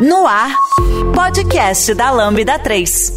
No 0.00 0.26
ar, 0.26 0.54
podcast 1.14 1.94
da 1.94 2.10
Lambda 2.10 2.58
3. 2.58 3.16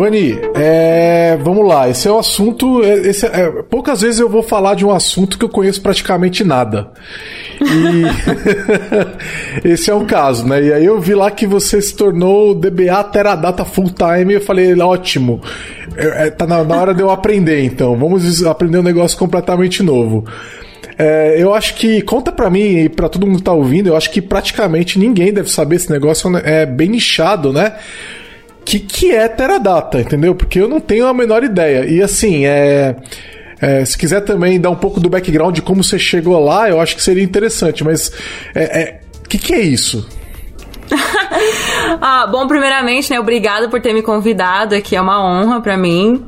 Vani, 0.00 0.40
é, 0.54 1.36
vamos 1.42 1.68
lá. 1.68 1.90
Esse 1.90 2.08
é 2.08 2.10
o 2.10 2.18
assunto. 2.18 2.82
É, 2.82 3.06
esse 3.06 3.26
é, 3.26 3.50
poucas 3.68 4.00
vezes 4.00 4.18
eu 4.18 4.30
vou 4.30 4.42
falar 4.42 4.74
de 4.74 4.82
um 4.82 4.90
assunto 4.90 5.38
que 5.38 5.44
eu 5.44 5.48
conheço 5.50 5.82
praticamente 5.82 6.42
nada. 6.42 6.90
E 7.60 8.02
esse 9.68 9.90
é 9.90 9.94
o 9.94 10.06
caso, 10.06 10.48
né? 10.48 10.62
E 10.62 10.72
aí 10.72 10.86
eu 10.86 10.98
vi 10.98 11.14
lá 11.14 11.30
que 11.30 11.46
você 11.46 11.82
se 11.82 11.94
tornou 11.94 12.54
DBA 12.54 13.04
Teradata 13.12 13.62
Full 13.62 13.90
Time. 13.90 14.32
E 14.32 14.36
eu 14.36 14.40
falei, 14.40 14.74
ótimo. 14.80 15.42
É, 15.94 16.28
é, 16.28 16.30
tá 16.30 16.46
na, 16.46 16.60
hora 16.60 16.94
de 16.94 17.02
eu 17.02 17.10
aprender, 17.10 17.62
então. 17.62 17.94
Vamos 17.94 18.42
aprender 18.46 18.78
um 18.78 18.82
negócio 18.82 19.18
completamente 19.18 19.82
novo. 19.82 20.24
É, 20.96 21.34
eu 21.36 21.52
acho 21.52 21.74
que, 21.74 22.00
conta 22.00 22.32
pra 22.32 22.48
mim 22.48 22.84
e 22.84 22.88
pra 22.88 23.06
todo 23.06 23.26
mundo 23.26 23.36
que 23.36 23.44
tá 23.44 23.52
ouvindo, 23.52 23.88
eu 23.88 23.96
acho 23.96 24.10
que 24.10 24.22
praticamente 24.22 24.98
ninguém 24.98 25.30
deve 25.30 25.50
saber 25.50 25.76
esse 25.76 25.90
negócio, 25.90 26.34
é 26.38 26.64
bem 26.64 26.88
nichado, 26.88 27.52
né? 27.52 27.74
Que, 28.64 28.78
que 28.78 29.12
é 29.12 29.28
Teradata, 29.28 30.00
entendeu? 30.00 30.34
Porque 30.34 30.60
eu 30.60 30.68
não 30.68 30.80
tenho 30.80 31.06
a 31.06 31.14
menor 31.14 31.42
ideia. 31.44 31.84
E 31.86 32.02
assim, 32.02 32.46
é. 32.46 32.96
É, 33.62 33.84
se 33.84 33.98
quiser 33.98 34.22
também 34.22 34.58
dar 34.58 34.70
um 34.70 34.74
pouco 34.74 34.98
do 34.98 35.10
background 35.10 35.54
de 35.54 35.60
como 35.60 35.84
você 35.84 35.98
chegou 35.98 36.42
lá, 36.42 36.70
eu 36.70 36.80
acho 36.80 36.96
que 36.96 37.02
seria 37.02 37.22
interessante. 37.22 37.84
Mas 37.84 38.08
o 38.08 38.12
é, 38.54 38.62
é, 38.62 39.00
que, 39.28 39.36
que 39.36 39.52
é 39.52 39.60
isso? 39.60 40.08
ah, 42.00 42.26
bom, 42.26 42.48
primeiramente, 42.48 43.10
né, 43.10 43.20
obrigado 43.20 43.68
por 43.68 43.80
ter 43.80 43.92
me 43.92 44.02
convidado 44.02 44.74
aqui, 44.74 44.96
é 44.96 45.00
uma 45.00 45.22
honra 45.22 45.60
para 45.60 45.76
mim. 45.76 46.24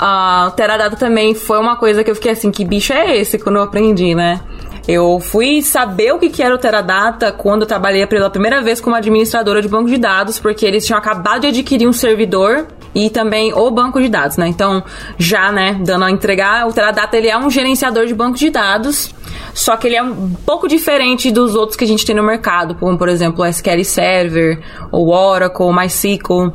Uh, 0.00 0.50
Teradata 0.56 0.96
também 0.96 1.34
foi 1.34 1.58
uma 1.58 1.76
coisa 1.76 2.02
que 2.02 2.10
eu 2.10 2.14
fiquei 2.14 2.32
assim, 2.32 2.50
que 2.50 2.64
bicho 2.64 2.92
é 2.92 3.16
esse 3.18 3.38
quando 3.38 3.56
eu 3.56 3.62
aprendi, 3.62 4.14
né? 4.14 4.40
Eu 4.86 5.20
fui 5.20 5.62
saber 5.62 6.12
o 6.12 6.18
que 6.18 6.42
era 6.42 6.54
o 6.54 6.58
Teradata 6.58 7.30
quando 7.30 7.62
eu 7.62 7.68
trabalhei 7.68 8.04
pela 8.06 8.28
primeira 8.28 8.60
vez 8.60 8.80
como 8.80 8.96
administradora 8.96 9.62
de 9.62 9.68
banco 9.68 9.88
de 9.88 9.96
dados, 9.96 10.40
porque 10.40 10.66
eles 10.66 10.84
tinham 10.84 10.98
acabado 10.98 11.42
de 11.42 11.46
adquirir 11.48 11.86
um 11.86 11.92
servidor 11.92 12.66
e 12.94 13.08
também 13.08 13.54
o 13.54 13.70
banco 13.70 14.00
de 14.00 14.08
dados, 14.08 14.36
né? 14.36 14.48
Então, 14.48 14.82
já, 15.16 15.52
né, 15.52 15.80
dando 15.84 16.04
a 16.04 16.10
entregar, 16.10 16.66
o 16.66 16.72
Teradata 16.72 17.16
ele 17.16 17.28
é 17.28 17.38
um 17.38 17.48
gerenciador 17.48 18.06
de 18.06 18.14
banco 18.14 18.36
de 18.36 18.50
dados, 18.50 19.14
só 19.54 19.76
que 19.76 19.86
ele 19.86 19.96
é 19.96 20.02
um 20.02 20.34
pouco 20.44 20.66
diferente 20.66 21.30
dos 21.30 21.54
outros 21.54 21.76
que 21.76 21.84
a 21.84 21.88
gente 21.88 22.04
tem 22.04 22.16
no 22.16 22.22
mercado, 22.22 22.74
como 22.74 22.98
por 22.98 23.08
exemplo 23.08 23.44
o 23.44 23.46
SQL 23.46 23.84
Server, 23.84 24.60
o 24.90 25.10
Oracle, 25.10 25.64
o 25.64 25.72
MySQL. 25.72 26.52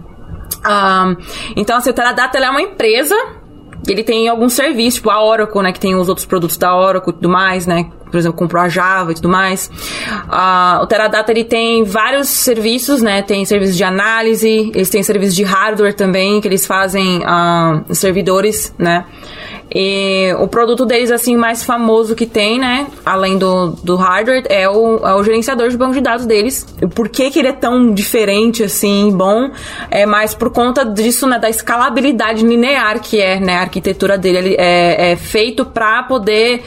Um, 0.65 1.15
então, 1.55 1.77
assim, 1.77 1.91
o 1.91 1.94
Teradata 1.94 2.38
é 2.38 2.49
uma 2.49 2.61
empresa 2.61 3.15
ele 3.88 4.03
tem 4.03 4.27
alguns 4.27 4.53
serviços, 4.53 4.95
tipo 4.95 5.09
a 5.09 5.23
Oracle, 5.23 5.61
né, 5.61 5.71
que 5.71 5.79
tem 5.79 5.95
os 5.95 6.09
outros 6.09 6.25
produtos 6.25 6.57
da 6.57 6.75
Oracle 6.75 7.11
e 7.11 7.15
tudo 7.15 7.29
mais, 7.29 7.65
né, 7.65 7.89
por 8.09 8.18
exemplo, 8.18 8.38
comprou 8.38 8.62
a 8.62 8.69
Java 8.69 9.12
e 9.12 9.16
tudo 9.16 9.29
mais. 9.29 9.69
Uh, 10.28 10.84
o 10.84 10.88
Teradata 10.88 11.31
ele 11.31 11.44
tem 11.44 11.84
vários 11.84 12.28
serviços, 12.28 13.01
né? 13.01 13.22
Tem 13.22 13.45
serviços 13.45 13.75
de 13.75 13.84
análise, 13.84 14.72
eles 14.73 14.90
têm 14.90 15.03
serviços 15.03 15.35
de 15.35 15.44
hardware 15.44 15.94
também, 15.94 16.41
que 16.41 16.47
eles 16.47 16.66
fazem 16.66 17.19
uh, 17.19 17.94
servidores, 17.94 18.73
né? 18.78 19.06
E 19.73 20.34
o 20.40 20.47
produto 20.47 20.85
deles, 20.85 21.12
assim, 21.12 21.35
mais 21.35 21.63
famoso 21.63 22.16
que 22.16 22.25
tem, 22.25 22.57
né? 22.57 22.88
Além 23.06 23.38
do, 23.38 23.72
do 23.84 23.95
hardware, 23.95 24.44
é 24.50 24.68
o, 24.69 25.06
é 25.06 25.13
o 25.13 25.24
gerenciador 25.24 25.69
de 25.69 25.78
banco 25.78 25.94
de 25.94 26.01
dados 26.01 26.25
deles. 26.25 26.66
Por 26.95 27.09
que, 27.09 27.29
que 27.29 27.39
ele 27.39 27.50
é 27.50 27.53
tão 27.53 27.94
diferente, 27.94 28.63
assim, 28.63 29.12
bom? 29.12 29.51
É 29.91 30.06
mais 30.06 30.34
por 30.34 30.51
conta 30.51 30.85
disso, 30.85 31.28
né? 31.28 31.38
Da 31.38 31.50
escalabilidade 31.50 32.45
linear 32.45 33.01
que 33.01 33.19
é, 33.19 33.39
né? 33.39 33.57
A 33.57 33.62
arquitetura 33.62 34.18
dele. 34.18 34.38
Ele 34.38 34.56
é, 34.57 35.12
é 35.12 35.16
feito 35.18 35.66
para 35.66 36.03
poder 36.03 36.63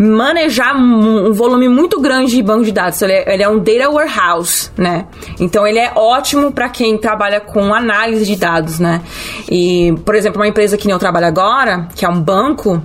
manejar 0.00 0.74
um 0.74 1.30
volume 1.30 1.68
muito 1.68 2.00
grande 2.00 2.34
de 2.34 2.42
banco 2.42 2.64
de 2.64 2.72
dados. 2.72 3.02
Ele 3.02 3.12
é, 3.12 3.34
ele 3.34 3.42
é 3.42 3.48
um 3.48 3.58
data 3.58 3.90
warehouse, 3.90 4.70
né? 4.74 5.06
Então 5.38 5.66
ele 5.66 5.78
é 5.78 5.92
ótimo 5.94 6.50
para 6.50 6.70
quem 6.70 6.96
trabalha 6.96 7.38
com 7.38 7.74
análise 7.74 8.24
de 8.24 8.34
dados, 8.34 8.80
né? 8.80 9.02
E, 9.50 9.94
por 10.04 10.14
exemplo, 10.14 10.40
uma 10.40 10.48
empresa 10.48 10.78
que 10.78 10.86
nem 10.86 10.94
eu 10.94 10.98
trabalho 10.98 11.26
agora, 11.26 11.86
que 11.94 12.06
é 12.06 12.08
um 12.08 12.18
banco, 12.18 12.82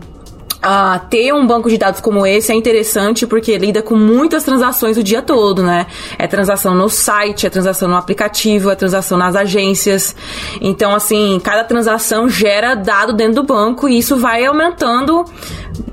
Ter 1.09 1.34
um 1.34 1.46
banco 1.46 1.70
de 1.70 1.78
dados 1.78 2.00
como 2.00 2.26
esse 2.26 2.52
é 2.52 2.56
interessante 2.56 3.28
porque 3.28 3.58
lida 3.58 3.81
com 3.81 3.96
muitas 3.96 4.44
transações 4.44 4.98
o 4.98 5.03
dia 5.03 5.22
todo, 5.22 5.62
né? 5.62 5.86
É 6.18 6.28
transação 6.28 6.74
no 6.74 6.90
site, 6.90 7.46
é 7.46 7.50
transação 7.50 7.88
no 7.88 7.96
aplicativo, 7.96 8.70
é 8.70 8.76
transação 8.76 9.18
nas 9.18 9.36
agências. 9.36 10.16
Então, 10.59 10.94
assim, 10.94 11.40
cada 11.44 11.64
transação 11.64 12.28
gera 12.28 12.76
dado 12.76 13.14
dentro 13.14 13.36
do 13.36 13.44
banco 13.44 13.88
e 13.88 13.98
isso 13.98 14.18
vai 14.18 14.46
aumentando, 14.46 15.26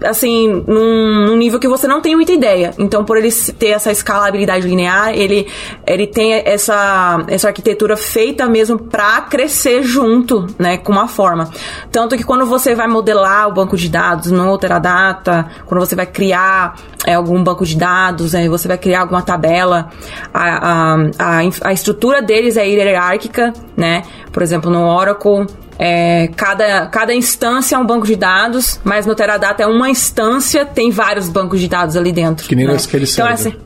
assim, 0.04 0.64
num, 0.66 1.26
num 1.26 1.36
nível 1.36 1.58
que 1.60 1.68
você 1.68 1.86
não 1.86 2.00
tem 2.00 2.16
muita 2.16 2.32
ideia. 2.32 2.72
Então, 2.78 3.04
por 3.04 3.16
ele 3.16 3.30
ter 3.58 3.68
essa 3.68 3.92
escalabilidade 3.92 4.66
linear, 4.66 5.12
ele, 5.14 5.46
ele 5.86 6.06
tem 6.06 6.32
essa, 6.32 7.24
essa 7.28 7.48
arquitetura 7.48 7.96
feita 7.96 8.46
mesmo 8.46 8.78
para 8.78 9.20
crescer 9.22 9.82
junto, 9.82 10.46
né, 10.58 10.76
com 10.78 10.92
uma 10.92 11.08
forma. 11.08 11.50
Tanto 11.90 12.16
que 12.16 12.24
quando 12.24 12.46
você 12.46 12.74
vai 12.74 12.86
modelar 12.86 13.48
o 13.48 13.52
banco 13.52 13.76
de 13.76 13.88
dados 13.88 14.30
no 14.62 14.68
Teradata, 14.68 15.46
quando 15.66 15.80
você 15.80 15.96
vai 15.96 16.06
criar 16.06 16.76
é, 17.06 17.14
algum 17.14 17.42
banco 17.42 17.64
de 17.64 17.76
dados, 17.76 18.34
é, 18.34 18.48
você 18.48 18.68
vai 18.68 18.78
criar 18.78 19.00
alguma 19.00 19.22
tabela, 19.22 19.88
a, 20.32 20.94
a, 20.94 20.94
a, 21.18 21.40
a 21.64 21.72
estrutura 21.72 22.22
deles 22.22 22.56
é 22.56 22.68
hierárquica, 22.68 23.52
né? 23.76 24.02
Por 24.30 24.42
exemplo, 24.42 24.70
no 24.70 24.86
Oracle, 24.86 25.46
é, 25.78 26.28
cada, 26.36 26.86
cada 26.86 27.12
instância 27.14 27.74
é 27.74 27.78
um 27.78 27.86
banco 27.86 28.06
de 28.06 28.14
dados, 28.14 28.80
mas 28.84 29.04
no 29.04 29.14
Teradata 29.14 29.62
é 29.62 29.66
uma 29.66 29.90
instância, 29.90 30.64
tem 30.64 30.90
vários 30.90 31.28
bancos 31.28 31.60
de 31.60 31.68
dados 31.68 31.96
ali 31.96 32.12
dentro. 32.12 32.46
Que 32.46 32.54
nem 32.54 32.66
né? 32.66 32.72
no 32.72 32.78
SQL 32.78 33.06
Server. 33.06 33.12
Então, 33.12 33.26
assim, 33.26 33.56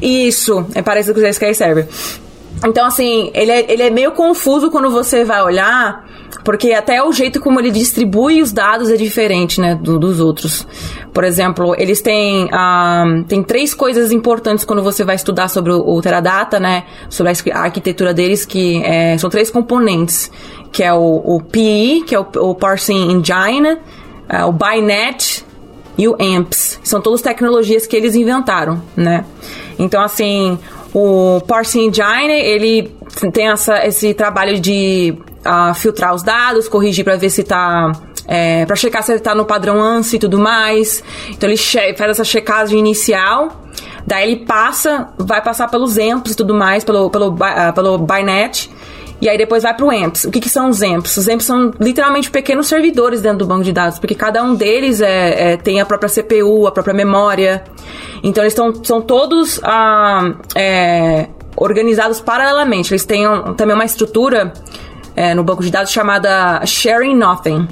isso, 0.00 0.66
é 0.74 0.82
parecido 0.82 1.20
com 1.20 1.26
o 1.26 1.28
SQL 1.28 1.54
Server. 1.54 1.88
Então, 2.66 2.86
assim, 2.86 3.30
ele 3.34 3.50
é, 3.50 3.72
ele 3.72 3.82
é 3.82 3.90
meio 3.90 4.12
confuso 4.12 4.70
quando 4.70 4.90
você 4.90 5.24
vai 5.24 5.42
olhar 5.42 6.04
porque 6.44 6.72
até 6.72 7.02
o 7.02 7.10
jeito 7.10 7.40
como 7.40 7.58
ele 7.58 7.70
distribui 7.70 8.42
os 8.42 8.52
dados 8.52 8.90
é 8.90 8.96
diferente, 8.96 9.60
né, 9.60 9.74
do, 9.74 9.98
dos 9.98 10.20
outros. 10.20 10.66
Por 11.12 11.24
exemplo, 11.24 11.74
eles 11.78 12.02
têm, 12.02 12.50
um, 12.52 13.22
tem 13.22 13.42
três 13.42 13.72
coisas 13.72 14.12
importantes 14.12 14.64
quando 14.64 14.82
você 14.82 15.02
vai 15.04 15.16
estudar 15.16 15.48
sobre 15.48 15.72
o, 15.72 15.80
o 15.80 16.00
Teradata, 16.02 16.60
né, 16.60 16.84
sobre 17.08 17.32
a 17.50 17.58
arquitetura 17.58 18.12
deles, 18.12 18.44
que 18.44 18.82
é, 18.84 19.16
são 19.16 19.30
três 19.30 19.50
componentes, 19.50 20.30
que 20.70 20.82
é 20.82 20.92
o, 20.92 21.22
o 21.24 21.40
PE, 21.40 22.04
que 22.06 22.14
é 22.14 22.20
o, 22.20 22.26
o 22.36 22.54
Parsing 22.54 23.12
Engine, 23.12 23.72
uh, 23.72 24.46
o 24.46 24.52
Binet 24.52 25.44
e 25.96 26.06
o 26.06 26.16
AMPS. 26.20 26.80
São 26.82 27.00
todas 27.00 27.22
tecnologias 27.22 27.86
que 27.86 27.96
eles 27.96 28.14
inventaram, 28.14 28.82
né. 28.94 29.24
Então, 29.78 30.02
assim, 30.02 30.58
o 30.94 31.40
Parsing 31.40 31.88
Engine, 31.88 32.32
ele 32.32 32.96
tem 33.32 33.48
essa, 33.48 33.84
esse 33.84 34.14
trabalho 34.14 34.60
de 34.60 35.18
a 35.44 35.74
filtrar 35.74 36.14
os 36.14 36.22
dados, 36.22 36.68
corrigir 36.68 37.04
para 37.04 37.16
ver 37.16 37.28
se 37.28 37.42
tá 37.42 37.92
é, 38.26 38.64
para 38.64 38.76
checar 38.76 39.02
se 39.02 39.12
ele 39.12 39.20
tá 39.20 39.34
no 39.34 39.44
padrão 39.44 39.80
ANSI 39.80 40.16
e 40.16 40.18
tudo 40.18 40.38
mais. 40.38 41.02
Então 41.30 41.48
ele 41.48 41.58
faz 41.58 42.10
essa 42.10 42.24
checagem 42.24 42.78
inicial, 42.78 43.48
daí 44.06 44.30
ele 44.30 44.46
passa, 44.46 45.08
vai 45.18 45.42
passar 45.42 45.68
pelos 45.68 45.98
EMPs 45.98 46.32
e 46.32 46.36
tudo 46.36 46.54
mais, 46.54 46.84
pelo, 46.84 47.10
pelo, 47.10 47.34
uh, 47.34 47.72
pelo 47.74 47.98
Binet, 47.98 48.70
E 49.20 49.28
aí 49.28 49.38
depois 49.38 49.62
vai 49.62 49.74
para 49.74 49.84
o 49.84 49.90
AMPS. 49.90 50.24
O 50.24 50.30
que, 50.30 50.40
que, 50.40 50.48
são 50.48 50.68
os 50.68 50.82
AMPS? 50.82 51.16
Os 51.16 51.28
AMPS 51.28 51.46
são 51.46 51.72
literalmente 51.80 52.30
pequenos 52.30 52.66
servidores 52.66 53.22
dentro 53.22 53.38
do 53.38 53.46
banco 53.46 53.64
de 53.64 53.72
dados, 53.72 53.98
porque 53.98 54.14
cada 54.14 54.42
um 54.42 54.54
deles 54.54 55.00
é, 55.00 55.52
é 55.52 55.56
tem 55.56 55.80
a 55.80 55.86
própria 55.86 56.10
CPU, 56.10 56.66
a 56.66 56.72
própria 56.72 56.94
memória. 56.94 57.64
Então 58.22 58.42
eles 58.42 58.54
tão, 58.54 58.84
são 58.84 59.00
todos 59.00 59.60
ah, 59.62 60.34
é, 60.54 61.28
organizados 61.56 62.20
paralelamente. 62.20 62.92
Eles 62.92 63.04
têm 63.04 63.26
um, 63.26 63.54
também 63.54 63.74
uma 63.74 63.84
estrutura 63.84 64.52
é, 65.16 65.34
no 65.34 65.44
banco 65.44 65.62
de 65.62 65.70
dados 65.70 65.92
chamada 65.92 66.64
Sharing 66.66 67.16
Nothing. 67.16 67.68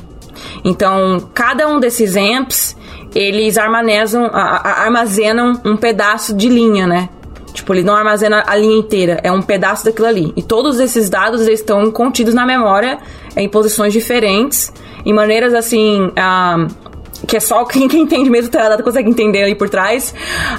Então, 0.65 1.29
cada 1.35 1.69
um 1.69 1.81
desses 1.81 2.17
AMPs, 2.17 2.77
eles 3.15 3.59
armazenam, 3.59 4.31
armazenam 4.33 5.61
um 5.65 5.77
pedaço 5.77 6.35
de 6.35 6.49
linha, 6.49 6.87
né? 6.87 7.09
Tipo, 7.53 7.75
ele 7.75 7.83
não 7.83 7.95
armazena 7.95 8.43
a 8.47 8.57
linha 8.57 8.79
inteira, 8.79 9.21
é 9.23 9.31
um 9.31 9.43
pedaço 9.43 9.85
daquilo 9.85 10.07
ali. 10.07 10.33
E 10.37 10.43
todos 10.43 10.81
esses 10.81 11.11
dados 11.11 11.47
estão 11.47 11.91
contidos 11.91 12.35
na 12.35 12.47
memória 12.47 12.99
em 13.37 13.49
posições 13.49 13.93
diferentes, 13.93 14.73
em 15.05 15.13
maneiras 15.13 15.53
assim. 15.55 16.11
Ah, 16.17 16.67
que 17.27 17.37
é 17.37 17.41
só 17.41 17.65
quem, 17.67 17.87
quem 17.89 18.03
entende 18.03 18.29
mesmo 18.29 18.49
o 18.49 18.51
Teradata 18.51 18.83
consegue 18.83 19.09
entender 19.09 19.45
aí 19.45 19.55
por 19.55 19.69
trás, 19.69 20.15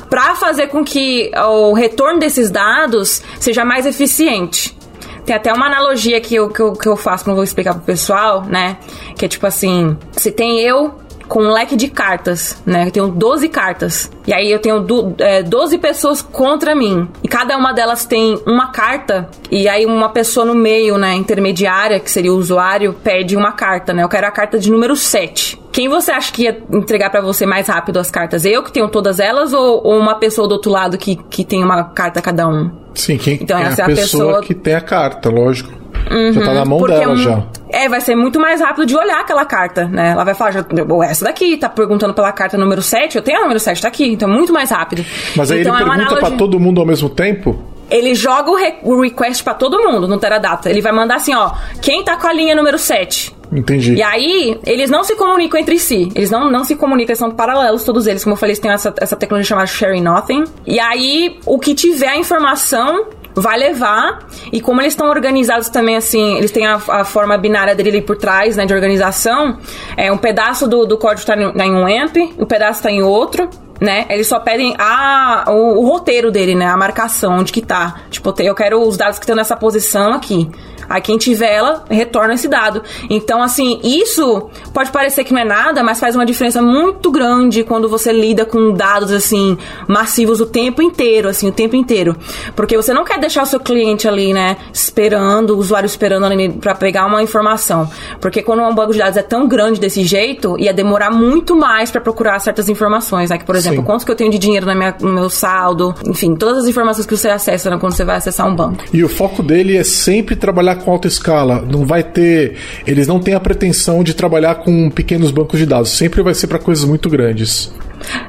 para 0.09 0.35
fazer 0.35 0.67
com 0.67 0.83
que 0.83 1.31
o 1.35 1.73
retorno 1.73 2.19
desses 2.19 2.49
dados 2.49 3.21
seja 3.39 3.65
mais 3.65 3.85
eficiente. 3.85 4.77
Tem 5.25 5.35
até 5.35 5.53
uma 5.53 5.67
analogia 5.67 6.19
que 6.19 6.35
eu, 6.35 6.49
que 6.49 6.61
eu, 6.61 6.73
que 6.73 6.87
eu 6.87 6.97
faço, 6.97 7.29
eu 7.29 7.35
vou 7.35 7.43
explicar 7.43 7.73
pro 7.73 7.83
pessoal, 7.83 8.43
né? 8.43 8.77
Que 9.17 9.25
é 9.25 9.27
tipo 9.27 9.47
assim: 9.47 9.97
se 10.11 10.31
tem 10.31 10.59
eu 10.59 10.93
com 11.27 11.43
um 11.43 11.51
leque 11.51 11.75
de 11.75 11.87
cartas, 11.87 12.61
né? 12.65 12.87
Eu 12.87 12.91
tenho 12.91 13.07
12 13.07 13.49
cartas. 13.49 14.11
E 14.27 14.33
aí 14.33 14.51
eu 14.51 14.59
tenho 14.59 14.79
do, 14.79 15.15
é, 15.17 15.43
12 15.43 15.77
pessoas 15.77 16.21
contra 16.21 16.75
mim. 16.75 17.07
E 17.23 17.27
cada 17.27 17.57
uma 17.57 17.73
delas 17.73 18.05
tem 18.05 18.39
uma 18.45 18.71
carta. 18.71 19.29
E 19.51 19.67
aí 19.67 19.85
uma 19.85 20.09
pessoa 20.09 20.45
no 20.45 20.55
meio, 20.55 20.97
né, 20.97 21.13
intermediária, 21.13 21.99
que 21.99 22.09
seria 22.09 22.33
o 22.33 22.37
usuário, 22.37 22.93
pede 23.03 23.35
uma 23.35 23.51
carta, 23.51 23.93
né? 23.93 24.03
Eu 24.03 24.09
quero 24.09 24.27
a 24.27 24.31
carta 24.31 24.57
de 24.57 24.71
número 24.71 24.95
7. 24.95 25.62
Quem 25.73 25.89
você 25.89 26.11
acha 26.11 26.31
que 26.31 26.43
ia 26.43 26.61
entregar 26.71 27.09
para 27.09 27.19
você 27.19 27.47
mais 27.47 27.67
rápido 27.67 27.97
as 27.97 28.11
cartas? 28.11 28.45
Eu 28.45 28.61
que 28.61 28.71
tenho 28.71 28.87
todas 28.87 29.19
elas 29.19 29.53
ou, 29.53 29.81
ou, 29.83 29.97
uma 29.97 30.13
pessoa 30.13 30.47
do 30.47 30.51
outro 30.51 30.71
lado 30.71 30.99
que, 30.99 31.15
que 31.15 31.43
tem 31.43 31.63
uma 31.63 31.85
carta 31.85 32.21
cada 32.21 32.47
um? 32.47 32.69
Sim, 32.93 33.17
quem 33.17 33.39
então, 33.41 33.57
é 33.57 33.65
a, 33.65 33.69
a 33.69 33.69
pessoa, 33.71 33.87
pessoa 33.87 34.41
que 34.43 34.53
tem 34.53 34.75
a 34.75 34.81
carta, 34.81 35.31
lógico. 35.31 35.73
Uhum, 36.11 36.31
já 36.31 36.41
tá 36.41 36.53
na 36.53 36.63
mão 36.63 36.79
dela 36.83 37.13
um, 37.13 37.15
já. 37.15 37.43
É, 37.69 37.89
vai 37.89 38.01
ser 38.01 38.15
muito 38.15 38.39
mais 38.39 38.61
rápido 38.61 38.85
de 38.85 38.95
olhar 38.95 39.21
aquela 39.21 39.45
carta, 39.45 39.85
né? 39.87 40.11
Ela 40.11 40.23
vai 40.23 40.35
falar, 40.35 40.51
já, 40.51 40.65
essa 41.09 41.25
daqui, 41.25 41.57
tá 41.57 41.67
perguntando 41.67 42.13
pela 42.13 42.31
carta 42.31 42.55
número 42.55 42.83
7, 42.83 43.15
eu 43.15 43.23
tenho 43.23 43.39
a 43.39 43.41
número 43.41 43.59
7, 43.59 43.81
tá 43.81 43.87
aqui, 43.87 44.11
então 44.11 44.29
é 44.29 44.31
muito 44.31 44.53
mais 44.53 44.69
rápido. 44.69 45.03
Mas 45.35 45.49
aí 45.49 45.61
então, 45.61 45.73
ele 45.73 45.81
é 45.81 45.85
pergunta 45.85 46.03
analogia... 46.03 46.29
pra 46.29 46.37
todo 46.37 46.59
mundo 46.59 46.81
ao 46.81 46.85
mesmo 46.85 47.09
tempo? 47.09 47.63
Ele 47.89 48.13
joga 48.13 48.51
o, 48.51 48.55
re 48.55 48.75
o 48.83 49.01
request 49.01 49.43
para 49.43 49.55
todo 49.55 49.79
mundo 49.79 50.07
no 50.07 50.19
Teradata. 50.19 50.69
Ele 50.69 50.81
vai 50.81 50.91
mandar 50.91 51.15
assim, 51.15 51.33
ó, 51.33 51.51
quem 51.81 52.03
tá 52.03 52.15
com 52.15 52.27
a 52.27 52.33
linha 52.33 52.55
número 52.55 52.77
7? 52.77 53.33
Entendi. 53.55 53.95
E 53.95 54.01
aí, 54.01 54.59
eles 54.65 54.89
não 54.89 55.03
se 55.03 55.15
comunicam 55.15 55.59
entre 55.59 55.77
si. 55.77 56.09
Eles 56.15 56.29
não, 56.29 56.49
não 56.49 56.63
se 56.63 56.75
comunicam, 56.75 57.15
são 57.15 57.31
paralelos 57.31 57.83
todos 57.83 58.07
eles. 58.07 58.23
Como 58.23 58.33
eu 58.33 58.37
falei, 58.37 58.51
eles 58.51 58.59
têm 58.59 58.71
essa, 58.71 58.93
essa 58.99 59.15
tecnologia 59.15 59.49
chamada 59.49 59.67
Sharing 59.67 60.01
Nothing. 60.01 60.43
E 60.65 60.79
aí, 60.79 61.39
o 61.45 61.59
que 61.59 61.73
tiver 61.73 62.09
a 62.09 62.17
informação 62.17 63.07
vai 63.35 63.57
levar. 63.57 64.27
E 64.51 64.61
como 64.61 64.81
eles 64.81 64.93
estão 64.93 65.09
organizados 65.09 65.69
também, 65.69 65.95
assim, 65.95 66.37
eles 66.37 66.51
têm 66.51 66.65
a, 66.67 66.75
a, 66.75 67.03
forma 67.03 67.37
binária 67.37 67.75
dele 67.75 67.89
ali 67.89 68.01
por 68.01 68.17
trás, 68.17 68.55
né, 68.55 68.65
de 68.65 68.73
organização. 68.73 69.57
É, 69.97 70.11
um 70.11 70.17
pedaço 70.17 70.67
do, 70.67 70.85
do 70.85 70.97
código 70.97 71.21
está 71.21 71.35
em, 71.35 71.51
tá 71.51 71.65
em 71.65 71.73
um 71.73 71.85
AMP, 71.85 72.33
um 72.37 72.45
pedaço 72.45 72.79
está 72.79 72.91
em 72.91 73.01
outro 73.01 73.49
né? 73.81 74.05
Eles 74.09 74.27
só 74.27 74.39
pedem 74.39 74.75
a, 74.79 75.45
o, 75.49 75.81
o, 75.81 75.87
roteiro 75.87 76.31
dele, 76.31 76.55
né? 76.55 76.65
A 76.67 76.77
marcação, 76.77 77.39
onde 77.39 77.51
que 77.51 77.61
tá. 77.61 78.01
Tipo, 78.09 78.33
eu 78.39 78.55
quero 78.55 78.81
os 78.81 78.95
dados 78.95 79.19
que 79.19 79.25
estão 79.25 79.35
nessa 79.35 79.57
posição 79.57 80.13
aqui. 80.13 80.49
Aí 80.89 81.01
quem 81.01 81.17
tiver 81.17 81.53
ela, 81.53 81.83
retorna 81.89 82.33
esse 82.33 82.47
dado. 82.47 82.81
Então, 83.09 83.41
assim, 83.41 83.79
isso 83.83 84.49
pode 84.73 84.91
parecer 84.91 85.23
que 85.23 85.33
não 85.33 85.41
é 85.41 85.45
nada, 85.45 85.83
mas 85.83 85.99
faz 85.99 86.15
uma 86.15 86.25
diferença 86.25 86.61
muito 86.61 87.11
grande 87.11 87.63
quando 87.63 87.89
você 87.89 88.11
lida 88.11 88.45
com 88.45 88.73
dados, 88.73 89.11
assim, 89.11 89.57
massivos 89.87 90.39
o 90.41 90.45
tempo 90.45 90.81
inteiro, 90.81 91.29
assim, 91.29 91.47
o 91.47 91.51
tempo 91.51 91.75
inteiro. 91.75 92.15
Porque 92.55 92.75
você 92.75 92.93
não 92.93 93.03
quer 93.03 93.19
deixar 93.19 93.43
o 93.43 93.45
seu 93.45 93.59
cliente 93.59 94.07
ali, 94.07 94.33
né, 94.33 94.57
esperando, 94.71 95.51
o 95.51 95.57
usuário 95.57 95.87
esperando 95.87 96.25
ali 96.25 96.49
pra 96.49 96.75
pegar 96.75 97.05
uma 97.05 97.21
informação. 97.21 97.89
Porque 98.19 98.41
quando 98.41 98.61
um 98.61 98.73
banco 98.73 98.93
de 98.93 98.99
dados 98.99 99.17
é 99.17 99.21
tão 99.21 99.47
grande 99.47 99.79
desse 99.79 100.03
jeito, 100.03 100.57
ia 100.59 100.73
demorar 100.73 101.11
muito 101.11 101.55
mais 101.55 101.91
para 101.91 102.01
procurar 102.01 102.39
certas 102.39 102.69
informações, 102.69 103.29
né? 103.29 103.37
Que, 103.37 103.45
por 103.45 103.55
exemplo, 103.55 103.79
Sim. 103.79 103.85
quanto 103.85 104.05
que 104.05 104.11
eu 104.11 104.15
tenho 104.15 104.31
de 104.31 104.39
dinheiro 104.39 104.65
na 104.65 104.75
minha, 104.75 104.95
no 104.99 105.13
meu 105.13 105.29
saldo, 105.29 105.93
enfim, 106.05 106.35
todas 106.35 106.59
as 106.59 106.67
informações 106.67 107.05
que 107.05 107.15
você 107.15 107.29
acessa 107.29 107.69
né, 107.69 107.77
quando 107.79 107.93
você 107.93 108.03
vai 108.03 108.17
acessar 108.17 108.47
um 108.47 108.55
banco. 108.55 108.83
E 108.93 109.03
o 109.03 109.09
foco 109.09 109.43
dele 109.43 109.77
é 109.77 109.83
sempre 109.83 110.35
trabalhar 110.35 110.72
com 110.75 110.91
alta 110.91 111.07
escala. 111.07 111.65
Não 111.69 111.85
vai 111.85 112.03
ter. 112.03 112.57
Eles 112.85 113.07
não 113.07 113.19
têm 113.19 113.33
a 113.33 113.39
pretensão 113.39 114.03
de 114.03 114.13
trabalhar 114.13 114.55
com 114.55 114.89
pequenos 114.89 115.31
bancos 115.31 115.59
de 115.59 115.65
dados. 115.65 115.91
Sempre 115.91 116.21
vai 116.21 116.33
ser 116.33 116.47
para 116.47 116.59
coisas 116.59 116.85
muito 116.85 117.09
grandes. 117.09 117.73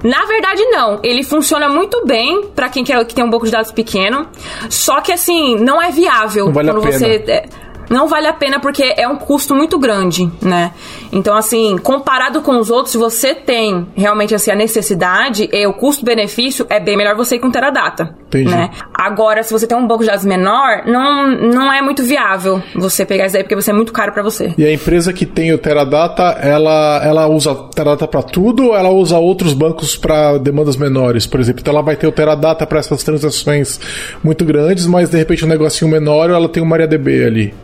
Na 0.03 0.25
verdade, 0.27 0.63
não. 0.67 1.01
Ele 1.03 1.23
funciona 1.23 1.69
muito 1.69 2.05
bem 2.07 2.47
para 2.55 2.69
quem 2.69 2.85
quer 2.85 3.05
que 3.05 3.15
tem 3.15 3.25
um 3.25 3.31
banco 3.31 3.45
de 3.45 3.53
dados 3.53 3.73
pequeno. 3.73 4.29
Só 4.69 5.01
que 5.01 5.13
assim, 5.13 5.57
não 5.57 5.83
é 5.83 5.91
viável 5.91 6.47
não 6.47 6.53
vale 6.53 6.71
quando 6.71 6.83
você. 6.83 7.23
É, 7.27 7.47
não 7.91 8.09
vale 8.09 8.27
a 8.27 8.33
pena 8.33 8.59
porque 8.61 8.95
é 8.97 9.07
um 9.09 9.17
custo 9.17 9.55
muito 9.55 9.79
grande, 9.79 10.31
né? 10.43 10.73
Então, 11.13 11.37
assim, 11.37 11.77
comparado 11.79 12.43
com 12.43 12.59
os 12.59 12.71
outros, 12.71 12.93
se 12.93 12.99
você 12.99 13.35
tem 13.35 13.87
realmente 13.95 14.35
assim, 14.35 14.51
a 14.51 14.55
necessidade, 14.55 15.49
e 15.53 15.67
o 15.67 15.73
custo-benefício 15.73 16.67
é 16.69 16.81
bem 16.81 16.97
melhor 16.97 17.15
você 17.17 17.37
ir 17.37 17.39
com 17.39 17.51
Teradata. 17.51 18.15
Entendi. 18.27 18.51
Né? 18.51 18.71
Agora, 18.93 19.43
se 19.43 19.53
você 19.53 19.67
tem 19.67 19.77
um 19.77 19.87
banco 19.87 20.03
de 20.03 20.09
dados 20.09 20.25
menor, 20.25 20.85
não, 20.87 21.31
não 21.31 21.73
é 21.73 21.81
muito 21.81 22.03
viável 22.03 22.63
você 22.75 23.05
pegar 23.05 23.27
isso 23.27 23.37
aí, 23.37 23.43
porque 23.43 23.55
você 23.55 23.71
é 23.71 23.75
muito 23.75 23.93
caro 23.93 24.13
para 24.13 24.23
você. 24.23 24.53
E 24.59 24.65
a 24.65 24.73
empresa 24.73 25.13
que 25.13 25.25
tem 25.25 25.53
o 25.53 25.59
Teradata, 25.59 26.23
ela, 26.41 27.01
ela 27.05 27.27
usa 27.29 27.55
Teradata 27.75 28.09
para 28.09 28.23
tudo 28.23 28.69
ou 28.69 28.77
ela 28.77 28.91
usa 28.91 29.19
outros 29.19 29.53
bancos 29.53 29.97
para 29.97 30.39
demandas 30.39 30.77
menores, 30.77 31.27
por 31.27 31.41
exemplo? 31.41 31.61
Então 31.61 31.73
ela 31.73 31.83
vai 31.83 31.97
ter 31.97 32.07
o 32.07 32.13
Teradata 32.13 32.67
para 32.67 32.79
essas 32.79 33.03
transações 33.03 33.81
muito 34.23 34.45
grandes, 34.45 34.87
mas 34.87 35.11
de 35.11 35.17
repente 35.17 35.45
um 35.45 35.49
negocinho 35.49 35.91
menor, 35.91 36.31
ela 36.31 36.49
tem 36.49 36.63
o 36.63 36.67
MariaDB 36.67 37.25
ali. 37.25 37.55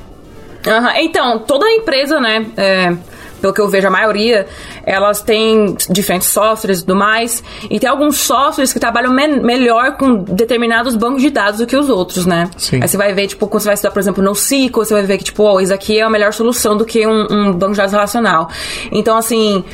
Uhum. 0.66 0.90
Então, 0.96 1.38
toda 1.40 1.70
empresa, 1.70 2.20
né? 2.20 2.46
É, 2.56 2.96
pelo 3.40 3.52
que 3.52 3.60
eu 3.60 3.68
vejo, 3.68 3.86
a 3.86 3.90
maioria, 3.90 4.46
elas 4.84 5.22
têm 5.22 5.74
diferentes 5.88 6.28
softwares 6.28 6.78
e 6.78 6.80
tudo 6.82 6.96
mais. 6.96 7.42
E 7.70 7.80
tem 7.80 7.88
alguns 7.88 8.18
softwares 8.18 8.72
que 8.72 8.78
trabalham 8.78 9.12
me 9.12 9.26
melhor 9.28 9.96
com 9.96 10.16
determinados 10.16 10.94
bancos 10.94 11.22
de 11.22 11.30
dados 11.30 11.60
do 11.60 11.66
que 11.66 11.76
os 11.76 11.88
outros, 11.88 12.26
né? 12.26 12.50
Sim. 12.56 12.80
Aí 12.82 12.88
você 12.88 12.96
vai 12.96 13.14
ver, 13.14 13.28
tipo, 13.28 13.46
quando 13.46 13.62
você 13.62 13.68
vai 13.68 13.74
estudar, 13.74 13.92
por 13.92 14.00
exemplo, 14.00 14.22
no 14.22 14.32
SQL, 14.32 14.84
você 14.84 14.94
vai 14.94 15.02
ver 15.04 15.18
que, 15.18 15.24
tipo, 15.24 15.42
oh, 15.42 15.60
isso 15.60 15.72
aqui 15.72 15.98
é 15.98 16.02
a 16.02 16.10
melhor 16.10 16.32
solução 16.32 16.76
do 16.76 16.84
que 16.84 17.06
um, 17.06 17.26
um 17.30 17.52
banco 17.52 17.72
de 17.72 17.78
dados 17.78 17.92
relacional. 17.92 18.50
Então, 18.92 19.16
assim, 19.16 19.64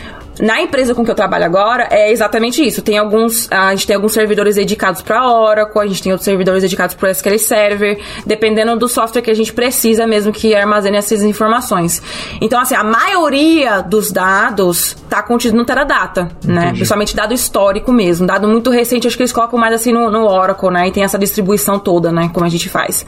na 0.41 0.61
empresa 0.61 0.95
com 0.95 1.05
que 1.05 1.11
eu 1.11 1.15
trabalho 1.15 1.45
agora, 1.45 1.89
é 1.91 2.11
exatamente 2.11 2.67
isso. 2.67 2.83
Tem 2.83 2.99
alguns, 2.99 3.51
a 3.51 3.75
gente 3.75 3.87
tem 3.87 3.97
alguns 3.97 4.13
servidores 4.13 4.57
dedicados 4.57 5.03
para 5.03 5.27
Oracle, 5.27 5.83
a 5.83 5.87
gente 5.87 6.03
tem 6.03 6.13
outros 6.13 6.25
servidores 6.25 6.63
dedicados 6.63 6.95
para 6.95 7.11
SQL 7.11 7.39
Server, 7.39 7.99
dependendo 8.27 8.77
do 8.77 8.89
software 8.89 9.23
que 9.23 9.31
a 9.31 9.35
gente 9.35 9.53
precisa 9.53 10.07
mesmo 10.07 10.33
que 10.33 10.55
armazene 10.55 10.97
essas 10.97 11.23
informações. 11.23 12.03
Então, 12.41 12.61
assim, 12.61 12.75
a 12.75 12.85
maioria 12.85 13.81
dos 13.81 14.13
dados 14.13 14.97
tá 15.09 15.23
contido 15.23 15.57
no 15.57 15.65
Teradata, 15.65 16.29
né? 16.45 16.63
Entendi. 16.63 16.75
Principalmente 16.77 17.17
dado 17.17 17.33
histórico 17.33 17.93
mesmo, 17.93 18.27
dado 18.27 18.47
muito 18.47 18.71
recente, 18.71 19.07
acho 19.07 19.17
que 19.17 19.23
eles 19.23 19.33
colocam 19.33 19.59
mais 19.59 19.75
assim 19.75 19.93
no, 19.93 20.11
no 20.11 20.27
Oracle, 20.27 20.71
né? 20.71 20.89
E 20.89 20.91
tem 20.91 21.03
essa 21.03 21.19
distribuição 21.19 21.79
toda, 21.79 22.13
né? 22.13 22.31
Como 22.33 22.45
a 22.45 22.49
gente 22.49 22.69
faz. 22.69 23.07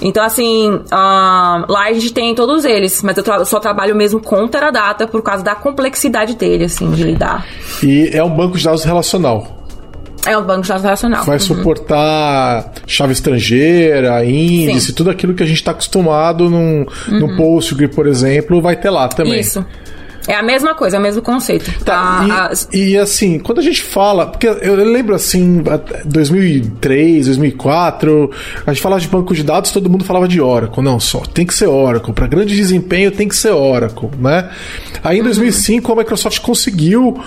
Então, 0.00 0.22
assim, 0.22 0.70
uh, 0.70 0.82
lá 0.92 1.86
a 1.86 1.92
gente 1.92 2.12
tem 2.12 2.34
todos 2.34 2.64
eles, 2.64 3.02
mas 3.02 3.16
eu 3.16 3.22
tra 3.22 3.44
só 3.44 3.58
trabalho 3.58 3.94
mesmo 3.94 4.20
com 4.20 4.46
Teradata 4.46 5.06
por 5.06 5.22
causa 5.22 5.42
da 5.42 5.54
complexidade 5.54 6.34
dele 6.34 6.57
dele, 6.58 6.64
assim, 6.64 6.90
de 6.90 7.02
lidar. 7.04 7.46
E 7.82 8.10
é 8.12 8.22
um 8.22 8.34
banco 8.34 8.58
de 8.58 8.64
dados 8.64 8.84
relacional. 8.84 9.56
É 10.26 10.36
um 10.36 10.44
banco 10.44 10.62
de 10.62 10.68
dados 10.68 10.82
relacional. 10.82 11.24
Vai 11.24 11.36
uhum. 11.36 11.40
suportar 11.40 12.72
chave 12.86 13.12
estrangeira, 13.12 14.24
índice, 14.24 14.88
Sim. 14.88 14.92
tudo 14.92 15.10
aquilo 15.10 15.34
que 15.34 15.42
a 15.42 15.46
gente 15.46 15.56
está 15.56 15.70
acostumado 15.70 16.50
num, 16.50 16.84
uhum. 17.08 17.20
no 17.20 17.36
Postgre, 17.36 17.88
por 17.88 18.06
exemplo, 18.06 18.60
vai 18.60 18.76
ter 18.76 18.90
lá 18.90 19.08
também. 19.08 19.40
Isso. 19.40 19.64
É 20.28 20.34
a 20.34 20.42
mesma 20.42 20.74
coisa, 20.74 20.96
é 20.96 21.00
o 21.00 21.02
mesmo 21.02 21.22
conceito. 21.22 21.72
Tá, 21.82 22.20
a, 22.20 22.52
e, 22.70 22.90
e, 22.90 22.98
assim, 22.98 23.38
quando 23.38 23.60
a 23.60 23.62
gente 23.62 23.82
fala. 23.82 24.26
Porque 24.26 24.46
eu 24.46 24.74
lembro 24.74 25.14
assim, 25.14 25.62
2003, 26.04 27.26
2004, 27.26 28.30
a 28.66 28.72
gente 28.74 28.82
falava 28.82 29.00
de 29.00 29.08
banco 29.08 29.34
de 29.34 29.42
dados, 29.42 29.70
todo 29.70 29.88
mundo 29.88 30.04
falava 30.04 30.28
de 30.28 30.38
Oracle. 30.38 30.84
Não, 30.84 31.00
só 31.00 31.20
tem 31.20 31.46
que 31.46 31.54
ser 31.54 31.66
Oracle. 31.66 32.12
Para 32.12 32.26
grande 32.26 32.54
desempenho 32.54 33.10
tem 33.10 33.26
que 33.26 33.34
ser 33.34 33.52
Oracle, 33.52 34.10
né? 34.18 34.50
Aí 35.02 35.18
em 35.18 35.22
2005 35.22 35.90
uhum. 35.90 35.98
a 35.98 36.02
Microsoft 36.02 36.40
conseguiu 36.40 37.18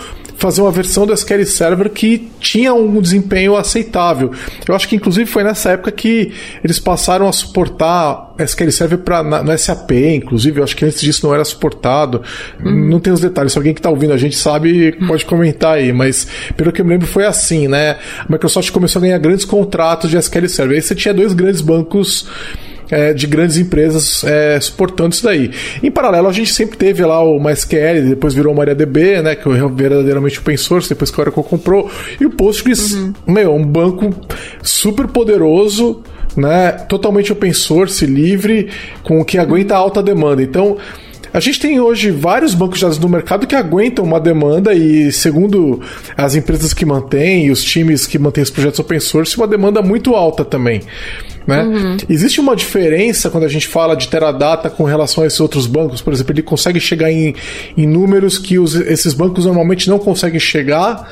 fazer 0.41 0.62
uma 0.62 0.71
versão 0.71 1.05
do 1.05 1.13
SQL 1.13 1.45
Server 1.45 1.89
que 1.89 2.27
tinha 2.39 2.74
um 2.74 3.00
desempenho 3.00 3.55
aceitável. 3.55 4.31
Eu 4.67 4.75
acho 4.75 4.88
que 4.88 4.95
inclusive 4.95 5.29
foi 5.29 5.43
nessa 5.43 5.69
época 5.69 5.91
que 5.91 6.33
eles 6.63 6.79
passaram 6.79 7.27
a 7.27 7.31
suportar 7.31 8.33
SQL 8.39 8.71
Server 8.71 8.98
pra, 8.98 9.21
na, 9.21 9.43
no 9.43 9.55
SAP, 9.55 9.91
inclusive. 9.91 10.60
Eu 10.60 10.63
acho 10.63 10.75
que 10.75 10.83
antes 10.83 11.00
disso 11.00 11.27
não 11.27 11.33
era 11.33 11.45
suportado. 11.45 12.24
Uhum. 12.60 12.89
Não 12.89 13.00
tem 13.00 13.13
os 13.13 13.19
detalhes. 13.19 13.51
Se 13.51 13.60
alguém 13.60 13.71
que 13.71 13.79
está 13.79 13.91
ouvindo 13.91 14.13
a 14.13 14.17
gente 14.17 14.36
sabe, 14.36 14.93
pode 15.07 15.25
comentar 15.25 15.75
aí. 15.75 15.93
Mas 15.93 16.27
pelo 16.57 16.71
que 16.71 16.81
eu 16.81 16.86
me 16.86 16.91
lembro 16.91 17.07
foi 17.07 17.25
assim, 17.25 17.67
né? 17.67 17.98
A 18.19 18.25
Microsoft 18.27 18.71
começou 18.71 19.00
a 19.00 19.03
ganhar 19.03 19.19
grandes 19.19 19.45
contratos 19.45 20.10
de 20.10 20.17
SQL 20.17 20.50
Server. 20.50 20.75
Aí 20.75 20.81
você 20.81 20.95
tinha 20.95 21.13
dois 21.13 21.33
grandes 21.33 21.62
bancos 21.62 22.27
é, 22.91 23.13
de 23.13 23.25
grandes 23.25 23.57
empresas 23.57 24.24
é, 24.25 24.60
suportando 24.60 25.13
isso 25.13 25.24
daí. 25.24 25.51
Em 25.81 25.89
paralelo, 25.89 26.27
a 26.27 26.33
gente 26.33 26.53
sempre 26.53 26.77
teve 26.77 27.03
lá 27.05 27.24
o 27.24 27.39
MySQL, 27.39 28.10
depois 28.10 28.33
virou 28.33 28.53
o 28.53 28.57
MariaDB, 28.57 29.21
né, 29.21 29.36
que 29.36 29.50
é 29.50 29.67
verdadeiramente 29.67 30.39
open 30.39 30.57
source, 30.57 30.89
depois 30.89 31.10
que 31.10 31.17
o 31.17 31.21
Oracle 31.21 31.43
comprou, 31.43 31.89
e 32.19 32.25
o 32.25 32.29
Postgres, 32.29 32.93
uhum. 32.93 33.13
meu, 33.25 33.55
um 33.55 33.65
banco 33.65 34.13
super 34.62 35.07
poderoso, 35.07 36.03
né, 36.36 36.71
totalmente 36.71 37.31
open 37.31 37.53
source, 37.53 38.05
livre, 38.05 38.69
com 39.03 39.24
que 39.24 39.38
aguenta 39.38 39.75
alta 39.75 40.03
demanda. 40.03 40.43
Então, 40.43 40.77
a 41.33 41.39
gente 41.39 41.59
tem 41.59 41.79
hoje 41.79 42.11
vários 42.11 42.53
bancos 42.53 42.79
de 42.79 42.85
dados 42.85 43.00
no 43.00 43.07
mercado 43.07 43.47
que 43.47 43.55
aguentam 43.55 44.03
uma 44.03 44.19
demanda 44.19 44.73
e, 44.73 45.11
segundo 45.11 45.81
as 46.17 46.35
empresas 46.35 46.73
que 46.73 46.85
mantêm 46.85 47.45
e 47.45 47.51
os 47.51 47.63
times 47.63 48.05
que 48.05 48.19
mantêm 48.19 48.43
os 48.43 48.50
projetos 48.50 48.79
open 48.79 49.00
source, 49.00 49.38
uma 49.38 49.47
demanda 49.47 49.81
muito 49.81 50.15
alta 50.15 50.43
também. 50.43 50.81
Né? 51.47 51.63
Uhum. 51.63 51.97
Existe 52.09 52.39
uma 52.39 52.55
diferença 52.55 53.29
quando 53.29 53.45
a 53.45 53.47
gente 53.47 53.67
fala 53.67 53.95
de 53.95 54.07
Teradata 54.07 54.69
com 54.69 54.83
relação 54.83 55.23
a 55.23 55.27
esses 55.27 55.39
outros 55.39 55.67
bancos? 55.67 56.01
Por 56.01 56.13
exemplo, 56.13 56.33
ele 56.33 56.43
consegue 56.43 56.79
chegar 56.79 57.11
em, 57.11 57.33
em 57.75 57.88
números 57.88 58.38
que 58.38 58.59
os, 58.59 58.75
esses 58.75 59.13
bancos 59.13 59.45
normalmente 59.45 59.89
não 59.89 59.97
conseguem 59.97 60.39
chegar? 60.39 61.09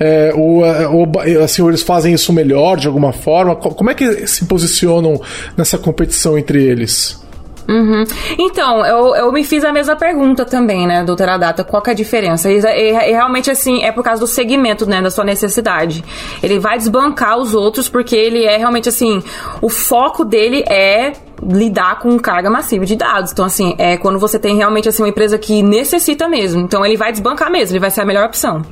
É, 0.00 0.32
ou, 0.34 0.62
ou, 0.62 1.12
assim, 1.42 1.60
ou 1.60 1.68
eles 1.68 1.82
fazem 1.82 2.14
isso 2.14 2.32
melhor 2.32 2.76
de 2.76 2.86
alguma 2.86 3.12
forma? 3.12 3.54
Como 3.56 3.90
é 3.90 3.94
que 3.94 4.26
se 4.26 4.44
posicionam 4.46 5.20
nessa 5.56 5.76
competição 5.76 6.38
entre 6.38 6.62
eles? 6.62 7.20
Uhum. 7.68 8.02
Então, 8.38 8.84
eu, 8.86 9.14
eu 9.14 9.30
me 9.30 9.44
fiz 9.44 9.62
a 9.62 9.70
mesma 9.70 9.94
pergunta 9.94 10.46
também, 10.46 10.86
né, 10.86 11.04
do 11.04 11.14
Teradata, 11.14 11.62
qual 11.62 11.82
que 11.82 11.90
é 11.90 11.92
a 11.92 11.96
diferença? 11.96 12.50
E, 12.50 12.58
e, 12.58 12.92
e, 12.92 13.12
realmente, 13.12 13.50
assim, 13.50 13.84
é 13.84 13.92
por 13.92 14.02
causa 14.02 14.20
do 14.20 14.26
segmento, 14.26 14.86
né, 14.86 15.02
da 15.02 15.10
sua 15.10 15.24
necessidade. 15.24 16.02
Ele 16.42 16.58
vai 16.58 16.78
desbancar 16.78 17.36
os 17.36 17.54
outros 17.54 17.86
porque 17.86 18.16
ele 18.16 18.44
é 18.44 18.56
realmente, 18.56 18.88
assim, 18.88 19.22
o 19.60 19.68
foco 19.68 20.24
dele 20.24 20.64
é 20.66 21.12
lidar 21.42 21.98
com 21.98 22.18
carga 22.18 22.48
massiva 22.48 22.86
de 22.86 22.96
dados. 22.96 23.32
Então, 23.32 23.44
assim, 23.44 23.74
é 23.76 23.98
quando 23.98 24.18
você 24.18 24.38
tem 24.38 24.56
realmente, 24.56 24.88
assim, 24.88 25.02
uma 25.02 25.08
empresa 25.10 25.36
que 25.36 25.62
necessita 25.62 26.26
mesmo. 26.26 26.62
Então, 26.62 26.84
ele 26.86 26.96
vai 26.96 27.12
desbancar 27.12 27.50
mesmo, 27.50 27.74
ele 27.74 27.80
vai 27.80 27.90
ser 27.90 28.00
a 28.00 28.06
melhor 28.06 28.24
opção. 28.24 28.62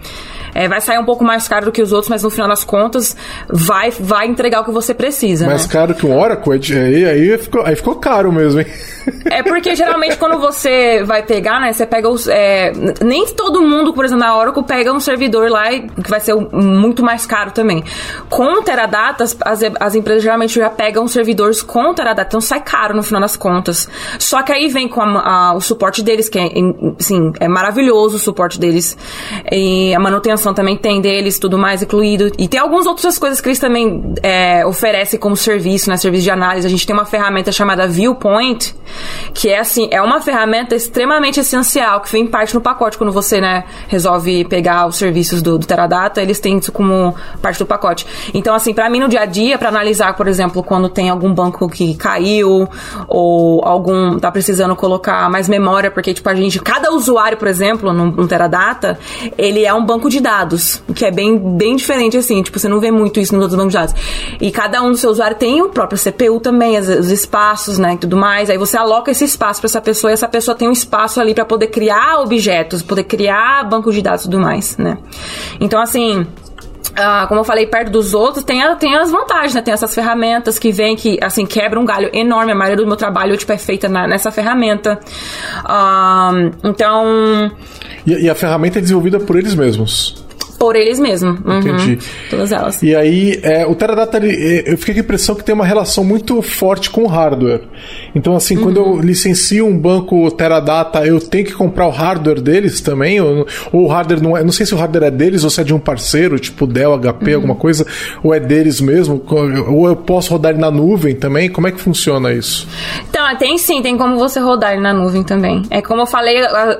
É, 0.56 0.68
vai 0.68 0.80
sair 0.80 0.98
um 0.98 1.04
pouco 1.04 1.22
mais 1.22 1.46
caro 1.46 1.66
do 1.66 1.72
que 1.72 1.82
os 1.82 1.92
outros, 1.92 2.08
mas 2.08 2.22
no 2.22 2.30
final 2.30 2.48
das 2.48 2.64
contas 2.64 3.14
vai, 3.48 3.90
vai 3.90 4.26
entregar 4.26 4.62
o 4.62 4.64
que 4.64 4.70
você 4.70 4.94
precisa. 4.94 5.46
Mais 5.46 5.66
né? 5.66 5.72
caro 5.72 5.94
que 5.94 6.06
um 6.06 6.18
Oracle? 6.18 6.58
Aí, 6.74 7.04
aí, 7.04 7.38
ficou, 7.38 7.62
aí 7.64 7.76
ficou 7.76 7.96
caro 7.96 8.32
mesmo, 8.32 8.60
hein? 8.60 8.66
É 9.30 9.42
porque 9.42 9.74
geralmente 9.74 10.16
quando 10.16 10.38
você 10.38 11.02
vai 11.04 11.22
pegar, 11.22 11.60
né? 11.60 11.72
Você 11.72 11.86
pega 11.86 12.08
os. 12.08 12.26
É, 12.26 12.72
nem 13.04 13.26
todo 13.26 13.62
mundo, 13.62 13.92
por 13.92 14.04
exemplo, 14.04 14.24
na 14.24 14.36
Oracle 14.36 14.64
pega 14.64 14.92
um 14.92 15.00
servidor 15.00 15.48
lá 15.50 15.70
que 15.70 16.10
vai 16.10 16.20
ser 16.20 16.34
muito 16.34 17.04
mais 17.04 17.26
caro 17.26 17.50
também. 17.52 17.84
Com 18.28 18.62
Teradata, 18.62 19.24
as, 19.24 19.36
as 19.78 19.94
empresas 19.94 20.22
geralmente 20.22 20.54
já 20.54 20.70
pegam 20.70 21.06
servidores 21.06 21.62
com 21.62 21.94
Teradata, 21.94 22.28
então 22.28 22.40
sai 22.40 22.60
caro 22.60 22.96
no 22.96 23.02
final 23.02 23.20
das 23.20 23.36
contas. 23.36 23.88
Só 24.18 24.42
que 24.42 24.52
aí 24.52 24.68
vem 24.68 24.88
com 24.88 25.00
a, 25.00 25.50
a, 25.50 25.54
o 25.54 25.60
suporte 25.60 26.02
deles, 26.02 26.28
que 26.28 26.38
é, 26.38 26.48
assim, 26.98 27.32
é 27.40 27.48
maravilhoso 27.48 28.16
o 28.16 28.18
suporte 28.18 28.58
deles. 28.58 28.96
E 29.50 29.94
a 29.94 29.98
manutenção 30.00 30.45
também 30.54 30.76
tem 30.76 31.00
deles, 31.00 31.38
tudo 31.38 31.58
mais 31.58 31.82
incluído. 31.82 32.30
E 32.38 32.48
tem 32.48 32.60
algumas 32.60 32.86
outras 32.86 33.18
coisas 33.18 33.40
que 33.40 33.48
eles 33.48 33.58
também 33.58 34.14
é, 34.22 34.64
oferecem 34.66 35.18
como 35.18 35.36
serviço, 35.36 35.90
né? 35.90 35.96
Serviço 35.96 36.24
de 36.24 36.30
análise. 36.30 36.66
A 36.66 36.70
gente 36.70 36.86
tem 36.86 36.94
uma 36.94 37.04
ferramenta 37.04 37.52
chamada 37.52 37.86
Viewpoint, 37.86 38.74
que 39.34 39.48
é 39.48 39.58
assim, 39.58 39.88
é 39.90 40.00
uma 40.00 40.20
ferramenta 40.20 40.74
extremamente 40.74 41.40
essencial, 41.40 42.00
que 42.00 42.10
vem 42.10 42.26
parte 42.26 42.54
no 42.54 42.60
pacote 42.60 42.96
quando 42.96 43.12
você, 43.12 43.40
né, 43.40 43.64
resolve 43.88 44.44
pegar 44.44 44.86
os 44.86 44.96
serviços 44.96 45.42
do, 45.42 45.58
do 45.58 45.66
Teradata, 45.66 46.22
eles 46.22 46.40
têm 46.40 46.58
isso 46.58 46.72
como 46.72 47.14
parte 47.40 47.58
do 47.58 47.66
pacote. 47.66 48.06
Então, 48.32 48.54
assim, 48.54 48.72
para 48.72 48.88
mim 48.88 49.00
no 49.00 49.08
dia 49.08 49.20
a 49.20 49.26
dia, 49.26 49.58
para 49.58 49.68
analisar, 49.68 50.14
por 50.14 50.28
exemplo, 50.28 50.62
quando 50.62 50.88
tem 50.88 51.10
algum 51.10 51.32
banco 51.32 51.68
que 51.68 51.94
caiu, 51.94 52.68
ou 53.08 53.64
algum 53.64 54.18
tá 54.18 54.30
precisando 54.30 54.74
colocar 54.74 55.28
mais 55.30 55.48
memória, 55.48 55.90
porque, 55.90 56.14
tipo, 56.14 56.28
a 56.28 56.34
gente, 56.34 56.60
cada 56.60 56.90
usuário, 56.92 57.36
por 57.36 57.48
exemplo, 57.48 57.92
no, 57.92 58.06
no 58.06 58.26
Teradata, 58.26 58.98
ele 59.36 59.64
é 59.64 59.72
um 59.72 59.84
banco 59.84 60.08
de 60.08 60.20
dados 60.26 60.46
dados, 60.46 60.82
que 60.94 61.04
é 61.04 61.10
bem, 61.10 61.38
bem 61.38 61.76
diferente 61.76 62.16
assim, 62.16 62.42
tipo, 62.42 62.58
você 62.58 62.68
não 62.68 62.80
vê 62.80 62.90
muito 62.90 63.20
isso 63.20 63.34
nos 63.34 63.42
outros 63.42 63.58
bancos 63.58 63.72
de 63.72 63.78
dados. 63.78 63.94
E 64.40 64.50
cada 64.50 64.82
um 64.82 64.90
do 64.90 64.96
seu 64.96 65.10
usuário 65.10 65.36
tem 65.36 65.62
o 65.62 65.68
próprio 65.68 65.98
CPU 65.98 66.40
também, 66.40 66.76
as, 66.76 66.88
os 66.88 67.10
espaços, 67.10 67.78
né, 67.78 67.94
e 67.94 67.98
tudo 67.98 68.16
mais. 68.16 68.50
Aí 68.50 68.58
você 68.58 68.76
aloca 68.76 69.10
esse 69.10 69.24
espaço 69.24 69.60
para 69.60 69.66
essa 69.66 69.80
pessoa 69.80 70.10
e 70.10 70.14
essa 70.14 70.28
pessoa 70.28 70.56
tem 70.56 70.68
um 70.68 70.72
espaço 70.72 71.20
ali 71.20 71.34
para 71.34 71.44
poder 71.44 71.68
criar 71.68 72.20
objetos, 72.20 72.82
poder 72.82 73.04
criar 73.04 73.64
bancos 73.64 73.94
de 73.94 74.02
dados 74.02 74.22
e 74.22 74.24
tudo 74.24 74.40
mais, 74.40 74.76
né? 74.76 74.98
Então, 75.60 75.80
assim, 75.80 76.26
ah, 76.94 77.26
como 77.28 77.40
eu 77.40 77.44
falei, 77.44 77.66
perto 77.66 77.90
dos 77.90 78.14
outros, 78.14 78.44
tem, 78.44 78.60
tem 78.76 78.96
as 78.96 79.10
vantagens, 79.10 79.54
né? 79.54 79.62
Tem 79.62 79.74
essas 79.74 79.94
ferramentas 79.94 80.58
que 80.58 80.72
vem, 80.72 80.96
que, 80.96 81.18
assim, 81.22 81.46
quebra 81.46 81.78
um 81.78 81.84
galho 81.84 82.10
enorme. 82.12 82.52
A 82.52 82.54
maioria 82.54 82.84
do 82.84 82.86
meu 82.86 82.96
trabalho, 82.96 83.36
tipo, 83.36 83.52
é 83.52 83.58
feita 83.58 83.88
na, 83.88 84.06
nessa 84.06 84.30
ferramenta. 84.30 84.98
Ah, 85.64 86.32
então... 86.64 87.50
E, 88.06 88.12
e, 88.12 88.30
a 88.30 88.34
ferramenta 88.34 88.78
é 88.78 88.82
desenvolvida 88.82 89.18
por 89.18 89.36
eles 89.36 89.54
mesmos? 89.54 90.25
Por 90.58 90.76
eles 90.76 90.98
mesmos. 90.98 91.38
Uhum. 91.44 91.58
Entendi. 91.58 91.98
Todas 92.30 92.52
elas. 92.52 92.82
E 92.82 92.94
aí, 92.94 93.38
é, 93.42 93.66
o 93.66 93.74
Teradata, 93.74 94.16
ele, 94.16 94.62
eu 94.66 94.76
fiquei 94.78 94.94
com 94.94 95.00
a 95.00 95.04
impressão 95.04 95.34
que 95.34 95.44
tem 95.44 95.54
uma 95.54 95.64
relação 95.64 96.04
muito 96.04 96.40
forte 96.42 96.90
com 96.90 97.04
o 97.04 97.06
hardware. 97.06 97.62
Então, 98.14 98.34
assim, 98.36 98.56
uhum. 98.56 98.62
quando 98.62 98.76
eu 98.78 99.00
licencio 99.00 99.66
um 99.66 99.76
banco 99.76 100.30
Teradata, 100.30 101.04
eu 101.06 101.20
tenho 101.20 101.44
que 101.44 101.52
comprar 101.52 101.86
o 101.86 101.90
hardware 101.90 102.40
deles 102.40 102.80
também? 102.80 103.20
Ou, 103.20 103.46
ou 103.72 103.84
o 103.84 103.88
hardware 103.88 104.22
não 104.22 104.36
é. 104.36 104.42
Não 104.42 104.52
sei 104.52 104.66
se 104.66 104.74
o 104.74 104.78
hardware 104.78 105.08
é 105.08 105.10
deles 105.10 105.44
ou 105.44 105.50
se 105.50 105.60
é 105.60 105.64
de 105.64 105.74
um 105.74 105.78
parceiro, 105.78 106.38
tipo 106.38 106.66
Dell, 106.66 106.98
HP, 106.98 107.30
uhum. 107.30 107.36
alguma 107.36 107.54
coisa, 107.54 107.86
ou 108.22 108.34
é 108.34 108.40
deles 108.40 108.80
mesmo, 108.80 109.22
ou 109.68 109.88
eu 109.88 109.96
posso 109.96 110.32
rodar 110.32 110.52
ele 110.52 110.60
na 110.60 110.70
nuvem 110.70 111.14
também? 111.14 111.48
Como 111.48 111.66
é 111.66 111.72
que 111.72 111.80
funciona 111.80 112.32
isso? 112.32 112.66
Então, 113.08 113.36
tem 113.36 113.58
sim, 113.58 113.82
tem 113.82 113.96
como 113.96 114.16
você 114.16 114.40
rodar 114.40 114.72
ele 114.72 114.82
na 114.82 114.92
nuvem 114.92 115.22
também. 115.22 115.62
É 115.70 115.82
como 115.82 116.02
eu 116.02 116.06
falei, 116.06 116.36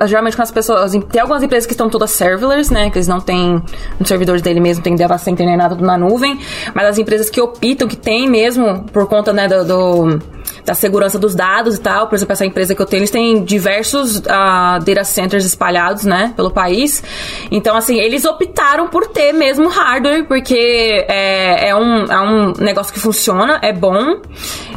geralmente 0.07 0.37
com 0.37 0.43
as 0.43 0.51
pessoas. 0.51 0.93
Tem 1.11 1.21
algumas 1.21 1.43
empresas 1.43 1.67
que 1.67 1.73
estão 1.73 1.89
todas 1.89 2.11
serverless, 2.11 2.73
né? 2.73 2.91
Que 2.91 2.99
eles 2.99 3.09
não 3.09 3.21
têm 3.21 3.63
nos 3.99 4.09
servidores 4.09 4.43
dele 4.43 4.61
mesmo, 4.61 4.83
tem 4.83 4.95
data 4.95 5.19
center 5.19 5.47
nem 5.47 5.57
nada 5.57 5.75
na 5.77 5.97
nuvem, 5.97 6.39
mas 6.75 6.87
as 6.87 6.99
empresas 6.99 7.31
que 7.31 7.41
optam, 7.41 7.89
que 7.89 7.97
tem 7.97 8.29
mesmo, 8.29 8.85
por 8.93 9.07
conta 9.07 9.33
né, 9.33 9.49
do, 9.49 9.65
do 9.65 10.36
da 10.67 10.75
segurança 10.75 11.19
dos 11.19 11.35
dados 11.35 11.77
e 11.77 11.81
tal. 11.81 12.09
Por 12.09 12.17
exemplo, 12.17 12.33
essa 12.33 12.45
empresa 12.45 12.75
que 12.75 12.83
eu 12.83 12.87
tenho, 12.87 13.01
eles 13.01 13.11
têm 13.11 13.45
diversos 13.45 14.19
uh, 14.19 14.85
data 14.85 15.05
centers 15.05 15.45
espalhados, 15.45 16.05
né, 16.05 16.35
pelo 16.35 16.51
país. 16.51 17.03
Então, 17.51 17.77
assim, 17.77 17.99
eles 17.99 18.25
optaram 18.25 18.89
por 18.89 19.07
ter 19.07 19.33
mesmo 19.33 19.69
hardware, 19.69 20.25
porque 20.27 21.07
é, 21.09 21.69
é, 21.69 21.77
um, 21.77 22.05
é 22.05 22.21
um 22.21 22.53
negócio 22.59 22.93
que 22.93 22.99
funciona, 22.99 23.61
é 23.63 23.73
bom. 23.73 24.21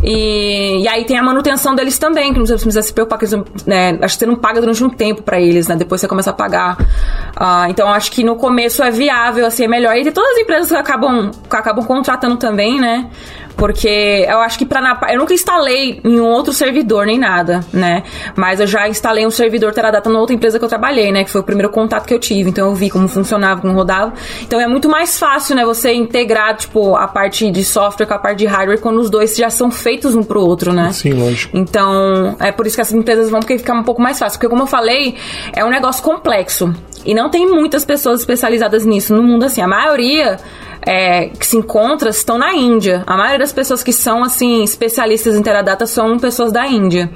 E, 0.04 0.84
e 0.84 0.88
aí 0.88 1.04
tem 1.06 1.18
a 1.18 1.24
manutenção 1.24 1.74
deles 1.74 1.98
também, 1.98 2.32
que 2.32 2.40
não 2.40 2.46
precisa 2.46 2.82
se 2.82 2.94
preocupar, 2.94 3.18
que 3.18 3.26
eles, 3.26 3.44
né, 3.66 3.98
acho 4.02 4.16
que 4.16 4.20
você 4.20 4.26
não 4.28 4.36
paga 4.36 4.62
durante 4.62 4.84
um 4.84 4.90
tempo 4.90 5.24
para 5.24 5.42
eles, 5.42 5.68
né, 5.68 5.76
depois 5.76 6.00
você 6.00 6.08
começa 6.08 6.30
a 6.30 6.34
pagar. 6.34 6.80
Uh, 6.80 7.70
então, 7.70 7.92
acho 7.92 8.12
que 8.12 8.24
no 8.24 8.36
começo 8.36 8.84
é 8.84 8.92
viável, 8.92 9.46
assim, 9.48 9.66
é 9.66 9.68
melhor. 9.68 9.96
E 9.98 10.12
todas 10.12 10.34
as 10.34 10.38
empresas 10.38 10.70
que 10.70 10.76
acabam, 10.76 11.32
que 11.50 11.56
acabam 11.56 11.84
contratando 11.84 12.38
também, 12.38 12.80
né, 12.80 13.10
porque 13.56 14.26
eu 14.28 14.40
acho 14.40 14.58
que 14.58 14.66
para 14.66 15.00
eu 15.12 15.20
nunca 15.20 15.34
instalei 15.34 16.00
em 16.04 16.20
um 16.20 16.26
outro 16.26 16.54
servidor 16.54 17.06
nem 17.06 17.18
nada, 17.18 17.60
né? 17.74 18.04
Mas 18.36 18.60
eu 18.60 18.68
já 18.68 18.88
instalei 18.88 19.26
um 19.26 19.32
servidor 19.32 19.74
Teradata 19.74 20.10
na 20.10 20.20
outra 20.20 20.36
empresa 20.36 20.58
que 20.58 20.66
eu 20.66 20.70
trabalhei, 20.70 21.12
né? 21.12 21.24
Que 21.24 21.30
foi 21.30 21.42
o 21.42 21.44
primeiro 21.44 21.70
contato 21.70 22.06
que 22.06 22.14
eu 22.14 22.20
tive. 22.20 22.50
Então 22.50 22.70
eu 22.70 22.76
vi 22.76 22.90
como 22.90 23.08
funcionava, 23.08 23.62
como 23.62 23.74
rodava. 23.74 24.14
Então 24.42 24.60
é 24.60 24.68
muito 24.68 24.90
mais 24.90 25.20
fácil, 25.20 25.56
né? 25.56 25.66
Você 25.66 25.94
integrar, 25.94 26.56
tipo, 26.56 26.96
a 26.96 27.08
parte 27.08 27.52
de 27.52 27.64
software 27.64 28.06
com 28.06 28.14
a 28.14 28.20
parte 28.20 28.40
de 28.40 28.46
hardware 28.46 28.80
quando 28.80 29.00
os 29.00 29.10
dois 29.10 29.36
já 29.36 29.50
são 29.50 29.70
feitos 29.70 30.16
um 30.16 30.24
pro 30.24 30.42
outro, 30.42 30.74
né? 30.74 30.92
Sim, 30.92 31.14
lógico. 31.14 31.58
Então 31.58 32.36
é 32.40 32.52
por 32.52 32.66
isso 32.66 32.76
que 32.76 32.82
essas 32.82 32.94
empresas 32.94 33.30
vão 33.30 33.40
porque 33.40 33.58
ficar 33.58 33.74
um 33.74 33.84
pouco 33.84 34.02
mais 34.02 34.18
fácil. 34.18 34.40
Porque 34.40 34.50
como 34.50 34.64
eu 34.64 34.68
falei, 34.68 35.16
é 35.54 35.64
um 35.64 35.70
negócio 35.70 36.04
complexo. 36.04 36.74
E 37.06 37.14
não 37.14 37.30
tem 37.30 37.48
muitas 37.48 37.86
pessoas 37.86 38.20
especializadas 38.20 38.86
nisso 38.86 39.16
no 39.16 39.24
mundo 39.24 39.46
assim. 39.46 39.62
A 39.62 39.68
maioria 39.68 40.38
é, 40.82 41.28
que 41.30 41.46
se 41.46 41.58
encontra 41.58 42.10
estão 42.10 42.38
na 42.38 42.54
Índia. 42.54 43.04
A 43.06 43.18
maioria 43.18 43.40
das 43.40 43.54
pessoas 43.54 43.84
que 43.84 43.94
são, 43.94 44.24
assim, 44.24 44.64
especialistas 44.64 45.36
em 45.36 45.42
Teradata 45.42 45.86
são 45.86 46.18
pessoas 46.18 46.52
da 46.52 46.68
Índia 46.68 47.10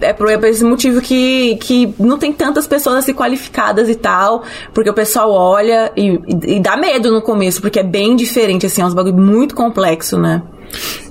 é 0.00 0.12
por, 0.12 0.28
esse 0.44 0.64
motivo 0.64 1.00
que, 1.00 1.56
que 1.56 1.94
não 1.98 2.18
tem 2.18 2.32
tantas 2.32 2.66
pessoas 2.66 2.96
assim 2.96 3.14
qualificadas 3.14 3.88
e 3.88 3.94
tal, 3.94 4.42
porque 4.74 4.90
o 4.90 4.94
pessoal 4.94 5.30
olha 5.30 5.92
e, 5.96 6.20
e, 6.26 6.56
e 6.56 6.60
dá 6.60 6.76
medo 6.76 7.10
no 7.10 7.22
começo, 7.22 7.60
porque 7.60 7.80
é 7.80 7.82
bem 7.82 8.16
diferente, 8.16 8.66
assim, 8.66 8.82
é 8.82 8.86
um 8.86 8.92
bagulho 8.92 9.16
muito 9.16 9.54
complexo, 9.54 10.18
né? 10.18 10.42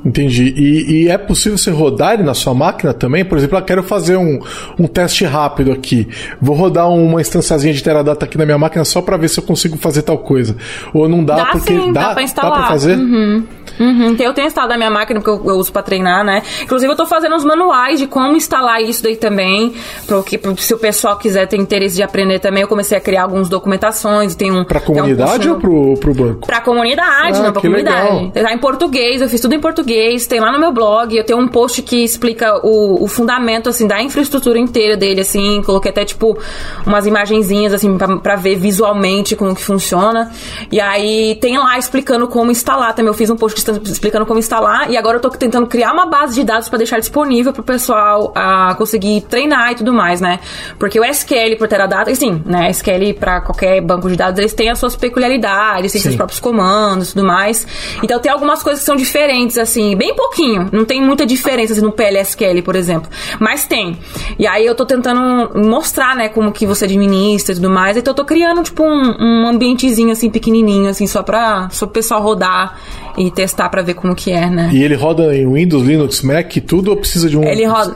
Entendi. 0.05 0.53
E, 0.55 1.05
e, 1.05 1.09
é 1.09 1.17
possível 1.17 1.57
você 1.57 1.71
rodar 1.71 2.13
ele 2.13 2.23
na 2.23 2.35
sua 2.35 2.53
máquina 2.53 2.93
também? 2.93 3.25
Por 3.25 3.37
exemplo, 3.39 3.57
eu 3.57 3.61
quero 3.63 3.81
fazer 3.81 4.15
um, 4.17 4.39
um 4.79 4.85
teste 4.85 5.25
rápido 5.25 5.71
aqui. 5.71 6.07
Vou 6.39 6.55
rodar 6.55 6.89
uma 6.91 7.19
instanciazinha 7.19 7.73
de 7.73 7.83
Teradata 7.83 8.23
aqui 8.23 8.37
na 8.37 8.45
minha 8.45 8.57
máquina 8.57 8.85
só 8.85 9.01
para 9.01 9.17
ver 9.17 9.29
se 9.29 9.39
eu 9.39 9.43
consigo 9.43 9.77
fazer 9.77 10.03
tal 10.03 10.19
coisa. 10.19 10.55
Ou 10.93 11.09
não 11.09 11.23
dá, 11.23 11.35
dá 11.35 11.45
porque 11.47 11.73
sim, 11.73 11.91
dá, 11.91 12.09
dá 12.09 12.13
pra 12.13 12.23
instalar. 12.23 12.51
Dá 12.51 12.57
pra 12.57 12.67
fazer? 12.67 12.97
Uhum. 12.97 13.43
Uhum, 13.79 14.15
eu 14.19 14.33
tenho 14.33 14.47
instalado 14.47 14.71
na 14.71 14.77
minha 14.77 14.89
máquina, 14.89 15.19
porque 15.19 15.29
eu, 15.29 15.51
eu, 15.51 15.57
uso 15.57 15.71
pra 15.71 15.81
treinar, 15.81 16.23
né? 16.23 16.41
Inclusive, 16.61 16.91
eu 16.91 16.95
tô 16.95 17.05
fazendo 17.05 17.35
os 17.35 17.43
manuais 17.43 17.99
de 17.99 18.07
como 18.07 18.35
instalar 18.35 18.81
isso 18.81 19.03
daí 19.03 19.15
também. 19.15 19.73
Porque 20.07 20.39
se 20.57 20.73
o 20.73 20.77
pessoal 20.77 21.17
quiser 21.17 21.47
ter 21.47 21.57
interesse 21.57 21.95
de 21.95 22.03
aprender 22.03 22.39
também, 22.39 22.61
eu 22.61 22.67
comecei 22.67 22.97
a 22.97 23.01
criar 23.01 23.23
algumas 23.23 23.49
documentações. 23.49 24.35
Tem 24.35 24.51
um. 24.51 24.63
Pra 24.63 24.79
comunidade 24.79 25.49
um 25.49 25.53
ou 25.53 25.59
pro, 25.59 25.93
pro 25.95 26.13
banco? 26.13 26.47
Pra 26.47 26.61
comunidade, 26.61 27.39
ah, 27.39 27.43
não, 27.43 27.51
pra 27.51 27.61
comunidade. 27.61 28.13
Legal. 28.13 28.31
Tá 28.31 28.53
em 28.53 28.57
português, 28.57 29.21
eu 29.21 29.27
fiz 29.27 29.41
tudo 29.45 29.53
em 29.53 29.59
português, 29.59 30.25
tem 30.25 30.39
lá 30.39 30.51
no 30.51 30.59
meu 30.59 30.71
blog, 30.71 31.15
eu 31.15 31.23
tenho 31.23 31.37
um 31.37 31.47
post 31.47 31.83
que 31.83 32.03
explica 32.03 32.65
o, 32.65 33.03
o 33.03 33.07
fundamento, 33.07 33.69
assim, 33.69 33.85
da 33.85 34.01
infraestrutura 34.01 34.57
inteira 34.57 34.97
dele, 34.97 35.21
assim, 35.21 35.61
coloquei 35.63 35.91
até, 35.91 36.03
tipo, 36.03 36.35
umas 36.83 37.05
imagenzinhas, 37.05 37.71
assim, 37.71 37.95
pra, 37.95 38.17
pra 38.17 38.35
ver 38.35 38.55
visualmente 38.55 39.35
como 39.35 39.53
que 39.53 39.61
funciona. 39.61 40.31
E 40.71 40.81
aí 40.81 41.37
tem 41.39 41.59
lá 41.59 41.77
explicando 41.77 42.27
como 42.27 42.49
instalar 42.49 42.95
também. 42.95 43.07
Eu 43.07 43.13
fiz 43.13 43.29
um 43.29 43.35
post 43.35 43.63
explicando 43.83 44.25
como 44.25 44.39
instalar 44.39 44.89
e 44.89 44.97
agora 44.97 45.17
eu 45.17 45.21
tô 45.21 45.29
tentando 45.29 45.67
criar 45.67 45.93
uma 45.93 46.07
base 46.07 46.33
de 46.33 46.43
dados 46.43 46.67
para 46.67 46.79
deixar 46.79 46.99
disponível 46.99 47.53
pro 47.53 47.61
pessoal 47.61 48.31
a 48.33 48.73
conseguir 48.75 49.21
treinar 49.29 49.73
e 49.73 49.75
tudo 49.75 49.93
mais, 49.93 50.19
né? 50.19 50.39
Porque 50.79 50.99
o 50.99 51.05
SQL 51.05 51.55
por 51.55 51.67
Teradata, 51.67 52.09
assim, 52.09 52.41
né? 52.43 52.71
SQL 52.71 53.13
para 53.19 53.41
qualquer 53.41 53.79
banco 53.79 54.09
de 54.09 54.15
dados, 54.15 54.39
eles 54.39 54.55
têm 54.55 54.71
as 54.71 54.79
suas 54.79 54.95
peculiaridades, 54.95 55.91
têm 55.91 56.01
Sim. 56.01 56.09
seus 56.09 56.15
próprios 56.15 56.39
comandos 56.39 57.11
e 57.11 57.13
tudo 57.13 57.27
mais. 57.27 57.67
Então 58.01 58.19
tem 58.19 58.31
algumas 58.31 58.63
coisas 58.63 58.79
que 58.79 58.85
são 58.87 58.95
diferentes, 58.95 59.34
assim, 59.57 59.95
bem 59.95 60.15
pouquinho. 60.15 60.69
Não 60.71 60.85
tem 60.85 61.01
muita 61.01 61.25
diferença 61.25 61.73
assim, 61.73 61.81
no 61.81 61.91
PLSQL, 61.91 62.61
por 62.63 62.75
exemplo. 62.75 63.09
Mas 63.39 63.65
tem. 63.65 63.97
E 64.37 64.47
aí 64.47 64.65
eu 64.65 64.75
tô 64.75 64.85
tentando 64.85 65.57
mostrar, 65.59 66.15
né, 66.15 66.29
como 66.29 66.51
que 66.51 66.65
você 66.65 66.85
administra 66.85 67.53
e 67.53 67.55
tudo 67.55 67.69
mais. 67.69 67.97
Então 67.97 68.11
eu 68.11 68.15
tô 68.15 68.25
criando, 68.25 68.63
tipo, 68.63 68.83
um, 68.83 69.15
um 69.19 69.47
ambientezinho, 69.47 70.11
assim, 70.11 70.29
pequenininho, 70.29 70.89
assim, 70.89 71.07
só 71.07 71.23
pra, 71.23 71.69
só 71.71 71.85
o 71.85 71.89
pessoal 71.89 72.21
rodar 72.21 72.79
e 73.17 73.31
testar 73.31 73.69
para 73.69 73.81
ver 73.81 73.93
como 73.93 74.15
que 74.15 74.31
é, 74.31 74.49
né? 74.49 74.69
E 74.73 74.83
ele 74.83 74.95
roda 74.95 75.35
em 75.35 75.51
Windows, 75.51 75.85
Linux, 75.85 76.21
Mac, 76.21 76.51
tudo 76.65 76.91
ou 76.91 76.97
precisa 76.97 77.29
de 77.29 77.37
um... 77.37 77.43
Ele 77.43 77.65
roda... 77.65 77.95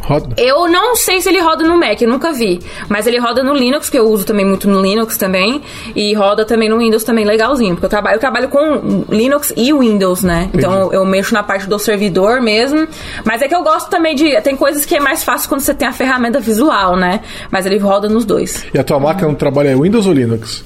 Roda. 0.00 0.34
Eu 0.36 0.68
não 0.68 0.96
sei 0.96 1.20
se 1.20 1.28
ele 1.28 1.40
roda 1.40 1.64
no 1.64 1.78
Mac, 1.78 2.00
eu 2.00 2.08
nunca 2.08 2.32
vi. 2.32 2.60
Mas 2.88 3.06
ele 3.06 3.18
roda 3.18 3.42
no 3.42 3.54
Linux, 3.54 3.88
que 3.88 3.98
eu 3.98 4.08
uso 4.08 4.24
também 4.24 4.44
muito 4.44 4.68
no 4.68 4.80
Linux 4.80 5.16
também. 5.16 5.62
E 5.94 6.14
roda 6.14 6.44
também 6.44 6.68
no 6.68 6.78
Windows 6.78 7.04
também 7.04 7.24
legalzinho. 7.24 7.74
Porque 7.74 7.86
eu 7.86 7.90
trabalho, 7.90 8.16
eu 8.16 8.20
trabalho 8.20 8.48
com 8.48 9.04
Linux 9.08 9.52
e 9.56 9.72
Windows, 9.72 10.22
né? 10.22 10.50
Então 10.54 10.72
eu, 10.74 10.92
eu 10.92 11.04
mexo 11.04 11.34
na 11.34 11.42
parte 11.42 11.66
do 11.68 11.78
servidor 11.78 12.40
mesmo. 12.40 12.86
Mas 13.24 13.42
é 13.42 13.48
que 13.48 13.54
eu 13.54 13.62
gosto 13.62 13.90
também 13.90 14.14
de. 14.14 14.40
Tem 14.42 14.56
coisas 14.56 14.84
que 14.84 14.96
é 14.96 15.00
mais 15.00 15.22
fácil 15.22 15.48
quando 15.48 15.60
você 15.60 15.74
tem 15.74 15.86
a 15.86 15.92
ferramenta 15.92 16.40
visual, 16.40 16.96
né? 16.96 17.20
Mas 17.50 17.66
ele 17.66 17.78
roda 17.78 18.08
nos 18.08 18.24
dois. 18.24 18.64
E 18.72 18.78
a 18.78 18.84
tua 18.84 18.98
máquina 18.98 19.28
não 19.28 19.34
trabalha 19.34 19.76
Windows 19.76 20.06
ou 20.06 20.12
Linux? 20.12 20.64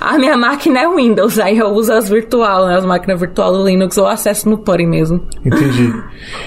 A 0.00 0.18
minha 0.18 0.36
máquina 0.36 0.80
é 0.80 0.88
Windows, 0.88 1.38
aí 1.38 1.58
eu 1.58 1.68
uso 1.68 1.92
as 1.92 2.08
virtual, 2.08 2.66
né? 2.66 2.76
As 2.76 2.84
máquinas 2.84 3.20
virtual 3.20 3.52
do 3.52 3.66
Linux 3.66 3.96
ou 3.98 4.06
acesso 4.06 4.48
no 4.48 4.58
PURI 4.58 4.86
mesmo. 4.86 5.22
Entendi. 5.44 5.92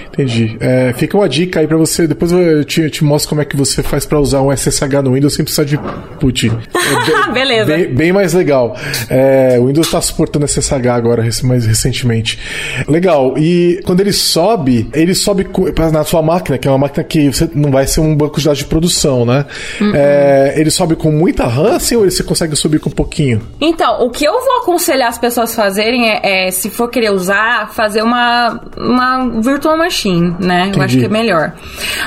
Entendi. 0.07 0.57
É, 0.59 0.93
fica 0.93 1.17
uma 1.17 1.29
dica 1.29 1.59
aí 1.59 1.67
pra 1.67 1.77
você. 1.77 2.07
Depois 2.07 2.31
eu 2.31 2.63
te, 2.63 2.81
eu 2.81 2.89
te 2.89 3.03
mostro 3.03 3.29
como 3.29 3.41
é 3.41 3.45
que 3.45 3.55
você 3.55 3.81
faz 3.81 4.05
pra 4.05 4.19
usar 4.19 4.41
um 4.41 4.55
SSH 4.55 5.01
no 5.03 5.13
Windows 5.13 5.33
sem 5.33 5.43
precisar 5.45 5.63
de 5.63 5.79
put. 6.19 6.47
É 6.47 6.51
bem, 7.31 7.33
Beleza. 7.33 7.77
Bem, 7.77 7.87
bem, 7.93 8.13
mais 8.13 8.33
legal. 8.33 8.75
É, 9.09 9.57
o 9.59 9.67
Windows 9.67 9.89
tá 9.89 10.01
suportando 10.01 10.47
SSH 10.47 10.87
agora, 10.89 11.23
mais 11.43 11.65
recentemente. 11.65 12.39
Legal. 12.87 13.37
E 13.37 13.81
quando 13.85 14.01
ele 14.01 14.11
sobe, 14.11 14.89
ele 14.93 15.15
sobe 15.15 15.47
na 15.91 16.03
sua 16.03 16.21
máquina, 16.21 16.57
que 16.57 16.67
é 16.67 16.71
uma 16.71 16.77
máquina 16.77 17.03
que 17.03 17.27
você 17.27 17.49
não 17.53 17.71
vai 17.71 17.87
ser 17.87 18.01
um 18.01 18.15
banco 18.15 18.39
de 18.39 18.45
dados 18.45 18.59
de 18.59 18.65
produção, 18.65 19.25
né? 19.25 19.45
Uhum. 19.79 19.91
É, 19.93 20.53
ele 20.57 20.69
sobe 20.69 20.95
com 20.95 21.11
muita 21.11 21.45
RAM, 21.45 21.75
assim, 21.75 21.95
ou 21.95 22.09
você 22.09 22.23
consegue 22.23 22.55
subir 22.55 22.79
com 22.79 22.89
um 22.89 22.93
pouquinho? 22.93 23.18
Pouquinho. 23.19 23.41
Então, 23.59 24.01
o 24.01 24.09
que 24.09 24.25
eu 24.25 24.33
vou 24.33 24.61
aconselhar 24.61 25.09
as 25.09 25.17
pessoas 25.17 25.53
fazerem 25.53 26.09
é, 26.09 26.47
é 26.47 26.51
se 26.51 26.69
for 26.69 26.89
querer 26.89 27.11
usar, 27.11 27.73
fazer 27.73 28.01
uma, 28.01 28.61
uma 28.77 29.41
virtual 29.41 29.77
machine, 29.77 30.35
né? 30.39 30.61
Entendi. 30.61 30.77
Eu 30.77 30.83
acho 30.83 30.97
que 30.97 31.05
é 31.05 31.09
melhor. 31.09 31.53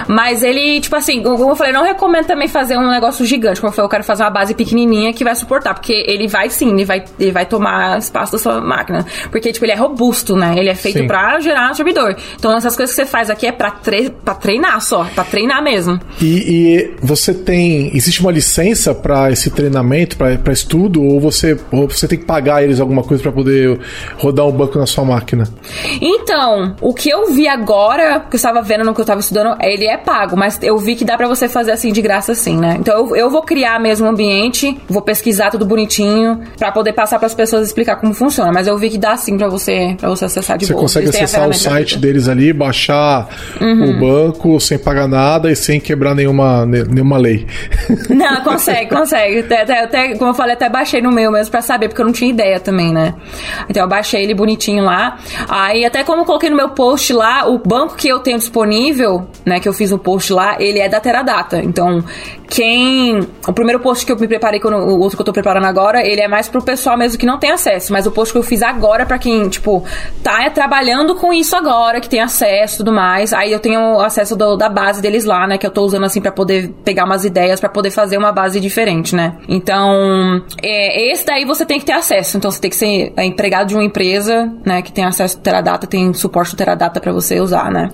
Mas 0.09 0.43
ele, 0.43 0.81
tipo 0.81 0.97
assim, 0.97 1.23
como 1.23 1.51
eu 1.51 1.57
falei, 1.57 1.73
não 1.73 1.85
recomendo 1.85 2.27
também 2.27 2.49
fazer 2.49 2.77
um 2.79 2.91
negócio 2.91 3.25
gigante. 3.27 3.61
Como 3.61 3.71
eu 3.71 3.75
falei, 3.75 3.87
eu 3.87 3.91
quero 3.91 4.05
fazer 4.05 4.23
uma 4.23 4.31
base 4.31 4.55
pequenininha 4.55 5.13
que 5.13 5.25
vai 5.25 5.35
suportar, 5.35 5.75
porque 5.75 6.05
ele 6.07 6.27
vai 6.27 6.49
sim, 6.49 6.71
ele 6.71 6.85
vai, 6.85 7.05
ele 7.19 7.33
vai 7.33 7.45
tomar 7.45 7.99
espaço 7.99 8.33
da 8.33 8.39
sua 8.39 8.61
máquina. 8.61 9.05
Porque, 9.31 9.53
tipo, 9.53 9.65
ele 9.65 9.73
é 9.73 9.77
robusto, 9.77 10.37
né? 10.37 10.55
Ele 10.57 10.71
é 10.71 10.75
feito 10.75 11.01
sim. 11.01 11.07
pra 11.07 11.39
gerar 11.41 11.71
um 11.71 11.75
servidor. 11.75 12.17
Então, 12.37 12.57
essas 12.57 12.75
coisas 12.77 12.95
que 12.95 13.03
você 13.03 13.07
faz 13.07 13.29
aqui 13.29 13.47
é 13.47 13.53
pra, 13.53 13.71
tre 13.71 14.11
pra 14.25 14.35
treinar 14.35 14.81
só, 14.81 15.05
pra 15.15 15.25
treinar 15.25 15.63
mesmo. 15.63 16.01
E, 16.21 16.27
e 16.27 16.97
você 17.03 17.35
tem. 17.35 17.95
Existe 17.95 18.21
uma 18.21 18.33
licença 18.33 18.95
para 18.95 19.31
esse 19.31 19.51
treinamento, 19.51 20.17
para 20.17 20.53
estudo? 20.53 21.02
Ou 21.09 21.21
você, 21.21 21.59
ou 21.71 21.89
você 21.89 22.07
tem 22.07 22.19
que 22.19 22.25
pagar 22.25 22.63
eles 22.63 22.81
alguma 22.81 23.03
coisa 23.03 23.23
para 23.23 23.33
poder 23.33 23.79
rodar 24.19 24.47
um 24.47 24.53
banco 24.53 24.79
na 24.79 24.87
sua 24.87 25.05
máquina? 25.05 25.45
Então, 26.01 26.77
o 26.81 26.95
que 26.95 27.11
eu 27.11 27.33
vi 27.33 27.49
agora, 27.49 28.21
que 28.21 28.35
eu 28.35 28.39
estava 28.39 28.63
vendo 28.63 28.85
no 28.85 28.95
que 28.95 29.01
eu 29.01 29.05
estava 29.05 29.21
estudando, 29.21 29.57
ele 29.61 29.87
é 29.87 29.97
pago, 29.97 30.37
mas 30.37 30.59
eu 30.63 30.79
vi 30.79 30.95
que 30.95 31.05
dá 31.05 31.17
para 31.17 31.29
você 31.29 31.49
fazer 31.49 31.73
assim 31.73 31.93
de 31.93 32.03
graça 32.03 32.33
assim, 32.33 32.57
né? 32.57 32.77
Então 32.79 32.95
eu, 32.95 33.17
eu 33.17 33.31
vou 33.31 33.43
criar 33.43 33.81
mesmo 33.81 34.07
um 34.07 34.11
ambiente, 34.11 34.77
vou 34.89 35.03
pesquisar 35.03 35.51
tudo 35.51 35.65
bonitinho 35.67 36.41
para 36.59 36.73
poder 36.73 36.93
passar 36.93 37.19
para 37.19 37.27
as 37.27 37.35
pessoas 37.35 37.67
explicar 37.67 37.97
como 37.97 38.15
funciona, 38.15 38.53
mas 38.53 38.67
eu 38.67 38.77
vi 38.79 38.91
que 38.91 38.99
dá 38.99 39.17
sim 39.17 39.37
para 39.37 39.49
você 39.49 39.97
para 39.99 40.09
você 40.09 40.25
acessar 40.25 40.59
de 40.59 40.67
você 40.67 40.73
boa. 40.73 40.89
Você 40.89 41.01
consegue 41.01 41.25
acessar 41.25 41.49
o 41.49 41.55
site 41.55 41.99
deles 41.99 42.29
ali, 42.29 42.53
baixar 42.53 43.29
uhum. 43.61 43.91
o 43.91 44.01
banco 44.01 44.61
sem 44.61 44.79
pagar 44.79 45.09
nada 45.09 45.51
e 45.51 45.57
sem 45.57 45.81
quebrar 45.81 46.15
nenhuma 46.15 46.67
nenhuma 46.67 47.17
lei. 47.19 47.47
Não, 48.09 48.43
consegue, 48.43 48.91
consegue. 48.91 49.41
Até, 49.41 49.83
até, 49.83 50.15
como 50.17 50.31
eu 50.31 50.35
falei, 50.35 50.55
até 50.55 50.69
baixei 50.93 51.01
no 51.01 51.11
meu 51.11 51.31
mesmo 51.31 51.51
pra 51.51 51.63
saber, 51.63 51.89
porque 51.89 52.03
eu 52.03 52.07
não 52.07 52.13
tinha 52.13 52.31
ideia 52.31 52.61
também, 52.61 52.93
né? 52.93 53.15
Então 53.69 53.83
eu 53.83 53.89
baixei 53.89 54.23
ele 54.23 54.35
bonitinho 54.35 54.85
lá. 54.85 55.19
Aí 55.49 55.85
até 55.85 56.05
como 56.05 56.23
eu 56.23 56.25
coloquei 56.27 56.51
no 56.51 56.57
meu 56.57 56.71
post 56.71 57.13
lá, 57.13 57.49
o 57.49 57.59
banco 57.59 57.97
que 57.97 58.09
eu 58.09 58.19
tenho 58.19 58.37
disponível, 58.37 59.27
né, 59.47 59.61
que 59.61 59.69
eu 59.69 59.73
fiz 59.73 59.93
um 59.93 59.99
post 59.99 60.33
lá, 60.33 60.57
ele 60.61 60.79
é 60.79 60.89
da 60.89 61.01
Teradata. 61.01 61.59
Então, 61.63 62.05
quem. 62.53 63.21
O 63.49 63.53
primeiro 63.53 63.81
post 63.81 64.05
que 64.05 64.13
eu 64.13 64.19
me 64.19 64.29
preparei, 64.29 64.61
o 64.63 65.01
outro 65.01 65.17
que 65.17 65.23
eu 65.23 65.25
tô 65.25 65.33
preparando 65.33 65.67
agora, 65.67 66.07
ele 66.07 66.21
é 66.21 66.29
mais 66.29 66.49
pro 66.49 66.63
pessoal 66.63 66.99
mesmo 66.99 67.19
que 67.19 67.25
não 67.25 67.39
tem 67.39 67.51
acesso. 67.51 67.93
Mas 67.93 68.07
o 68.07 68.11
post 68.11 68.33
que 68.33 68.39
eu 68.39 68.43
fiz 68.43 68.63
agora, 68.63 69.07
para 69.07 69.19
quem, 69.19 69.49
tipo, 69.49 69.83
tá 70.23 70.51
trabalhando 70.51 71.15
com 71.15 71.33
isso 71.33 71.57
agora, 71.57 71.99
que 71.99 72.09
tem 72.09 72.21
acesso 72.21 72.75
e 72.75 72.79
tudo 72.79 72.93
mais. 72.93 73.33
Aí 73.33 73.51
eu 73.51 73.59
tenho 73.59 73.99
acesso 74.01 74.37
do, 74.37 74.57
da 74.57 74.69
base 74.69 75.01
deles 75.01 75.25
lá, 75.25 75.47
né? 75.47 75.57
Que 75.57 75.67
eu 75.67 75.71
tô 75.71 75.83
usando 75.83 76.05
assim 76.05 76.21
para 76.21 76.31
poder 76.31 76.71
pegar 76.85 77.05
umas 77.07 77.25
ideias, 77.25 77.59
para 77.59 77.71
poder 77.71 77.91
fazer 77.91 78.19
uma 78.19 78.33
base 78.33 78.61
diferente, 78.61 79.17
né? 79.17 79.39
Então, 79.49 80.43
é, 80.63 80.82
esse 81.13 81.25
daí 81.25 81.45
você 81.45 81.65
tem 81.65 81.79
que 81.79 81.85
ter 81.85 81.93
acesso. 81.93 82.37
Então 82.37 82.51
você 82.51 82.61
tem 82.61 82.71
que 82.71 82.77
ser 82.77 83.13
é, 83.17 83.25
empregado 83.25 83.69
de 83.69 83.75
uma 83.75 83.85
empresa, 83.85 84.53
né? 84.65 84.83
Que 84.83 84.93
tem 84.93 85.05
acesso 85.05 85.37
ao 85.37 85.43
Teradata, 85.43 85.87
tem 85.87 86.13
suporte 86.15 86.55
do 86.55 86.57
Teradata 86.57 87.01
para 87.01 87.13
você 87.13 87.41
usar, 87.41 87.71
né? 87.71 87.91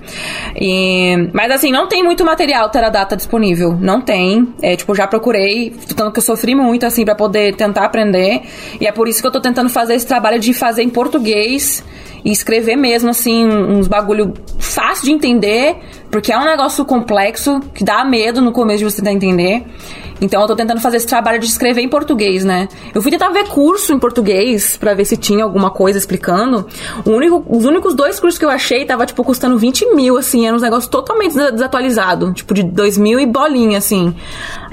E, 0.55 1.29
mas 1.33 1.51
assim, 1.51 1.71
não 1.71 1.87
tem 1.87 2.03
muito 2.03 2.23
material 2.25 2.69
Teradata 2.69 3.15
disponível. 3.15 3.77
Não 3.79 4.01
tem. 4.01 4.53
É, 4.61 4.75
tipo, 4.75 4.95
já 4.95 5.07
procurei, 5.07 5.73
tanto 5.95 6.11
que 6.11 6.19
eu 6.19 6.23
sofri 6.23 6.55
muito, 6.55 6.85
assim, 6.85 7.05
para 7.05 7.15
poder 7.15 7.55
tentar 7.55 7.85
aprender. 7.85 8.41
E 8.79 8.87
é 8.87 8.91
por 8.91 9.07
isso 9.07 9.21
que 9.21 9.27
eu 9.27 9.31
tô 9.31 9.41
tentando 9.41 9.69
fazer 9.69 9.95
esse 9.95 10.07
trabalho 10.07 10.39
de 10.39 10.53
fazer 10.53 10.83
em 10.83 10.89
português 10.89 11.83
e 12.23 12.31
escrever 12.31 12.75
mesmo, 12.75 13.09
assim, 13.09 13.47
uns 13.47 13.87
bagulho 13.87 14.33
fácil 14.57 15.05
de 15.05 15.11
entender, 15.11 15.75
porque 16.11 16.31
é 16.31 16.37
um 16.37 16.45
negócio 16.45 16.85
complexo, 16.85 17.59
que 17.73 17.83
dá 17.83 18.03
medo 18.03 18.41
no 18.41 18.51
começo 18.51 18.79
de 18.79 18.85
você 18.85 18.97
tentar 18.97 19.13
entender. 19.13 19.65
Então 20.21 20.41
eu 20.41 20.47
tô 20.47 20.55
tentando 20.55 20.81
fazer 20.81 20.97
esse 20.97 21.07
trabalho 21.07 21.39
de 21.39 21.45
escrever 21.45 21.81
em 21.81 21.87
português, 21.87 22.43
né? 22.43 22.67
Eu 22.93 23.01
fui 23.01 23.11
tentar 23.11 23.29
ver 23.29 23.47
curso 23.47 23.93
em 23.93 23.99
português 23.99 24.75
para 24.75 24.93
ver 24.93 25.05
se 25.05 25.15
tinha 25.15 25.43
alguma 25.43 25.71
coisa 25.71 25.97
explicando. 25.97 26.67
Único, 27.05 27.43
os 27.47 27.65
únicos 27.65 27.95
dois 27.95 28.19
cursos 28.19 28.37
que 28.37 28.45
eu 28.45 28.49
achei 28.49 28.85
tava, 28.85 29.05
tipo, 29.05 29.23
custando 29.23 29.57
20 29.57 29.95
mil, 29.95 30.17
assim, 30.17 30.45
era 30.45 30.55
um 30.55 30.59
negócio 30.59 30.89
totalmente 30.89 31.33
desatualizado. 31.33 32.33
Tipo, 32.33 32.53
de 32.53 32.63
2 32.63 32.97
mil 32.97 33.19
e 33.19 33.25
bolinha, 33.25 33.77
assim. 33.77 34.13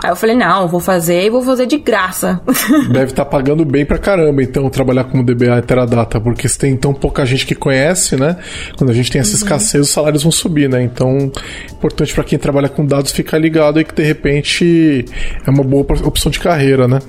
Aí 0.03 0.11
eu 0.11 0.17
falei, 0.17 0.37
não, 0.37 0.67
vou 0.69 0.81
fazer 0.81 1.27
e 1.27 1.31
vou 1.31 1.43
fazer 1.43 1.67
de 1.67 1.79
graça. 1.79 2.41
Deve 2.91 3.13
estar 3.13 3.25
tá 3.25 3.31
pagando 3.31 3.65
bem 3.65 3.87
pra 3.87 3.99
caramba, 3.99 4.43
então, 4.43 4.69
trabalhar 4.69 5.05
como 5.05 5.23
DBA 5.23 5.63
Teradata, 5.63 6.21
porque 6.21 6.49
se 6.49 6.59
tem 6.59 6.77
tão 6.77 6.93
pouca 6.93 7.25
gente 7.25 7.36
que 7.45 7.55
conhece, 7.55 8.17
né? 8.17 8.37
Quando 8.77 8.91
a 8.91 8.95
gente 8.95 9.11
tem 9.11 9.21
essa 9.21 9.33
uhum. 9.33 9.37
escassez, 9.37 9.83
os 9.83 9.91
salários 9.91 10.23
vão 10.23 10.33
subir, 10.33 10.69
né? 10.69 10.83
Então, 10.83 11.31
importante 11.71 12.15
para 12.15 12.25
quem 12.25 12.39
trabalha 12.39 12.69
com 12.69 12.87
dados 12.87 13.11
ficar 13.11 13.39
ligado 13.39 13.79
aí 13.79 13.85
que 13.85 13.95
de 13.95 14.03
repente 14.03 15.05
é 15.45 15.51
uma 15.51 15.63
boa 15.63 15.85
opção 16.05 16.31
de 16.31 16.39
carreira, 16.39 16.87
né? 16.87 17.01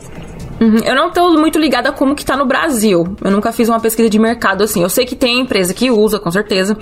Uhum. 0.60 0.78
Eu 0.84 0.96
não 0.96 1.12
tô 1.12 1.34
muito 1.34 1.60
ligada 1.60 1.90
a 1.90 1.92
como 1.92 2.16
que 2.16 2.26
tá 2.26 2.36
no 2.36 2.46
Brasil. 2.46 3.16
Eu 3.24 3.32
nunca 3.32 3.52
fiz 3.52 3.70
uma 3.70 3.80
pesquisa 3.80 4.10
de 4.10 4.20
mercado 4.20 4.64
assim. 4.64 4.82
Eu 4.82 4.90
sei 4.90 5.06
que 5.06 5.16
tem 5.16 5.42
empresa 5.42 5.74
que 5.74 5.90
usa, 5.92 6.20
com 6.20 6.32
certeza, 6.32 6.78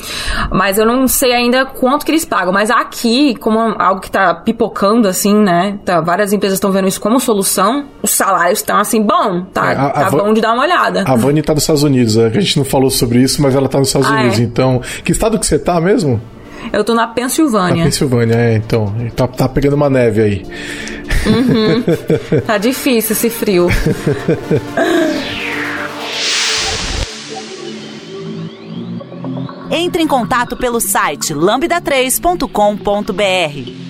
mas 0.51 0.77
eu 0.77 0.85
não 0.85 1.07
sei 1.07 1.33
ainda 1.33 1.65
quanto 1.65 2.05
que 2.05 2.11
eles 2.11 2.25
pagam. 2.25 2.53
Mas 2.53 2.69
aqui, 2.69 3.35
como 3.35 3.59
algo 3.59 4.01
que 4.01 4.09
tá 4.09 4.33
pipocando 4.33 5.07
assim, 5.07 5.35
né? 5.35 5.79
Tá, 5.83 6.01
várias 6.01 6.33
empresas 6.33 6.57
estão 6.57 6.71
vendo 6.71 6.87
isso 6.87 7.01
como 7.01 7.19
solução. 7.19 7.85
Os 8.01 8.11
salários 8.11 8.59
estão 8.59 8.77
assim, 8.77 9.01
bom, 9.01 9.45
tá, 9.53 9.71
é, 9.71 9.75
a, 9.75 9.89
tá 9.89 10.07
a 10.07 10.09
bom 10.09 10.33
de 10.33 10.41
dar 10.41 10.53
uma 10.53 10.63
olhada. 10.63 11.03
A 11.05 11.15
Vani 11.15 11.41
tá 11.41 11.53
nos 11.53 11.63
Estados 11.63 11.83
Unidos. 11.83 12.17
É, 12.17 12.27
a 12.27 12.39
gente 12.39 12.57
não 12.57 12.65
falou 12.65 12.89
sobre 12.89 13.19
isso, 13.21 13.41
mas 13.41 13.55
ela 13.55 13.67
tá 13.67 13.79
nos 13.79 13.89
Estados 13.89 14.09
ah, 14.09 14.13
Unidos. 14.13 14.39
É? 14.39 14.43
Então, 14.43 14.81
que 15.03 15.11
estado 15.11 15.39
que 15.39 15.45
você 15.45 15.59
tá 15.59 15.79
mesmo? 15.81 16.21
Eu 16.71 16.83
tô 16.83 16.93
na 16.93 17.07
Pensilvânia. 17.07 17.77
Na 17.77 17.83
Pensilvânia, 17.83 18.35
é, 18.35 18.55
então. 18.55 18.93
Tá, 19.15 19.27
tá 19.27 19.47
pegando 19.47 19.73
uma 19.73 19.89
neve 19.89 20.21
aí. 20.21 20.45
Uhum. 21.25 21.83
tá 22.45 22.57
difícil 22.57 23.13
esse 23.13 23.29
frio. 23.29 23.67
Entre 29.71 30.01
em 30.01 30.07
contato 30.07 30.55
pelo 30.55 30.79
site 30.79 31.33
lambda3.com.br. 31.33 33.84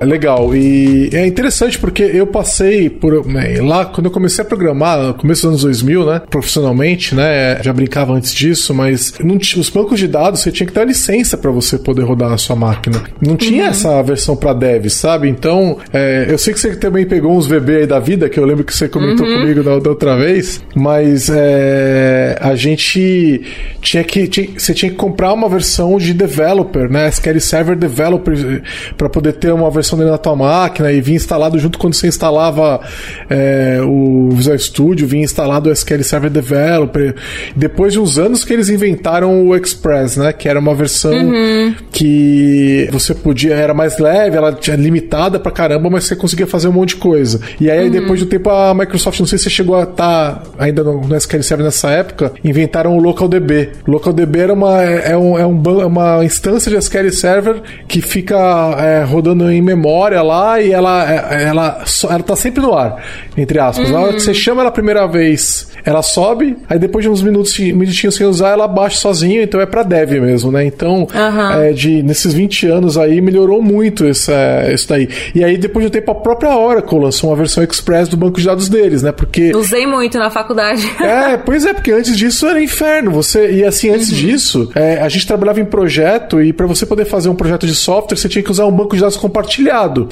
É 0.00 0.04
legal. 0.04 0.54
E 0.54 1.10
é 1.12 1.26
interessante 1.26 1.78
porque 1.78 2.02
eu 2.02 2.26
passei 2.26 2.90
por. 2.90 3.26
Né, 3.26 3.60
lá, 3.60 3.84
quando 3.84 4.06
eu 4.06 4.10
comecei 4.10 4.44
a 4.44 4.46
programar, 4.46 4.98
no 4.98 5.14
começo 5.14 5.42
dos 5.42 5.50
anos 5.50 5.62
2000, 5.62 6.06
né? 6.06 6.22
Profissionalmente, 6.28 7.14
né? 7.14 7.62
Já 7.62 7.72
brincava 7.72 8.12
antes 8.12 8.34
disso, 8.34 8.74
mas 8.74 9.14
não 9.22 9.36
os 9.36 9.70
bancos 9.70 9.98
de 9.98 10.08
dados 10.08 10.40
você 10.40 10.50
tinha 10.50 10.66
que 10.66 10.72
ter 10.72 10.86
licença 10.86 11.36
para 11.36 11.50
você 11.50 11.78
poder 11.78 12.02
rodar 12.02 12.30
na 12.30 12.38
sua 12.38 12.56
máquina. 12.56 13.02
Não 13.20 13.36
tinha 13.36 13.64
uhum. 13.64 13.70
essa 13.70 14.02
versão 14.02 14.36
para 14.36 14.52
dev, 14.52 14.86
sabe? 14.88 15.28
Então, 15.28 15.78
é, 15.92 16.26
eu 16.28 16.38
sei 16.38 16.52
que 16.52 16.60
você 16.60 16.74
também 16.76 17.06
pegou 17.06 17.36
uns 17.36 17.46
VB 17.46 17.76
aí 17.76 17.86
da 17.86 17.98
vida, 17.98 18.28
que 18.28 18.38
eu 18.38 18.44
lembro 18.44 18.64
que 18.64 18.74
você 18.74 18.88
comentou 18.88 19.26
uhum. 19.26 19.40
comigo 19.40 19.62
da, 19.62 19.78
da, 19.78 19.90
outra 19.90 20.16
vez, 20.16 20.62
mas 20.74 21.30
é, 21.30 22.36
a 22.40 22.54
gente 22.54 23.42
tinha 23.80 24.04
que. 24.04 24.26
Tinha, 24.26 24.48
você 24.56 24.74
tinha 24.74 24.90
que 24.90 24.96
comprar 24.96 25.32
uma 25.32 25.48
versão 25.48 25.98
de 25.98 26.12
developer, 26.12 26.90
né? 26.90 27.08
SQL 27.08 27.40
Server 27.40 27.76
Developer, 27.76 28.62
para 28.96 29.08
poder 29.08 29.34
ter 29.34 29.52
uma 29.52 29.61
versão 29.70 29.98
dele 29.98 30.10
na 30.10 30.18
tua 30.18 30.36
máquina 30.36 30.90
e 30.92 31.00
vir 31.00 31.14
instalado 31.14 31.58
junto 31.58 31.78
quando 31.78 31.94
você 31.94 32.06
instalava 32.06 32.80
é, 33.28 33.80
o 33.82 34.30
Visual 34.32 34.58
Studio, 34.58 35.06
vinha 35.06 35.24
instalado 35.24 35.68
o 35.68 35.72
SQL 35.72 36.02
Server 36.02 36.30
Developer. 36.30 37.14
Depois 37.54 37.92
de 37.92 38.00
uns 38.00 38.18
anos 38.18 38.44
que 38.44 38.52
eles 38.52 38.68
inventaram 38.68 39.46
o 39.46 39.56
Express, 39.56 40.16
né? 40.16 40.32
Que 40.32 40.48
era 40.48 40.58
uma 40.58 40.74
versão 40.74 41.12
uhum. 41.12 41.74
que 41.90 42.88
você 42.90 43.14
podia, 43.14 43.54
era 43.54 43.74
mais 43.74 43.98
leve, 43.98 44.36
ela 44.36 44.52
tinha 44.52 44.76
limitada 44.76 45.38
pra 45.38 45.52
caramba, 45.52 45.88
mas 45.90 46.04
você 46.04 46.16
conseguia 46.16 46.46
fazer 46.46 46.68
um 46.68 46.72
monte 46.72 46.90
de 46.90 46.96
coisa. 46.96 47.40
E 47.60 47.70
aí, 47.70 47.86
uhum. 47.86 47.90
depois 47.90 48.20
do 48.20 48.26
tempo, 48.26 48.50
a 48.50 48.74
Microsoft, 48.74 49.20
não 49.20 49.26
sei 49.26 49.38
se 49.38 49.44
você 49.44 49.50
chegou 49.50 49.76
a 49.76 49.82
estar 49.84 49.94
tá 50.36 50.42
ainda 50.58 50.82
no, 50.82 51.00
no 51.00 51.16
SQL 51.16 51.42
Server 51.42 51.64
nessa 51.64 51.90
época, 51.90 52.32
inventaram 52.44 52.96
o 52.96 53.00
LocalDB. 53.00 53.70
LocalDB 53.86 54.38
era 54.40 54.52
uma, 54.52 54.82
é, 54.82 55.16
um, 55.16 55.38
é 55.38 55.46
um, 55.46 55.62
é 55.80 55.86
uma 55.86 56.24
instância 56.24 56.70
de 56.70 56.76
SQL 56.76 57.10
Server 57.10 57.62
que 57.86 58.00
fica 58.00 58.36
é, 58.78 59.04
rodando 59.04 59.51
em 59.52 59.62
memória 59.62 60.22
lá 60.22 60.60
e 60.60 60.72
ela, 60.72 61.10
é, 61.10 61.44
ela, 61.44 61.84
ela 62.08 62.22
tá 62.22 62.36
sempre 62.36 62.62
no 62.62 62.74
ar, 62.74 63.02
entre 63.36 63.58
aspas. 63.58 63.88
Uhum. 63.88 63.92
Na 63.92 64.00
hora 64.00 64.08
que 64.08 64.14
uhum. 64.14 64.20
você 64.20 64.34
chama 64.34 64.62
ela 64.62 64.68
a 64.68 64.72
primeira 64.72 65.06
vez, 65.06 65.70
ela 65.84 66.02
sobe, 66.02 66.56
aí 66.68 66.78
depois 66.78 67.04
de 67.04 67.10
uns 67.10 67.22
minutos, 67.22 67.58
minutinhos 67.58 68.14
sem 68.14 68.26
usar, 68.26 68.50
ela 68.50 68.68
baixa 68.68 68.96
sozinha, 68.96 69.42
então 69.42 69.60
é 69.60 69.66
para 69.66 69.82
dev 69.82 70.12
mesmo, 70.20 70.52
né? 70.52 70.64
Então, 70.64 71.06
uhum. 71.12 71.52
é, 71.60 71.72
de, 71.72 72.02
nesses 72.02 72.32
20 72.32 72.66
anos 72.68 72.96
aí, 72.96 73.20
melhorou 73.20 73.60
muito 73.60 74.04
essa, 74.04 74.32
isso 74.72 74.88
daí. 74.88 75.08
E 75.34 75.42
aí, 75.42 75.56
depois 75.56 75.84
de 75.84 75.88
um 75.88 75.90
tempo, 75.90 76.10
a 76.10 76.14
própria 76.14 76.56
Oracle 76.56 76.98
lançou 76.98 77.30
uma 77.30 77.36
versão 77.36 77.62
Express 77.64 78.08
do 78.08 78.16
banco 78.16 78.38
de 78.38 78.46
dados 78.46 78.68
deles, 78.68 79.02
né? 79.02 79.12
Porque... 79.12 79.54
Usei 79.54 79.86
muito 79.86 80.18
na 80.18 80.30
faculdade. 80.30 80.88
é, 81.02 81.36
pois 81.36 81.64
é, 81.64 81.72
porque 81.72 81.90
antes 81.90 82.16
disso 82.16 82.46
era 82.46 82.62
inferno. 82.62 83.10
Você, 83.10 83.50
e 83.52 83.64
assim, 83.64 83.90
antes 83.90 84.10
uhum. 84.10 84.16
disso, 84.16 84.70
é, 84.74 85.00
a 85.00 85.08
gente 85.08 85.26
trabalhava 85.26 85.60
em 85.60 85.64
projeto 85.64 86.40
e 86.40 86.52
para 86.52 86.66
você 86.66 86.86
poder 86.86 87.04
fazer 87.04 87.28
um 87.28 87.34
projeto 87.34 87.66
de 87.66 87.74
software, 87.74 88.16
você 88.16 88.28
tinha 88.28 88.42
que 88.42 88.50
usar 88.50 88.66
um 88.66 88.72
banco 88.72 88.94
de 88.94 89.00
dados 89.00 89.16
compartilhado. 89.16 89.41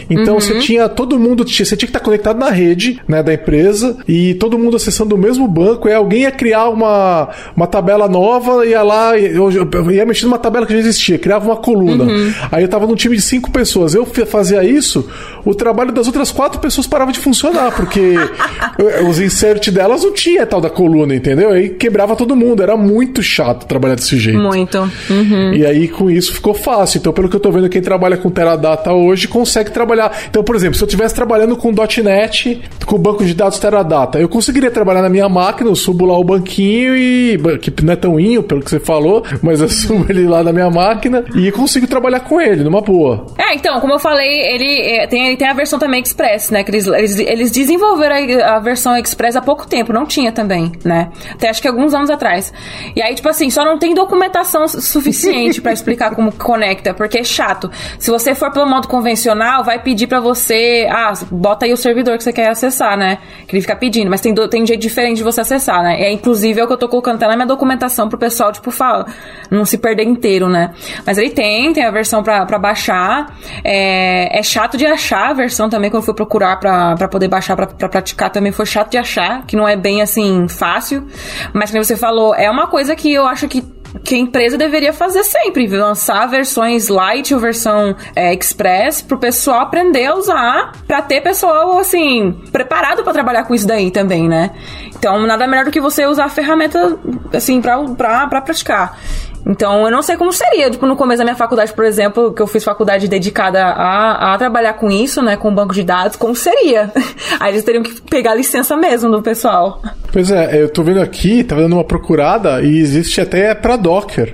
Então, 0.09 0.35
uhum. 0.35 0.41
você 0.41 0.59
tinha, 0.59 0.89
todo 0.89 1.19
mundo, 1.19 1.45
você 1.47 1.65
tinha 1.65 1.79
que 1.79 1.85
estar 1.87 2.01
conectado 2.01 2.39
na 2.39 2.51
rede, 2.51 3.01
né, 3.07 3.23
da 3.23 3.33
empresa 3.35 3.97
e 4.07 4.35
todo 4.35 4.59
mundo 4.59 4.77
acessando 4.77 5.15
o 5.15 5.19
mesmo 5.19 5.47
banco. 5.47 5.89
E 5.89 5.93
alguém 5.93 6.23
ia 6.23 6.31
criar 6.31 6.69
uma, 6.69 7.29
uma 7.57 7.67
tabela 7.67 8.09
nova, 8.09 8.67
ia 8.67 8.83
lá, 8.83 9.19
eu, 9.19 9.51
eu 9.51 9.91
ia 9.91 10.05
mexer 10.05 10.27
numa 10.27 10.39
tabela 10.39 10.67
que 10.67 10.73
já 10.73 10.79
existia, 10.79 11.19
criava 11.19 11.47
uma 11.47 11.57
coluna. 11.57 12.05
Uhum. 12.05 12.33
Aí 12.51 12.63
eu 12.63 12.69
tava 12.69 12.87
num 12.87 12.95
time 12.95 13.17
de 13.17 13.23
cinco 13.23 13.51
pessoas. 13.51 13.95
Eu 13.95 14.07
fazia 14.07 14.65
isso, 14.65 15.09
o 15.45 15.55
trabalho 15.55 15.93
das 15.93 16.07
outras 16.07 16.31
quatro 16.31 16.61
pessoas 16.61 16.87
parava 16.87 17.13
de 17.13 17.19
funcionar, 17.19 17.73
porque 17.73 18.15
os 19.09 19.21
insert 19.21 19.71
delas 19.71 20.03
não 20.03 20.13
tinha 20.13 20.47
tal 20.47 20.61
da 20.61 20.71
coluna, 20.71 21.15
entendeu? 21.15 21.51
Aí 21.51 21.71
quebrava 21.71 22.17
todo 22.17 22.37
mundo. 22.37 22.63
Era 22.63 22.77
muito 22.77 23.23
chato 23.23 23.67
trabalhar 23.67 23.95
desse 23.95 24.19
jeito. 24.19 24.39
Muito. 24.39 24.79
Uhum. 25.09 25.55
E 25.55 25.65
aí 25.67 25.89
com 25.89 26.11
isso 26.11 26.33
ficou 26.33 26.55
fácil. 26.55 26.99
Então, 26.99 27.13
pelo 27.13 27.29
que 27.29 27.37
eu 27.37 27.41
tô 27.41 27.51
vendo, 27.51 27.69
quem 27.69 27.83
trabalha 27.83 28.17
com 28.17 28.31
Teradata 28.31 28.93
hoje 28.93 29.20
consegue 29.29 29.71
trabalhar. 29.71 30.13
Então, 30.29 30.43
por 30.43 30.57
exemplo, 30.57 30.77
se 30.77 30.83
eu 30.83 30.87
estivesse 30.87 31.15
trabalhando 31.15 31.57
com 31.57 31.73
.NET, 32.03 32.63
com 32.87 32.99
banco 32.99 33.25
de 33.25 33.35
dados 33.35 33.59
Teradata, 33.59 34.19
eu 34.19 34.29
conseguiria 34.29 34.71
trabalhar 34.71 35.03
na 35.03 35.09
minha 35.09 35.29
máquina, 35.29 35.71
eu 35.71 35.77
subo 35.77 36.05
lá 36.05 36.19
o 36.19 36.25
banquinho 36.25 36.97
e. 36.97 37.39
que 37.61 37.85
não 37.85 37.93
é 37.93 37.97
tão 37.97 38.19
inho, 38.19 38.43
pelo 38.43 38.63
que 38.63 38.71
você 38.71 38.81
falou, 38.81 39.25
mas 39.43 39.61
eu 39.61 39.69
subo 39.69 40.07
ele 40.09 40.27
lá 40.27 40.43
na 40.43 40.53
minha 40.53 40.71
máquina 40.71 41.25
e 41.35 41.51
consigo 41.53 41.87
trabalhar 41.87 42.21
com 42.21 42.41
ele, 42.41 42.65
numa 42.65 42.81
boa. 42.81 43.27
É, 43.39 43.55
então, 43.55 43.81
como 43.81 43.93
eu 43.93 43.99
falei, 43.99 44.41
ele 44.53 44.81
é, 44.81 45.07
tem, 45.07 45.29
ele 45.29 45.37
tem 45.37 45.49
a 45.49 45.53
versão 45.53 45.79
também 45.79 46.01
Express, 46.01 46.51
né? 46.51 46.65
Que 46.65 46.71
eles, 46.71 46.87
eles, 46.87 47.19
eles 47.19 47.51
desenvolveram 47.51 48.17
a, 48.17 48.57
a, 48.57 48.59
versão 48.59 48.97
Express 48.97 49.37
há 49.37 49.43
pouco 49.43 49.67
tempo, 49.67 49.93
não 49.93 50.07
tinha 50.07 50.33
também, 50.33 50.73
né? 50.85 51.11
Até 51.33 51.49
acho 51.49 51.61
que 51.61 51.69
alguns 51.69 51.95
anos 51.95 52.11
atrás. 52.11 52.53
E 52.95 53.03
aí, 53.03 53.15
tipo 53.15 53.29
assim, 53.29 53.51
só 53.51 53.65
não 53.65 53.79
tem 53.79 53.95
documentação 53.95 54.67
suficiente 54.69 55.61
para 55.61 55.73
explicar 55.73 56.15
como 56.15 56.33
conecta, 56.33 56.95
porque 56.95 57.19
é 57.19 57.25
chato. 57.25 57.71
Se 57.99 58.11
você 58.11 58.35
for 58.35 58.53
pelo 58.53 58.67
modo 58.67 58.89
convencional, 59.01 59.65
vai 59.65 59.83
pedir 59.83 60.07
para 60.07 60.21
você, 60.21 60.87
ah, 60.91 61.13
bota 61.31 61.65
aí 61.65 61.73
o 61.73 61.77
servidor 61.77 62.19
que 62.19 62.25
você 62.25 62.33
quer 62.33 62.49
acessar, 62.49 62.97
né? 62.99 63.19
Que 63.47 63.57
ele 63.57 63.63
fica 63.63 63.75
pedindo, 63.75 64.11
mas 64.11 64.21
tem, 64.21 64.35
do, 64.35 64.47
tem 64.47 64.67
jeito 64.67 64.81
diferente 64.81 65.17
de 65.17 65.25
você 65.25 65.41
acessar, 65.41 65.83
né? 65.83 66.03
É 66.03 66.13
inclusive 66.13 66.61
é 66.61 66.65
o 66.65 66.67
que 66.67 66.73
eu 66.75 66.77
tô 66.77 66.89
colocando 66.89 67.17
até 67.17 67.27
na 67.27 67.35
minha 67.35 67.47
documentação 67.47 68.09
pro 68.09 68.19
pessoal, 68.19 68.53
tipo, 68.53 68.71
fala, 68.71 69.07
não 69.51 69.65
se 69.65 69.79
perder 69.79 70.05
inteiro, 70.05 70.49
né? 70.49 70.75
Mas 71.07 71.17
ele 71.17 71.31
tem, 71.31 71.73
tem 71.73 71.85
a 71.85 71.91
versão 71.91 72.23
pra 72.23 72.59
baixar. 72.59 73.35
É, 73.65 74.39
é 74.39 74.43
chato 74.43 74.77
de 74.77 74.87
achar 74.87 75.31
a 75.31 75.33
versão 75.33 75.71
também, 75.71 75.91
quando 75.91 76.03
eu 76.03 76.07
fui 76.07 76.15
procurar 76.15 76.59
pra 76.59 77.09
poder 77.09 77.29
baixar 77.29 77.57
pra 77.57 77.67
praticar, 77.67 78.31
também 78.31 78.53
foi 78.53 78.67
chato 78.67 78.91
de 78.91 78.99
achar, 78.99 79.47
que 79.47 79.57
não 79.57 79.67
é 79.67 79.77
bem 79.77 80.03
assim 80.03 80.47
fácil. 80.47 81.07
Mas 81.55 81.71
como 81.71 81.83
você 81.83 81.97
falou, 81.97 82.35
é 82.35 82.51
uma 82.51 82.67
coisa 82.67 82.95
que 82.95 83.13
eu 83.13 83.27
acho 83.27 83.49
que 83.49 83.63
que 84.05 84.15
a 84.15 84.19
empresa 84.19 84.57
deveria 84.57 84.93
fazer 84.93 85.25
sempre, 85.25 85.67
lançar 85.67 86.27
versões 86.27 86.89
light 86.89 87.35
ou 87.35 87.41
versão 87.41 87.97
é, 88.15 88.33
express 88.33 89.03
pro 89.03 89.19
pessoal 89.19 89.61
aprender 89.61 90.07
a 90.07 90.15
usar, 90.15 90.73
para 90.87 91.03
ter 91.03 91.21
pessoal 91.21 91.79
assim 91.79 92.33
preparado 92.53 93.03
para 93.03 93.13
trabalhar 93.13 93.45
com 93.45 93.55
isso 93.55 93.67
daí 93.67 93.91
também, 93.91 94.29
né? 94.29 94.51
Então, 94.97 95.27
nada 95.27 95.47
melhor 95.47 95.65
do 95.65 95.71
que 95.71 95.81
você 95.81 96.07
usar 96.07 96.27
a 96.27 96.29
ferramenta 96.29 96.99
assim 97.33 97.61
para 97.61 97.79
para 98.27 98.41
praticar. 98.41 98.99
Então, 99.47 99.85
eu 99.85 99.91
não 99.91 100.03
sei 100.03 100.17
como 100.17 100.33
seria, 100.33 100.71
tipo, 100.71 100.87
no 100.87 100.97
começo 100.97 101.19
da 101.19 101.25
minha 101.25 101.37
faculdade, 101.37 101.73
por 101.73 101.85
exemplo, 101.85 102.33
que 102.33 102.43
eu 102.43 102.47
fiz 102.47 102.63
faculdade 102.63 103.09
dedicada 103.09 103.65
a, 103.65 104.35
a 104.35 104.39
trabalhar 104.39 104.75
com 104.75 104.91
isso, 104.91 105.23
né, 105.23 105.37
com 105.37 105.55
banco 105.55 105.75
de 105.75 105.83
dados, 105.83 106.17
como 106.17 106.35
seria? 106.35 106.93
Aí 107.41 107.53
eles 107.53 107.65
teriam 107.65 107.83
que 107.83 108.01
pegar 108.03 108.35
licença 108.35 108.77
mesmo 108.77 109.11
do 109.11 109.23
pessoal. 109.23 109.83
Pois 110.13 110.31
é, 110.31 110.63
eu 110.63 110.69
tô 110.69 110.83
vendo 110.83 111.01
aqui, 111.01 111.43
tá 111.43 111.57
dando 111.57 111.75
uma 111.75 111.85
procurada 111.85 112.63
e 112.63 112.79
existe 112.79 113.21
até 113.21 113.55
para 113.55 113.77
Docker. 113.77 114.33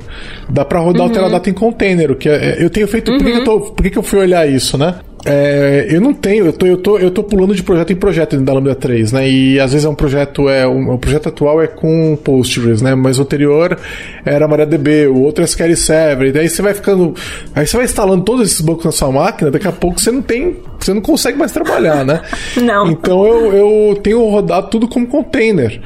Dá 0.49 0.65
para 0.65 0.81
rodar 0.81 1.03
uhum. 1.03 1.09
o 1.09 1.13
Teradata 1.13 1.51
em 1.51 1.55
container, 1.55 2.15
que 2.17 2.29
é, 2.29 2.63
eu 2.63 2.71
tenho 2.71 2.89
feito. 2.89 3.11
Uhum. 3.11 3.19
Por, 3.19 3.27
que 3.27 3.33
eu 3.33 3.45
tô, 3.45 3.61
por 3.61 3.91
que 3.91 3.99
eu 3.99 4.03
fui 4.03 4.19
olhar 4.19 4.49
isso, 4.49 4.79
né? 4.79 4.97
É, 5.29 5.89
eu 5.91 6.01
não 6.01 6.15
tenho, 6.15 6.47
eu 6.47 6.53
tô, 6.53 6.67
eu, 6.67 6.77
tô, 6.77 6.99
eu 6.99 7.11
tô 7.11 7.25
pulando 7.25 7.53
de 7.53 7.63
projeto 7.63 7.93
em 7.93 7.97
projeto 7.97 8.31
dentro 8.31 8.47
da 8.47 8.53
Lambda 8.53 8.77
3, 8.77 9.11
né? 9.11 9.29
E 9.29 9.59
às 9.59 9.73
vezes 9.73 9.85
é 9.85 9.89
um 9.89 9.95
projeto, 9.95 10.49
é 10.49 10.67
um, 10.69 10.93
o 10.93 10.99
projeto 10.99 11.29
atual 11.29 11.61
é 11.61 11.67
com 11.67 12.17
Postgres, 12.23 12.81
né? 12.81 12.95
Mas 12.95 13.19
o 13.19 13.23
anterior 13.23 13.77
era 14.25 14.47
MariaDB, 14.47 15.09
o 15.09 15.23
outro 15.23 15.43
é 15.43 15.45
SQL 15.45 15.75
Server, 15.75 16.29
e 16.29 16.33
daí 16.33 16.49
você 16.49 16.63
vai 16.63 16.75
ficando. 16.75 17.13
Aí 17.57 17.67
você 17.67 17.77
vai 17.77 17.87
instalando 17.87 18.23
todos 18.23 18.47
esses 18.47 18.61
bancos 18.61 18.85
na 18.85 18.93
sua 18.93 19.11
máquina, 19.11 19.51
daqui 19.51 19.67
a 19.67 19.73
pouco 19.73 20.01
você 20.01 20.13
não 20.13 20.23
tem. 20.23 20.59
Você 20.79 20.95
não 20.95 21.01
consegue 21.01 21.37
mais 21.37 21.51
trabalhar, 21.51 22.05
né? 22.05 22.23
não. 22.63 22.89
Então 22.89 23.27
eu, 23.27 23.53
eu 23.53 23.97
tenho 23.97 24.25
rodado 24.29 24.69
tudo 24.71 24.87
como 24.87 25.09
container. 25.09 25.81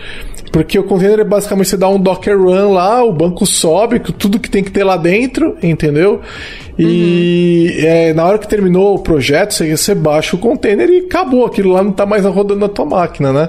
Porque 0.50 0.78
o 0.78 0.84
container 0.84 1.20
é 1.20 1.24
basicamente 1.24 1.68
você 1.68 1.76
dá 1.76 1.88
um 1.88 1.98
Docker 1.98 2.36
run 2.38 2.72
lá, 2.72 3.04
o 3.04 3.12
banco 3.12 3.46
sobe, 3.46 4.00
tudo 4.00 4.38
que 4.38 4.50
tem 4.50 4.64
que 4.64 4.70
ter 4.70 4.84
lá 4.84 4.96
dentro, 4.96 5.56
entendeu? 5.62 6.20
E 6.78 7.74
uhum. 7.76 7.84
é, 7.86 8.14
na 8.14 8.24
hora 8.24 8.38
que 8.38 8.48
terminou 8.48 8.94
o 8.94 8.98
projeto, 8.98 9.52
você, 9.52 9.76
você 9.76 9.94
baixa 9.94 10.34
o 10.34 10.38
container 10.38 10.88
e 10.88 10.98
acabou. 11.00 11.44
Aquilo 11.44 11.72
lá 11.72 11.82
não 11.82 11.90
está 11.90 12.06
mais 12.06 12.24
rodando 12.24 12.60
na 12.60 12.68
tua 12.68 12.86
máquina, 12.86 13.32
né? 13.32 13.48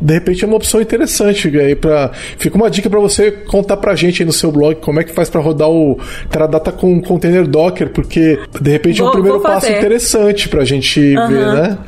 De 0.00 0.12
repente 0.12 0.44
é 0.44 0.46
uma 0.46 0.56
opção 0.56 0.80
interessante 0.80 1.48
aí 1.56 1.76
para 1.76 2.10
Fica 2.36 2.56
uma 2.56 2.68
dica 2.68 2.90
para 2.90 2.98
você 2.98 3.30
contar 3.30 3.76
pra 3.76 3.94
gente 3.94 4.22
aí 4.22 4.26
no 4.26 4.32
seu 4.32 4.50
blog 4.50 4.76
como 4.76 5.00
é 5.00 5.04
que 5.04 5.12
faz 5.12 5.30
para 5.30 5.40
rodar 5.40 5.70
o 5.70 5.98
Teradata 6.28 6.72
com 6.72 7.00
container 7.00 7.46
Docker, 7.46 7.90
porque 7.90 8.38
de 8.60 8.70
repente 8.70 8.98
vou, 8.98 9.06
é 9.06 9.10
um 9.10 9.12
primeiro 9.12 9.40
passo 9.40 9.70
interessante 9.70 10.48
pra 10.48 10.64
gente 10.64 11.00
uhum. 11.16 11.28
ver, 11.28 11.46
né? 11.54 11.78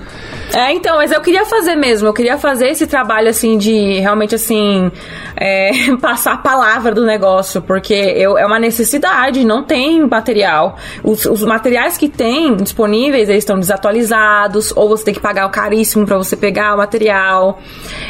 É, 0.54 0.72
então, 0.72 0.96
mas 0.96 1.10
eu 1.10 1.20
queria 1.20 1.44
fazer 1.44 1.74
mesmo, 1.74 2.08
eu 2.08 2.12
queria 2.12 2.38
fazer 2.38 2.68
esse 2.68 2.86
trabalho 2.86 3.28
assim 3.28 3.58
de 3.58 3.98
realmente 3.98 4.34
assim 4.34 4.90
é, 5.36 5.70
passar 6.00 6.34
a 6.34 6.38
palavra 6.38 6.94
do 6.94 7.04
negócio, 7.04 7.60
porque 7.60 7.94
eu, 7.94 8.38
é 8.38 8.46
uma 8.46 8.58
necessidade, 8.58 9.44
não 9.44 9.62
tem 9.62 10.06
material. 10.06 10.76
Os, 11.02 11.26
os 11.26 11.42
materiais 11.44 11.96
que 11.96 12.08
tem 12.08 12.56
disponíveis, 12.56 13.28
eles 13.28 13.42
estão 13.42 13.58
desatualizados, 13.58 14.72
ou 14.76 14.88
você 14.88 15.04
tem 15.04 15.14
que 15.14 15.20
pagar 15.20 15.46
o 15.46 15.50
caríssimo 15.50 16.06
para 16.06 16.16
você 16.16 16.36
pegar 16.36 16.74
o 16.74 16.78
material. 16.78 17.58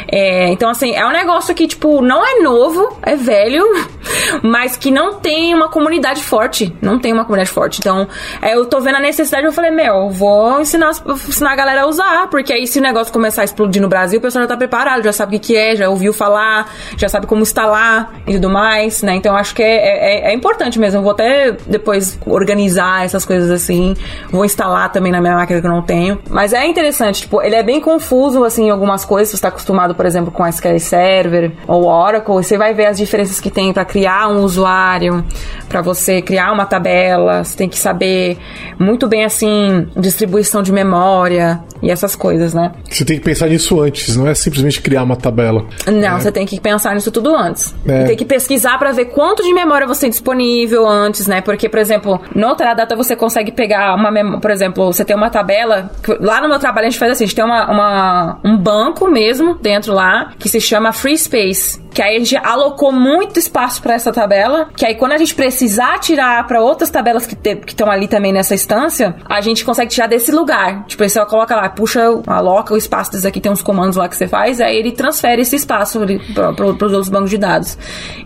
É, 0.07 0.49
então, 0.49 0.69
assim, 0.69 0.95
é 0.95 1.05
um 1.05 1.11
negócio 1.11 1.53
que, 1.53 1.67
tipo, 1.67 2.01
não 2.01 2.25
é 2.25 2.39
novo, 2.41 2.97
é 3.01 3.15
velho, 3.15 3.65
mas 4.43 4.77
que 4.77 4.91
não 4.91 5.15
tem 5.15 5.53
uma 5.53 5.69
comunidade 5.69 6.23
forte. 6.23 6.73
Não 6.81 6.99
tem 6.99 7.11
uma 7.11 7.25
comunidade 7.25 7.51
forte. 7.51 7.79
Então, 7.79 8.07
é, 8.41 8.55
eu 8.55 8.65
tô 8.65 8.79
vendo 8.79 8.95
a 8.95 9.01
necessidade, 9.01 9.45
eu 9.45 9.51
falei, 9.51 9.71
meu, 9.71 10.09
vou 10.09 10.61
ensinar, 10.61 10.91
ensinar 11.27 11.51
a 11.51 11.55
galera 11.55 11.81
a 11.81 11.87
usar 11.87 12.26
porque 12.27 12.53
aí 12.53 12.67
se 12.67 12.79
o 12.79 12.81
negócio 12.81 13.11
começar 13.11 13.41
a 13.41 13.45
explodir 13.45 13.81
no 13.81 13.87
Brasil, 13.87 14.19
o 14.19 14.21
pessoal 14.21 14.43
já 14.43 14.47
tá 14.47 14.57
preparado, 14.57 15.03
já 15.03 15.13
sabe 15.13 15.37
o 15.37 15.39
que, 15.39 15.55
é, 15.55 15.75
já 15.75 15.89
ouviu 15.89 16.13
falar, 16.13 16.71
já 16.97 17.09
sabe 17.09 17.25
como 17.25 17.41
instalar 17.41 18.13
e 18.25 18.33
tudo 18.33 18.49
mais, 18.49 19.01
né? 19.01 19.15
Então 19.15 19.35
acho 19.35 19.55
que 19.55 19.63
é, 19.63 20.27
é, 20.27 20.31
é 20.31 20.33
importante 20.33 20.79
mesmo. 20.79 21.01
Vou 21.01 21.11
até 21.11 21.51
depois 21.65 22.19
organizar 22.25 23.05
essas 23.05 23.25
coisas 23.25 23.49
assim. 23.49 23.95
Vou 24.29 24.45
instalar 24.45 24.91
também 24.91 25.11
na 25.11 25.21
minha 25.21 25.35
máquina 25.35 25.61
que 25.61 25.67
eu 25.67 25.71
não 25.71 25.81
tenho. 25.81 26.19
Mas 26.29 26.53
é 26.53 26.65
interessante, 26.65 27.21
tipo, 27.21 27.41
ele 27.41 27.55
é 27.55 27.63
bem 27.63 27.79
confuso, 27.79 28.43
assim, 28.43 28.67
em 28.67 28.69
algumas 28.69 29.05
coisas. 29.05 29.29
Você 29.29 29.35
está 29.35 29.47
acostumado, 29.47 29.95
por 29.95 30.05
exemplo, 30.05 30.31
com 30.31 30.45
SQL 30.45 30.79
Server 30.79 31.51
ou 31.67 31.85
Oracle, 31.85 32.33
você 32.33 32.57
vai 32.57 32.73
ver 32.73 32.87
as 32.87 32.97
diferenças 32.97 33.39
que 33.39 33.49
tem 33.49 33.73
para 33.73 33.85
criar 33.85 34.27
um 34.29 34.43
usuário, 34.43 35.25
para 35.69 35.81
você 35.81 36.21
criar 36.21 36.51
uma 36.51 36.65
tabela. 36.65 37.43
Você 37.43 37.57
tem 37.57 37.69
que 37.69 37.77
saber 37.77 38.37
muito 38.79 39.07
bem, 39.07 39.23
assim, 39.23 39.87
distribuição 39.95 40.61
de 40.61 40.71
memória 40.71 41.61
e 41.81 41.91
essas 41.91 42.15
coisas, 42.17 42.53
né? 42.53 42.71
Você 42.89 43.05
tem 43.05 43.17
que 43.17 43.23
pensar 43.23 43.47
nisso 43.47 43.79
antes, 43.79 44.15
não 44.17 44.27
é 44.27 44.33
simplesmente 44.33 44.81
criar 44.81 45.03
uma 45.03 45.15
tabela. 45.15 45.65
Não, 45.85 46.17
é. 46.17 46.19
você 46.19 46.31
tem 46.31 46.45
que 46.45 46.59
pensar 46.59 46.93
nisso 46.95 47.11
tudo 47.11 47.35
antes. 47.35 47.73
É. 47.87 48.05
Tem 48.05 48.17
que 48.17 48.25
pesquisar 48.25 48.77
para 48.77 48.91
ver 48.91 49.05
quanto 49.05 49.43
de 49.43 49.53
memória 49.53 49.87
você 49.87 50.01
tem 50.01 50.09
disponível 50.09 50.87
antes, 50.87 51.27
né? 51.27 51.41
Porque, 51.41 51.69
por 51.69 51.79
exemplo, 51.79 52.19
no 52.35 52.55
Teradata 52.55 52.95
você 52.95 53.15
consegue 53.15 53.51
pegar 53.51 53.95
uma, 53.95 54.39
por 54.39 54.51
exemplo, 54.51 54.91
você 54.91 55.05
tem 55.05 55.15
uma 55.15 55.29
tabela. 55.29 55.91
Lá 56.19 56.41
no 56.41 56.49
meu 56.49 56.59
trabalho 56.59 56.87
a 56.87 56.89
gente 56.89 56.99
faz 56.99 57.11
assim: 57.11 57.23
a 57.23 57.27
gente 57.27 57.35
tem 57.35 57.45
uma, 57.45 57.71
uma 57.71 58.39
um 58.43 58.57
banco 58.57 59.09
mesmo 59.09 59.55
dentro 59.55 59.93
lá 59.93 60.31
que 60.39 60.49
se 60.49 60.59
chama 60.59 60.91
Free 60.91 61.17
Space. 61.17 61.86
Que 61.97 62.03
aí 62.03 62.15
a 62.15 62.19
gente 62.19 62.37
alocou 62.37 62.91
muito 62.91 63.39
espaço 63.39 63.81
para 63.81 63.95
essa 63.95 64.11
tabela. 64.11 64.69
Que 64.75 64.85
aí 64.85 64.93
quando 64.93 65.13
a 65.13 65.17
gente 65.17 65.33
precisar 65.33 65.97
tirar 65.97 66.45
para 66.45 66.61
outras 66.61 66.91
tabelas 66.91 67.25
que 67.25 67.35
estão 67.65 67.89
ali 67.89 68.07
também 68.07 68.31
nessa 68.31 68.53
instância, 68.53 69.15
a 69.25 69.41
gente 69.41 69.65
consegue 69.65 69.89
tirar 69.89 70.05
desse 70.05 70.31
lugar. 70.31 70.85
Tipo, 70.85 71.09
você 71.09 71.25
coloca 71.25 71.55
lá, 71.55 71.67
puxa, 71.69 72.03
aloca 72.27 72.75
o 72.75 72.77
espaço 72.77 73.11
desse 73.11 73.25
aqui, 73.27 73.41
tem 73.41 73.51
uns 73.51 73.63
comandos 73.63 73.97
lá 73.97 74.07
que 74.07 74.15
você 74.15 74.27
faz, 74.27 74.61
aí 74.61 74.77
ele 74.77 74.91
transfere 74.91 75.41
esse 75.41 75.55
espaço 75.55 75.99
para 76.35 76.51
os 76.65 76.81
outros 76.93 77.09
bancos 77.09 77.31
de 77.31 77.39
dados. 77.39 77.75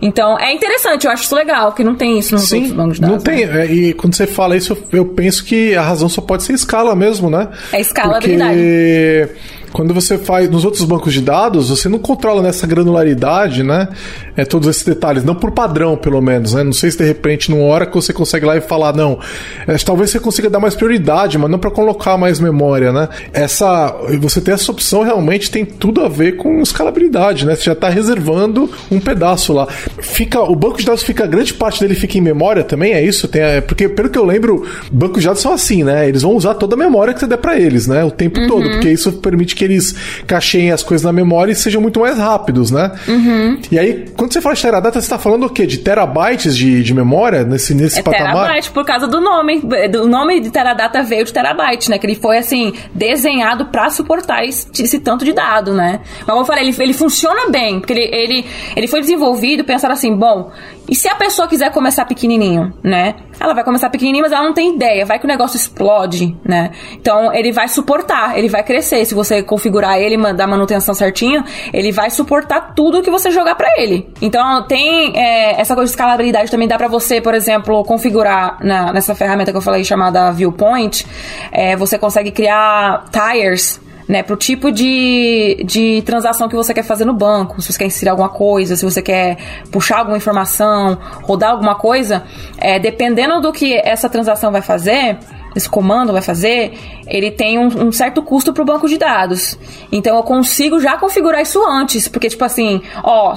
Então 0.02 0.38
é 0.38 0.52
interessante, 0.52 1.06
eu 1.06 1.10
acho 1.10 1.22
isso 1.22 1.34
legal, 1.34 1.68
porque 1.68 1.82
não 1.82 1.94
tem 1.94 2.18
isso 2.18 2.34
nos 2.34 2.50
Sim, 2.50 2.56
outros 2.56 2.74
bancos 2.74 2.94
de 2.96 3.00
dados. 3.00 3.16
Não 3.16 3.24
tem, 3.24 3.46
né? 3.46 3.64
É, 3.64 3.72
e 3.72 3.94
quando 3.94 4.14
você 4.14 4.26
fala 4.26 4.54
isso, 4.54 4.76
eu 4.92 5.06
penso 5.06 5.42
que 5.46 5.74
a 5.74 5.80
razão 5.80 6.10
só 6.10 6.20
pode 6.20 6.42
ser 6.42 6.52
escala 6.52 6.94
mesmo, 6.94 7.30
né? 7.30 7.48
É 7.72 7.80
escalabilidade. 7.80 8.52
Porque 8.54 9.61
quando 9.72 9.94
você 9.94 10.18
faz 10.18 10.48
nos 10.50 10.64
outros 10.64 10.84
bancos 10.84 11.12
de 11.12 11.20
dados, 11.20 11.70
você 11.70 11.88
não 11.88 11.98
controla 11.98 12.42
nessa 12.42 12.66
granularidade, 12.66 13.62
né? 13.62 13.88
É, 14.36 14.44
todos 14.44 14.68
esses 14.68 14.84
detalhes, 14.84 15.24
não 15.24 15.34
por 15.34 15.52
padrão, 15.52 15.96
pelo 15.96 16.20
menos, 16.20 16.54
né? 16.54 16.62
Não 16.62 16.72
sei 16.72 16.90
se 16.90 16.98
de 16.98 17.04
repente 17.04 17.50
numa 17.50 17.64
hora 17.64 17.86
que 17.86 17.94
você 17.94 18.12
consegue 18.12 18.44
lá 18.44 18.56
e 18.56 18.60
falar, 18.60 18.94
não, 18.94 19.18
é, 19.66 19.76
talvez 19.78 20.10
você 20.10 20.20
consiga 20.20 20.50
dar 20.50 20.60
mais 20.60 20.74
prioridade, 20.74 21.38
mas 21.38 21.50
não 21.50 21.58
para 21.58 21.70
colocar 21.70 22.16
mais 22.16 22.38
memória, 22.38 22.92
né? 22.92 23.08
Essa, 23.32 23.94
você 24.20 24.40
ter 24.40 24.52
essa 24.52 24.70
opção 24.70 25.02
realmente 25.02 25.50
tem 25.50 25.64
tudo 25.64 26.02
a 26.02 26.08
ver 26.08 26.36
com 26.36 26.60
escalabilidade, 26.60 27.46
né? 27.46 27.54
Você 27.54 27.64
já 27.64 27.72
está 27.72 27.88
reservando 27.88 28.70
um 28.90 29.00
pedaço 29.00 29.52
lá. 29.52 29.66
Fica, 30.00 30.40
o 30.40 30.54
banco 30.54 30.78
de 30.78 30.84
dados 30.84 31.02
fica, 31.02 31.26
grande 31.26 31.54
parte 31.54 31.80
dele 31.80 31.94
fica 31.94 32.18
em 32.18 32.20
memória 32.20 32.62
também, 32.62 32.92
é 32.92 33.02
isso? 33.02 33.26
Tem, 33.28 33.42
é, 33.42 33.60
porque 33.60 33.88
pelo 33.88 34.10
que 34.10 34.18
eu 34.18 34.24
lembro, 34.24 34.66
bancos 34.90 35.20
de 35.20 35.26
dados 35.26 35.42
são 35.42 35.52
assim, 35.52 35.82
né? 35.82 36.08
Eles 36.08 36.22
vão 36.22 36.32
usar 36.32 36.54
toda 36.54 36.74
a 36.74 36.78
memória 36.78 37.14
que 37.14 37.20
você 37.20 37.26
der 37.26 37.38
para 37.38 37.58
eles, 37.58 37.86
né? 37.86 38.04
O 38.04 38.10
tempo 38.10 38.40
uhum. 38.40 38.48
todo, 38.48 38.70
porque 38.70 38.90
isso 38.90 39.12
permite 39.12 39.54
que 39.54 39.61
que 39.62 39.64
eles 39.64 39.94
cacheiem 40.26 40.72
as 40.72 40.82
coisas 40.82 41.04
na 41.04 41.12
memória 41.12 41.52
e 41.52 41.54
sejam 41.54 41.80
muito 41.80 42.00
mais 42.00 42.18
rápidos, 42.18 42.72
né? 42.72 42.90
Uhum. 43.06 43.60
E 43.70 43.78
aí, 43.78 44.06
quando 44.16 44.32
você 44.32 44.40
fala 44.40 44.56
de 44.56 44.62
teradata, 44.62 45.00
você 45.00 45.06
está 45.06 45.18
falando 45.18 45.46
o 45.46 45.50
quê? 45.50 45.66
De 45.66 45.78
terabytes 45.78 46.56
de, 46.56 46.82
de 46.82 46.92
memória 46.92 47.44
nesse, 47.44 47.72
nesse 47.72 48.00
é 48.00 48.02
patamar? 48.02 48.46
Terabyte, 48.46 48.70
por 48.72 48.84
causa 48.84 49.06
do 49.06 49.20
nome. 49.20 49.62
O 50.02 50.08
nome 50.08 50.40
de 50.40 50.50
teradata 50.50 51.00
veio 51.02 51.24
de 51.24 51.32
terabyte, 51.32 51.88
né? 51.90 51.98
Que 51.98 52.06
ele 52.06 52.16
foi, 52.16 52.38
assim, 52.38 52.72
desenhado 52.92 53.66
para 53.66 53.88
suportar 53.90 54.44
esse, 54.44 54.66
esse, 54.82 54.98
tanto 54.98 55.24
de 55.24 55.32
dado, 55.32 55.72
né? 55.72 56.00
Mas 56.18 56.26
como 56.26 56.40
eu 56.40 56.44
falei, 56.44 56.66
ele, 56.66 56.76
ele 56.80 56.92
funciona 56.92 57.48
bem, 57.48 57.78
porque 57.78 57.92
ele, 57.92 58.10
ele, 58.12 58.46
ele 58.74 58.88
foi 58.88 59.00
desenvolvido 59.00 59.62
pensando 59.62 59.92
assim, 59.92 60.16
bom, 60.16 60.50
e 60.88 60.94
se 60.94 61.08
a 61.08 61.14
pessoa 61.14 61.46
quiser 61.46 61.70
começar 61.70 62.04
pequenininho, 62.04 62.72
né? 62.82 63.14
Ela 63.38 63.54
vai 63.54 63.64
começar 63.64 63.88
pequenininho, 63.90 64.22
mas 64.22 64.32
ela 64.32 64.42
não 64.42 64.52
tem 64.52 64.74
ideia. 64.74 65.06
Vai 65.06 65.18
que 65.18 65.24
o 65.24 65.28
negócio 65.28 65.56
explode, 65.56 66.36
né? 66.44 66.72
Então, 66.92 67.32
ele 67.32 67.52
vai 67.52 67.68
suportar, 67.68 68.36
ele 68.36 68.48
vai 68.48 68.62
crescer. 68.62 69.04
Se 69.04 69.14
você 69.14 69.42
configurar 69.52 69.98
ele, 69.98 70.16
mandar 70.16 70.46
manutenção 70.46 70.94
certinho, 70.94 71.44
ele 71.74 71.92
vai 71.92 72.08
suportar 72.08 72.72
tudo 72.74 73.02
que 73.02 73.10
você 73.10 73.30
jogar 73.30 73.54
para 73.54 73.68
ele. 73.76 74.08
Então, 74.22 74.66
tem 74.66 75.12
é, 75.14 75.60
essa 75.60 75.74
coisa 75.74 75.90
de 75.90 75.90
escalabilidade 75.90 76.50
também. 76.50 76.66
Dá 76.66 76.78
para 76.78 76.88
você, 76.88 77.20
por 77.20 77.34
exemplo, 77.34 77.84
configurar 77.84 78.56
na, 78.64 78.94
nessa 78.94 79.14
ferramenta 79.14 79.50
que 79.50 79.58
eu 79.58 79.60
falei 79.60 79.84
chamada 79.84 80.32
Viewpoint. 80.32 81.06
É, 81.52 81.76
você 81.76 81.98
consegue 81.98 82.30
criar 82.30 83.04
tires 83.12 83.78
né, 84.08 84.22
pro 84.22 84.36
tipo 84.36 84.72
de, 84.72 85.62
de 85.66 86.00
transação 86.06 86.48
que 86.48 86.56
você 86.56 86.72
quer 86.72 86.82
fazer 86.82 87.04
no 87.04 87.12
banco, 87.12 87.60
se 87.60 87.70
você 87.70 87.78
quer 87.78 87.86
inserir 87.86 88.08
alguma 88.08 88.30
coisa, 88.30 88.74
se 88.74 88.84
você 88.86 89.02
quer 89.02 89.36
puxar 89.70 89.98
alguma 89.98 90.16
informação, 90.16 90.98
rodar 91.24 91.50
alguma 91.50 91.74
coisa, 91.74 92.24
é, 92.56 92.78
dependendo 92.78 93.38
do 93.42 93.52
que 93.52 93.74
essa 93.74 94.08
transação 94.08 94.50
vai 94.50 94.62
fazer, 94.62 95.18
esse 95.54 95.68
comando 95.68 96.12
vai 96.12 96.22
fazer, 96.22 96.72
ele 97.06 97.30
tem 97.30 97.58
um, 97.58 97.66
um 97.86 97.92
certo 97.92 98.22
custo 98.22 98.52
para 98.52 98.62
o 98.62 98.66
banco 98.66 98.88
de 98.88 98.98
dados. 98.98 99.58
Então 99.90 100.16
eu 100.16 100.22
consigo 100.22 100.80
já 100.80 100.96
configurar 100.96 101.42
isso 101.42 101.62
antes, 101.66 102.08
porque 102.08 102.28
tipo 102.28 102.44
assim, 102.44 102.82
ó, 103.02 103.34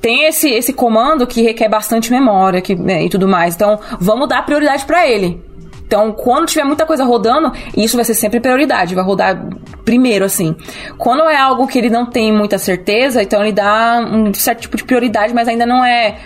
tem 0.00 0.24
esse, 0.24 0.48
esse 0.50 0.72
comando 0.72 1.26
que 1.26 1.42
requer 1.42 1.68
bastante 1.68 2.10
memória 2.10 2.60
que, 2.60 2.74
né, 2.74 3.04
e 3.04 3.08
tudo 3.08 3.28
mais. 3.28 3.54
Então 3.54 3.78
vamos 4.00 4.28
dar 4.28 4.44
prioridade 4.44 4.84
para 4.84 5.06
ele. 5.06 5.48
Então, 5.88 6.12
quando 6.12 6.46
tiver 6.46 6.64
muita 6.64 6.84
coisa 6.84 7.02
rodando, 7.02 7.50
isso 7.74 7.96
vai 7.96 8.04
ser 8.04 8.12
sempre 8.12 8.40
prioridade, 8.40 8.94
vai 8.94 9.02
rodar 9.02 9.42
primeiro, 9.86 10.22
assim. 10.22 10.54
Quando 10.98 11.22
é 11.22 11.36
algo 11.36 11.66
que 11.66 11.78
ele 11.78 11.88
não 11.88 12.04
tem 12.04 12.30
muita 12.30 12.58
certeza, 12.58 13.22
então 13.22 13.42
ele 13.42 13.52
dá 13.52 13.98
um 14.06 14.34
certo 14.34 14.60
tipo 14.60 14.76
de 14.76 14.84
prioridade, 14.84 15.32
mas 15.32 15.48
ainda 15.48 15.64
não 15.64 15.82
é 15.82 16.18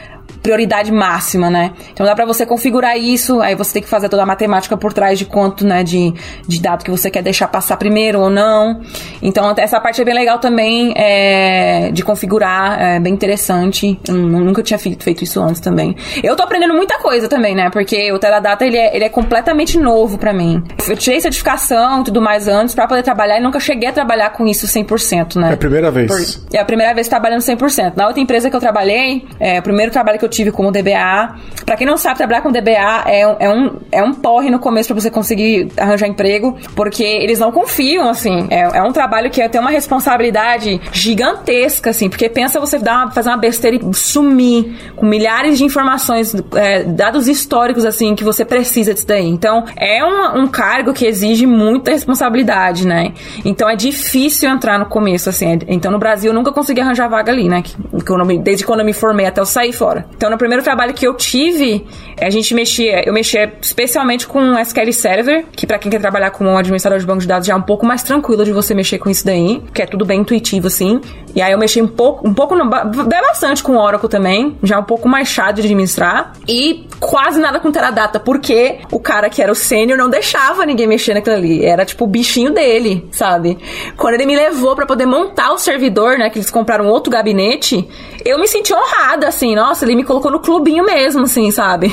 prioridade 0.43 0.91
máxima, 0.91 1.49
né? 1.49 1.73
Então 1.93 2.05
dá 2.05 2.15
para 2.15 2.25
você 2.25 2.45
configurar 2.45 2.99
isso, 2.99 3.41
aí 3.41 3.55
você 3.55 3.75
tem 3.75 3.83
que 3.83 3.89
fazer 3.89 4.09
toda 4.09 4.23
a 4.23 4.27
matemática 4.27 4.77
por 4.77 4.93
trás 4.93 5.19
de 5.19 5.25
quanto, 5.25 5.65
né, 5.65 5.85
de, 5.85 6.13
de 6.47 6.61
dado 6.61 6.85
que 6.85 6.91
você 6.91 7.11
quer 7.11 7.23
deixar 7.23 7.47
passar 7.49 7.77
primeiro 7.77 8.21
ou 8.21 8.29
não. 8.29 8.81
Então 9.23 9.55
essa 9.57 9.81
parte 9.81 10.01
é 10.01 10.05
bem 10.05 10.15
legal 10.15 10.39
também 10.39 10.93
é, 10.97 11.91
de 11.93 12.03
configurar, 12.03 12.81
é 12.81 13.01
bem 13.01 13.13
interessante. 13.13 13.99
Eu 14.09 14.15
nunca 14.15 14.63
tinha 14.63 14.79
feito, 14.79 15.23
isso 15.23 15.41
antes 15.41 15.61
também. 15.61 15.95
Eu 16.23 16.35
tô 16.35 16.43
aprendendo 16.43 16.75
muita 16.75 16.99
coisa 16.99 17.29
também, 17.29 17.55
né? 17.55 17.71
Porque 17.71 18.11
o 18.13 18.19
Teradata 18.19 18.67
ele 18.67 18.77
é, 18.77 18.97
ele 18.97 19.05
é 19.05 19.09
completamente 19.09 19.79
novo 19.79 20.19
para 20.19 20.33
mim. 20.33 20.63
Eu 20.89 20.97
tirei 20.97 21.21
certificação 21.21 22.01
e 22.01 22.05
tudo 22.05 22.21
mais 22.21 22.49
antes 22.49 22.75
para 22.75 22.89
poder 22.89 23.03
trabalhar 23.03 23.39
e 23.39 23.43
nunca 23.43 23.61
cheguei 23.61 23.89
a 23.89 23.93
trabalhar 23.93 24.31
com 24.31 24.47
isso 24.47 24.67
100%, 24.67 25.37
né? 25.37 25.51
É 25.51 25.55
a 25.55 25.57
primeira 25.57 25.91
vez. 25.91 26.37
Por, 26.37 26.57
é 26.57 26.61
a 26.61 26.65
primeira 26.65 26.93
vez 26.95 27.07
trabalhando 27.07 27.41
100%. 27.41 27.93
Na 27.95 28.09
outra 28.09 28.21
empresa 28.21 28.51
que 28.51 28.57
eu 28.57 28.61
trabalhei, 28.61 29.25
é, 29.39 29.61
o 29.61 29.63
primeiro 29.63 29.93
trabalho 29.93 30.19
que 30.19 30.25
eu 30.25 30.32
tive 30.33 30.51
como 30.51 30.73
DBA. 30.73 31.37
Para 31.65 31.77
quem 31.77 31.87
não 31.87 31.97
sabe, 31.97 32.17
trabalhar 32.17 32.41
com 32.41 32.51
DBA 32.51 33.05
é, 33.07 33.21
é, 33.21 33.49
um, 33.49 33.79
é 33.91 34.03
um 34.03 34.13
porre 34.13 34.51
no 34.51 34.59
começo 34.59 34.89
para 34.89 35.01
você 35.01 35.11
conseguir 35.11 35.69
arranjar 35.77 36.09
emprego, 36.09 36.57
porque 36.75 37.05
eles 37.05 37.39
não 37.39 37.53
confiam, 37.53 38.09
assim. 38.09 38.47
É, 38.51 38.79
é 38.79 38.83
um 38.83 38.93
trabalho 38.93 39.31
que 39.31 39.47
tem 39.49 39.61
uma 39.61 39.71
responsabilidade 39.71 40.81
gigantesca, 40.93 41.91
assim, 41.91 42.09
porque 42.09 42.29
pensa 42.29 42.59
você 42.59 42.79
dar, 42.79 43.13
fazer 43.13 43.29
uma 43.29 43.37
besteira 43.37 43.77
e 43.77 43.95
sumir 43.95 44.93
com 44.97 45.07
milhares 45.07 45.59
de 45.59 45.65
informações, 45.65 46.35
é, 46.55 46.83
dados 46.85 47.29
históricos, 47.29 47.85
assim, 47.85 48.15
que 48.15 48.25
você 48.25 48.45
precisa 48.45 48.95
disso 48.95 49.07
daí. 49.07 49.27
Então, 49.27 49.65
é 49.77 50.05
um, 50.05 50.43
um 50.43 50.49
cargo 50.49 50.93
que 50.93 51.07
exige 51.07 51.47
muita 51.47 51.91
responsabilidade, 51.91 52.87
né? 52.87 53.13
Então, 53.45 53.69
é 53.69 53.77
difícil 53.77 54.49
entrar 54.49 54.79
no 54.79 54.87
começo, 54.87 55.29
assim. 55.29 55.59
Então, 55.69 55.93
no 55.93 55.99
Brasil, 55.99 56.31
eu 56.31 56.35
nunca 56.35 56.53
consegui 56.53 56.81
arranjar 56.81 57.09
vaga 57.09 57.31
ali, 57.31 57.49
né? 57.49 57.63
Que, 57.63 57.77
que 58.03 58.11
eu 58.11 58.25
me, 58.25 58.39
desde 58.39 58.65
quando 58.65 58.81
eu 58.81 58.87
me 58.87 58.93
formei 58.93 59.27
até 59.27 59.41
eu 59.41 59.47
sair 59.47 59.73
fora. 59.73 60.07
Então, 60.23 60.31
no 60.31 60.39
primeiro 60.39 60.63
trabalho 60.63 60.95
que 60.95 61.05
eu 61.05 61.15
tive, 61.15 61.85
a 62.21 62.31
gente 62.31 62.55
mexia, 62.55 63.03
eu 63.05 63.13
mexia 63.13 63.53
especialmente 63.61 64.25
com 64.25 64.57
SQL 64.57 64.93
Server, 64.93 65.45
que 65.51 65.67
para 65.67 65.81
quem 65.81 65.91
quer 65.91 66.01
trabalhar 66.01 66.31
como 66.31 66.57
administrador 66.57 67.01
de 67.01 67.05
banco 67.05 67.19
de 67.19 67.27
dados 67.27 67.45
já 67.45 67.55
é 67.55 67.57
um 67.57 67.63
pouco 67.63 67.85
mais 67.85 68.05
tranquilo 68.05 68.45
de 68.45 68.53
você 68.53 68.73
mexer 68.73 68.99
com 68.99 69.11
isso 69.11 69.27
daí, 69.27 69.61
que 69.75 69.83
é 69.83 69.87
tudo 69.87 70.05
bem 70.05 70.21
intuitivo 70.21 70.69
assim. 70.69 71.01
E 71.35 71.43
aí 71.43 71.51
eu 71.51 71.59
mexi 71.59 71.83
um 71.83 71.89
pouco, 71.89 72.29
um 72.29 72.33
pouco, 72.33 72.55
bem 72.55 73.21
bastante 73.21 73.65
com 73.65 73.77
Oracle 73.77 74.09
também, 74.09 74.57
já 74.63 74.79
um 74.79 74.85
pouco 74.85 75.09
mais 75.09 75.27
chato 75.27 75.57
de 75.57 75.63
administrar 75.63 76.35
e 76.47 76.87
quase 77.01 77.41
nada 77.41 77.59
com 77.59 77.73
Teradata, 77.73 78.21
porque 78.21 78.79
o 78.93 79.01
cara 79.01 79.29
que 79.29 79.43
era 79.43 79.51
o 79.51 79.57
sênior 79.57 79.99
não 79.99 80.09
deixava 80.09 80.65
ninguém 80.65 80.87
mexer 80.87 81.15
naquilo 81.15 81.35
ali, 81.35 81.65
era 81.65 81.85
tipo 81.85 82.05
o 82.05 82.07
bichinho 82.07 82.53
dele, 82.53 83.09
sabe? 83.11 83.59
Quando 83.97 84.15
ele 84.15 84.27
me 84.27 84.37
levou 84.37 84.77
para 84.77 84.87
poder 84.87 85.07
montar 85.07 85.53
o 85.53 85.59
servidor, 85.59 86.17
né, 86.17 86.31
que 86.31 86.39
eles 86.39 86.51
compraram 86.51 86.87
outro 86.87 87.11
gabinete, 87.11 87.89
eu 88.25 88.39
me 88.39 88.47
senti 88.47 88.73
honrada 88.73 89.27
assim, 89.27 89.57
nossa, 89.57 89.85
ele 89.85 89.97
me 89.97 90.05
colocou 90.13 90.31
no 90.31 90.41
clubinho 90.41 90.85
mesmo, 90.85 91.23
assim, 91.23 91.51
sabe? 91.51 91.93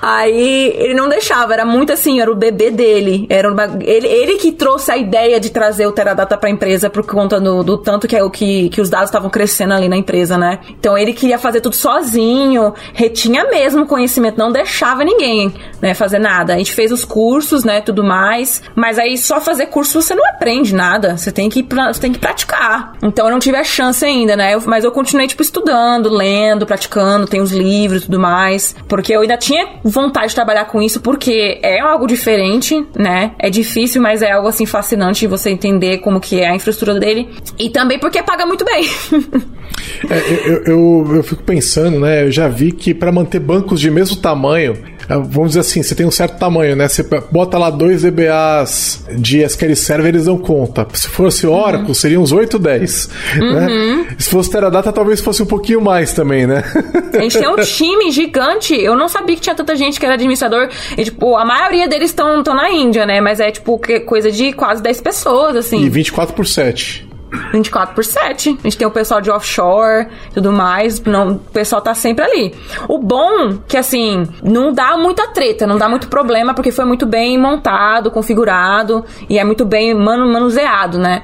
Aí 0.00 0.72
ele 0.76 0.94
não 0.94 1.08
deixava, 1.08 1.52
era 1.52 1.64
muito 1.64 1.92
assim, 1.92 2.20
era 2.20 2.30
o 2.30 2.34
bebê 2.34 2.70
dele. 2.70 3.26
Era 3.28 3.52
uma, 3.52 3.64
ele, 3.80 4.06
ele 4.06 4.36
que 4.36 4.52
trouxe 4.52 4.90
a 4.90 4.96
ideia 4.96 5.38
de 5.38 5.50
trazer 5.50 5.86
o 5.86 5.92
Teradata 5.92 6.38
pra 6.38 6.48
empresa 6.48 6.88
por 6.88 7.04
conta 7.04 7.38
do, 7.38 7.62
do 7.62 7.76
tanto 7.76 8.08
que, 8.08 8.16
é 8.16 8.24
o 8.24 8.30
que, 8.30 8.70
que 8.70 8.80
os 8.80 8.88
dados 8.88 9.08
estavam 9.08 9.28
crescendo 9.28 9.74
ali 9.74 9.88
na 9.88 9.96
empresa, 9.96 10.38
né? 10.38 10.60
Então 10.70 10.96
ele 10.96 11.12
queria 11.12 11.38
fazer 11.38 11.60
tudo 11.60 11.76
sozinho, 11.76 12.72
retinha 12.94 13.44
mesmo 13.44 13.86
conhecimento, 13.86 14.38
não 14.38 14.50
deixava 14.50 15.04
ninguém, 15.04 15.52
né, 15.82 15.92
fazer 15.92 16.18
nada. 16.18 16.54
A 16.54 16.58
gente 16.58 16.72
fez 16.72 16.90
os 16.90 17.04
cursos, 17.04 17.64
né, 17.64 17.80
tudo 17.80 18.02
mais, 18.02 18.62
mas 18.74 18.98
aí 18.98 19.18
só 19.18 19.40
fazer 19.40 19.66
curso 19.66 20.00
você 20.00 20.14
não 20.14 20.26
aprende 20.26 20.74
nada, 20.74 21.18
você 21.18 21.30
tem 21.30 21.50
que, 21.50 21.62
você 21.62 22.00
tem 22.00 22.12
que 22.12 22.18
praticar. 22.18 22.94
Então 23.02 23.26
eu 23.26 23.32
não 23.32 23.38
tive 23.38 23.58
a 23.58 23.64
chance 23.64 24.04
ainda, 24.04 24.34
né? 24.36 24.54
Eu, 24.54 24.62
mas 24.64 24.84
eu 24.84 24.90
continuei, 24.90 25.26
tipo, 25.26 25.42
estudando, 25.42 26.08
lendo, 26.08 26.66
praticando, 26.66 27.09
tem 27.26 27.40
os 27.40 27.52
livros 27.52 28.02
e 28.02 28.04
tudo 28.06 28.18
mais, 28.18 28.74
porque 28.88 29.14
eu 29.14 29.20
ainda 29.20 29.36
tinha 29.36 29.68
vontade 29.84 30.28
de 30.28 30.34
trabalhar 30.34 30.66
com 30.66 30.80
isso, 30.82 31.00
porque 31.00 31.58
é 31.62 31.80
algo 31.80 32.06
diferente, 32.06 32.84
né? 32.96 33.32
É 33.38 33.50
difícil, 33.50 34.00
mas 34.00 34.22
é 34.22 34.30
algo, 34.30 34.48
assim, 34.48 34.66
fascinante 34.66 35.26
você 35.26 35.50
entender 35.50 35.98
como 35.98 36.20
que 36.20 36.40
é 36.40 36.48
a 36.48 36.54
infraestrutura 36.54 36.98
dele. 36.98 37.28
E 37.58 37.70
também 37.70 37.98
porque 37.98 38.22
paga 38.22 38.46
muito 38.46 38.64
bem. 38.64 38.84
é, 40.08 40.48
eu, 40.48 40.64
eu, 40.64 41.16
eu 41.16 41.22
fico 41.22 41.42
pensando, 41.42 42.00
né? 42.00 42.24
Eu 42.24 42.30
já 42.30 42.48
vi 42.48 42.72
que 42.72 42.94
para 42.94 43.12
manter 43.12 43.40
bancos 43.40 43.80
de 43.80 43.90
mesmo 43.90 44.16
tamanho, 44.16 44.76
vamos 45.18 45.50
dizer 45.50 45.60
assim, 45.60 45.82
você 45.82 45.94
tem 45.94 46.06
um 46.06 46.10
certo 46.10 46.38
tamanho, 46.38 46.76
né? 46.76 46.88
Você 46.88 47.02
bota 47.30 47.58
lá 47.58 47.70
dois 47.70 48.02
DBAs 48.02 49.04
de 49.16 49.42
SQL 49.42 49.74
Server, 49.74 50.08
eles 50.08 50.24
dão 50.26 50.38
conta. 50.38 50.86
Se 50.92 51.08
fosse 51.08 51.46
Oracle, 51.46 51.88
uhum. 51.88 51.94
seriam 51.94 52.22
uns 52.22 52.32
8, 52.32 52.58
10. 52.58 53.10
Né? 53.36 53.40
Uhum. 53.40 53.96
Né? 54.02 54.06
Se 54.18 54.30
fosse 54.30 54.50
Teradata, 54.50 54.92
talvez 54.92 55.20
fosse 55.20 55.42
um 55.42 55.46
pouquinho 55.46 55.80
mais 55.80 56.12
também, 56.12 56.46
né? 56.46 56.64
A 57.12 57.22
gente 57.22 57.38
tem 57.38 57.48
um 57.48 57.56
time 57.56 58.10
gigante. 58.10 58.74
Eu 58.74 58.96
não 58.96 59.08
sabia 59.08 59.34
que 59.34 59.42
tinha 59.42 59.54
tanta 59.54 59.74
gente 59.76 59.98
que 59.98 60.04
era 60.04 60.14
administrador. 60.14 60.68
E, 60.96 61.04
tipo, 61.04 61.36
a 61.36 61.44
maioria 61.44 61.88
deles 61.88 62.10
estão 62.10 62.42
na 62.42 62.70
Índia, 62.70 63.04
né? 63.04 63.20
Mas 63.20 63.40
é, 63.40 63.50
tipo, 63.50 63.80
coisa 64.06 64.30
de 64.30 64.52
quase 64.52 64.82
10 64.82 65.00
pessoas, 65.00 65.56
assim. 65.56 65.82
E 65.82 65.88
24 65.88 66.34
por 66.34 66.46
7. 66.46 67.09
24 67.52 67.94
por 67.94 68.04
7. 68.04 68.58
A 68.58 68.62
gente 68.62 68.76
tem 68.76 68.86
o 68.86 68.90
pessoal 68.90 69.20
de 69.20 69.30
offshore 69.30 70.08
tudo 70.34 70.52
mais. 70.52 71.00
Não, 71.02 71.32
o 71.32 71.38
pessoal 71.38 71.80
tá 71.80 71.94
sempre 71.94 72.24
ali. 72.24 72.54
O 72.88 72.98
bom 72.98 73.58
que, 73.66 73.76
assim, 73.76 74.26
não 74.42 74.72
dá 74.72 74.96
muita 74.96 75.28
treta, 75.28 75.66
não 75.66 75.78
dá 75.78 75.88
muito 75.88 76.08
problema, 76.08 76.54
porque 76.54 76.72
foi 76.72 76.84
muito 76.84 77.06
bem 77.06 77.38
montado, 77.38 78.10
configurado 78.10 79.04
e 79.28 79.38
é 79.38 79.44
muito 79.44 79.64
bem 79.64 79.94
manuseado, 79.94 80.98
né? 80.98 81.22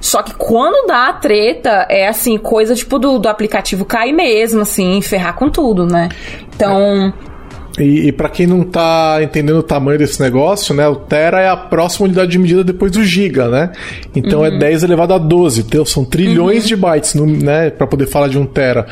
Só 0.00 0.22
que 0.22 0.34
quando 0.34 0.86
dá 0.86 1.12
treta, 1.12 1.86
é 1.88 2.06
assim, 2.06 2.38
coisa 2.38 2.74
tipo 2.74 2.98
do, 2.98 3.18
do 3.18 3.28
aplicativo 3.28 3.84
cair 3.84 4.12
mesmo, 4.12 4.60
assim, 4.60 5.00
ferrar 5.00 5.34
com 5.34 5.48
tudo, 5.48 5.86
né? 5.86 6.08
Então. 6.54 7.12
É. 7.32 7.35
E, 7.78 8.08
e 8.08 8.12
para 8.12 8.28
quem 8.28 8.46
não 8.46 8.62
tá 8.62 9.18
entendendo 9.22 9.58
o 9.58 9.62
tamanho 9.62 9.98
desse 9.98 10.20
negócio, 10.20 10.74
né? 10.74 10.88
O 10.88 10.96
Tera 10.96 11.40
é 11.40 11.48
a 11.48 11.56
próxima 11.56 12.06
unidade 12.06 12.30
de 12.30 12.38
medida 12.38 12.64
depois 12.64 12.92
do 12.92 13.04
Giga, 13.04 13.48
né? 13.48 13.72
Então 14.14 14.44
é 14.44 14.48
uhum. 14.48 14.56
é 14.56 14.58
10 14.58 14.82
elevado 14.82 15.12
a 15.12 15.18
12. 15.18 15.60
Então 15.60 15.84
são 15.84 16.04
trilhões 16.04 16.62
uhum. 16.62 16.68
de 16.68 16.76
bytes, 16.76 17.14
no, 17.14 17.26
né? 17.26 17.70
Para 17.70 17.86
poder 17.86 18.06
falar 18.06 18.28
de 18.28 18.38
um 18.38 18.46
Tera. 18.46 18.86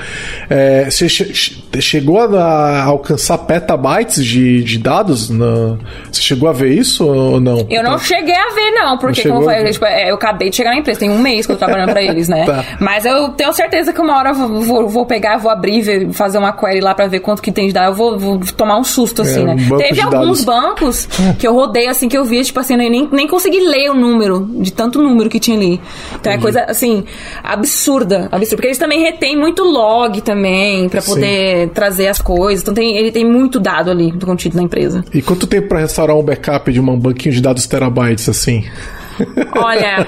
É, 0.51 0.91
você 0.91 1.09
che 1.09 1.63
chegou 1.81 2.21
a, 2.21 2.83
alcançar 2.85 3.39
petabytes 3.39 4.25
de, 4.25 4.63
de 4.63 4.79
dados? 4.79 5.31
Na... 5.31 5.79
Você 6.11 6.21
chegou 6.21 6.49
a 6.49 6.53
ver 6.53 6.73
isso 6.73 7.07
ou 7.07 7.41
não? 7.41 7.67
Eu 7.71 7.83
não 7.83 7.99
cheguei 7.99 8.35
a 8.35 8.55
ver, 8.55 8.71
não, 8.73 8.99
porque 8.99 9.27
não 9.27 9.37
como 9.37 9.51
eu 9.51 9.71
tipo, 9.73 9.85
é, 9.85 10.11
eu 10.11 10.15
acabei 10.15 10.51
de 10.51 10.57
chegar 10.57 10.71
na 10.71 10.79
empresa, 10.79 11.01
tem 11.01 11.11
um 11.11 11.19
mês 11.19 11.47
que 11.47 11.53
eu 11.53 11.57
tô 11.57 11.65
trabalhando 11.65 11.91
para 11.91 12.03
eles, 12.03 12.29
né? 12.29 12.45
tá. 12.47 12.65
Mas 12.81 13.05
eu 13.05 13.31
tenho 13.31 13.53
certeza 13.53 13.93
que 13.93 14.01
uma 14.01 14.17
hora 14.17 14.31
eu 14.31 14.35
vou, 14.35 14.63
vou, 14.63 14.89
vou 14.89 15.07
pegar, 15.07 15.39
vou 15.39 15.51
abrir, 15.51 15.81
ver, 15.81 16.13
fazer 16.13 16.39
uma 16.39 16.53
query 16.53 16.81
lá 16.81 16.95
para 16.95 17.07
ver 17.07 17.21
quanto 17.21 17.43
que 17.43 17.51
tem 17.51 17.67
de 17.67 17.73
dados. 17.73 17.99
Eu 17.99 18.19
vou, 18.19 18.19
vou 18.19 18.41
tomar 18.57 18.74
tomar 18.75 18.79
um 18.79 18.85
susto, 18.85 19.23
assim, 19.23 19.43
é, 19.43 19.45
né? 19.45 19.57
Um 19.71 19.77
Teve 19.77 20.01
alguns 20.01 20.45
dados. 20.45 20.45
bancos 20.45 21.09
que 21.39 21.47
eu 21.47 21.55
rodei, 21.55 21.87
assim, 21.87 22.09
que 22.09 22.17
eu 22.17 22.25
via, 22.25 22.43
tipo 22.43 22.59
assim, 22.59 22.77
nem, 22.77 23.09
nem 23.11 23.29
consegui 23.29 23.61
ler 23.61 23.91
o 23.91 23.95
número, 23.95 24.49
de 24.61 24.73
tanto 24.73 25.01
número 25.01 25.31
que 25.31 25.39
tinha 25.39 25.57
ali. 25.57 25.81
Então 26.09 26.33
Entendi. 26.33 26.37
é 26.37 26.39
coisa, 26.39 26.61
assim, 26.65 27.05
absurda, 27.43 28.29
absurda. 28.31 28.57
Porque 28.57 28.69
eles 28.69 28.79
também 28.79 29.01
retêm 29.01 29.37
muito 29.37 29.63
log 29.63 30.21
também, 30.21 30.89
para 30.89 31.03
poder 31.03 31.69
Sim. 31.69 31.75
trazer 31.75 32.09
as 32.09 32.21
coisas. 32.21 32.63
Então 32.63 32.75
tem, 32.75 32.97
ele 32.97 33.13
tem 33.13 33.25
muito 33.25 33.61
dado 33.61 33.91
ali 33.91 34.11
do 34.13 34.27
contido 34.27 34.57
na 34.57 34.63
empresa. 34.63 35.05
E 35.13 35.23
quanto 35.23 35.47
tempo 35.47 35.69
para 35.69 35.81
restaurar 35.81 36.17
um 36.17 36.23
backup 36.23 36.73
de 36.73 36.81
um 36.81 36.99
banquinho 36.99 37.35
de 37.35 37.41
dados 37.41 37.67
terabytes, 37.67 38.29
assim? 38.29 38.65
Olha, 39.57 40.07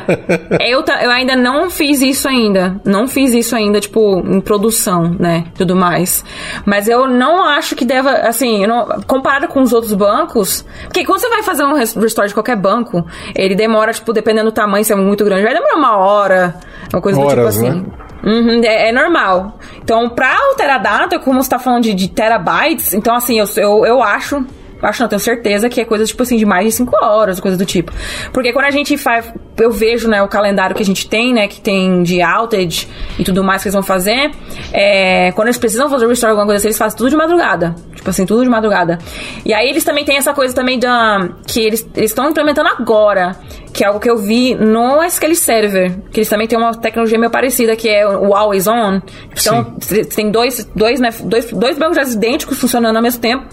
eu, 0.60 0.84
eu 1.02 1.10
ainda 1.10 1.36
não 1.36 1.70
fiz 1.70 2.02
isso 2.02 2.28
ainda. 2.28 2.80
Não 2.84 3.06
fiz 3.06 3.32
isso 3.32 3.54
ainda, 3.54 3.80
tipo, 3.80 4.20
em 4.20 4.40
produção, 4.40 5.14
né? 5.18 5.44
Tudo 5.56 5.76
mais. 5.76 6.24
Mas 6.64 6.88
eu 6.88 7.06
não 7.06 7.42
acho 7.42 7.76
que 7.76 7.84
deva, 7.84 8.10
assim, 8.10 8.66
não, 8.66 8.86
comparado 9.06 9.48
com 9.48 9.62
os 9.62 9.72
outros 9.72 9.94
bancos. 9.94 10.64
Porque 10.84 11.04
quando 11.04 11.20
você 11.20 11.28
vai 11.28 11.42
fazer 11.42 11.64
um 11.64 11.74
restore 11.74 12.28
de 12.28 12.34
qualquer 12.34 12.56
banco, 12.56 13.04
ele 13.34 13.54
demora, 13.54 13.92
tipo, 13.92 14.12
dependendo 14.12 14.50
do 14.50 14.54
tamanho, 14.54 14.84
se 14.84 14.92
é 14.92 14.96
muito 14.96 15.24
grande, 15.24 15.44
vai 15.44 15.54
demorar 15.54 15.76
uma 15.76 15.96
hora, 15.96 16.54
uma 16.92 17.00
coisa 17.00 17.20
Horas, 17.20 17.32
do 17.32 17.36
tipo 17.36 17.48
assim. 17.48 17.70
Né? 17.70 18.06
Uhum, 18.26 18.60
é, 18.64 18.88
é, 18.88 18.92
normal. 18.92 19.58
Então, 19.82 20.08
pra 20.08 20.36
o 20.52 20.56
Teradata, 20.56 21.18
como 21.18 21.42
você 21.42 21.50
tá 21.50 21.58
falando 21.60 21.84
de, 21.84 21.94
de 21.94 22.08
terabytes, 22.08 22.92
então 22.92 23.14
assim, 23.14 23.38
eu, 23.38 23.46
eu, 23.56 23.86
eu 23.86 24.02
acho 24.02 24.44
acho 24.82 25.02
não, 25.02 25.08
tenho 25.08 25.20
certeza 25.20 25.68
que 25.68 25.80
é 25.80 25.84
coisa, 25.84 26.04
tipo 26.04 26.22
assim, 26.22 26.36
de 26.36 26.44
mais 26.44 26.66
de 26.66 26.72
5 26.72 27.04
horas, 27.04 27.40
coisa 27.40 27.56
do 27.56 27.64
tipo. 27.64 27.92
Porque 28.32 28.52
quando 28.52 28.66
a 28.66 28.70
gente 28.70 28.96
faz, 28.96 29.32
eu 29.58 29.70
vejo, 29.70 30.08
né, 30.08 30.22
o 30.22 30.28
calendário 30.28 30.74
que 30.74 30.82
a 30.82 30.86
gente 30.86 31.08
tem, 31.08 31.32
né, 31.32 31.48
que 31.48 31.60
tem 31.60 32.02
de 32.02 32.22
outage 32.22 32.88
e 33.18 33.24
tudo 33.24 33.42
mais 33.44 33.62
que 33.62 33.68
eles 33.68 33.74
vão 33.74 33.82
fazer, 33.82 34.30
é, 34.72 35.32
quando 35.32 35.48
eles 35.48 35.58
precisam 35.58 35.88
fazer 35.88 36.06
restore 36.06 36.30
alguma 36.30 36.46
coisa 36.46 36.58
assim, 36.58 36.68
eles 36.68 36.78
fazem 36.78 36.96
tudo 36.96 37.10
de 37.10 37.16
madrugada. 37.16 37.74
Tipo 37.94 38.10
assim, 38.10 38.26
tudo 38.26 38.42
de 38.42 38.48
madrugada. 38.48 38.98
E 39.44 39.52
aí 39.52 39.68
eles 39.68 39.84
também 39.84 40.04
têm 40.04 40.16
essa 40.16 40.32
coisa 40.32 40.54
também 40.54 40.78
da, 40.78 41.28
que 41.46 41.60
eles 41.60 41.88
estão 41.96 42.28
implementando 42.30 42.68
agora, 42.68 43.36
que 43.76 43.84
é 43.84 43.88
algo 43.88 44.00
que 44.00 44.08
eu 44.08 44.16
vi 44.16 44.54
no 44.54 45.02
SQL 45.04 45.34
Server, 45.34 45.92
que 46.10 46.20
eles 46.20 46.30
também 46.30 46.46
têm 46.46 46.58
uma 46.58 46.72
tecnologia 46.74 47.18
meio 47.18 47.30
parecida, 47.30 47.76
que 47.76 47.86
é 47.86 48.08
o 48.08 48.34
Always 48.34 48.66
On. 48.66 49.02
Então, 49.38 49.76
Sim. 49.80 50.02
tem 50.04 50.30
dois, 50.30 50.66
dois, 50.74 50.98
né, 50.98 51.10
dois, 51.22 51.52
dois 51.52 51.76
bancos 51.76 52.14
idênticos 52.14 52.58
funcionando 52.58 52.96
ao 52.96 53.02
mesmo 53.02 53.20
tempo. 53.20 53.44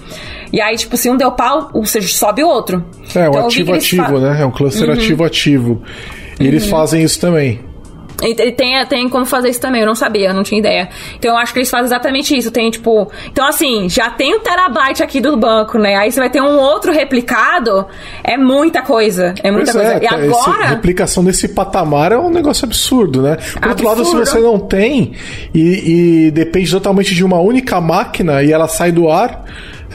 E 0.53 0.61
aí, 0.61 0.77
tipo, 0.77 0.95
se 0.95 1.09
um 1.09 1.17
deu 1.17 1.33
pau, 1.33 1.69
ou 1.73 1.85
seja, 1.85 2.07
sobe 2.07 2.41
o 2.41 2.47
outro. 2.47 2.85
É, 3.13 3.27
então, 3.27 3.43
um 3.43 3.45
ativo 3.47 3.73
ativo, 3.73 4.19
né? 4.19 4.41
É 4.41 4.45
um 4.45 4.51
cluster 4.51 4.87
uhum. 4.87 4.93
ativo 4.93 5.23
ativo. 5.25 5.83
E 6.39 6.43
uhum. 6.43 6.47
eles 6.47 6.67
fazem 6.67 7.03
isso 7.03 7.19
também. 7.19 7.59
Ele 8.21 8.51
tem, 8.51 8.85
tem 8.85 9.09
como 9.09 9.25
fazer 9.25 9.49
isso 9.49 9.59
também, 9.59 9.81
eu 9.81 9.87
não 9.87 9.95
sabia, 9.95 10.29
eu 10.29 10.33
não 10.33 10.43
tinha 10.43 10.59
ideia. 10.59 10.89
Então 11.15 11.31
eu 11.31 11.37
acho 11.37 11.53
que 11.53 11.59
eles 11.59 11.69
fazem 11.69 11.85
exatamente 11.85 12.37
isso. 12.37 12.51
Tem, 12.51 12.69
tipo. 12.69 13.11
Então, 13.27 13.45
assim, 13.47 13.89
já 13.89 14.09
tem 14.09 14.35
um 14.35 14.39
terabyte 14.39 15.01
aqui 15.01 15.19
do 15.19 15.35
banco, 15.35 15.77
né? 15.77 15.95
Aí 15.95 16.11
você 16.11 16.19
vai 16.19 16.29
ter 16.29 16.41
um 16.41 16.57
outro 16.57 16.91
replicado, 16.91 17.85
é 18.23 18.37
muita 18.37 18.81
coisa. 18.81 19.33
É 19.41 19.51
muita 19.51 19.71
pois 19.71 19.85
coisa. 19.85 19.99
É, 19.99 20.03
e 20.03 20.07
agora. 20.07 20.67
replicação 20.67 21.23
desse 21.23 21.49
patamar 21.49 22.11
é 22.11 22.17
um 22.17 22.29
negócio 22.29 22.65
absurdo, 22.65 23.21
né? 23.21 23.35
Por 23.35 23.41
absurdo. 23.41 23.69
outro 23.69 23.85
lado, 23.87 24.05
se 24.05 24.15
você 24.15 24.39
não 24.39 24.59
tem 24.59 25.13
e, 25.53 26.27
e 26.27 26.31
depende 26.31 26.69
totalmente 26.71 27.15
de 27.15 27.23
uma 27.23 27.39
única 27.39 27.79
máquina 27.81 28.43
e 28.43 28.51
ela 28.51 28.67
sai 28.67 28.91
do 28.91 29.09
ar 29.09 29.43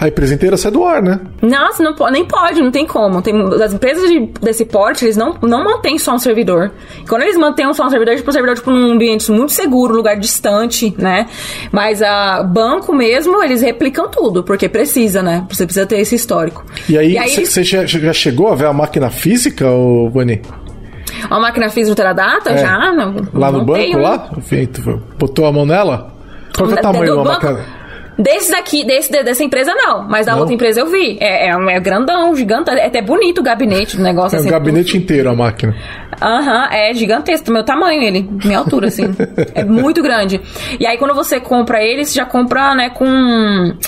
a 0.01 0.07
empresa 0.07 0.35
inteira 0.35 0.57
sai 0.57 0.71
do 0.71 0.85
ar, 0.85 1.03
né? 1.03 1.21
Nossa, 1.43 1.83
não, 1.83 1.95
nem 2.11 2.25
pode, 2.25 2.61
não 2.61 2.71
tem 2.71 2.87
como. 2.87 3.21
Tem, 3.21 3.35
as 3.63 3.75
empresas 3.75 4.09
de, 4.09 4.27
desse 4.41 4.65
porte, 4.65 5.05
eles 5.05 5.17
não, 5.17 5.35
não 5.43 5.65
mantêm 5.65 5.99
só 5.99 6.15
um 6.15 6.19
servidor. 6.19 6.71
Quando 7.09 7.23
eles 7.23 7.37
mantêm 7.37 7.73
só 7.75 7.87
um 7.87 7.91
servidor, 7.91 8.15
tipo 8.15 8.31
um 8.31 8.33
servidor 8.33 8.55
tipo, 8.55 8.71
num 8.71 8.93
ambiente 8.93 9.31
muito 9.33 9.53
seguro, 9.53 9.97
lugar 9.97 10.17
distante, 10.17 10.95
né? 10.97 11.27
Mas 11.73 12.01
a 12.01 12.45
banco 12.45 12.95
mesmo, 12.95 13.43
eles 13.43 13.61
replicam 13.61 14.09
tudo, 14.09 14.45
porque 14.45 14.69
precisa, 14.69 15.21
né? 15.23 15.45
Você 15.51 15.65
precisa 15.65 15.85
ter 15.85 15.99
esse 15.99 16.15
histórico. 16.15 16.65
E 16.89 16.97
aí, 16.97 17.15
você 17.29 17.61
eles... 17.61 17.69
já, 17.69 18.13
chegou 18.13 18.49
a 18.49 18.55
ver 18.55 18.67
a 18.67 18.73
máquina 18.73 19.11
física, 19.11 19.69
ô 19.69 20.09
Boni? 20.09 20.41
Uma 21.27 21.41
máquina 21.41 21.69
física 21.71 21.95
do 21.95 21.97
Teradata? 21.97 22.51
É. 22.51 22.59
Já? 22.59 22.93
Não, 22.93 23.17
lá 23.35 23.51
no 23.51 23.65
banco, 23.65 23.81
tenho. 23.81 23.99
lá? 23.99 24.31
Feito, 24.43 25.03
botou 25.19 25.47
a 25.47 25.53
mão 25.53 25.67
nela? 25.67 26.13
Qual 26.57 26.71
é 26.71 26.75
o 26.75 26.77
tamanho 26.77 27.17
da 27.17 27.25
máquina? 27.25 27.78
Desse 28.19 28.51
daqui, 28.51 28.85
desse, 28.85 29.11
dessa 29.11 29.45
empresa 29.45 29.73
não, 29.75 30.03
mas 30.03 30.27
da 30.27 30.33
não? 30.33 30.41
outra 30.41 30.53
empresa 30.53 30.81
eu 30.81 30.87
vi. 30.87 31.17
É, 31.21 31.49
é, 31.49 31.51
é 31.51 31.81
grandão, 31.81 32.35
gigante, 32.35 32.71
é 32.71 32.87
até 32.87 33.01
bonito 33.01 33.39
o 33.39 33.43
gabinete 33.45 33.97
do 33.97 34.03
negócio. 34.03 34.35
É 34.35 34.41
assim, 34.41 34.49
o 34.49 34.51
gabinete 34.51 34.93
tudo. 34.93 35.03
inteiro 35.03 35.31
a 35.31 35.35
máquina. 35.37 35.77
Aham, 36.21 36.65
uhum, 36.65 36.73
é 36.73 36.93
gigantesco, 36.95 37.47
do 37.47 37.53
meu 37.53 37.65
tamanho 37.65 38.03
ele, 38.03 38.29
minha 38.45 38.59
altura, 38.59 38.89
assim. 38.89 39.05
é 39.55 39.65
muito 39.65 40.03
grande. 40.03 40.41
E 40.79 40.87
aí 40.87 40.99
quando 40.99 41.15
você 41.15 41.41
compra 41.41 41.83
ele, 41.83 42.05
você 42.05 42.15
já 42.15 42.25
compra, 42.25 42.75
né, 42.75 42.91
com, 42.91 43.07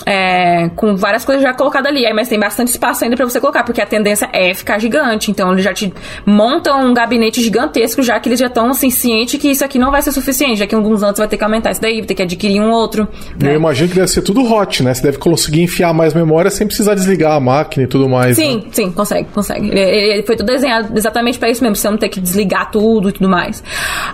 é, 0.05 0.69
com 0.75 0.95
várias 0.95 1.25
coisas 1.25 1.43
já 1.43 1.53
colocadas 1.53 1.91
ali. 1.91 2.05
Aí, 2.05 2.13
mas 2.13 2.29
tem 2.29 2.39
bastante 2.39 2.69
espaço 2.69 3.03
ainda 3.03 3.15
para 3.15 3.25
você 3.25 3.39
colocar, 3.39 3.63
porque 3.63 3.81
a 3.81 3.85
tendência 3.85 4.29
é 4.31 4.53
ficar 4.53 4.79
gigante. 4.79 5.29
Então 5.29 5.51
eles 5.51 5.63
já 5.63 5.73
te 5.73 5.93
montam 6.25 6.87
um 6.87 6.93
gabinete 6.93 7.41
gigantesco, 7.41 8.01
já 8.01 8.19
que 8.19 8.29
eles 8.29 8.39
já 8.39 8.47
estão, 8.47 8.69
assim, 8.69 8.89
cientes 8.89 9.39
que 9.39 9.49
isso 9.49 9.65
aqui 9.65 9.77
não 9.77 9.91
vai 9.91 10.01
ser 10.01 10.11
suficiente. 10.11 10.59
Já 10.59 10.67
que 10.67 10.75
alguns 10.75 11.03
anos 11.03 11.17
vai 11.17 11.27
ter 11.27 11.37
que 11.37 11.43
aumentar 11.43 11.71
isso 11.71 11.81
daí, 11.81 11.97
vai 11.97 12.07
ter 12.07 12.15
que 12.15 12.23
adquirir 12.23 12.61
um 12.61 12.71
outro. 12.71 13.07
Né? 13.39 13.51
Eu 13.51 13.55
imagino 13.55 13.89
que 13.89 13.95
deve 13.95 14.07
ser 14.07 14.21
ser 14.21 14.23
tudo 14.23 14.43
hot, 14.43 14.83
né? 14.83 14.93
Você 14.93 15.01
deve 15.01 15.17
conseguir 15.17 15.61
enfiar 15.61 15.93
mais 15.93 16.13
memória 16.13 16.49
sem 16.49 16.65
precisar 16.65 16.93
desligar 16.93 17.33
a 17.33 17.39
máquina 17.39 17.83
e 17.83 17.87
tudo 17.87 18.07
mais. 18.07 18.35
Sim, 18.35 18.57
né? 18.57 18.63
sim, 18.71 18.91
consegue, 18.91 19.27
consegue. 19.33 19.67
Ele, 19.69 19.79
ele, 19.79 20.23
foi 20.23 20.35
tudo 20.35 20.47
desenhado 20.47 20.95
exatamente 20.95 21.37
para 21.37 21.49
isso 21.49 21.63
mesmo, 21.63 21.75
você 21.75 21.89
não 21.89 21.97
ter 21.97 22.09
que 22.09 22.20
desligar 22.21 22.71
tudo 22.71 23.09
e 23.09 23.11
tudo 23.11 23.29
mais. 23.29 23.61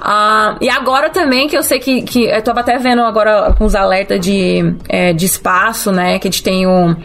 Uh, 0.01 0.57
e 0.61 0.69
agora 0.69 1.09
também, 1.09 1.47
que 1.47 1.57
eu 1.57 1.63
sei 1.63 1.79
que, 1.79 2.01
que 2.01 2.25
eu 2.25 2.41
tava 2.41 2.61
até 2.61 2.77
vendo 2.77 3.01
agora 3.01 3.53
com 3.57 3.65
os 3.65 3.75
alertas 3.75 4.19
de, 4.19 4.75
é, 4.89 5.13
de 5.13 5.25
espaço, 5.25 5.91
né? 5.91 6.19
Que 6.19 6.27
a 6.27 6.31
gente 6.31 6.43
tem 6.43 6.67
um 6.67 6.95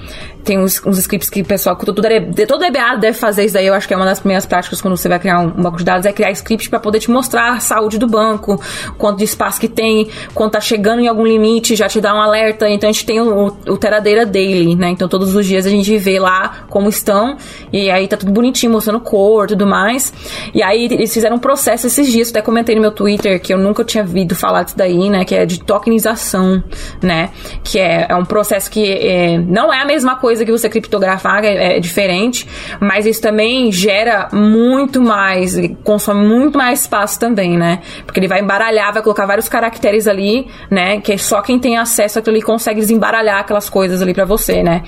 tem 0.45 0.59
uns, 0.59 0.85
uns 0.85 0.99
scripts 0.99 1.31
que 1.31 1.43
o 1.43 1.45
pessoal, 1.45 1.77
todo, 1.77 2.03
todo 2.03 2.59
DBA 2.59 2.97
deve 3.01 3.17
fazer 3.17 3.45
isso 3.45 3.55
daí. 3.55 3.67
Eu 3.67 3.75
acho 3.75 3.87
que 3.87 3.95
é 3.95 3.97
uma 3.97 4.07
das 4.07 4.21
primeiras 4.21 4.47
práticas 4.47 4.81
quando 4.81 4.97
você 4.97 5.09
vai 5.09 5.19
criar 5.19 5.41
um, 5.41 5.47
um 5.47 5.63
banco 5.63 5.79
de 5.79 5.85
dados, 5.85 6.07
é 6.07 6.13
criar 6.13 6.31
scripts 6.33 6.69
para 6.69 6.81
poder 6.81 7.01
te 7.01 7.11
mostrar 7.11 7.53
a 7.53 7.61
saúde 7.61 7.99
do 7.99 8.07
banco, 8.07 8.61
quanto 8.99 9.19
de 9.19 9.25
espaço 9.25 9.61
que 9.61 9.69
tem, 9.69 10.09
quando 10.35 10.53
tá 10.53 10.61
chegando 10.61 11.01
em 11.01 11.09
algum 11.09 11.27
limite, 11.27 11.77
já 11.77 11.89
te 11.89 12.01
dá 12.01 12.15
um 12.15 12.21
alerta. 12.21 12.69
Então 12.69 12.89
a 12.89 12.93
gente 12.93 13.07
tem 13.07 13.21
o, 13.21 13.47
o 13.47 13.77
Teradeira 13.79 14.27
Daily, 14.27 14.75
né? 14.75 14.91
Então 14.91 15.09
todos 15.09 15.35
os 15.35 15.47
dias 15.47 15.67
a 15.67 15.71
gente 15.71 15.97
vê 15.99 16.19
lá 16.19 16.65
como 16.69 16.89
estão, 16.89 17.37
e 17.73 17.91
aí 17.91 18.09
tá 18.09 18.17
tudo 18.17 18.33
bonitinho, 18.33 18.73
mostrando 18.73 19.01
cor 19.01 19.47
tudo 19.47 19.67
mais. 19.67 20.13
E 20.55 20.63
aí 20.63 20.87
eles 20.87 21.13
fizeram 21.13 21.37
um 21.37 21.39
processo 21.39 21.87
esses 21.87 22.09
dias, 22.11 22.31
até 22.31 22.43
comentei 22.43 22.75
no 22.75 22.81
meu 22.81 22.91
Twitter 22.91 23.41
que 23.41 23.53
eu 23.53 23.59
nunca 23.59 23.85
tinha 23.85 24.03
ouvido 24.03 24.35
falar 24.35 24.65
disso 24.65 24.77
daí, 24.77 25.09
né? 25.09 25.25
Que 25.25 25.35
é 25.35 25.47
de 25.47 25.63
tokenização, 25.63 26.63
né? 27.03 27.31
Que 27.63 27.79
é, 27.79 28.07
é 28.09 28.15
um 28.15 28.25
processo 28.25 28.71
que 28.71 28.91
é, 28.91 29.39
não 29.39 29.73
é 29.73 29.81
a 29.81 29.85
mesma 29.85 30.17
coisa 30.17 30.32
coisa 30.33 30.45
que 30.45 30.51
você 30.51 30.69
criptografar 30.69 31.45
é, 31.45 31.77
é 31.77 31.81
diferente, 31.81 32.49
mas 32.81 33.05
isso 33.05 33.21
também 33.21 33.71
gera 33.71 34.29
muito 34.33 35.01
mais, 35.01 35.55
consome 35.85 36.27
muito 36.27 36.57
mais 36.57 36.81
espaço 36.81 37.19
também, 37.19 37.59
né? 37.59 37.81
Porque 38.07 38.19
ele 38.19 38.29
vai 38.29 38.41
embaralhar, 38.41 38.93
vai 38.93 39.03
colocar 39.03 39.27
vários 39.27 39.49
caracteres 39.49 40.09
ali, 40.09 40.47
né? 40.71 41.01
Que 41.01 41.19
só 41.19 41.43
quem 41.43 41.59
tem 41.59 41.77
acesso 41.77 42.19
àquilo 42.19 42.37
ali 42.37 42.43
consegue 42.43 42.81
desembaralhar 42.81 43.41
aquelas 43.41 43.69
coisas 43.69 44.01
ali 44.01 44.15
para 44.15 44.25
você, 44.25 44.63
né? 44.63 44.83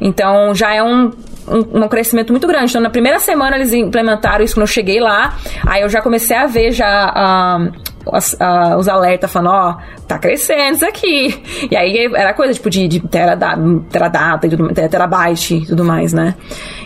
Então 0.00 0.54
já 0.54 0.74
é 0.74 0.82
um, 0.82 1.10
um, 1.48 1.84
um, 1.84 1.88
crescimento 1.88 2.30
muito 2.30 2.46
grande. 2.46 2.70
Então, 2.70 2.82
na 2.82 2.90
primeira 2.90 3.18
semana 3.18 3.56
eles 3.56 3.72
implementaram 3.72 4.44
isso 4.44 4.54
quando 4.54 4.62
eu 4.62 4.66
cheguei 4.66 5.00
lá. 5.00 5.34
Aí 5.66 5.82
eu 5.82 5.88
já 5.88 6.02
comecei 6.02 6.36
a 6.36 6.46
ver 6.46 6.72
já 6.72 7.10
uh, 7.16 7.72
os, 8.06 8.32
uh, 8.34 8.76
os 8.78 8.88
alertas 8.88 9.30
falando, 9.30 9.50
ó, 9.50 9.70
oh, 9.70 10.00
tá 10.06 10.18
crescendo 10.18 10.76
isso 10.76 10.86
aqui. 10.86 11.42
E 11.70 11.76
aí 11.76 12.10
era 12.14 12.32
coisa 12.34 12.54
tipo 12.54 12.70
de, 12.70 12.88
de 12.88 13.00
teradata, 13.00 13.60
teradata 13.90 14.46
e 14.46 14.50
tudo, 14.50 14.72
terabyte 14.74 15.54
e 15.56 15.66
tudo 15.66 15.84
mais, 15.84 16.12
né? 16.12 16.34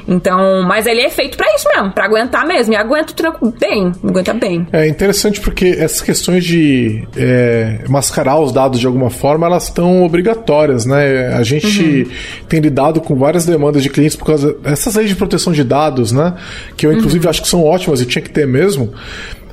Então, 0.07 0.62
mas 0.62 0.87
ele 0.87 1.01
é 1.01 1.09
feito 1.09 1.37
para 1.37 1.47
isso 1.55 1.67
mesmo, 1.75 1.93
para 1.93 2.05
aguentar 2.05 2.47
mesmo. 2.47 2.73
E 2.75 2.77
aguenta 2.77 3.15
bem, 3.59 3.93
aguenta 4.03 4.35
bem. 4.35 4.67
É 4.73 4.87
interessante 4.87 5.41
porque 5.41 5.67
essas 5.79 6.03
questões 6.03 6.45
de 6.45 7.07
é, 7.17 7.85
mascarar 7.89 8.39
os 8.39 8.53
dados 8.53 8.79
de 8.79 8.87
alguma 8.87 9.11
forma, 9.11 9.47
elas 9.47 9.65
estão 9.65 10.05
obrigatórias, 10.05 10.85
né? 10.85 11.29
A 11.35 11.43
gente 11.43 12.03
uhum. 12.03 12.45
tem 12.49 12.61
lidado 12.61 13.01
com 13.01 13.17
várias 13.17 13.47
demandas 13.47 13.83
de 13.83 13.89
clientes 13.89 14.17
por 14.17 14.27
causa 14.27 14.53
dessas 14.55 14.95
leis 14.95 15.09
de 15.09 15.17
proteção 15.17 15.53
de 15.53 15.65
dados, 15.65 16.12
né? 16.12 16.35
Que 16.77 16.87
eu, 16.87 16.93
inclusive, 16.93 17.25
uhum. 17.25 17.31
acho 17.31 17.43
que 17.43 17.49
são 17.49 17.65
ótimas 17.65 18.01
e 18.01 18.07
tinha 18.07 18.23
que 18.23 18.31
ter 18.31 18.47
mesmo. 18.47 18.93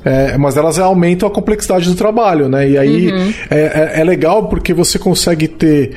É, 0.04 0.36
mas 0.36 0.56
elas 0.56 0.78
aumentam 0.78 1.28
a 1.28 1.30
complexidade 1.30 1.88
do 1.88 1.94
trabalho, 1.94 2.48
né? 2.48 2.68
E 2.68 2.78
aí 2.78 3.12
uhum. 3.12 3.32
é, 3.50 3.58
é, 3.60 4.00
é, 4.00 4.04
legal 4.04 4.48
porque 4.48 4.74
você 4.74 4.98
consegue 4.98 5.46
ter 5.46 5.92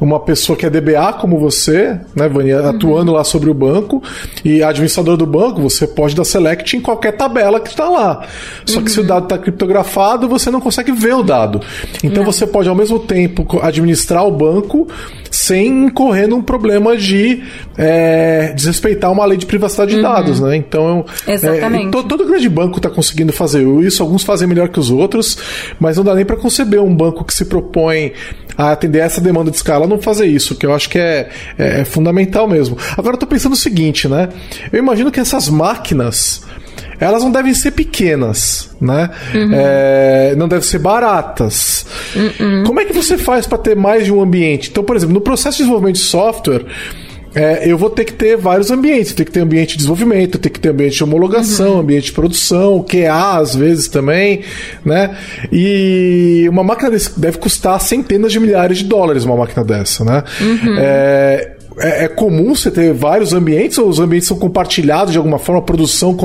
uma 0.00 0.18
pessoa 0.18 0.56
que 0.56 0.64
é 0.64 0.70
DBA 0.70 1.12
como 1.20 1.38
você, 1.38 1.98
né, 2.16 2.26
Vânia, 2.26 2.62
uhum. 2.62 2.68
atuando 2.70 3.12
lá 3.12 3.22
sobre 3.22 3.50
o 3.50 3.54
banco, 3.54 4.02
e 4.42 4.62
administrador 4.62 5.16
do 5.16 5.26
banco, 5.26 5.60
você 5.60 5.86
pode 5.86 6.16
dar 6.16 6.24
select 6.24 6.74
em 6.74 6.80
qualquer 6.80 7.12
tabela 7.12 7.60
que 7.60 7.68
está 7.68 7.86
lá. 7.88 8.26
Só 8.64 8.78
uhum. 8.78 8.84
que 8.84 8.90
se 8.90 8.98
o 8.98 9.02
uhum. 9.02 9.08
dado 9.08 9.24
está 9.24 9.36
criptografado, 9.36 10.26
você 10.26 10.50
não 10.50 10.60
consegue 10.60 10.90
ver 10.92 11.14
o 11.14 11.22
dado. 11.22 11.60
Então 12.02 12.24
não. 12.24 12.32
você 12.32 12.46
pode 12.46 12.68
ao 12.68 12.74
mesmo 12.74 12.98
tempo 12.98 13.46
administrar 13.62 14.26
o 14.26 14.30
banco 14.30 14.88
sem 15.30 15.86
incorrer 15.86 16.28
num 16.28 16.42
problema 16.42 16.96
de 16.96 17.42
é, 17.76 18.52
desrespeitar 18.54 19.10
uma 19.10 19.24
lei 19.24 19.38
de 19.38 19.46
privacidade 19.46 19.90
de 19.90 19.96
uhum. 19.96 20.02
dados, 20.02 20.40
né? 20.40 20.56
Então, 20.56 21.04
é, 21.26 21.34
Exatamente. 21.34 21.88
É, 21.88 22.02
todo 22.02 22.26
grande 22.26 22.48
banco 22.48 22.78
está 22.78 22.88
conseguindo 22.88 23.32
fazer 23.32 23.49
isso, 23.54 24.02
alguns 24.02 24.22
fazem 24.22 24.46
melhor 24.46 24.68
que 24.68 24.78
os 24.78 24.90
outros, 24.90 25.38
mas 25.78 25.96
não 25.96 26.04
dá 26.04 26.14
nem 26.14 26.24
para 26.24 26.36
conceber 26.36 26.80
um 26.80 26.94
banco 26.94 27.24
que 27.24 27.34
se 27.34 27.44
propõe 27.44 28.12
a 28.56 28.72
atender 28.72 28.98
essa 28.98 29.20
demanda 29.20 29.50
de 29.50 29.56
escala 29.56 29.86
não 29.86 30.00
fazer 30.00 30.26
isso, 30.26 30.54
que 30.54 30.66
eu 30.66 30.74
acho 30.74 30.88
que 30.90 30.98
é, 30.98 31.28
é, 31.58 31.80
é 31.80 31.84
fundamental 31.84 32.46
mesmo. 32.46 32.76
Agora 32.96 33.14
eu 33.14 33.18
tô 33.18 33.26
pensando 33.26 33.52
o 33.52 33.56
seguinte, 33.56 34.06
né? 34.08 34.28
Eu 34.72 34.78
imagino 34.78 35.10
que 35.10 35.20
essas 35.20 35.48
máquinas 35.48 36.42
elas 37.00 37.22
não 37.22 37.32
devem 37.32 37.54
ser 37.54 37.70
pequenas, 37.70 38.76
né? 38.78 39.08
Uhum. 39.34 39.50
É, 39.54 40.34
não 40.36 40.46
devem 40.46 40.64
ser 40.64 40.78
baratas. 40.78 41.86
Uhum. 42.14 42.64
Como 42.64 42.78
é 42.78 42.84
que 42.84 42.92
você 42.92 43.16
faz 43.16 43.46
para 43.46 43.56
ter 43.56 43.74
mais 43.74 44.04
de 44.04 44.12
um 44.12 44.20
ambiente? 44.20 44.68
Então, 44.70 44.84
por 44.84 44.94
exemplo, 44.94 45.14
no 45.14 45.20
processo 45.22 45.56
de 45.56 45.62
desenvolvimento 45.62 45.96
de 45.96 46.02
software, 46.02 46.66
é, 47.34 47.70
eu 47.70 47.78
vou 47.78 47.90
ter 47.90 48.04
que 48.04 48.12
ter 48.12 48.36
vários 48.36 48.70
ambientes. 48.70 49.12
Tem 49.12 49.24
que 49.24 49.32
ter 49.32 49.40
ambiente 49.40 49.70
de 49.70 49.76
desenvolvimento, 49.78 50.38
tem 50.38 50.50
que 50.50 50.58
ter 50.58 50.70
ambiente 50.70 50.96
de 50.96 51.04
homologação, 51.04 51.74
uhum. 51.74 51.80
ambiente 51.80 52.06
de 52.06 52.12
produção, 52.12 52.82
QA 52.82 53.38
às 53.38 53.54
vezes 53.54 53.88
também, 53.88 54.42
né? 54.84 55.16
E 55.52 56.46
uma 56.50 56.64
máquina 56.64 56.90
desse 56.90 57.18
deve 57.18 57.38
custar 57.38 57.80
centenas 57.80 58.32
de 58.32 58.40
milhares 58.40 58.78
de 58.78 58.84
dólares, 58.84 59.24
uma 59.24 59.36
máquina 59.36 59.64
dessa, 59.64 60.04
né? 60.04 60.24
Uhum. 60.40 60.76
É, 60.78 61.56
é, 61.80 62.04
é, 62.04 62.08
comum 62.08 62.54
você 62.54 62.70
ter 62.70 62.92
vários 62.92 63.32
ambientes 63.32 63.78
ou 63.78 63.88
os 63.88 63.98
ambientes 63.98 64.28
são 64.28 64.38
compartilhados 64.38 65.12
de 65.12 65.18
alguma 65.18 65.38
forma? 65.38 65.60
A 65.60 65.64
produção 65.64 66.16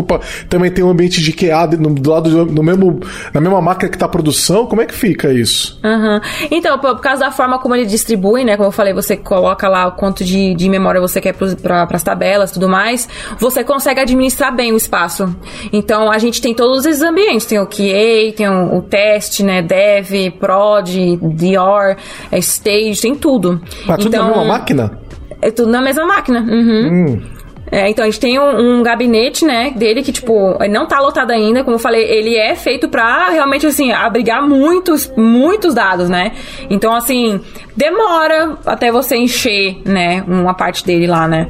também 0.49 0.69
tem 0.69 0.83
um 0.83 0.89
ambiente 0.89 1.21
de 1.21 1.31
QA 1.31 1.65
do 1.65 2.09
lado 2.09 2.29
do, 2.29 2.45
no 2.45 2.61
mesmo, 2.61 2.99
na 3.33 3.39
mesma 3.39 3.61
máquina 3.61 3.89
que 3.89 3.95
está 3.95 4.05
a 4.05 4.09
produção? 4.09 4.65
Como 4.65 4.81
é 4.81 4.85
que 4.85 4.93
fica 4.93 5.31
isso? 5.31 5.79
Uhum. 5.83 6.19
Então, 6.51 6.77
por, 6.79 6.95
por, 6.95 7.01
causa 7.01 7.25
da 7.25 7.31
forma 7.31 7.57
como 7.59 7.75
ele 7.75 7.85
distribui, 7.85 8.43
né? 8.43 8.57
Como 8.57 8.67
eu 8.67 8.71
falei, 8.71 8.93
você 8.93 9.15
coloca 9.15 9.67
lá 9.67 9.87
o 9.87 9.93
quanto 9.93 10.23
de, 10.23 10.53
de 10.55 10.69
memória 10.69 10.99
você 10.99 11.21
quer 11.21 11.33
para 11.33 11.87
as 11.89 12.03
tabelas 12.03 12.51
tudo 12.51 12.67
mais, 12.67 13.07
você 13.39 13.63
consegue 13.63 14.01
administrar 14.01 14.53
bem 14.53 14.73
o 14.73 14.77
espaço. 14.77 15.33
Então, 15.71 16.11
a 16.11 16.17
gente 16.17 16.41
tem 16.41 16.53
todos 16.53 16.85
esses 16.85 17.01
ambientes. 17.01 17.45
Tem 17.45 17.59
o 17.59 17.65
QA, 17.65 18.33
tem 18.35 18.49
o, 18.49 18.77
o 18.77 18.81
teste, 18.81 19.43
né? 19.43 19.61
Dev, 19.61 20.31
prod, 20.39 21.17
Dior, 21.35 21.95
é, 22.31 22.37
stage, 22.39 23.01
tem 23.01 23.15
tudo. 23.15 23.61
Mas 23.85 23.97
tudo 23.97 24.07
então, 24.07 24.23
na 24.23 24.35
mesma 24.35 24.45
máquina? 24.45 25.04
É 25.41 25.51
tudo 25.51 25.69
na 25.71 25.81
mesma 25.81 26.05
máquina. 26.05 26.41
Uhum. 26.41 27.07
Hum. 27.07 27.34
É, 27.75 27.89
então 27.89 28.05
a 28.05 28.09
gente 28.09 28.21
tem 28.21 28.39
um, 28.39 28.77
um, 28.79 28.81
gabinete, 28.81 29.43
né, 29.43 29.73
dele 29.75 30.01
que, 30.01 30.13
tipo, 30.13 30.57
não 30.69 30.87
tá 30.87 31.01
lotado 31.01 31.31
ainda, 31.31 31.61
como 31.61 31.75
eu 31.75 31.79
falei, 31.79 32.03
ele 32.03 32.33
é 32.33 32.55
feito 32.55 32.87
pra 32.87 33.31
realmente, 33.31 33.67
assim, 33.67 33.91
abrigar 33.91 34.47
muitos, 34.47 35.11
muitos 35.17 35.73
dados, 35.73 36.09
né? 36.09 36.31
Então, 36.69 36.95
assim, 36.95 37.41
demora 37.75 38.57
até 38.65 38.93
você 38.93 39.17
encher, 39.17 39.81
né, 39.83 40.23
uma 40.25 40.53
parte 40.53 40.85
dele 40.85 41.05
lá, 41.05 41.27
né? 41.27 41.49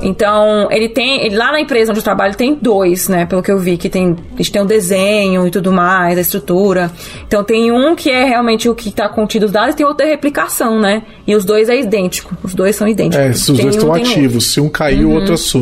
Então, 0.00 0.68
ele 0.70 0.88
tem, 0.88 1.26
ele, 1.26 1.36
lá 1.36 1.52
na 1.52 1.60
empresa 1.60 1.92
onde 1.92 2.00
eu 2.00 2.04
trabalho, 2.04 2.34
tem 2.34 2.54
dois, 2.54 3.06
né, 3.06 3.26
pelo 3.26 3.42
que 3.42 3.52
eu 3.52 3.58
vi, 3.58 3.76
que 3.76 3.90
tem, 3.90 4.16
a 4.32 4.36
gente 4.38 4.50
tem 4.50 4.62
o 4.62 4.64
um 4.64 4.68
desenho 4.68 5.46
e 5.46 5.50
tudo 5.50 5.70
mais, 5.70 6.16
a 6.16 6.20
estrutura. 6.22 6.90
Então, 7.26 7.44
tem 7.44 7.70
um 7.70 7.94
que 7.94 8.10
é 8.10 8.24
realmente 8.24 8.70
o 8.70 8.74
que 8.74 8.90
tá 8.90 9.06
contido 9.06 9.44
os 9.44 9.52
dados 9.52 9.74
e 9.74 9.76
tem 9.76 9.84
outro 9.84 10.06
é 10.06 10.08
replicação, 10.08 10.80
né? 10.80 11.02
E 11.26 11.36
os 11.36 11.44
dois 11.44 11.68
é 11.68 11.78
idêntico, 11.78 12.34
os 12.42 12.54
dois 12.54 12.74
são 12.74 12.88
idênticos. 12.88 13.26
É, 13.26 13.32
se 13.34 13.52
os 13.52 13.58
dois 13.58 13.74
estão 13.76 13.92
ativos, 13.92 14.36
um. 14.36 14.48
se 14.48 14.60
um 14.62 14.68
cair, 14.70 15.04
uhum. 15.04 15.12
o 15.12 15.14
outro 15.16 15.34
assume. 15.34 15.57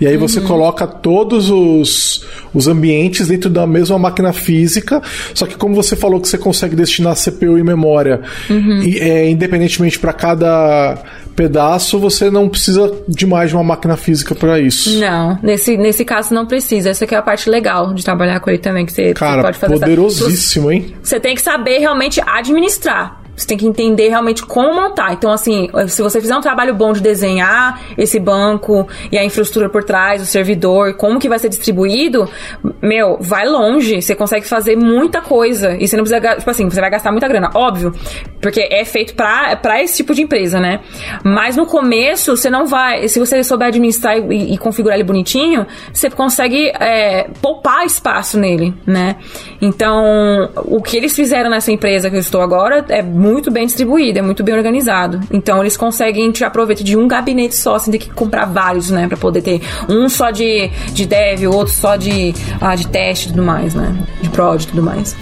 E 0.00 0.06
aí 0.06 0.16
você 0.16 0.40
uhum. 0.40 0.46
coloca 0.46 0.86
todos 0.86 1.50
os, 1.50 2.26
os 2.52 2.68
ambientes 2.68 3.28
dentro 3.28 3.48
da 3.48 3.66
mesma 3.66 3.98
máquina 3.98 4.32
física, 4.32 5.00
só 5.32 5.46
que 5.46 5.56
como 5.56 5.74
você 5.74 5.96
falou 5.96 6.20
que 6.20 6.28
você 6.28 6.38
consegue 6.38 6.76
destinar 6.76 7.14
CPU 7.16 7.58
e 7.58 7.62
memória, 7.62 8.22
uhum. 8.50 8.82
e, 8.82 8.98
é, 8.98 9.30
independentemente 9.30 9.98
para 9.98 10.12
cada 10.12 10.98
pedaço, 11.34 11.98
você 11.98 12.30
não 12.30 12.48
precisa 12.48 12.92
de 13.08 13.26
mais 13.26 13.50
de 13.50 13.56
uma 13.56 13.64
máquina 13.64 13.96
física 13.96 14.34
para 14.34 14.60
isso. 14.60 14.98
Não, 14.98 15.38
nesse, 15.42 15.76
nesse 15.76 16.04
caso 16.04 16.32
não 16.32 16.46
precisa. 16.46 16.90
Essa 16.90 17.04
aqui 17.04 17.14
é 17.14 17.18
a 17.18 17.22
parte 17.22 17.50
legal 17.50 17.92
de 17.92 18.04
trabalhar 18.04 18.40
com 18.40 18.50
ele 18.50 18.58
também, 18.58 18.86
que 18.86 18.92
você, 18.92 19.12
Cara, 19.14 19.36
você 19.36 19.42
pode 19.42 19.58
fazer. 19.58 19.74
poderosíssimo, 19.74 20.70
essa... 20.70 20.74
hein? 20.76 20.94
Você 21.02 21.20
tem 21.20 21.34
que 21.34 21.42
saber 21.42 21.78
realmente 21.78 22.20
administrar. 22.24 23.23
Você 23.36 23.46
tem 23.46 23.58
que 23.58 23.66
entender 23.66 24.08
realmente 24.08 24.44
como 24.44 24.74
montar. 24.74 25.12
Então, 25.12 25.30
assim, 25.30 25.68
se 25.88 26.02
você 26.02 26.20
fizer 26.20 26.36
um 26.36 26.40
trabalho 26.40 26.74
bom 26.74 26.92
de 26.92 27.00
desenhar 27.00 27.80
esse 27.98 28.18
banco 28.20 28.86
e 29.10 29.18
a 29.18 29.24
infraestrutura 29.24 29.68
por 29.68 29.84
trás, 29.84 30.22
o 30.22 30.26
servidor, 30.26 30.94
como 30.94 31.18
que 31.18 31.28
vai 31.28 31.38
ser 31.38 31.48
distribuído, 31.48 32.28
meu, 32.80 33.18
vai 33.20 33.46
longe. 33.46 34.00
Você 34.00 34.14
consegue 34.14 34.46
fazer 34.46 34.76
muita 34.76 35.20
coisa. 35.20 35.76
E 35.78 35.88
você 35.88 35.96
não 35.96 36.04
precisa, 36.04 36.36
tipo 36.36 36.50
assim, 36.50 36.68
você 36.68 36.80
vai 36.80 36.90
gastar 36.90 37.10
muita 37.10 37.28
grana, 37.28 37.50
óbvio. 37.54 37.92
Porque 38.40 38.60
é 38.70 38.84
feito 38.84 39.14
pra, 39.14 39.82
esse 39.82 39.96
tipo 39.96 40.14
de 40.14 40.22
empresa, 40.22 40.60
né? 40.60 40.80
Mas 41.24 41.56
no 41.56 41.66
começo, 41.66 42.36
você 42.36 42.48
não 42.48 42.66
vai. 42.66 43.08
Se 43.08 43.18
você 43.18 43.42
souber 43.42 43.68
administrar 43.68 44.18
e, 44.18 44.54
e 44.54 44.58
configurar 44.58 44.96
ele 44.96 45.04
bonitinho, 45.04 45.66
você 45.92 46.08
consegue 46.10 46.68
é, 46.78 47.28
poupar 47.40 47.84
espaço 47.84 48.38
nele, 48.38 48.74
né? 48.86 49.16
Então, 49.60 50.50
o 50.56 50.82
que 50.82 50.96
eles 50.96 51.14
fizeram 51.14 51.50
nessa 51.50 51.72
empresa 51.72 52.10
que 52.10 52.16
eu 52.16 52.20
estou 52.20 52.40
agora 52.40 52.84
é 52.88 53.02
muito 53.24 53.50
bem 53.50 53.64
distribuído, 53.64 54.18
é 54.18 54.22
muito 54.22 54.44
bem 54.44 54.54
organizado. 54.54 55.20
Então 55.32 55.60
eles 55.62 55.76
conseguem 55.76 56.30
te 56.30 56.44
aproveitar 56.44 56.84
de 56.84 56.96
um 56.96 57.08
gabinete 57.08 57.56
só, 57.56 57.78
sem 57.78 57.90
ter 57.90 57.98
que 57.98 58.10
comprar 58.10 58.44
vários, 58.44 58.90
né? 58.90 59.08
Pra 59.08 59.16
poder 59.16 59.40
ter 59.40 59.62
um 59.88 60.08
só 60.08 60.30
de, 60.30 60.70
de 60.92 61.06
dev, 61.06 61.46
outro 61.46 61.72
só 61.72 61.96
de, 61.96 62.34
ah, 62.60 62.74
de 62.74 62.86
teste 62.86 63.28
e 63.28 63.30
tudo 63.30 63.42
mais, 63.42 63.74
né? 63.74 63.96
De 64.20 64.28
prod 64.28 64.62
e 64.62 64.66
tudo 64.66 64.82
mais. 64.82 65.16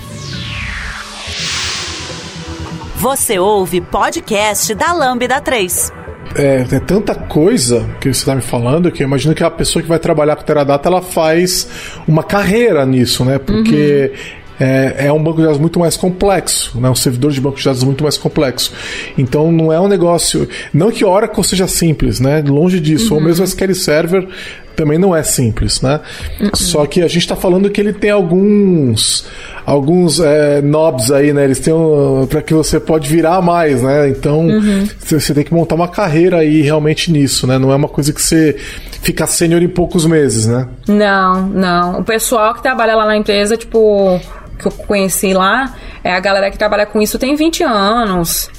Você 2.96 3.38
ouve 3.38 3.80
podcast 3.80 4.74
da 4.74 4.92
Lambda 4.92 5.40
3. 5.40 5.92
É, 6.34 6.66
é, 6.70 6.80
tanta 6.80 7.14
coisa 7.14 7.86
que 8.00 8.12
você 8.12 8.20
está 8.20 8.34
me 8.34 8.40
falando 8.40 8.90
que 8.90 9.03
eu 9.03 9.07
imagino 9.07 9.34
que 9.34 9.44
a 9.44 9.50
pessoa 9.50 9.82
que 9.82 9.88
vai 9.88 9.98
trabalhar 9.98 10.34
com 10.34 10.42
Teradata 10.42 10.88
ela 10.88 11.03
faz 11.03 11.68
uma 12.09 12.22
carreira 12.22 12.86
nisso, 12.86 13.24
né? 13.24 13.38
Porque 13.38 14.12
uhum 14.12 14.41
é, 14.62 15.06
é 15.06 15.12
um 15.12 15.20
banco 15.20 15.38
de 15.38 15.42
dados 15.42 15.58
muito 15.58 15.80
mais 15.80 15.96
complexo, 15.96 16.80
né? 16.80 16.88
um 16.88 16.94
servidor 16.94 17.32
de 17.32 17.40
banco 17.40 17.58
de 17.58 17.64
dados 17.64 17.82
muito 17.82 18.04
mais 18.04 18.16
complexo. 18.16 18.72
Então 19.18 19.50
não 19.50 19.72
é 19.72 19.80
um 19.80 19.88
negócio. 19.88 20.48
Não 20.72 20.90
que 20.92 21.04
Oracle 21.04 21.42
seja 21.42 21.66
simples, 21.66 22.20
né? 22.20 22.42
Longe 22.46 22.78
disso. 22.78 23.12
Uhum. 23.12 23.20
Ou 23.20 23.26
mesmo 23.26 23.44
SQL 23.44 23.74
Server 23.74 24.28
também 24.76 24.98
não 24.98 25.14
é 25.14 25.22
simples, 25.22 25.82
né? 25.82 26.00
Uhum. 26.40 26.50
Só 26.54 26.86
que 26.86 27.02
a 27.02 27.08
gente 27.08 27.18
está 27.22 27.34
falando 27.34 27.68
que 27.70 27.80
ele 27.80 27.92
tem 27.92 28.10
alguns 28.10 29.26
alguns 29.66 30.20
é, 30.20 30.60
knobs 30.62 31.10
aí, 31.10 31.32
né? 31.32 31.44
Eles 31.44 31.58
têm 31.58 31.74
um, 31.74 32.26
para 32.26 32.40
que 32.40 32.54
você 32.54 32.78
pode 32.78 33.08
virar 33.08 33.42
mais, 33.42 33.82
né? 33.82 34.08
Então 34.08 34.46
uhum. 34.46 34.88
você 35.00 35.34
tem 35.34 35.42
que 35.42 35.52
montar 35.52 35.74
uma 35.74 35.88
carreira 35.88 36.38
aí 36.38 36.62
realmente 36.62 37.10
nisso, 37.10 37.48
né? 37.48 37.58
Não 37.58 37.72
é 37.72 37.76
uma 37.76 37.88
coisa 37.88 38.12
que 38.12 38.22
você 38.22 38.56
fica 39.02 39.26
sênior 39.26 39.60
em 39.60 39.68
poucos 39.68 40.06
meses, 40.06 40.46
né? 40.46 40.68
Não, 40.86 41.48
não. 41.48 42.00
O 42.00 42.04
pessoal 42.04 42.54
que 42.54 42.62
trabalha 42.62 42.94
lá 42.94 43.06
na 43.06 43.16
empresa, 43.16 43.56
tipo 43.56 44.20
que 44.62 44.68
eu 44.68 44.86
conheci 44.86 45.34
lá, 45.34 45.74
é 46.02 46.12
a 46.12 46.20
galera 46.20 46.50
que 46.50 46.58
trabalha 46.58 46.86
com 46.86 47.00
isso 47.00 47.18
tem 47.18 47.34
20 47.34 47.62
anos. 47.64 48.50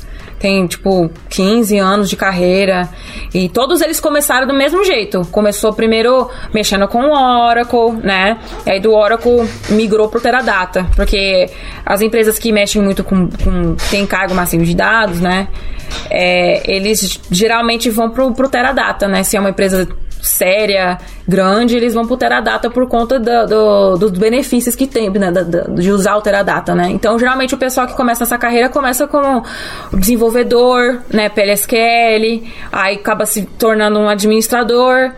Tem, 0.43 0.67
tipo, 0.67 1.09
15 1.29 1.77
anos 1.77 2.09
de 2.09 2.17
carreira. 2.17 2.89
E 3.33 3.47
todos 3.47 3.79
eles 3.79 4.01
começaram 4.01 4.45
do 4.45 4.53
mesmo 4.53 4.83
jeito. 4.83 5.21
Começou 5.31 5.71
primeiro 5.71 6.29
mexendo 6.53 6.85
com 6.89 7.01
o 7.01 7.47
Oracle, 7.47 7.93
né? 8.03 8.37
E 8.65 8.71
aí 8.71 8.79
do 8.81 8.91
Oracle 8.91 9.49
migrou 9.69 10.09
pro 10.09 10.19
Teradata. 10.19 10.85
Porque 10.97 11.49
as 11.85 12.01
empresas 12.01 12.37
que 12.37 12.51
mexem 12.51 12.81
muito 12.81 13.05
com. 13.05 13.29
com 13.29 13.75
tem 13.89 14.05
cargo 14.05 14.35
massivo 14.35 14.65
de 14.65 14.75
dados, 14.75 15.21
né? 15.21 15.47
É, 16.09 16.61
eles 16.69 17.21
geralmente 17.31 17.89
vão 17.89 18.09
pro, 18.09 18.33
pro 18.33 18.49
Teradata, 18.49 19.07
né? 19.07 19.23
Se 19.23 19.37
é 19.37 19.39
uma 19.39 19.51
empresa 19.51 19.87
séria, 20.23 20.97
grande, 21.27 21.75
eles 21.75 21.93
vão 21.93 22.07
pro 22.07 22.15
Teradata 22.15 22.69
por 22.69 22.87
conta 22.87 23.19
do, 23.19 23.45
do, 23.45 23.97
dos 23.97 24.11
benefícios 24.11 24.73
que 24.73 24.87
tem, 24.87 25.09
né, 25.09 25.31
de 25.75 25.91
usar 25.91 26.15
o 26.15 26.21
Teradata, 26.21 26.73
né? 26.73 26.89
Então, 26.89 27.19
geralmente, 27.19 27.53
o 27.53 27.57
pessoal 27.57 27.85
que 27.85 27.93
começa 27.93 28.23
essa 28.23 28.37
carreira 28.37 28.69
começa 28.69 29.05
como 29.05 29.43
desenvolvedor, 29.91 31.01
né, 31.11 31.27
PLSQL, 31.27 32.43
aí 32.71 32.95
acaba 32.95 33.25
se 33.25 33.43
tornando 33.43 33.99
um 33.99 34.07
administrador, 34.07 35.11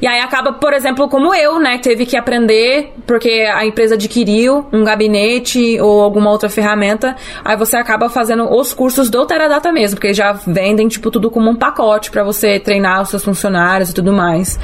e 0.00 0.06
aí 0.06 0.20
acaba, 0.20 0.52
por 0.52 0.72
exemplo, 0.72 1.08
como 1.08 1.34
eu, 1.34 1.58
né, 1.58 1.78
teve 1.78 2.04
que 2.04 2.16
aprender 2.16 2.92
porque 3.06 3.46
a 3.52 3.64
empresa 3.64 3.94
adquiriu 3.94 4.66
um 4.72 4.84
gabinete 4.84 5.80
ou 5.80 6.02
alguma 6.02 6.30
outra 6.30 6.48
ferramenta, 6.48 7.16
aí 7.44 7.56
você 7.56 7.76
acaba 7.76 8.08
fazendo 8.08 8.52
os 8.52 8.74
cursos 8.74 9.08
do 9.08 9.24
Teradata 9.24 9.72
mesmo, 9.72 9.96
porque 9.96 10.12
já 10.12 10.32
vendem 10.32 10.88
tipo 10.88 11.10
tudo 11.10 11.30
como 11.30 11.48
um 11.48 11.56
pacote 11.56 12.10
para 12.10 12.22
você 12.22 12.58
treinar 12.58 13.02
os 13.02 13.08
seus 13.08 13.24
funcionários 13.24 13.90
e 13.90 13.94
tudo 13.94 14.12
mais. 14.12 14.58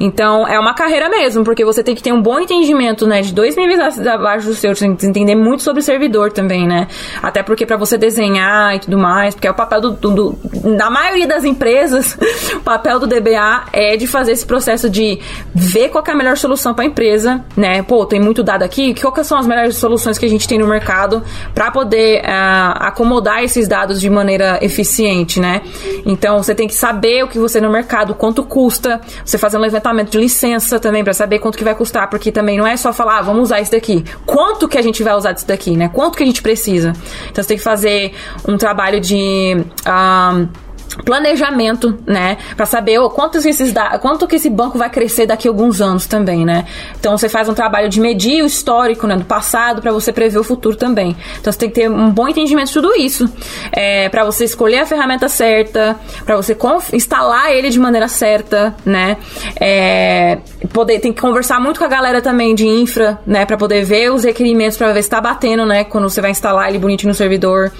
Então, 0.00 0.46
é 0.46 0.58
uma 0.58 0.74
carreira 0.74 1.08
mesmo, 1.08 1.44
porque 1.44 1.64
você 1.64 1.82
tem 1.82 1.94
que 1.94 2.02
ter 2.02 2.12
um 2.12 2.22
bom 2.22 2.38
entendimento, 2.38 3.06
né, 3.06 3.20
de 3.20 3.32
dois 3.34 3.56
níveis 3.56 3.98
abaixo 4.06 4.46
do 4.46 4.54
seu, 4.54 4.74
você 4.74 4.86
tem 4.86 4.96
que 4.96 5.06
entender 5.06 5.34
muito 5.34 5.62
sobre 5.62 5.82
servidor 5.82 6.32
também, 6.32 6.66
né? 6.66 6.86
Até 7.22 7.42
porque 7.42 7.66
para 7.66 7.76
você 7.76 7.98
desenhar 7.98 8.76
e 8.76 8.78
tudo 8.78 8.98
mais, 8.98 9.34
porque 9.34 9.46
é 9.46 9.50
o 9.50 9.54
papel 9.54 9.80
do, 9.80 9.90
do, 9.90 10.10
do 10.10 10.38
na 10.64 10.90
maioria 10.90 11.26
das 11.26 11.44
empresas, 11.44 12.16
o 12.54 12.60
papel 12.60 12.98
do 12.98 13.06
DBA 13.06 13.64
é 13.72 13.96
de 13.96 14.06
fazer 14.06 14.32
esse 14.32 14.46
processo 14.46 14.77
processo 14.78 14.88
de 14.88 15.18
ver 15.54 15.88
qual 15.88 16.04
é 16.06 16.10
a 16.12 16.14
melhor 16.14 16.36
solução 16.36 16.72
para 16.72 16.84
a 16.84 16.86
empresa, 16.86 17.44
né? 17.56 17.82
Pô, 17.82 18.06
tem 18.06 18.20
muito 18.20 18.42
dado 18.42 18.62
aqui, 18.62 18.94
quais 18.94 19.26
são 19.26 19.36
as 19.36 19.46
melhores 19.46 19.76
soluções 19.76 20.16
que 20.16 20.24
a 20.24 20.28
gente 20.28 20.46
tem 20.46 20.58
no 20.58 20.66
mercado 20.66 21.22
para 21.54 21.70
poder 21.70 22.20
uh, 22.20 22.78
acomodar 22.78 23.42
esses 23.42 23.66
dados 23.66 24.00
de 24.00 24.08
maneira 24.08 24.58
eficiente, 24.62 25.40
né? 25.40 25.62
Então, 26.06 26.42
você 26.42 26.54
tem 26.54 26.68
que 26.68 26.74
saber 26.74 27.24
o 27.24 27.28
que 27.28 27.38
você 27.38 27.60
no 27.60 27.70
mercado, 27.70 28.14
quanto 28.14 28.44
custa, 28.44 29.00
você 29.24 29.36
fazer 29.36 29.56
um 29.56 29.60
levantamento 29.60 30.10
de 30.10 30.18
licença 30.18 30.78
também 30.78 31.02
para 31.02 31.12
saber 31.12 31.40
quanto 31.40 31.58
que 31.58 31.64
vai 31.64 31.74
custar, 31.74 32.08
porque 32.08 32.30
também 32.30 32.56
não 32.56 32.66
é 32.66 32.76
só 32.76 32.92
falar, 32.92 33.18
ah, 33.18 33.22
vamos 33.22 33.42
usar 33.42 33.60
isso 33.60 33.72
daqui. 33.72 34.04
Quanto 34.24 34.68
que 34.68 34.78
a 34.78 34.82
gente 34.82 35.02
vai 35.02 35.14
usar 35.14 35.32
disso 35.32 35.46
daqui, 35.46 35.76
né? 35.76 35.88
Quanto 35.88 36.16
que 36.16 36.22
a 36.22 36.26
gente 36.26 36.42
precisa? 36.42 36.92
Então, 37.30 37.42
você 37.42 37.48
tem 37.48 37.56
que 37.56 37.62
fazer 37.62 38.12
um 38.46 38.56
trabalho 38.56 39.00
de... 39.00 39.56
Uh, 39.86 40.67
planejamento, 41.04 41.98
né, 42.06 42.38
para 42.56 42.66
saber 42.66 42.98
oh, 42.98 43.12
esses 43.44 43.72
da, 43.72 43.98
quanto 43.98 44.26
que 44.26 44.36
esse 44.36 44.50
banco 44.50 44.78
vai 44.78 44.90
crescer 44.90 45.26
daqui 45.26 45.46
a 45.46 45.50
alguns 45.50 45.80
anos 45.80 46.06
também, 46.06 46.44
né? 46.44 46.64
Então 46.98 47.16
você 47.16 47.28
faz 47.28 47.48
um 47.48 47.54
trabalho 47.54 47.88
de 47.88 48.00
medir 48.00 48.42
o 48.42 48.46
histórico, 48.46 49.06
né, 49.06 49.16
do 49.16 49.24
passado 49.24 49.82
para 49.82 49.92
você 49.92 50.12
prever 50.12 50.38
o 50.38 50.44
futuro 50.44 50.76
também. 50.76 51.16
Então 51.40 51.52
você 51.52 51.58
tem 51.58 51.68
que 51.68 51.74
ter 51.74 51.90
um 51.90 52.10
bom 52.10 52.28
entendimento 52.28 52.68
de 52.68 52.72
tudo 52.72 52.94
isso, 52.96 53.30
é, 53.72 54.08
para 54.08 54.24
você 54.24 54.44
escolher 54.44 54.80
a 54.80 54.86
ferramenta 54.86 55.28
certa, 55.28 55.96
para 56.24 56.36
você 56.36 56.56
instalar 56.92 57.52
ele 57.52 57.70
de 57.70 57.78
maneira 57.78 58.08
certa, 58.08 58.74
né? 58.84 59.16
É, 59.60 60.38
poder 60.72 61.00
tem 61.00 61.12
que 61.12 61.20
conversar 61.20 61.60
muito 61.60 61.78
com 61.78 61.84
a 61.84 61.88
galera 61.88 62.20
também 62.20 62.54
de 62.54 62.66
infra, 62.66 63.18
né, 63.26 63.44
para 63.44 63.56
poder 63.56 63.84
ver 63.84 64.10
os 64.12 64.24
requerimentos 64.24 64.76
para 64.76 64.88
ver 64.88 65.02
se 65.02 65.08
está 65.08 65.20
batendo, 65.20 65.64
né, 65.66 65.84
quando 65.84 66.08
você 66.08 66.20
vai 66.20 66.30
instalar 66.30 66.68
ele 66.68 66.78
bonitinho 66.78 67.08
no 67.08 67.14
servidor. 67.14 67.72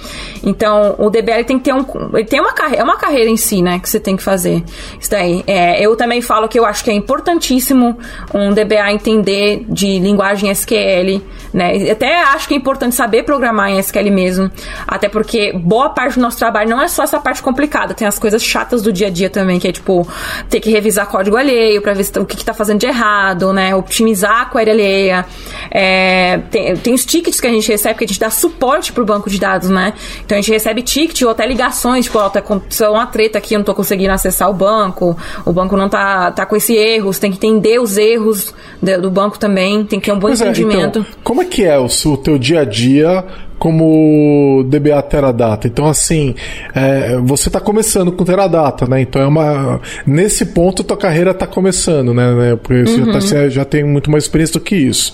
Então 0.43 0.95
o 0.97 1.09
DBL 1.09 1.43
tem 1.45 1.57
que 1.57 1.65
ter 1.65 1.73
um, 1.73 1.85
ele 2.13 2.25
tem 2.25 2.39
uma 2.39 2.53
carreira, 2.53 2.81
é 2.81 2.83
uma 2.83 2.97
carreira 2.99 3.29
em 3.29 3.37
si, 3.37 3.61
né, 3.61 3.79
que 3.79 3.89
você 3.89 3.99
tem 3.99 4.15
que 4.15 4.23
fazer. 4.23 4.63
Isso 4.99 5.09
daí. 5.09 5.43
É, 5.47 5.81
eu 5.81 5.95
também 5.95 6.21
falo 6.21 6.47
que 6.47 6.59
eu 6.59 6.65
acho 6.65 6.83
que 6.83 6.91
é 6.91 6.93
importantíssimo 6.93 7.97
um 8.33 8.53
DBA 8.53 8.91
entender 8.91 9.65
de 9.67 9.97
linguagem 9.99 10.51
SQL, 10.51 11.21
né? 11.53 11.91
Até 11.91 12.21
acho 12.21 12.47
que 12.47 12.53
é 12.53 12.57
importante 12.57 12.95
saber 12.95 13.23
programar 13.23 13.69
em 13.69 13.79
SQL 13.79 14.11
mesmo, 14.11 14.51
até 14.87 15.09
porque 15.09 15.51
boa 15.53 15.89
parte 15.89 16.15
do 16.15 16.21
nosso 16.21 16.37
trabalho 16.37 16.69
não 16.69 16.81
é 16.81 16.87
só 16.87 17.03
essa 17.03 17.19
parte 17.19 17.41
complicada, 17.41 17.93
tem 17.93 18.07
as 18.07 18.19
coisas 18.19 18.43
chatas 18.43 18.81
do 18.81 18.91
dia 18.91 19.07
a 19.07 19.09
dia 19.09 19.29
também, 19.29 19.59
que 19.59 19.67
é 19.67 19.71
tipo 19.71 20.07
ter 20.49 20.59
que 20.59 20.69
revisar 20.69 21.07
código 21.07 21.37
alheio 21.37 21.81
para 21.81 21.93
ver 21.93 22.05
o 22.17 22.25
que, 22.25 22.37
que 22.37 22.45
tá 22.45 22.53
fazendo 22.53 22.79
de 22.79 22.85
errado, 22.85 23.53
né? 23.53 23.75
Optimizar 23.75 24.41
a 24.41 24.45
query 24.45 24.71
alheia. 24.71 25.25
É, 25.71 26.39
tem, 26.51 26.75
tem 26.77 26.93
os 26.93 27.05
tickets 27.05 27.39
que 27.39 27.47
a 27.47 27.51
gente 27.51 27.67
recebe, 27.69 27.97
que 27.97 28.03
a 28.03 28.07
gente 28.07 28.19
dá 28.19 28.29
suporte 28.29 28.91
pro 28.91 29.05
banco 29.05 29.29
de 29.29 29.39
dados, 29.39 29.69
né? 29.69 29.93
Então 30.25 30.37
a 30.37 30.41
gente 30.41 30.51
recebe 30.51 30.81
ticket 30.81 31.21
ou 31.21 31.29
até 31.29 31.45
ligações, 31.45 32.05
tipo, 32.05 32.19
ó, 32.19 32.29
tá 32.29 32.41
acontecendo 32.89 32.93
uma 32.93 33.05
treta 33.05 33.37
aqui, 33.37 33.53
eu 33.53 33.59
não 33.59 33.65
tô 33.65 33.73
conseguindo 33.73 34.11
acessar 34.11 34.49
o 34.49 34.53
banco, 34.53 35.17
o 35.45 35.51
banco 35.51 35.77
não 35.77 35.89
tá, 35.89 36.31
tá 36.31 36.45
com 36.45 36.55
esse 36.55 36.75
erro, 36.75 37.13
você 37.13 37.21
tem 37.21 37.31
que 37.31 37.37
entender 37.37 37.79
os 37.79 37.97
erros 37.97 38.53
do 39.01 39.09
banco 39.09 39.37
também, 39.37 39.83
tem 39.83 39.99
que 39.99 40.07
ter 40.07 40.11
um 40.11 40.19
bom 40.19 40.27
pois 40.27 40.41
entendimento. 40.41 40.99
É, 40.99 41.01
então, 41.01 41.05
como 41.23 41.41
é 41.41 41.45
que 41.45 41.63
é 41.63 41.77
o, 41.77 41.85
o 41.85 42.17
teu 42.17 42.37
dia 42.37 42.61
a 42.61 42.65
dia 42.65 43.25
como 43.59 44.63
DBA 44.69 45.01
Teradata. 45.01 45.67
Então, 45.67 45.85
assim, 45.85 46.33
é, 46.73 47.17
você 47.17 47.49
está 47.49 47.59
começando 47.59 48.09
com 48.09 48.23
Teradata, 48.23 48.87
né? 48.87 49.01
Então, 49.01 49.21
é 49.21 49.27
uma. 49.27 49.81
Nesse 50.07 50.45
ponto, 50.45 50.81
tua 50.81 50.95
carreira 50.95 51.31
está 51.31 51.45
começando, 51.45 52.13
né? 52.13 52.33
né? 52.33 52.55
Porque 52.55 52.85
você, 52.85 53.01
uhum. 53.01 53.11
já, 53.11 53.35
tá, 53.35 53.49
já 53.49 53.65
tem 53.65 53.83
muito 53.83 54.09
mais 54.09 54.23
experiência 54.23 54.53
do 54.53 54.63
que 54.63 54.77
isso. 54.77 55.11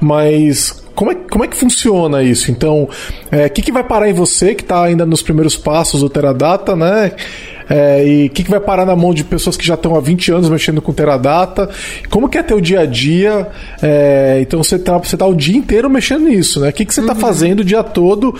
Mas 0.00 0.79
como 1.00 1.12
é, 1.12 1.14
como 1.14 1.42
é 1.42 1.48
que 1.48 1.56
funciona 1.56 2.22
isso? 2.22 2.50
Então, 2.50 2.82
o 2.82 2.88
é, 3.34 3.48
que, 3.48 3.62
que 3.62 3.72
vai 3.72 3.82
parar 3.82 4.10
em 4.10 4.12
você, 4.12 4.54
que 4.54 4.60
está 4.60 4.84
ainda 4.84 5.06
nos 5.06 5.22
primeiros 5.22 5.56
passos 5.56 6.02
do 6.02 6.10
Teradata, 6.10 6.76
né? 6.76 7.12
É, 7.70 8.06
e 8.06 8.26
o 8.26 8.30
que, 8.30 8.44
que 8.44 8.50
vai 8.50 8.60
parar 8.60 8.84
na 8.84 8.94
mão 8.94 9.14
de 9.14 9.24
pessoas 9.24 9.56
que 9.56 9.66
já 9.66 9.74
estão 9.74 9.94
há 9.94 10.00
20 10.00 10.32
anos 10.32 10.50
mexendo 10.50 10.82
com 10.82 10.92
Teradata? 10.92 11.70
Como 12.10 12.28
que 12.28 12.36
é 12.36 12.42
teu 12.42 12.60
dia 12.60 12.80
a 12.80 12.86
dia? 12.86 13.48
É, 13.80 14.38
então 14.42 14.62
você 14.62 14.76
está 14.76 14.98
você 14.98 15.16
tá 15.16 15.26
o 15.26 15.34
dia 15.34 15.56
inteiro 15.56 15.88
mexendo 15.88 16.24
nisso, 16.24 16.60
né? 16.60 16.68
O 16.68 16.72
que, 16.72 16.84
que 16.84 16.92
você 16.92 17.00
está 17.00 17.14
uhum. 17.14 17.20
fazendo 17.20 17.60
o 17.60 17.64
dia 17.64 17.82
todo 17.82 18.34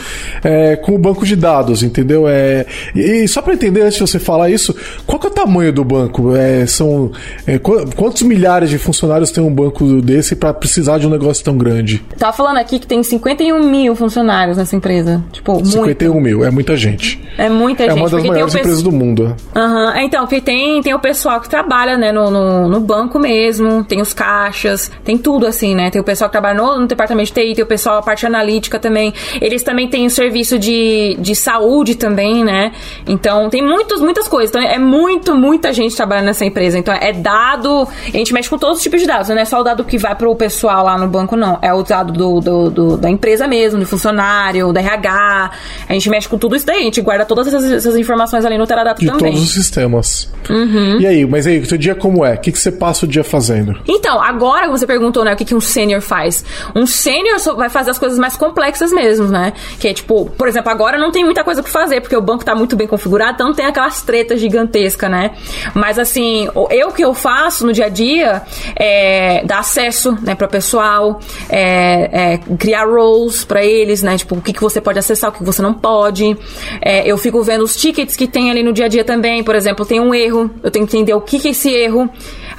é, 0.45 0.77
com 0.77 0.95
o 0.95 0.99
banco 0.99 1.25
de 1.25 1.37
dados, 1.37 1.83
entendeu? 1.83 2.29
É, 2.29 2.67
e 2.95 3.27
só 3.27 3.41
para 3.41 3.55
entender, 3.55 3.83
antes 3.83 3.95
de 3.95 4.01
você 4.01 4.19
falar 4.19 4.51
isso, 4.51 4.75
qual 5.07 5.19
que 5.19 5.27
é 5.27 5.31
o 5.31 5.33
tamanho 5.33 5.73
do 5.73 5.85
banco? 5.85 6.37
É, 6.37 6.67
são 6.67 7.13
é, 7.47 7.59
Quantos 7.97 8.23
milhares 8.23 8.71
de 8.71 8.79
funcionários 8.79 9.31
tem 9.31 9.43
um 9.43 9.53
banco 9.53 10.01
desse 10.01 10.35
para 10.35 10.53
precisar 10.53 10.99
de 10.99 11.07
um 11.07 11.11
negócio 11.11 11.45
tão 11.45 11.57
grande? 11.57 12.03
Tá 12.19 12.33
falando 12.33 12.57
aqui 12.57 12.79
que 12.79 12.87
tem 12.87 13.03
51 13.03 13.63
mil 13.69 13.95
funcionários 13.95 14.57
nessa 14.57 14.75
empresa. 14.75 15.23
Tipo, 15.33 15.65
51 15.65 16.13
muito. 16.13 16.25
mil, 16.25 16.45
é 16.45 16.51
muita 16.51 16.77
gente. 16.77 17.21
É 17.39 17.49
muita 17.49 17.85
gente. 17.85 17.93
É 17.93 17.95
uma 17.95 18.11
das 18.11 18.25
maiores 18.25 18.55
empresas 18.55 18.83
do 18.83 18.91
mundo. 18.91 19.20
Aham, 19.55 19.93
uhum. 19.93 20.01
então, 20.01 20.21
porque 20.23 20.41
tem, 20.41 20.81
tem 20.83 20.95
o 20.95 20.99
pessoal 20.99 21.41
que 21.41 21.49
trabalha, 21.49 21.97
né, 21.97 22.13
no, 22.13 22.31
no, 22.31 22.69
no, 22.69 22.81
banco 22.81 23.19
mesmo, 23.19 23.85
tem 23.85 24.01
os 24.01 24.13
caixas, 24.13 24.91
tem 25.05 25.17
tudo 25.17 25.47
assim, 25.47 25.75
né? 25.75 25.91
Tem 25.91 26.01
o 26.01 26.05
pessoal 26.05 26.29
que 26.29 26.33
trabalha 26.33 26.55
no, 26.55 26.81
no 26.81 26.87
departamento 26.87 27.33
de 27.33 27.41
TI, 27.41 27.55
tem 27.55 27.65
o 27.65 27.67
pessoal, 27.67 27.99
a 27.99 28.03
parte 28.03 28.27
analítica 28.27 28.79
também. 28.79 29.13
Eles 29.41 29.63
também 29.63 29.89
têm 29.89 30.07
o 30.07 30.11
serviço 30.11 30.59
de, 30.59 31.17
de 31.19 31.35
saúde 31.35 31.95
também, 31.95 32.45
né? 32.45 32.73
Então, 33.07 33.49
tem 33.51 33.63
muitos, 33.63 34.01
muitas 34.01 34.29
coisas. 34.29 34.51
Então, 34.51 34.63
é 34.63 34.79
muito, 34.79 35.35
muita 35.35 35.73
gente 35.73 35.95
trabalhando 35.97 36.27
nessa 36.27 36.45
empresa. 36.45 36.79
Então, 36.79 36.95
é 36.95 37.13
dado. 37.13 37.87
A 38.07 38.17
gente 38.17 38.33
mexe 38.33 38.49
com 38.49 38.59
todos 38.59 38.79
os 38.79 38.83
tipos 38.83 39.01
de 39.01 39.07
dados, 39.07 39.29
não 39.29 39.39
é 39.39 39.45
só 39.45 39.61
o 39.61 39.63
dado 39.63 39.85
que 39.85 39.99
vai 39.99 40.15
pro 40.15 40.35
pessoal 40.35 40.85
lá 40.85 40.99
no 40.99 41.09
banco, 41.09 41.37
não. 41.37 41.59
É 41.63 41.73
o 41.73 41.83
dado 41.83 42.13
do, 42.13 42.41
do, 42.41 42.71
do 42.71 42.97
da 42.97 43.11
empresa 43.11 43.47
mesmo, 43.47 43.79
do 43.79 43.87
funcionário, 43.87 44.73
da 44.73 44.81
RH. 44.81 45.51
A 45.89 45.93
gente 45.93 46.11
mexe 46.11 46.29
com 46.29 46.39
tudo 46.39 46.57
isso 46.57 46.67
daí. 46.67 46.81
A 46.81 46.85
gente 46.85 47.01
guarda 47.01 47.25
todas 47.25 47.47
essas, 47.47 47.71
essas 47.71 47.97
informações 47.97 48.45
ali 48.45 48.59
no 48.59 48.67
Teradata 48.67 49.10
também. 49.13 49.33
todos 49.33 49.43
os 49.43 49.51
sistemas. 49.53 50.31
Uhum. 50.49 51.01
E 51.01 51.07
aí, 51.07 51.27
mas 51.27 51.47
aí, 51.47 51.59
o 51.59 51.67
teu 51.67 51.79
dia 51.79 51.95
como 51.95 52.25
é? 52.25 52.35
O 52.35 52.39
que, 52.39 52.51
que 52.53 52.59
você 52.59 52.73
passa 52.73 53.05
o 53.05 53.09
dia 53.09 53.23
fazendo? 53.23 53.81
Então, 53.87 54.21
agora 54.21 54.69
você 54.69 54.87
perguntou, 54.87 55.25
né, 55.25 55.33
o 55.33 55.37
que, 55.37 55.45
que 55.45 55.55
um 55.55 55.61
sênior 55.61 56.01
faz. 56.01 56.45
Um 56.75 56.87
sênior 56.87 57.39
vai 57.57 57.69
fazer 57.69 57.91
as 57.91 57.99
coisas 57.99 58.19
mais 58.19 58.37
complexas 58.37 58.93
mesmo, 58.93 59.29
né? 59.29 59.53
Que 59.79 59.89
é 59.89 59.95
tipo, 59.95 60.27
por 60.37 60.49
exemplo, 60.49 60.71
agora 60.71 60.99
não 60.99 61.11
tem 61.13 61.25
muita 61.25 61.45
coisa 61.45 61.63
pra 61.63 61.71
fazer, 61.71 62.01
porque 62.01 62.17
o 62.17 62.21
banco 62.21 62.45
tá 62.45 62.55
muito 62.55 62.77
bem 62.77 62.87
configurado, 62.87 63.35
então 63.35 63.49
não 63.49 63.55
tem 63.55 63.67
aquelas 63.67 64.03
tretas 64.03 64.41
gigantescas, 64.41 65.11
né? 65.11 65.33
Mas 65.75 65.99
assim, 65.99 66.49
eu 66.71 66.91
que 66.91 67.05
eu 67.05 67.15
faço 67.15 67.67
no 67.67 67.73
dia 67.73 67.87
a 67.87 67.89
dia 67.89 68.43
é 68.77 69.45
dar 69.45 69.61
acesso, 69.61 70.17
né, 70.23 70.35
pra 70.35 70.49
pessoal, 70.49 71.21
é, 71.49 72.35
é, 72.35 72.39
criar 72.57 72.87
roles 72.87 73.45
para 73.45 73.65
eles, 73.65 74.03
né? 74.03 74.17
Tipo, 74.17 74.37
o 74.37 74.41
que, 74.41 74.53
que 74.53 74.61
você 74.61 74.81
pode 74.81 74.99
acessar, 74.99 75.31
o 75.31 75.33
que 75.33 75.45
você 75.45 75.63
não 75.63 75.75
pode. 75.75 76.37
É, 76.81 77.07
eu 77.07 77.17
fico 77.17 77.43
vendo 77.43 77.63
os 77.63 77.77
tickets 77.77 78.17
que 78.17 78.27
tem 78.27 78.51
ali 78.51 78.63
no 78.63 78.73
dia 78.73 78.87
a 78.87 78.89
dia 78.89 79.00
também. 79.05 79.43
Por 79.43 79.55
exemplo, 79.55 79.85
tem 79.85 80.01
um 80.01 80.15
erro, 80.15 80.51
eu 80.63 80.71
tenho 80.71 80.87
que 80.87 80.97
entender 80.97 81.15
o 81.15 81.21
que, 81.21 81.39
que 81.39 81.49
é 81.49 81.51
esse 81.51 81.71
erro. 81.71 82.09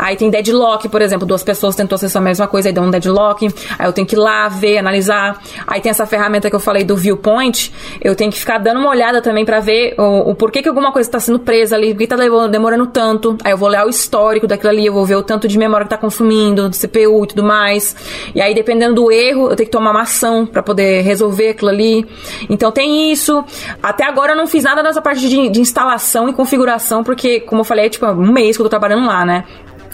Aí 0.02 0.16
tem 0.16 0.32
deadlock, 0.32 0.90
por 0.90 1.00
exemplo, 1.00 1.28
duas 1.28 1.44
pessoas 1.44 1.76
tentou 1.76 1.96
acessar 1.96 2.20
a 2.20 2.26
mesma 2.26 2.48
coisa, 2.48 2.70
aí 2.70 2.74
deu 2.74 2.82
um 2.82 2.90
deadlock. 2.90 3.48
Aí 3.78 3.86
eu 3.86 3.94
tenho 3.94 4.08
que 4.08 4.16
ir 4.16 4.18
lá 4.18 4.48
ver, 4.48 4.80
analisar. 4.80 5.40
Aí 5.68 5.80
tem 5.80 5.92
essa 5.92 6.08
ferramenta 6.08 6.50
que 6.50 6.56
eu 6.56 6.60
falei 6.60 6.84
do 6.84 6.98
viewpoint. 6.98 7.72
Eu 8.02 8.16
tenho 8.16 8.32
que 8.32 8.40
ficar 8.40 8.58
dando 8.58 8.80
uma 8.80 8.90
olhada 8.90 9.22
também 9.22 9.46
para 9.46 9.60
ver 9.60 9.94
o, 10.00 10.32
o, 10.32 10.36
porquê 10.36 10.64
que 10.64 10.68
alguma 10.68 10.92
coisa 10.92 11.08
está 11.08 11.20
sendo 11.20 11.38
presa 11.38 11.76
ali, 11.76 11.94
porque 11.94 12.08
tá 12.08 12.16
demorando 12.48 12.88
tanto. 12.88 13.38
Aí 13.44 13.52
eu 13.52 13.58
vou 13.58 13.70
olhar 13.70 13.86
o 13.86 13.90
histórico 13.92 14.48
daquilo 14.48 14.72
ali, 14.72 14.88
eu 14.88 14.94
vou 14.94 15.06
ver 15.06 15.18
o 15.18 15.22
tanto 15.22 15.48
de 15.48 15.56
memória 15.56 15.86
que 15.86 15.92
tá 15.92 15.98
consumindo, 16.00 16.68
do 16.68 16.76
CPU 16.76 17.24
e 17.24 17.28
tudo 17.28 17.44
mais. 17.44 17.96
E 18.34 18.42
aí, 18.42 18.56
dependendo 18.56 18.96
do 18.96 19.12
erro, 19.12 19.52
eu 19.52 19.56
tenho 19.56 19.68
que 19.68 19.72
tomar 19.72 19.92
uma 19.92 20.02
ação 20.02 20.48
para 20.48 20.64
poder 20.64 21.02
resolver 21.02 21.50
aquilo 21.50 21.70
ali. 21.70 22.08
Então 22.50 22.72
tem 22.72 23.12
isso. 23.12 23.46
Até 23.84 24.04
agora 24.04 24.32
eu 24.32 24.36
não 24.36 24.48
fiz 24.48 24.64
nada 24.64 24.82
nessa 24.82 25.00
parte 25.00 25.30
de, 25.30 25.48
de 25.48 25.62
instalação 25.62 26.28
e 26.28 26.34
configuração, 26.34 27.04
porque, 27.04 27.40
como 27.42 27.62
eu 27.62 27.66
falei, 27.66 27.86
é 27.86 27.90
tipo 27.90 28.08
um 28.08 28.32
mês 28.32 28.56
que 28.56 28.62
eu 28.62 28.66
tô 28.66 28.70
trabalhando 28.70 29.06
lá, 29.06 29.24
né? 29.24 29.44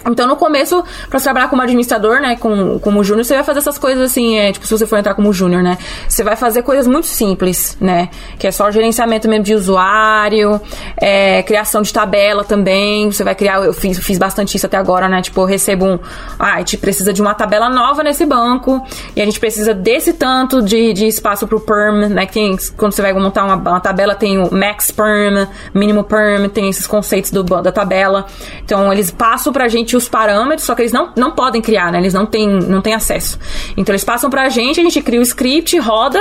Então, 0.06 0.28
no 0.28 0.36
começo, 0.36 0.84
para 1.10 1.20
trabalhar 1.20 1.50
como 1.50 1.62
administrador, 1.62 2.20
né, 2.22 2.36
com, 2.36 2.80
como 2.80 3.04
júnior, 3.04 3.26
você 3.26 3.36
vai 3.36 3.43
fazer 3.43 3.60
essas 3.60 3.78
coisas 3.78 4.12
assim, 4.12 4.38
é, 4.38 4.52
tipo, 4.52 4.66
se 4.66 4.78
você 4.78 4.86
for 4.86 4.98
entrar 4.98 5.14
como 5.14 5.32
júnior, 5.34 5.62
né, 5.62 5.78
você 6.08 6.24
vai 6.24 6.36
fazer 6.36 6.62
coisas 6.62 6.88
muito 6.88 7.08
simples, 7.08 7.78
né, 7.80 8.10
que 8.38 8.48
é 8.48 8.52
só 8.52 8.70
gerenciamento 8.72 9.28
mesmo 9.28 9.43
de 9.43 9.54
usuário, 9.54 10.60
é, 10.98 11.43
criação 11.43 11.82
de 11.82 11.91
tabela 11.91 12.43
também, 12.43 13.12
você 13.12 13.24
vai 13.24 13.36
criar, 13.36 13.64
eu 13.64 13.74
fiz, 13.74 14.00
fiz 14.00 14.18
bastante 14.18 14.56
isso 14.56 14.66
até 14.66 14.78
agora, 14.78 15.08
né, 15.08 15.22
tipo, 15.22 15.41
eu 15.41 15.45
recebo 15.45 15.86
um, 15.86 16.00
ah, 16.39 16.56
a 16.56 16.58
gente 16.60 16.78
precisa 16.78 17.12
de 17.12 17.22
uma 17.22 17.34
tabela 17.34 17.70
nova 17.70 18.04
nesse 18.04 18.26
banco, 18.26 18.86
e 19.16 19.22
a 19.22 19.26
gente 19.26 19.39
precisa 19.39 19.74
desse 19.74 20.14
tanto 20.14 20.62
de, 20.62 20.93
de 20.93 21.08
espaço 21.08 21.48
pro 21.48 21.60
perm, 21.60 22.08
né, 22.10 22.26
tem, 22.26 22.58
quando 22.76 22.93
você 22.93 23.02
vai 23.02 23.14
montar 23.14 23.43
uma, 23.43 23.56
uma 23.56 23.80
tabela, 23.80 24.16
tem 24.16 24.38
o 24.38 24.54
max 24.54 24.91
perm, 24.91 25.48
mínimo 25.74 26.04
perm, 26.04 26.48
tem 26.48 26.70
esses 26.70 26.88
conceitos 26.88 27.32
do, 27.32 27.43
da 27.43 27.72
tabela, 27.72 28.26
então 28.64 28.91
eles 28.91 29.12
passam 29.12 29.52
pra 29.52 29.68
gente 29.68 29.86
os 29.95 30.09
parâmetros, 30.09 30.65
só 30.65 30.75
que 30.75 30.81
eles 30.81 30.91
não, 30.91 31.11
não 31.15 31.31
podem 31.31 31.61
criar, 31.61 31.91
né? 31.91 31.99
Eles 31.99 32.13
não 32.13 32.25
têm, 32.25 32.47
não 32.47 32.81
têm 32.81 32.93
acesso. 32.93 33.39
Então 33.75 33.93
eles 33.93 34.03
passam 34.03 34.29
pra 34.29 34.49
gente, 34.49 34.79
a 34.79 34.83
gente 34.83 35.01
cria 35.01 35.19
o 35.19 35.23
script, 35.23 35.77
roda, 35.79 36.19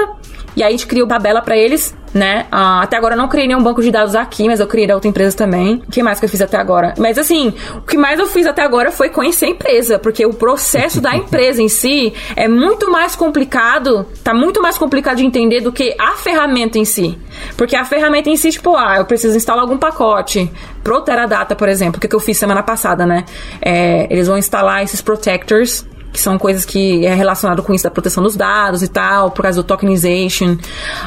e 0.56 0.62
aí 0.62 0.68
a 0.68 0.70
gente 0.70 0.86
cria 0.86 1.04
o 1.04 1.06
tabela 1.06 1.42
para 1.42 1.54
eles, 1.54 1.94
né? 2.14 2.46
Ah, 2.50 2.80
até 2.82 2.96
agora 2.96 3.14
eu 3.14 3.18
não 3.18 3.28
criei 3.28 3.46
nenhum 3.46 3.62
banco 3.62 3.82
de 3.82 3.90
dados 3.90 4.14
aqui, 4.14 4.46
mas 4.46 4.58
eu 4.58 4.66
criei 4.66 4.86
da 4.86 4.94
outra 4.94 5.08
empresa 5.08 5.36
também. 5.36 5.82
O 5.86 5.90
que 5.90 6.02
mais 6.02 6.18
que 6.18 6.24
eu 6.24 6.30
fiz 6.30 6.40
até 6.40 6.56
agora? 6.56 6.94
Mas 6.98 7.18
assim, 7.18 7.52
o 7.76 7.82
que 7.82 7.98
mais 7.98 8.18
eu 8.18 8.26
fiz 8.26 8.46
até 8.46 8.62
agora 8.62 8.90
foi 8.90 9.10
conhecer 9.10 9.44
a 9.44 9.48
empresa, 9.50 9.98
porque 9.98 10.24
o 10.24 10.32
processo 10.32 10.98
da 11.00 11.14
empresa 11.16 11.62
em 11.62 11.68
si 11.68 12.14
é 12.34 12.48
muito 12.48 12.90
mais 12.90 13.14
complicado, 13.14 14.06
tá 14.24 14.32
muito 14.32 14.62
mais 14.62 14.78
complicado 14.78 15.18
de 15.18 15.26
entender 15.26 15.60
do 15.60 15.70
que 15.70 15.94
a 15.98 16.12
ferramenta 16.12 16.78
em 16.78 16.86
si. 16.86 17.18
Porque 17.54 17.76
a 17.76 17.84
ferramenta 17.84 18.30
em 18.30 18.36
si, 18.36 18.50
tipo, 18.50 18.74
ah, 18.76 18.94
eu 18.96 19.04
preciso 19.04 19.36
instalar 19.36 19.62
algum 19.62 19.76
pacote. 19.76 20.50
Pro 20.82 21.02
Teradata, 21.02 21.54
por 21.54 21.68
exemplo, 21.68 21.98
o 21.98 22.00
que 22.00 22.14
eu 22.14 22.20
fiz 22.20 22.38
semana 22.38 22.62
passada, 22.62 23.04
né? 23.04 23.24
É, 23.60 24.06
eles 24.10 24.26
vão 24.26 24.38
instalar 24.38 24.82
esses 24.82 25.02
protectors 25.02 25.84
que 26.16 26.22
são 26.22 26.38
coisas 26.38 26.64
que 26.64 27.04
é 27.04 27.14
relacionado 27.14 27.62
com 27.62 27.74
isso 27.74 27.84
da 27.84 27.90
proteção 27.90 28.22
dos 28.22 28.34
dados 28.34 28.82
e 28.82 28.88
tal, 28.88 29.30
por 29.30 29.42
causa 29.42 29.62
do 29.62 29.66
tokenization. 29.66 30.56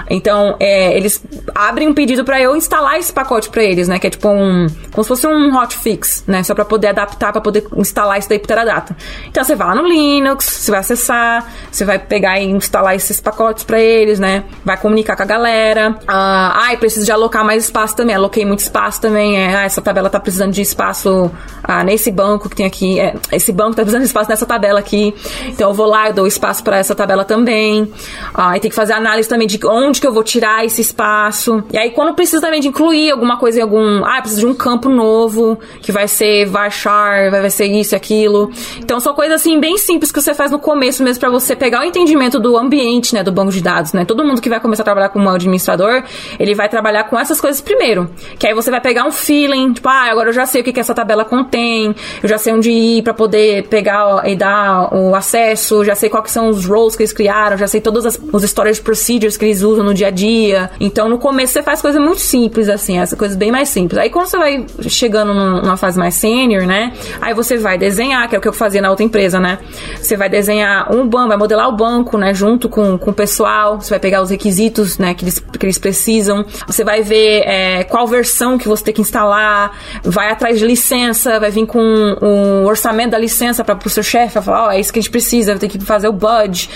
Então, 0.07 0.55
é, 0.59 0.95
eles 0.95 1.23
abrem 1.55 1.87
um 1.87 1.95
pedido 1.95 2.23
para 2.23 2.39
eu 2.39 2.55
instalar 2.55 2.99
esse 2.99 3.11
pacote 3.11 3.49
para 3.49 3.63
eles, 3.63 3.87
né? 3.87 3.97
Que 3.97 4.05
é 4.05 4.09
tipo 4.11 4.29
um. 4.29 4.67
como 4.91 5.03
se 5.03 5.07
fosse 5.07 5.25
um 5.25 5.57
hotfix, 5.57 6.23
né? 6.27 6.43
Só 6.43 6.53
para 6.53 6.63
poder 6.63 6.89
adaptar, 6.89 7.31
para 7.31 7.41
poder 7.41 7.65
instalar 7.75 8.19
isso 8.19 8.29
daí 8.29 8.37
pro 8.37 8.47
Teradata. 8.47 8.95
Então, 9.27 9.43
você 9.43 9.55
vai 9.55 9.69
lá 9.69 9.75
no 9.75 9.87
Linux, 9.87 10.45
você 10.45 10.69
vai 10.69 10.79
acessar, 10.81 11.51
você 11.71 11.83
vai 11.83 11.97
pegar 11.97 12.39
e 12.39 12.45
instalar 12.45 12.95
esses 12.95 13.19
pacotes 13.19 13.63
para 13.63 13.79
eles, 13.79 14.19
né? 14.19 14.43
Vai 14.63 14.77
comunicar 14.77 15.15
com 15.15 15.23
a 15.23 15.25
galera. 15.25 15.97
Ah, 16.07 16.65
ai, 16.67 16.77
preciso 16.77 17.03
de 17.03 17.11
alocar 17.11 17.43
mais 17.43 17.63
espaço 17.63 17.95
também. 17.95 18.15
Aloquei 18.15 18.45
muito 18.45 18.59
espaço 18.59 19.01
também. 19.01 19.37
É, 19.37 19.55
ah, 19.55 19.65
essa 19.65 19.81
tabela 19.81 20.07
tá 20.07 20.19
precisando 20.19 20.51
de 20.51 20.61
espaço 20.61 21.31
ah, 21.63 21.83
nesse 21.83 22.11
banco 22.11 22.47
que 22.47 22.55
tem 22.55 22.67
aqui. 22.67 22.99
É, 22.99 23.15
esse 23.31 23.51
banco 23.51 23.71
tá 23.71 23.81
precisando 23.81 24.01
de 24.01 24.07
espaço 24.07 24.29
nessa 24.29 24.45
tabela 24.45 24.79
aqui 24.79 24.98
então 25.47 25.69
eu 25.69 25.73
vou 25.73 25.87
lá, 25.87 26.07
eu 26.07 26.13
dou 26.13 26.27
espaço 26.27 26.63
para 26.63 26.77
essa 26.77 26.93
tabela 26.95 27.23
também. 27.25 27.91
Aí 28.33 28.57
ah, 28.57 28.59
tem 28.59 28.69
que 28.69 28.75
fazer 28.75 28.93
análise 28.93 29.27
também 29.27 29.47
de 29.47 29.59
onde 29.65 29.99
que 29.99 30.07
eu 30.07 30.13
vou 30.13 30.23
tirar 30.23 30.65
esse 30.65 30.81
espaço. 30.81 31.63
E 31.71 31.77
aí 31.77 31.91
quando 31.91 32.13
precisa 32.13 32.41
também 32.41 32.59
de 32.59 32.67
incluir 32.67 33.11
alguma 33.11 33.37
coisa 33.37 33.59
em 33.59 33.61
algum, 33.61 34.03
ah, 34.05 34.21
preciso 34.21 34.41
de 34.41 34.47
um 34.47 34.53
campo 34.53 34.89
novo, 34.89 35.57
que 35.81 35.91
vai 35.91 36.07
ser 36.07 36.45
varchar, 36.45 37.31
vai 37.31 37.49
ser 37.49 37.65
isso 37.65 37.93
e 37.93 37.95
aquilo. 37.95 38.51
Então 38.79 38.99
são 38.99 39.13
coisas 39.13 39.41
assim 39.41 39.59
bem 39.59 39.77
simples 39.77 40.11
que 40.11 40.21
você 40.21 40.33
faz 40.33 40.51
no 40.51 40.59
começo 40.59 41.03
mesmo 41.03 41.19
para 41.19 41.29
você 41.29 41.55
pegar 41.55 41.81
o 41.81 41.83
entendimento 41.83 42.39
do 42.39 42.57
ambiente, 42.57 43.13
né, 43.13 43.23
do 43.23 43.31
banco 43.31 43.51
de 43.51 43.61
dados, 43.61 43.93
né? 43.93 44.05
Todo 44.05 44.23
mundo 44.23 44.41
que 44.41 44.49
vai 44.49 44.59
começar 44.59 44.83
a 44.83 44.85
trabalhar 44.85 45.09
como 45.09 45.29
administrador, 45.29 46.03
ele 46.39 46.55
vai 46.55 46.69
trabalhar 46.69 47.05
com 47.05 47.19
essas 47.19 47.39
coisas 47.39 47.61
primeiro. 47.61 48.09
Que 48.37 48.47
aí 48.47 48.53
você 48.53 48.71
vai 48.71 48.81
pegar 48.81 49.05
um 49.05 49.11
feeling, 49.11 49.73
tipo, 49.73 49.87
ah, 49.87 50.09
agora 50.09 50.29
eu 50.29 50.33
já 50.33 50.45
sei 50.45 50.61
o 50.61 50.63
que, 50.63 50.73
que 50.73 50.79
essa 50.79 50.93
tabela 50.93 51.25
contém, 51.25 51.95
eu 52.21 52.29
já 52.29 52.37
sei 52.37 52.53
onde 52.53 52.71
ir 52.71 53.03
para 53.03 53.13
poder 53.13 53.67
pegar 53.67 54.27
e 54.27 54.35
dar 54.35 54.78
o 54.91 55.15
acesso, 55.15 55.83
já 55.83 55.95
sei 55.95 56.09
quais 56.09 56.31
são 56.31 56.49
os 56.49 56.65
roles 56.65 56.95
que 56.95 57.03
eles 57.03 57.13
criaram, 57.13 57.57
já 57.57 57.67
sei 57.67 57.81
todas 57.81 58.05
as 58.05 58.19
os 58.31 58.43
storage 58.43 58.81
procedures 58.81 59.37
que 59.37 59.45
eles 59.45 59.61
usam 59.61 59.83
no 59.83 59.93
dia 59.93 60.07
a 60.07 60.11
dia. 60.11 60.69
Então, 60.79 61.09
no 61.09 61.17
começo 61.17 61.53
você 61.53 61.63
faz 61.63 61.81
coisas 61.81 62.01
muito 62.01 62.21
simples, 62.21 62.69
assim, 62.69 62.99
essas 62.99 63.17
coisas 63.17 63.35
bem 63.35 63.51
mais 63.51 63.69
simples. 63.69 63.99
Aí, 63.99 64.09
quando 64.09 64.27
você 64.27 64.37
vai 64.37 64.65
chegando 64.87 65.33
numa 65.33 65.77
fase 65.77 65.97
mais 65.97 66.15
sênior, 66.15 66.65
né? 66.65 66.93
Aí 67.21 67.33
você 67.33 67.57
vai 67.57 67.77
desenhar, 67.77 68.27
que 68.27 68.35
é 68.35 68.39
o 68.39 68.41
que 68.41 68.47
eu 68.47 68.53
fazia 68.53 68.81
na 68.81 68.89
outra 68.89 69.03
empresa, 69.03 69.39
né? 69.39 69.59
Você 69.97 70.15
vai 70.15 70.29
desenhar 70.29 70.93
um 70.93 71.07
banco, 71.07 71.29
vai 71.29 71.37
modelar 71.37 71.67
o 71.69 71.75
banco, 71.75 72.17
né? 72.17 72.33
Junto 72.33 72.69
com, 72.69 72.97
com 72.97 73.11
o 73.11 73.13
pessoal, 73.13 73.79
você 73.81 73.89
vai 73.89 73.99
pegar 73.99 74.21
os 74.21 74.29
requisitos, 74.29 74.97
né? 74.97 75.13
Que 75.13 75.25
eles, 75.25 75.39
que 75.39 75.65
eles 75.65 75.77
precisam. 75.77 76.45
Você 76.67 76.83
vai 76.83 77.01
ver 77.01 77.43
é, 77.45 77.83
qual 77.83 78.07
versão 78.07 78.57
que 78.57 78.67
você 78.67 78.83
tem 78.83 78.93
que 78.93 79.01
instalar, 79.01 79.77
vai 80.03 80.31
atrás 80.31 80.59
de 80.59 80.65
licença, 80.65 81.39
vai 81.39 81.51
vir 81.51 81.65
com 81.65 81.79
o 82.21 82.65
orçamento 82.65 83.11
da 83.11 83.17
licença 83.17 83.63
para 83.63 83.77
o 83.83 83.89
seu 83.89 84.03
chefe, 84.03 84.41
falar, 84.41 84.67
ó, 84.67 84.68
é 84.71 84.79
isso 84.79 84.91
que 84.91 84.99
a 84.99 85.01
gente 85.01 85.11
precisa, 85.11 85.51
vai 85.51 85.59
ter 85.59 85.67
que 85.67 85.79
fazer 85.79 86.07
o 86.07 86.13
budget. 86.13 86.69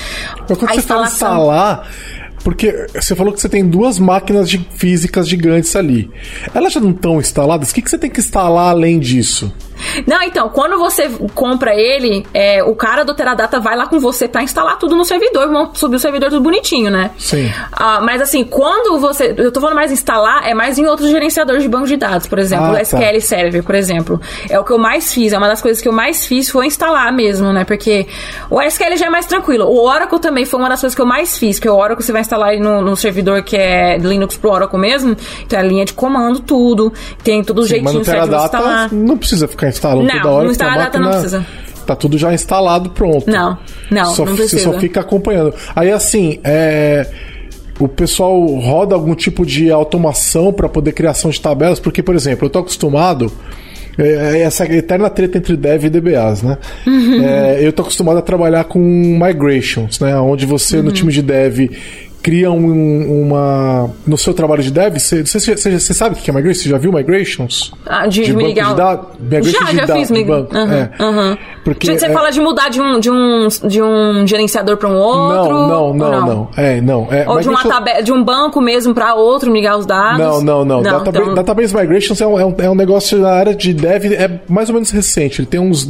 Mas 0.48 0.58
quando 0.58 0.70
a 0.70 0.74
você 0.74 0.80
instalação... 0.80 1.30
fala 1.30 1.44
instalar, 1.44 1.90
porque 2.44 2.88
você 2.94 3.16
falou 3.16 3.34
que 3.34 3.40
você 3.40 3.48
tem 3.48 3.66
duas 3.66 3.98
máquinas 3.98 4.50
de 4.50 4.58
físicas 4.76 5.28
gigantes 5.28 5.76
ali. 5.76 6.12
Elas 6.54 6.74
já 6.74 6.80
não 6.80 6.92
estão 6.92 7.20
instaladas? 7.20 7.72
O 7.72 7.74
que, 7.74 7.82
que 7.82 7.90
você 7.90 7.98
tem 7.98 8.10
que 8.10 8.20
instalar 8.20 8.70
além 8.70 9.00
disso? 9.00 9.54
Não, 10.06 10.22
então, 10.22 10.50
quando 10.50 10.78
você 10.78 11.10
compra 11.34 11.74
ele, 11.76 12.26
é, 12.34 12.64
o 12.64 12.76
cara 12.76 13.04
do 13.04 13.14
Teradata 13.14 13.60
vai 13.60 13.76
lá 13.76 13.88
com 13.88 14.00
você 14.00 14.28
pra 14.28 14.44
instalar 14.44 14.78
tudo 14.78 14.96
no 14.96 15.06
servidor, 15.06 15.72
subir 15.74 15.96
o 15.96 16.00
servidor 16.00 16.30
tudo 16.30 16.42
bonitinho, 16.42 16.90
né? 16.90 17.12
Sim. 17.18 17.52
Ah, 17.72 18.02
mas 18.02 18.22
assim, 18.22 18.44
quando 18.44 19.00
você. 19.00 19.34
Eu 19.38 19.52
tô 19.52 19.60
falando 19.60 19.76
mais 19.76 19.92
instalar, 19.92 20.48
é 20.48 20.54
mais 20.54 20.78
em 20.78 20.86
outros 20.86 21.10
gerenciadores 21.10 21.64
de 21.64 21.70
banco 21.70 21.88
de 21.88 21.98
dados, 21.98 22.28
por 22.28 22.40
exemplo, 22.40 22.66
ah, 22.68 22.74
o 22.74 22.78
SQL 22.78 23.14
tá. 23.14 23.22
Server, 23.22 23.64
por 23.64 23.76
exemplo. 23.76 24.22
É 24.50 24.60
o 24.60 24.64
que 24.64 24.72
eu 24.72 24.78
mais 24.78 25.14
fiz, 25.14 25.34
é 25.34 25.38
uma 25.38 25.48
das 25.48 25.62
coisas 25.62 25.82
que 25.82 25.88
eu 25.88 25.94
mais 25.94 26.26
fiz 26.26 26.50
foi 26.50 26.68
instalar 26.68 27.12
mesmo, 27.14 27.52
né? 27.52 27.64
Porque 27.64 28.08
o 28.50 28.62
SQL 28.62 28.98
já 28.98 29.08
é 29.08 29.10
mais 29.10 29.26
tranquilo. 29.26 29.66
O 29.66 29.86
Oracle 29.86 30.20
também 30.20 30.46
foi 30.46 30.60
uma 30.60 30.70
das 30.70 30.80
coisas 30.80 30.96
que 30.96 31.02
eu 31.02 31.06
mais 31.06 31.38
fiz, 31.38 31.60
que 31.60 31.70
o 31.70 31.76
Oracle 31.76 32.04
você 32.04 32.12
vai 32.12 32.22
instalar 32.22 32.58
no, 32.58 32.82
no 32.82 32.96
servidor 32.96 33.44
que 33.44 33.56
é 33.56 33.98
Linux 33.98 34.38
pro 34.38 34.52
Oracle 34.52 34.80
mesmo, 34.80 35.16
então 35.46 35.60
é 35.60 35.62
a 35.62 35.66
linha 35.66 35.86
de 35.86 35.94
comando, 35.94 36.40
tudo, 36.40 36.92
tem 37.24 37.44
tudo 37.44 37.64
Sim, 37.64 37.70
jeitinho 37.70 38.04
certo 38.04 38.30
de 38.30 38.36
instalar. 38.36 38.92
Não 38.92 39.18
precisa 39.18 39.48
ficar 39.48 39.68
instalando 39.74 40.08
não, 40.08 40.22
toda 40.22 40.30
hora. 40.30 40.44
Não, 40.46 40.52
instalar 40.52 40.74
a 40.74 40.78
data 40.78 41.00
não 41.00 41.10
precisa. 41.10 41.46
Tá 41.86 41.96
tudo 41.96 42.18
já 42.18 42.34
instalado, 42.34 42.92
pronto. 42.92 43.30
Não, 43.30 43.58
não, 43.92 44.06
só, 44.06 44.26
não 44.26 44.36
precisa. 44.36 44.64
Você 44.64 44.72
só 44.72 44.80
fica 44.80 45.02
acompanhando. 45.02 45.54
Aí 45.76 45.92
assim, 45.92 46.40
é 46.44 47.10
o 47.80 47.88
pessoal 47.88 48.46
roda 48.46 48.96
algum 48.96 49.16
tipo 49.16 49.46
de 49.46 49.72
automação 49.72 50.54
para 50.54 50.70
poder 50.70 50.92
criação 50.94 51.32
de 51.32 51.42
tabelas, 51.42 51.80
porque, 51.80 52.04
por 52.04 52.16
exemplo, 52.16 52.46
eu 52.46 52.50
tô 52.50 52.60
acostumado. 52.60 53.32
É, 53.98 54.38
é 54.38 54.42
essa 54.42 54.66
eterna 54.66 55.08
treta 55.08 55.38
entre 55.38 55.56
dev 55.56 55.86
e 55.86 55.90
DBAs, 55.90 56.42
né? 56.42 56.58
Uhum. 56.88 57.24
É, 57.24 57.60
eu 57.62 57.72
tô 57.72 57.84
acostumado 57.84 58.18
a 58.18 58.22
trabalhar 58.24 58.64
com 58.64 58.80
migrations, 58.80 60.00
né? 60.00 60.18
Onde 60.18 60.48
você, 60.48 60.78
uhum. 60.78 60.84
no 60.84 60.92
time 60.92 61.12
de 61.12 61.22
dev, 61.22 61.70
cria 62.24 62.50
um, 62.50 63.22
uma. 63.22 63.90
No 64.08 64.18
seu 64.18 64.34
trabalho 64.34 64.64
de 64.64 64.72
dev, 64.72 64.98
você, 64.98 65.24
você, 65.26 65.40
você, 65.56 65.80
você 65.80 65.94
sabe 65.94 66.16
o 66.16 66.18
que 66.18 66.32
é 66.32 66.34
migration? 66.34 66.64
Você 66.64 66.70
já 66.70 66.78
viu 66.80 66.92
migrations? 66.92 67.72
Ah, 67.86 68.08
de, 68.08 68.24
de 68.24 68.32
ligar. 68.34 68.70
de 68.70 68.76
dados? 68.76 69.08
Já, 69.52 69.60
de 69.66 69.76
já 69.76 69.86
dados 69.86 69.96
fiz 69.98 70.08
de 70.08 70.14
mig- 70.14 70.26
banco. 70.28 70.56
Aham, 70.56 70.74
é. 70.74 71.04
aham. 71.04 71.38
Porque, 71.64 71.88
Gente, 71.88 72.00
você 72.00 72.08
é- 72.08 72.12
fala 72.12 72.30
de 72.30 72.42
mudar 72.42 72.70
de 72.70 72.82
um, 72.82 73.00
de 73.00 73.10
um, 73.10 73.48
de 73.68 73.82
um 73.82 74.28
gerenciador 74.28 74.76
para 74.78 74.90
um 74.90 74.96
outro? 74.96 75.54
Não, 75.54 75.94
não, 75.94 75.94
não, 75.94 76.26
não. 76.26 76.50
É, 76.58 76.82
não. 76.82 77.08
É, 77.12 77.28
Ou 77.30 77.40
de, 77.40 77.48
uma 77.48 77.60
migration- 77.64 77.70
tabe- 77.70 78.02
de 78.04 78.12
um 78.12 78.24
banco 78.24 78.60
mesmo 78.60 78.94
para 78.94 79.14
outro 79.16 79.50
migrar 79.52 79.78
os 79.78 79.86
dados? 79.86 80.20
Não, 80.20 80.42
não, 80.42 80.66
não. 80.66 80.82
Database, 80.82 81.18
então- 81.22 81.34
Database 81.36 81.76
Migrations 81.76 82.20
é 82.22 82.28
um, 82.28 82.40
é, 82.40 82.46
um, 82.46 82.56
é 82.58 82.70
um 82.70 82.76
negócio 82.76 83.18
na 83.20 83.30
área 83.32 83.56
de 83.56 83.74
dev, 83.74 84.06
é 84.14 84.42
mais 84.50 84.70
ou 84.70 84.74
menos 84.74 84.92
recente. 84.92 85.40
Ele 85.42 85.48
tem 85.48 85.60
uns 85.60 85.90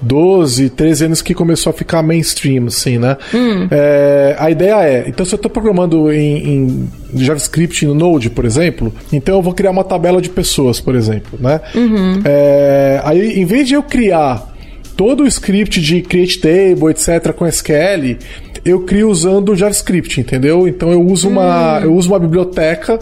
12, 0.00 0.70
13 0.70 1.04
anos 1.04 1.20
que 1.22 1.34
começou 1.34 1.70
a 1.70 1.72
ficar 1.74 2.02
mainstream, 2.02 2.66
assim, 2.66 2.98
né? 2.98 3.16
Hum. 3.34 3.68
É, 3.70 4.36
a 4.38 4.50
ideia 4.50 4.82
é, 4.82 5.04
então 5.08 5.24
se 5.26 5.34
eu 5.34 5.36
estou 5.36 5.50
programando 5.70 6.12
em, 6.12 6.48
em 6.48 6.88
JavaScript 7.14 7.86
no 7.86 7.94
Node, 7.94 8.28
por 8.28 8.44
exemplo, 8.44 8.92
então 9.12 9.36
eu 9.36 9.42
vou 9.42 9.54
criar 9.54 9.70
uma 9.70 9.84
tabela 9.84 10.20
de 10.20 10.28
pessoas, 10.28 10.80
por 10.80 10.94
exemplo, 10.94 11.38
né? 11.40 11.60
Uhum. 11.74 12.20
É, 12.24 13.00
aí, 13.04 13.40
em 13.40 13.44
vez 13.44 13.68
de 13.68 13.74
eu 13.74 13.82
criar 13.82 14.52
todo 14.96 15.22
o 15.22 15.26
script 15.26 15.80
de 15.80 16.02
create 16.02 16.40
table, 16.40 16.90
etc, 16.90 17.32
com 17.32 17.46
SQL, 17.46 18.18
eu 18.64 18.80
crio 18.80 19.08
usando 19.08 19.54
JavaScript, 19.54 20.20
entendeu? 20.20 20.66
Então 20.66 20.90
eu 20.90 21.02
uso 21.02 21.28
uma, 21.28 21.80
eu 21.82 21.94
uso 21.94 22.10
uma 22.10 22.18
biblioteca 22.18 22.98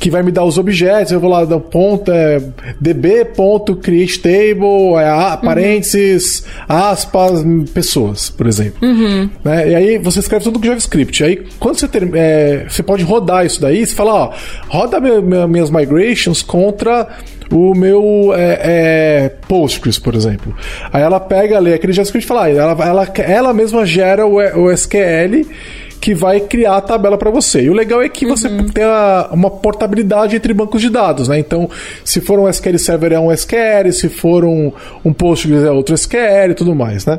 que 0.00 0.10
vai 0.10 0.22
me 0.22 0.32
dar 0.32 0.44
os 0.44 0.56
objetos, 0.58 1.12
eu 1.12 1.20
vou 1.20 1.30
lá 1.30 1.44
dar 1.44 1.60
ponto, 1.60 2.10
é, 2.10 2.40
db.createTable, 2.80 4.94
é, 4.98 5.08
a- 5.08 5.36
parênteses, 5.36 6.44
aspas, 6.68 7.42
pessoas, 7.72 8.30
por 8.30 8.46
exemplo. 8.46 8.78
Né? 9.44 9.70
E 9.70 9.74
aí 9.74 9.98
você 9.98 10.20
escreve 10.20 10.44
tudo 10.44 10.58
com 10.58 10.66
JavaScript. 10.66 11.22
Aí 11.24 11.42
quando 11.58 11.76
você 11.78 11.88
ter, 11.88 12.08
é, 12.14 12.64
você 12.68 12.82
pode 12.82 13.02
rodar 13.04 13.44
isso 13.44 13.60
daí, 13.60 13.84
você 13.84 13.94
fala, 13.94 14.14
ó, 14.14 14.32
roda 14.68 15.00
minha- 15.00 15.20
minha- 15.20 15.48
minhas 15.48 15.70
migrations 15.70 16.42
contra 16.42 17.08
o 17.52 17.74
meu 17.74 18.32
é, 18.34 18.60
é, 18.62 19.28
Postgres, 19.48 19.98
por 19.98 20.14
exemplo. 20.14 20.54
Aí 20.92 21.02
ela 21.02 21.18
pega 21.20 21.56
ali 21.58 21.72
aquele 21.74 21.92
JavaScript 21.92 22.24
e 22.24 22.28
fala, 22.28 22.44
ah, 22.44 22.50
ela, 22.50 22.84
ela, 22.86 23.08
ela 23.18 23.52
mesma 23.52 23.84
gera 23.84 24.24
o, 24.26 24.36
o 24.36 24.70
SQL 24.70 25.44
que 26.00 26.14
vai 26.14 26.40
criar 26.40 26.76
a 26.76 26.80
tabela 26.80 27.18
para 27.18 27.30
você. 27.30 27.62
E 27.62 27.70
o 27.70 27.74
legal 27.74 28.00
é 28.02 28.08
que 28.08 28.24
você 28.26 28.48
tem 28.72 28.84
a- 28.84 29.28
uma 29.32 29.50
portabilidade 29.50 30.34
entre 30.36 30.54
bancos 30.54 30.80
de 30.80 30.88
dados, 30.88 31.28
né? 31.28 31.38
Então, 31.38 31.68
se 32.04 32.20
for 32.20 32.38
um 32.38 32.48
SQL 32.48 32.78
Server 32.78 33.12
é 33.12 33.20
um 33.20 33.30
SQL, 33.30 33.92
se 33.92 34.08
for 34.08 34.44
um, 34.44 34.72
um 35.04 35.12
Postgres 35.12 35.62
é 35.62 35.70
outro 35.70 35.94
SQL 35.94 36.50
e 36.52 36.54
tudo 36.54 36.74
mais, 36.74 37.04
né? 37.04 37.18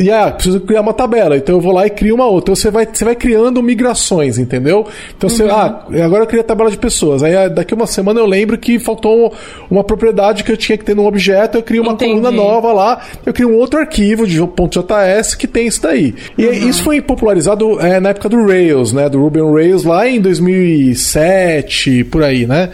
E 0.00 0.10
ah, 0.10 0.30
preciso 0.30 0.60
criar 0.60 0.80
uma 0.80 0.92
tabela, 0.92 1.36
então 1.36 1.54
eu 1.54 1.60
vou 1.60 1.72
lá 1.72 1.86
e 1.86 1.90
crio 1.90 2.14
uma 2.16 2.26
outra. 2.26 2.52
Então 2.52 2.56
você 2.56 2.70
vai, 2.70 2.86
você 2.92 3.04
vai 3.04 3.14
criando 3.14 3.62
migrações, 3.62 4.38
entendeu? 4.38 4.86
Então 5.16 5.28
você, 5.30 5.44
ah, 5.44 5.84
agora 6.04 6.24
eu 6.24 6.26
criei 6.26 6.40
a 6.42 6.44
tabela 6.46 6.70
de 6.70 6.76
pessoas. 6.78 7.22
Aí 7.22 7.34
ah, 7.36 7.48
daqui 7.48 7.74
uma 7.74 7.86
semana 7.86 8.18
eu 8.20 8.26
lembro 8.26 8.58
que 8.58 8.78
faltou 8.78 9.32
uma 9.70 9.84
propriedade 9.84 10.42
que 10.44 10.50
eu 10.52 10.56
tinha 10.56 10.76
que 10.76 10.84
ter 10.84 10.96
num 10.96 11.06
objeto, 11.06 11.58
eu 11.58 11.62
crio 11.62 11.82
uma 11.82 11.92
Entendi. 11.92 12.10
coluna 12.10 12.30
nova 12.30 12.72
lá, 12.72 13.00
eu 13.24 13.32
crio 13.32 13.50
um 13.50 13.56
outro 13.56 13.78
arquivo 13.78 14.26
de 14.26 14.38
.js 14.38 15.34
que 15.36 15.46
tem 15.46 15.66
isso 15.68 15.80
daí. 15.82 16.14
E 16.36 16.42
isso 16.68 16.82
foi 16.82 17.00
popularizado 17.00 17.78
é, 17.86 18.00
na 18.00 18.10
época 18.10 18.28
do 18.28 18.46
Rails, 18.46 18.92
né? 18.92 19.08
Do 19.08 19.20
Ruby 19.20 19.40
on 19.40 19.52
Rails 19.52 19.84
lá 19.84 20.08
em 20.08 20.20
2007, 20.20 22.04
por 22.04 22.22
aí, 22.22 22.46
né? 22.46 22.70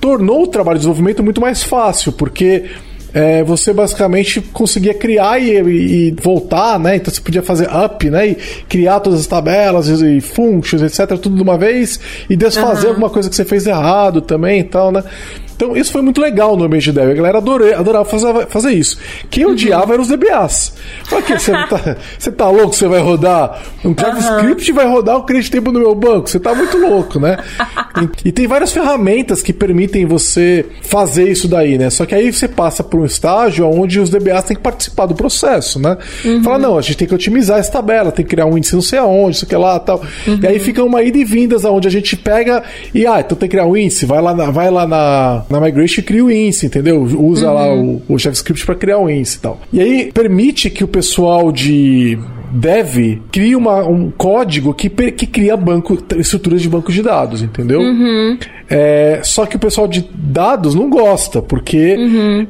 Tornou 0.00 0.42
o 0.42 0.46
trabalho 0.46 0.76
de 0.78 0.80
desenvolvimento 0.80 1.22
muito 1.22 1.40
mais 1.40 1.62
fácil, 1.62 2.12
porque 2.12 2.64
é, 3.12 3.44
você 3.44 3.72
basicamente 3.72 4.40
conseguia 4.40 4.92
criar 4.92 5.38
e, 5.40 5.50
e- 5.60 6.08
e 6.08 6.10
voltar, 6.20 6.78
né? 6.80 6.96
Então 6.96 7.12
você 7.14 7.20
podia 7.20 7.42
fazer 7.42 7.68
up, 7.72 8.10
né? 8.10 8.28
E 8.28 8.34
criar 8.68 9.00
todas 9.00 9.20
as 9.20 9.26
tabelas 9.26 9.88
e, 9.88 10.16
e 10.18 10.20
functions, 10.20 10.82
etc, 10.82 11.16
tudo 11.18 11.36
de 11.36 11.42
uma 11.42 11.56
vez 11.56 12.00
e 12.28 12.34
desfazer 12.36 12.88
alguma 12.88 13.08
coisa 13.10 13.30
que 13.30 13.36
você 13.36 13.44
fez 13.44 13.66
errado 13.66 14.20
também 14.20 14.60
e 14.60 14.64
tal, 14.64 14.90
né? 14.90 15.04
Então 15.56 15.76
isso 15.76 15.92
foi 15.92 16.02
muito 16.02 16.20
legal 16.20 16.56
no 16.56 16.64
ambiente 16.64 16.84
de 16.84 16.92
dev. 16.92 17.10
A 17.10 17.14
galera 17.14 17.38
adorei, 17.38 17.72
adorava 17.72 18.04
fazer, 18.04 18.46
fazer 18.48 18.72
isso. 18.72 18.98
Quem 19.30 19.46
odiava 19.46 19.94
eram 19.94 20.02
os 20.02 20.08
DBAs. 20.08 20.74
Pra 21.08 21.22
que 21.22 21.38
você 21.38 21.52
tá, 21.52 21.96
você 22.18 22.32
tá 22.32 22.48
louco? 22.48 22.74
Você 22.74 22.86
vai 22.86 23.00
rodar 23.00 23.62
um 23.84 23.94
JavaScript 23.98 24.72
vai 24.72 24.86
rodar 24.86 25.16
o 25.16 25.22
create 25.22 25.50
table 25.50 25.72
no 25.72 25.80
meu 25.80 25.94
banco? 25.94 26.28
Você 26.28 26.40
tá 26.40 26.54
muito 26.54 26.76
louco, 26.78 27.18
né? 27.18 27.38
E, 28.24 28.28
e 28.28 28.32
tem 28.32 28.44
várias 28.48 28.72
ferramentas 28.72 29.40
que 29.40 29.52
permitem 29.52 30.04
você 30.04 30.66
fazer 30.82 31.30
isso 31.30 31.46
daí, 31.46 31.78
né? 31.78 31.90
Só 31.90 32.04
que 32.04 32.12
aí 32.12 32.32
você 32.32 32.48
passa 32.48 32.82
por 32.82 32.98
um 32.98 33.04
estágio 33.04 33.68
onde 33.68 34.00
os 34.00 34.10
DBAs 34.10 34.46
têm 34.46 34.56
que 34.56 34.62
participar 34.62 35.06
do 35.06 35.14
processo, 35.14 35.78
né? 35.78 35.96
Fala, 36.42 36.58
não, 36.58 36.76
a 36.76 36.82
gente 36.82 36.96
tem 36.96 37.06
que 37.06 37.14
otimizar 37.14 37.60
essa 37.60 37.70
tabela, 37.70 38.10
tem 38.10 38.24
que 38.24 38.30
criar 38.30 38.46
um 38.46 38.58
índice 38.58 38.74
não 38.74 38.82
sei 38.82 38.98
aonde, 38.98 39.36
isso 39.36 39.46
que 39.46 39.54
lá 39.54 39.78
tal. 39.78 40.02
E 40.26 40.44
aí 40.44 40.58
fica 40.58 40.82
uma 40.82 41.04
ida 41.04 41.18
e 41.18 41.24
vindas 41.24 41.64
aonde 41.64 41.86
a 41.86 41.90
gente 41.90 42.16
pega 42.16 42.64
e, 42.92 43.06
ah, 43.06 43.20
então 43.20 43.38
tem 43.38 43.48
que 43.48 43.56
criar 43.56 43.66
um 43.66 43.76
índice, 43.76 44.06
vai 44.06 44.20
lá 44.20 44.34
na, 44.34 44.50
vai 44.50 44.70
lá 44.72 44.88
na, 44.88 45.43
na 45.50 45.60
Migration 45.60 46.00
e 46.00 46.04
cria 46.04 46.24
o 46.24 46.30
índice, 46.30 46.66
entendeu? 46.66 47.02
Usa 47.02 47.50
lá 47.50 47.72
o, 47.74 48.02
o 48.08 48.18
JavaScript 48.18 48.64
para 48.64 48.74
criar 48.74 48.98
o 48.98 49.08
índice 49.08 49.38
e 49.38 49.40
tal. 49.40 49.60
E 49.72 49.80
aí 49.80 50.12
permite 50.12 50.70
que 50.70 50.84
o 50.84 50.88
pessoal 50.88 51.50
de 51.52 52.18
dev 52.54 53.20
crie 53.32 53.56
uma, 53.56 53.82
um 53.86 54.10
código 54.10 54.72
que, 54.72 54.88
que 54.88 55.26
cria 55.26 55.56
banco, 55.56 55.98
estruturas 56.16 56.62
de 56.62 56.68
banco 56.68 56.92
de 56.92 57.02
dados, 57.02 57.42
entendeu? 57.42 57.80
É, 58.70 59.20
só 59.22 59.44
que 59.44 59.56
o 59.56 59.58
pessoal 59.58 59.86
de 59.86 60.08
dados 60.14 60.74
não 60.74 60.88
gosta, 60.88 61.42
porque 61.42 61.96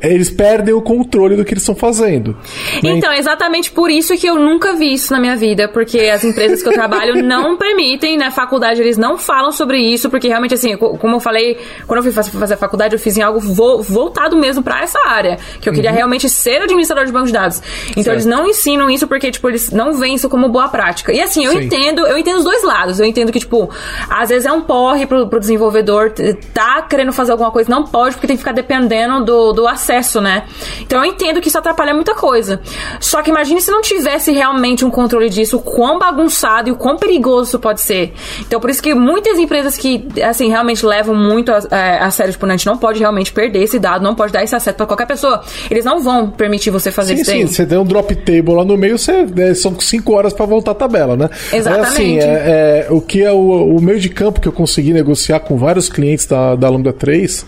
eles 0.01 0.31
perdem 0.31 0.73
o 0.75 0.81
controle 0.81 1.35
do 1.37 1.45
que 1.45 1.53
eles 1.55 1.63
estão 1.63 1.75
fazendo. 1.75 2.37
né? 2.83 2.91
Então, 2.91 3.11
é 3.13 3.19
exatamente 3.19 3.71
por 3.73 3.91
isso 3.91 4.17
que 4.17 4.27
eu 4.27 4.37
nunca 4.37 4.75
vi 4.75 4.93
isso 4.93 5.13
na 5.13 5.19
minha 5.21 5.37
vida, 5.37 5.67
porque 5.69 5.99
as 6.01 6.23
empresas 6.25 6.63
que 6.63 6.69
eu 6.69 6.73
trabalho 6.73 7.21
não 7.25 7.57
permitem, 7.57 8.17
na 8.17 8.31
faculdade 8.31 8.81
eles 8.81 8.97
não 8.97 9.19
falam 9.19 9.51
sobre 9.51 9.79
isso, 9.79 10.09
porque 10.09 10.29
realmente, 10.29 10.55
assim, 10.55 10.77
co- 10.77 10.97
como 10.99 11.17
eu 11.17 11.21
falei, 11.21 11.59
quando 11.87 11.99
eu 11.99 12.03
fui 12.05 12.13
faz- 12.13 12.29
fazer 12.29 12.55
a 12.55 12.59
faculdade, 12.59 12.95
eu 12.95 12.99
fiz 12.99 13.17
em 13.17 13.23
algo 13.23 13.41
vo- 13.41 13.83
voltado 13.83 14.37
mesmo 14.37 14.63
pra 14.63 14.83
essa 14.83 14.99
área, 15.09 15.39
que 15.61 15.69
eu 15.69 15.73
queria 15.73 15.91
realmente 15.91 16.29
ser 16.29 16.63
administrador 16.63 17.05
de 17.07 17.13
banco 17.13 17.27
de 17.27 17.33
dados. 17.33 17.61
Então, 17.91 17.95
Uhum. 17.97 18.03
Certo. 18.05 18.15
eles 18.17 18.27
não 18.27 18.47
ensinam 18.49 18.89
isso 18.91 19.07
porque, 19.09 19.31
tipo, 19.31 19.49
eles 19.49 19.71
não 19.73 19.94
isso 20.03 20.29
como 20.29 20.49
boa 20.49 20.69
prática. 20.69 21.13
E 21.13 21.21
assim, 21.21 21.45
eu 21.45 21.53
Sim. 21.53 21.65
entendo, 21.65 22.07
eu 22.07 22.19
entendo 22.19 22.39
os 22.39 22.45
dois 22.45 22.63
lados. 22.63 22.99
Eu 22.99 23.07
entendo 23.07 23.31
que, 23.31 23.39
tipo, 23.39 23.71
às 24.09 24.29
vezes 24.29 24.47
é 24.47 24.53
um 24.53 24.61
porre 24.61 25.07
pro, 25.07 25.29
pro 25.29 25.39
desenvolvedor 25.39 26.13
tá 26.53 26.83
querendo 26.83 27.13
fazer 27.13 27.33
alguma 27.33 27.51
coisa, 27.51 27.71
não 27.71 27.85
pode, 27.85 28.15
porque 28.15 28.27
tem 28.27 28.37
que 28.37 28.43
ficar 28.43 28.53
dependendo 28.53 29.25
do, 29.25 29.53
do 29.53 29.67
acesso, 29.67 30.21
né? 30.21 30.45
Então 30.81 31.05
eu 31.05 31.11
entendo 31.11 31.41
que 31.41 31.49
isso 31.49 31.59
atrapalha 31.59 31.95
muita 31.95 32.15
coisa. 32.15 32.61
Só 33.01 33.23
que 33.23 33.31
imagine 33.31 33.61
se 33.61 33.71
não 33.71 33.83
tivesse 33.83 34.33
realmente 34.33 34.85
um 34.85 34.91
controle 34.91 35.29
disso, 35.29 35.57
o 35.57 35.61
quão 35.61 35.99
bagunçado 35.99 36.69
e 36.69 36.73
o 36.73 36.77
quão 36.77 36.97
perigoso 36.97 37.49
isso 37.49 37.59
pode 37.59 37.81
ser. 37.81 38.13
Então 38.41 38.61
por 38.61 38.71
isso 38.71 38.83
que 38.83 38.95
muitas 38.95 39.39
empresas 39.39 39.77
que, 39.77 40.07
assim, 40.23 40.49
realmente 40.49 40.85
levam 40.85 41.15
muito 41.15 41.53
a, 41.53 41.61
é, 41.71 41.99
a 41.99 42.11
sério, 42.11 42.33
tipo, 42.33 42.47
a 42.47 42.51
gente 42.51 42.67
não 42.67 42.77
pode 42.77 43.01
realmente 43.01 43.33
perder 43.33 43.63
esse 43.63 43.79
dado, 43.79 44.03
não 44.03 44.15
pode 44.15 44.33
dar 44.33 44.43
esse 44.43 44.55
acesso 44.55 44.77
pra 44.77 44.87
qualquer 44.87 45.07
pessoa. 45.07 45.43
Eles 45.71 45.85
não 45.85 46.01
vão 46.01 46.31
permitir 46.31 46.71
você 46.71 46.91
fazer 46.91 47.17
Sim, 47.17 47.23
isso 47.23 47.31
sim, 47.31 47.39
daí. 47.39 47.49
você 47.49 47.67
tem 47.67 47.79
um 47.79 47.85
drop 47.85 48.15
table 48.17 48.55
lá 48.55 48.65
no 48.65 48.77
meio, 48.77 48.99
você, 48.99 49.27
é, 49.37 49.55
são 49.55 49.79
5 49.85 50.13
horas 50.13 50.33
para 50.33 50.47
voltar 50.47 50.73
a 50.73 50.75
tabela, 50.75 51.17
né? 51.17 51.31
Exatamente. 51.53 51.87
É 51.87 51.89
assim, 51.89 52.19
é, 52.19 52.23
é, 52.23 52.87
o 52.91 53.01
que 53.01 53.23
é 53.23 53.33
o, 53.33 53.77
o 53.77 53.81
meio 53.81 54.01
de 54.01 54.09
campo 54.09 54.41
que 54.41 54.49
eu 54.49 54.53
consegui 54.53 54.93
negociar 54.93 55.41
com 55.41 55.57
vários 55.57 55.89
clientes 55.89 56.27
da, 56.27 56.55
da 56.55 56.69
Lambda 56.69 56.93
3 56.93 57.47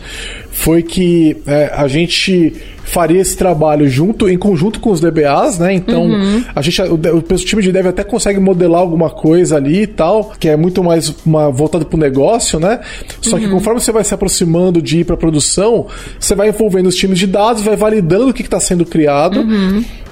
foi 0.51 0.82
que 0.82 1.37
é, 1.47 1.70
a 1.74 1.87
gente 1.87 2.55
faria 2.87 3.20
esse 3.20 3.37
trabalho 3.37 3.89
junto, 3.89 4.28
em 4.28 4.39
conjunto 4.39 4.80
com 4.80 4.91
os 4.91 5.01
DBAs, 5.01 5.59
né? 5.59 5.74
Então, 5.74 6.09
a 6.55 6.62
gente, 6.62 6.80
o, 6.82 6.95
o, 6.95 7.18
o 7.18 7.37
time 7.39 7.61
de 7.61 7.72
dev 7.72 7.89
até 7.89 8.05
consegue 8.05 8.39
modelar 8.39 8.80
alguma 8.80 9.11
coisa 9.11 9.57
ali 9.57 9.82
e 9.82 9.87
tal, 9.87 10.32
que 10.39 10.49
é 10.49 10.57
muito 10.57 10.82
mais 10.82 11.12
uma, 11.26 11.51
voltado 11.51 11.84
pro 11.84 11.99
negócio, 11.99 12.61
né? 12.61 12.80
Só 13.20 13.39
que 13.39 13.49
conforme 13.49 13.80
você 13.80 13.91
vai 13.91 14.05
se 14.05 14.14
aproximando 14.14 14.80
de 14.80 15.01
ir 15.01 15.05
para 15.05 15.16
produção, 15.16 15.87
você 16.18 16.34
vai 16.34 16.49
envolvendo 16.49 16.87
os 16.87 16.95
times 16.95 17.18
de 17.18 17.26
dados, 17.26 17.62
vai 17.62 17.76
validando 17.76 18.28
o 18.28 18.32
que 18.32 18.43
está 18.43 18.61
sendo 18.61 18.87
criado. 18.87 19.45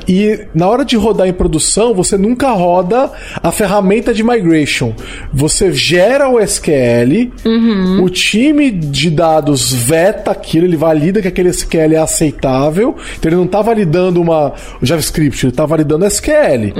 E 0.08 0.46
na 0.54 0.68
hora 0.68 0.84
de 0.84 0.96
rodar 0.96 1.26
em 1.26 1.32
produção, 1.32 1.94
você 1.94 2.16
nunca 2.16 2.50
roda 2.50 3.10
a 3.42 3.50
ferramenta 3.50 4.12
de 4.12 4.22
migration. 4.22 4.92
Você 5.32 5.72
gera 5.72 6.28
o 6.28 6.40
SQL, 6.40 7.32
o 8.02 8.08
time 8.08 8.70
de 8.70 9.10
dados 9.10 9.72
veta 9.72 10.30
aquilo, 10.30 10.66
ele 10.66 10.76
valida 10.76 11.20
que 11.22 11.28
aquele 11.28 11.48
SQL 11.48 11.94
é 11.94 11.98
aceitável. 11.98 12.96
Então 13.18 13.28
ele 13.30 13.36
não 13.36 13.44
está 13.44 13.62
validando 13.62 14.20
uma 14.20 14.52
o 14.80 14.86
JavaScript, 14.86 15.46
ele 15.46 15.52
está 15.52 15.66
validando 15.66 16.04
SQL, 16.06 16.72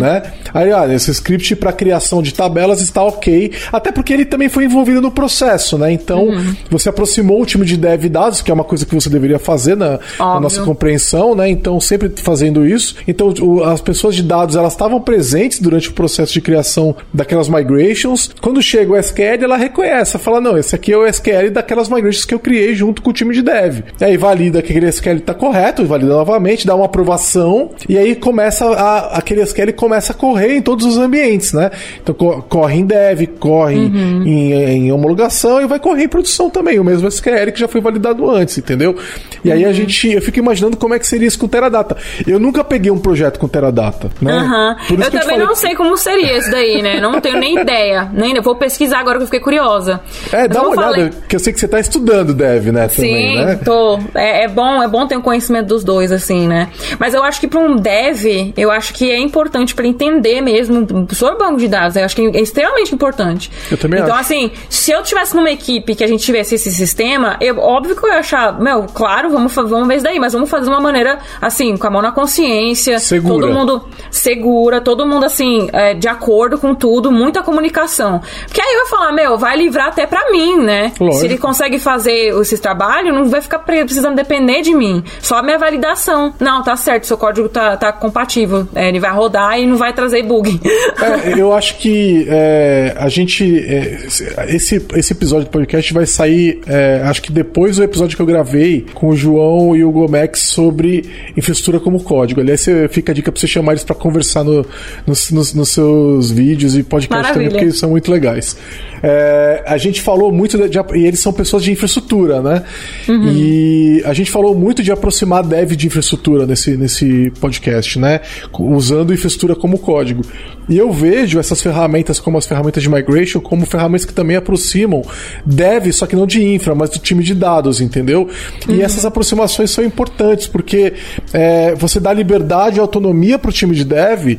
né? 0.00 0.22
Aí, 0.52 0.72
olha, 0.72 0.94
esse 0.94 1.10
script 1.10 1.56
para 1.56 1.72
criação 1.72 2.22
de 2.22 2.34
tabelas 2.34 2.80
está 2.80 3.02
ok, 3.02 3.52
até 3.72 3.90
porque 3.92 4.12
ele 4.12 4.24
também 4.24 4.48
foi 4.48 4.64
envolvido 4.64 5.00
no 5.00 5.10
processo, 5.10 5.78
né? 5.78 5.92
Então 5.92 6.26
você 6.70 6.88
aproximou 6.88 7.40
o 7.40 7.46
time 7.46 7.64
de 7.64 7.76
dev 7.76 8.04
dados, 8.06 8.42
que 8.42 8.50
é 8.50 8.54
uma 8.54 8.64
coisa 8.64 8.84
que 8.84 8.94
você 8.94 9.08
deveria 9.08 9.38
fazer 9.38 9.76
na, 9.76 9.98
na 10.18 10.40
nossa 10.40 10.62
compreensão, 10.62 11.34
né? 11.34 11.48
Então 11.48 11.80
sempre 11.80 12.10
fazendo 12.16 12.66
isso. 12.66 12.71
Então, 13.06 13.32
o, 13.40 13.62
as 13.62 13.80
pessoas 13.80 14.14
de 14.14 14.22
dados, 14.22 14.56
elas 14.56 14.72
estavam 14.72 15.00
presentes 15.00 15.58
durante 15.60 15.88
o 15.88 15.92
processo 15.92 16.32
de 16.32 16.40
criação 16.40 16.94
daquelas 17.12 17.48
migrations. 17.48 18.30
Quando 18.40 18.62
chega 18.62 18.92
o 18.92 18.96
SQL, 18.96 19.44
ela 19.44 19.56
reconhece, 19.56 20.18
fala, 20.18 20.40
não, 20.40 20.56
esse 20.56 20.74
aqui 20.74 20.92
é 20.92 20.96
o 20.96 21.06
SQL 21.06 21.50
daquelas 21.50 21.88
migrations 21.88 22.24
que 22.24 22.34
eu 22.34 22.38
criei 22.38 22.74
junto 22.74 23.02
com 23.02 23.10
o 23.10 23.12
time 23.12 23.34
de 23.34 23.42
dev. 23.42 23.80
Aí 24.00 24.16
valida 24.16 24.62
que 24.62 24.72
aquele 24.72 24.88
SQL 24.88 25.16
está 25.16 25.34
correto, 25.34 25.84
valida 25.84 26.12
novamente, 26.12 26.66
dá 26.66 26.74
uma 26.74 26.86
aprovação, 26.86 27.70
e 27.88 27.98
aí 27.98 28.14
começa 28.14 28.64
a, 28.66 29.18
aquele 29.18 29.42
SQL 29.42 29.72
começa 29.74 30.12
a 30.12 30.14
correr 30.14 30.56
em 30.56 30.62
todos 30.62 30.86
os 30.86 30.98
ambientes, 30.98 31.52
né? 31.52 31.70
Então 32.02 32.14
corre 32.14 32.78
em 32.78 32.84
dev, 32.84 33.26
corre 33.38 33.76
uhum. 33.76 34.22
em, 34.24 34.52
em, 34.52 34.92
homologação 34.92 35.60
e 35.60 35.66
vai 35.66 35.78
correr 35.78 36.04
em 36.04 36.08
produção 36.08 36.50
também, 36.50 36.78
o 36.78 36.84
mesmo 36.84 37.08
SQL 37.08 37.52
que 37.52 37.60
já 37.60 37.68
foi 37.68 37.80
validado 37.80 38.28
antes, 38.30 38.58
entendeu? 38.58 38.96
E 39.44 39.48
uhum. 39.48 39.54
aí 39.54 39.64
a 39.64 39.68
uhum. 39.68 39.74
gente, 39.74 40.10
eu 40.10 40.22
fico 40.22 40.38
imaginando 40.38 40.76
como 40.76 40.94
é 40.94 40.98
que 40.98 41.06
seria 41.06 41.26
isso 41.26 41.38
com 41.38 41.48
Teradata. 41.48 41.96
Eu 42.26 42.38
nunca 42.38 42.61
peguei 42.64 42.90
um 42.90 42.98
projeto 42.98 43.38
com 43.38 43.48
Teradata, 43.48 44.10
né? 44.20 44.32
Uhum. 44.32 44.96
Eu 45.00 45.10
também 45.10 45.38
eu 45.38 45.46
não 45.46 45.54
sei 45.54 45.74
como 45.74 45.96
seria 45.96 46.38
isso 46.38 46.50
daí, 46.50 46.82
né? 46.82 47.00
Não 47.00 47.20
tenho 47.20 47.38
nem 47.38 47.58
ideia. 47.58 48.10
Nem, 48.12 48.40
vou 48.40 48.56
pesquisar 48.56 48.98
agora 48.98 49.18
que 49.18 49.22
eu 49.22 49.26
fiquei 49.26 49.40
curiosa. 49.40 50.00
É, 50.32 50.42
Mas 50.42 50.48
dá 50.48 50.62
uma 50.62 50.70
olhada, 50.70 50.90
falei... 50.90 51.10
que 51.28 51.36
eu 51.36 51.40
sei 51.40 51.52
que 51.52 51.60
você 51.60 51.66
está 51.66 51.80
estudando 51.80 52.34
dev, 52.34 52.66
né? 52.68 52.88
Também, 52.88 53.38
Sim, 53.38 53.44
né? 53.44 53.60
tô. 53.64 53.98
É, 54.14 54.44
é, 54.44 54.48
bom, 54.48 54.82
é 54.82 54.88
bom 54.88 55.06
ter 55.06 55.16
um 55.16 55.22
conhecimento 55.22 55.66
dos 55.66 55.84
dois, 55.84 56.12
assim, 56.12 56.46
né? 56.46 56.68
Mas 56.98 57.14
eu 57.14 57.22
acho 57.22 57.40
que 57.40 57.48
para 57.48 57.60
um 57.60 57.76
dev, 57.76 58.52
eu 58.56 58.70
acho 58.70 58.92
que 58.94 59.10
é 59.10 59.18
importante 59.18 59.74
para 59.74 59.86
entender 59.86 60.40
mesmo 60.40 60.86
sobre 61.12 61.38
banco 61.38 61.58
de 61.58 61.68
dados. 61.68 61.96
Eu 61.96 62.04
acho 62.04 62.16
que 62.16 62.22
é 62.22 62.40
extremamente 62.40 62.94
importante. 62.94 63.50
Eu 63.70 63.76
também 63.76 64.00
então, 64.00 64.14
acho. 64.14 64.32
assim, 64.32 64.50
se 64.68 64.90
eu 64.90 65.02
tivesse 65.02 65.34
numa 65.34 65.50
equipe 65.50 65.94
que 65.94 66.04
a 66.04 66.06
gente 66.06 66.24
tivesse 66.24 66.54
esse 66.54 66.70
sistema, 66.70 67.36
eu, 67.40 67.58
óbvio 67.58 67.96
que 67.96 68.04
eu 68.04 68.10
ia 68.10 68.18
achar, 68.18 68.58
meu, 68.60 68.84
claro, 68.84 69.30
vamos, 69.30 69.54
vamos 69.54 69.88
ver 69.88 69.96
isso 69.96 70.04
daí, 70.04 70.18
mas 70.18 70.32
vamos 70.32 70.48
fazer 70.48 70.64
de 70.64 70.70
uma 70.70 70.80
maneira, 70.80 71.18
assim, 71.40 71.76
com 71.76 71.86
a 71.86 71.90
mão 71.90 72.02
na 72.02 72.12
consciência. 72.12 72.51
Segura. 72.98 73.46
Todo 73.46 73.52
mundo 73.52 73.84
segura, 74.12 74.80
todo 74.80 75.06
mundo, 75.06 75.24
assim, 75.24 75.68
é, 75.72 75.94
de 75.94 76.06
acordo 76.06 76.58
com 76.58 76.74
tudo, 76.74 77.10
muita 77.10 77.42
comunicação. 77.42 78.20
Porque 78.46 78.60
aí 78.60 78.74
eu 78.74 78.80
ia 78.80 78.86
falar, 78.86 79.12
meu, 79.12 79.38
vai 79.38 79.56
livrar 79.56 79.88
até 79.88 80.06
para 80.06 80.30
mim, 80.30 80.58
né? 80.58 80.92
Lógico. 81.00 81.18
Se 81.18 81.26
ele 81.26 81.38
consegue 81.38 81.78
fazer 81.78 82.38
esses 82.40 82.60
trabalhos, 82.60 83.14
não 83.14 83.24
vai 83.28 83.40
ficar 83.40 83.60
precisando 83.60 84.14
depender 84.14 84.60
de 84.60 84.74
mim. 84.74 85.02
Só 85.20 85.38
a 85.38 85.42
minha 85.42 85.58
validação. 85.58 86.34
Não, 86.38 86.62
tá 86.62 86.76
certo, 86.76 87.06
seu 87.06 87.16
código 87.16 87.48
tá, 87.48 87.76
tá 87.76 87.90
compatível. 87.90 88.68
É, 88.74 88.88
ele 88.88 89.00
vai 89.00 89.10
rodar 89.10 89.58
e 89.58 89.66
não 89.66 89.76
vai 89.76 89.92
trazer 89.92 90.22
bug. 90.22 90.60
É, 91.00 91.40
eu 91.40 91.52
acho 91.54 91.78
que 91.78 92.26
é, 92.28 92.94
a 92.98 93.08
gente. 93.08 93.58
É, 93.58 94.06
esse, 94.48 94.84
esse 94.94 95.12
episódio 95.12 95.46
do 95.46 95.50
podcast 95.50 95.92
vai 95.92 96.04
sair, 96.04 96.60
é, 96.66 97.02
acho 97.04 97.22
que 97.22 97.32
depois 97.32 97.76
do 97.76 97.82
episódio 97.82 98.14
que 98.14 98.22
eu 98.22 98.26
gravei 98.26 98.86
com 98.92 99.08
o 99.08 99.16
João 99.16 99.74
e 99.74 99.82
o 99.82 99.90
Gomex 99.90 100.40
sobre 100.40 101.32
infraestrutura 101.36 101.80
como 101.80 102.02
código. 102.02 102.41
Aliás, 102.42 102.60
você, 102.60 102.88
fica 102.88 103.12
a 103.12 103.14
dica 103.14 103.32
pra 103.32 103.40
você 103.40 103.46
chamar 103.46 103.72
eles 103.72 103.84
para 103.84 103.94
conversar 103.94 104.44
no, 104.44 104.66
nos, 105.06 105.30
nos, 105.30 105.54
nos, 105.54 105.68
seus 105.70 106.30
vídeos 106.30 106.76
e 106.76 106.82
podcast 106.82 107.22
Maravilha. 107.22 107.32
também, 107.32 107.48
porque 107.50 107.64
eles 107.64 107.78
são 107.78 107.90
muito 107.90 108.10
legais. 108.10 108.56
É, 109.02 109.64
a 109.66 109.76
gente 109.76 110.00
falou 110.00 110.30
muito 110.30 110.56
de, 110.56 110.68
de, 110.68 110.78
e 110.94 111.06
eles 111.06 111.20
são 111.20 111.32
pessoas 111.32 111.64
de 111.64 111.72
infraestrutura, 111.72 112.40
né? 112.40 112.62
Uhum. 113.08 113.32
E 113.32 114.02
a 114.04 114.12
gente 114.12 114.30
falou 114.30 114.54
muito 114.54 114.82
de 114.82 114.92
aproximar 114.92 115.42
dev 115.42 115.72
de 115.72 115.86
infraestrutura 115.86 116.46
nesse, 116.46 116.76
nesse 116.76 117.32
podcast, 117.40 117.98
né? 117.98 118.20
Usando 118.58 119.12
infraestrutura 119.12 119.56
como 119.56 119.78
código. 119.78 120.22
E 120.68 120.78
eu 120.78 120.92
vejo 120.92 121.40
essas 121.40 121.60
ferramentas 121.60 122.20
como 122.20 122.38
as 122.38 122.46
ferramentas 122.46 122.82
de 122.82 122.88
migration 122.88 123.40
como 123.40 123.66
ferramentas 123.66 124.04
que 124.04 124.12
também 124.12 124.36
aproximam 124.36 125.02
dev, 125.44 125.90
só 125.92 126.06
que 126.06 126.14
não 126.14 126.26
de 126.26 126.42
infra, 126.42 126.74
mas 126.74 126.90
do 126.90 126.98
time 126.98 127.24
de 127.24 127.34
dados, 127.34 127.80
entendeu? 127.80 128.28
Uhum. 128.68 128.76
E 128.76 128.82
essas 128.82 129.04
aproximações 129.04 129.70
são 129.70 129.84
importantes 129.84 130.46
porque 130.46 130.94
é, 131.32 131.74
você 131.74 131.98
dá 131.98 132.12
liberdade 132.12 132.76
e 132.76 132.80
autonomia 132.80 133.38
para 133.38 133.50
o 133.50 133.52
time 133.52 133.74
de 133.74 133.84
dev 133.84 134.38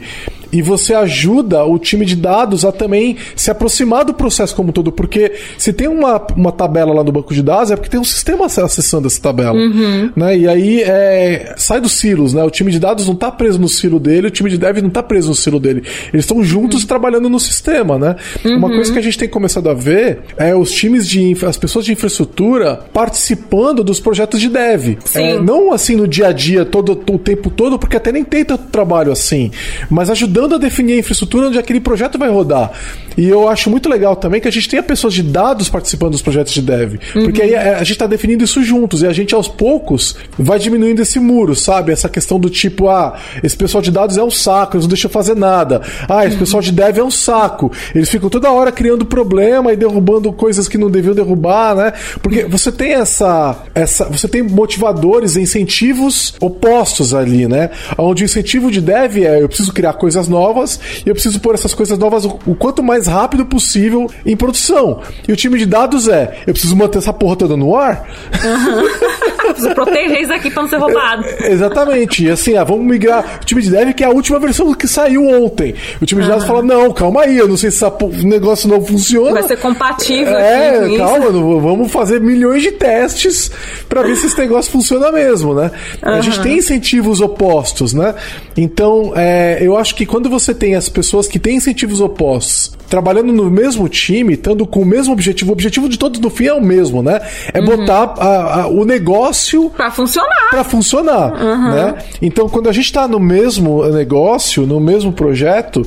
e 0.54 0.62
você 0.62 0.94
ajuda 0.94 1.66
o 1.66 1.80
time 1.80 2.06
de 2.06 2.16
dados 2.16 2.64
a 2.64 2.72
também 2.72 3.18
se 3.36 3.50
aproximar 3.50 4.06
do 4.06 4.14
processo 4.14 4.56
como 4.56 4.70
um 4.70 4.72
todo, 4.72 4.92
porque 4.92 5.34
se 5.58 5.74
tem 5.74 5.88
uma, 5.88 6.26
uma 6.38 6.52
tabela 6.52 6.94
lá 6.94 7.04
no 7.04 7.12
banco 7.12 7.34
de 7.34 7.42
dados 7.42 7.72
é 7.72 7.76
porque 7.76 7.90
tem 7.90 8.00
um 8.00 8.04
sistema 8.04 8.46
acessando 8.46 9.08
essa 9.08 9.20
tabela, 9.20 9.54
uhum. 9.54 10.12
né? 10.16 10.38
E 10.38 10.48
aí 10.48 10.82
é, 10.84 11.56
sai 11.58 11.82
dos 11.82 11.94
silos, 11.94 12.34
né? 12.34 12.44
O 12.44 12.52
time 12.52 12.72
de 12.72 12.80
dados 12.80 13.08
não 13.08 13.16
está 13.16 13.32
preso 13.32 13.60
no 13.60 13.68
silo 13.68 14.00
dele, 14.00 14.28
o 14.28 14.32
time 14.32 14.50
de 14.50 14.60
dev 14.60 14.78
não 14.78 14.90
está 14.90 15.02
preso 15.02 15.30
no 15.30 15.36
silo 15.36 15.60
dele. 15.60 15.84
Eles 16.14 16.26
estão 16.26 16.44
juntos 16.44 16.82
uhum. 16.82 16.88
trabalhando 16.88 17.30
no 17.30 17.40
sistema, 17.40 17.98
né? 17.98 18.16
Uhum. 18.46 18.58
Uma 18.58 18.70
coisa 18.70 18.94
que 18.94 19.00
a 19.00 19.02
gente 19.02 19.18
tem 19.18 19.28
começado 19.28 19.68
a 19.70 19.74
ver 19.74 20.20
é 20.38 20.56
os 20.56 20.72
times 20.72 21.08
de 21.08 21.36
as 21.44 21.58
pessoas 21.58 21.84
de 21.84 21.92
infraestrutura 21.92 22.80
participando 22.94 23.84
dos 23.84 24.00
projetos 24.00 24.40
de 24.40 24.50
dev. 24.50 24.98
É, 25.16 25.40
não 25.40 25.74
assim 25.74 25.96
no 25.96 26.08
dia 26.08 26.28
a 26.28 26.32
dia 26.32 26.64
todo 26.64 26.92
o 27.10 27.18
tempo 27.18 27.50
todo, 27.50 27.80
porque 27.80 27.98
até 27.98 28.12
nem 28.12 28.24
tem 28.24 28.46
tanto 28.46 28.66
trabalho 28.66 29.12
assim, 29.12 29.52
mas 29.90 30.10
ajudando 30.12 30.43
ajudando 30.44 30.56
a 30.56 30.58
definir 30.58 30.94
a 30.94 30.98
infraestrutura 30.98 31.48
onde 31.48 31.58
aquele 31.58 31.80
projeto 31.80 32.18
vai 32.18 32.30
rodar. 32.30 32.72
E 33.16 33.28
eu 33.30 33.48
acho 33.48 33.70
muito 33.70 33.88
legal 33.88 34.16
também 34.16 34.42
que 34.42 34.48
a 34.48 34.52
gente 34.52 34.68
tenha 34.68 34.82
pessoas 34.82 35.14
de 35.14 35.22
dados 35.22 35.70
participando 35.70 36.12
dos 36.12 36.22
projetos 36.22 36.54
de 36.54 36.62
dev. 36.62 36.96
Uhum. 37.16 37.24
Porque 37.24 37.42
aí 37.42 37.56
a, 37.56 37.78
a 37.78 37.80
gente 37.80 37.92
está 37.92 38.08
definindo 38.08 38.44
isso 38.44 38.64
juntos 38.64 39.02
e 39.02 39.08
a 39.08 39.14
gente 39.14 39.34
aos 39.36 39.48
poucos 39.48 40.16
vai 40.38 40.58
diminuindo 40.58 41.02
esse 41.02 41.20
muro, 41.20 41.56
sabe? 41.56 41.92
Essa 41.92 42.10
questão 42.10 42.40
do 42.40 42.50
tipo, 42.50 42.90
ah, 42.90 43.16
esse 43.44 43.56
pessoal 43.56 43.82
de 43.82 43.92
dados 43.92 44.18
é 44.18 44.24
um 44.24 44.32
saco, 44.32 44.76
eles 44.76 44.86
não 44.86 44.90
deixam 44.90 45.12
fazer 45.12 45.36
nada. 45.36 45.82
Ah, 46.10 46.26
esse 46.26 46.38
pessoal 46.38 46.62
de 46.62 46.72
dev 46.72 46.98
é 46.98 47.04
um 47.04 47.12
saco. 47.12 47.72
Eles 47.94 48.10
ficam 48.10 48.30
toda 48.30 48.52
hora 48.52 48.72
criando 48.72 49.06
problema 49.06 49.72
e 49.72 49.76
derrubando 49.76 50.32
coisas 50.34 50.68
que 50.68 50.78
não 50.78 50.90
deviam 50.90 51.14
derrubar, 51.14 51.76
né? 51.76 51.94
Porque 52.22 52.46
você 52.46 52.72
tem 52.72 52.94
essa. 52.94 53.64
essa 53.76 54.06
você 54.06 54.28
tem 54.28 54.42
motivadores, 54.42 55.36
incentivos 55.36 56.34
opostos 56.40 57.14
ali, 57.14 57.48
né? 57.48 57.70
Onde 57.98 58.24
o 58.24 58.26
incentivo 58.26 58.72
de 58.72 58.82
dev 58.82 59.18
é 59.18 59.42
eu 59.42 59.48
preciso 59.48 59.72
criar 59.72 59.94
coisas 59.94 60.28
novas 60.34 60.80
e 61.06 61.10
eu 61.10 61.14
preciso 61.14 61.40
pôr 61.40 61.54
essas 61.54 61.74
coisas 61.74 61.98
novas 61.98 62.26
o, 62.26 62.40
o 62.46 62.56
quanto 62.56 62.84
mais 62.84 63.08
rápido 63.08 63.46
possível 63.46 64.10
em 64.26 64.36
produção. 64.36 65.02
E 65.28 65.32
o 65.32 65.36
time 65.36 65.58
de 65.58 65.66
dados 65.66 66.08
é: 66.08 66.42
eu 66.46 66.54
preciso 66.54 66.76
manter 66.76 66.98
essa 66.98 67.14
porra 67.14 67.38
toda 67.38 67.56
no 67.56 67.76
ar. 67.76 68.06
Uhum. 68.44 69.24
preciso 69.54 69.76
proteger 69.76 70.22
isso 70.22 70.34
aqui 70.34 70.50
pra 70.50 70.64
não 70.64 70.70
ser 70.70 70.78
roubado. 70.78 71.24
É, 71.26 71.52
exatamente. 71.52 72.26
E 72.26 72.32
assim, 72.32 72.58
ah, 72.58 72.64
vamos 72.64 72.86
migrar. 72.86 73.40
O 73.42 73.46
time 73.46 73.62
de 73.62 73.70
dev, 73.70 73.94
que 73.94 74.04
é 74.04 74.08
a 74.08 74.10
última 74.10 74.40
versão 74.40 74.74
que 74.74 74.88
saiu 74.88 75.28
ontem. 75.28 75.76
O 76.02 76.06
time 76.06 76.22
de 76.22 76.28
dados 76.28 76.46
fala: 76.46 76.62
não, 76.62 76.92
calma 76.92 77.22
aí, 77.22 77.38
eu 77.38 77.48
não 77.48 77.58
sei 77.58 77.72
se 77.72 77.86
esse 77.86 78.26
negócio 78.26 78.68
não 78.68 78.84
funciona. 78.84 79.34
Vai 79.34 79.44
ser 79.44 79.58
compatível. 79.58 80.38
É, 80.38 80.98
calma, 80.98 81.32
vamos 81.32 81.92
fazer 81.92 82.20
milhões 82.20 82.62
de 82.62 82.72
testes 82.72 83.52
para 83.88 84.02
ver 84.04 84.16
se 84.16 84.28
esse 84.28 84.38
negócio 84.38 84.72
funciona 84.72 85.12
mesmo, 85.12 85.54
né? 85.54 85.72
Uhum. 86.04 86.14
A 86.14 86.22
gente 86.22 86.42
tem 86.42 86.58
incentivos 86.58 87.22
opostos, 87.22 87.94
né? 87.94 88.16
Então, 88.58 89.14
é, 89.16 89.60
eu 89.62 89.78
acho 89.78 89.96
que 89.96 90.06
quando 90.06 90.23
você 90.30 90.54
tem 90.54 90.76
as 90.76 90.90
pessoas 90.90 91.28
que 91.28 91.40
têm 91.40 91.58
incentivos 91.58 92.00
opostos 92.00 92.74
trabalhando 92.94 93.34
no 93.34 93.50
mesmo 93.50 93.90
time, 93.90 94.34
estando 94.34 94.68
com 94.68 94.82
o 94.82 94.86
mesmo 94.86 95.14
objetivo, 95.14 95.50
o 95.50 95.54
objetivo 95.54 95.90
de 95.90 95.98
todos 95.98 96.20
no 96.20 96.30
fim 96.30 96.46
é 96.46 96.54
o 96.54 96.62
mesmo, 96.62 97.02
né? 97.02 97.20
É 97.52 97.60
uhum. 97.60 97.66
botar 97.66 98.14
a, 98.20 98.62
a, 98.62 98.68
o 98.68 98.86
negócio 98.86 99.72
para 99.72 99.90
funcionar. 99.90 100.50
Para 100.52 100.64
funcionar, 100.64 101.34
uhum. 101.34 101.72
né? 101.72 101.96
Então, 102.22 102.48
quando 102.48 102.70
a 102.70 102.72
gente 102.72 102.86
está 102.86 103.08
no 103.08 103.20
mesmo 103.20 103.84
negócio, 103.88 104.68
no 104.68 104.80
mesmo 104.80 105.12
projeto, 105.12 105.82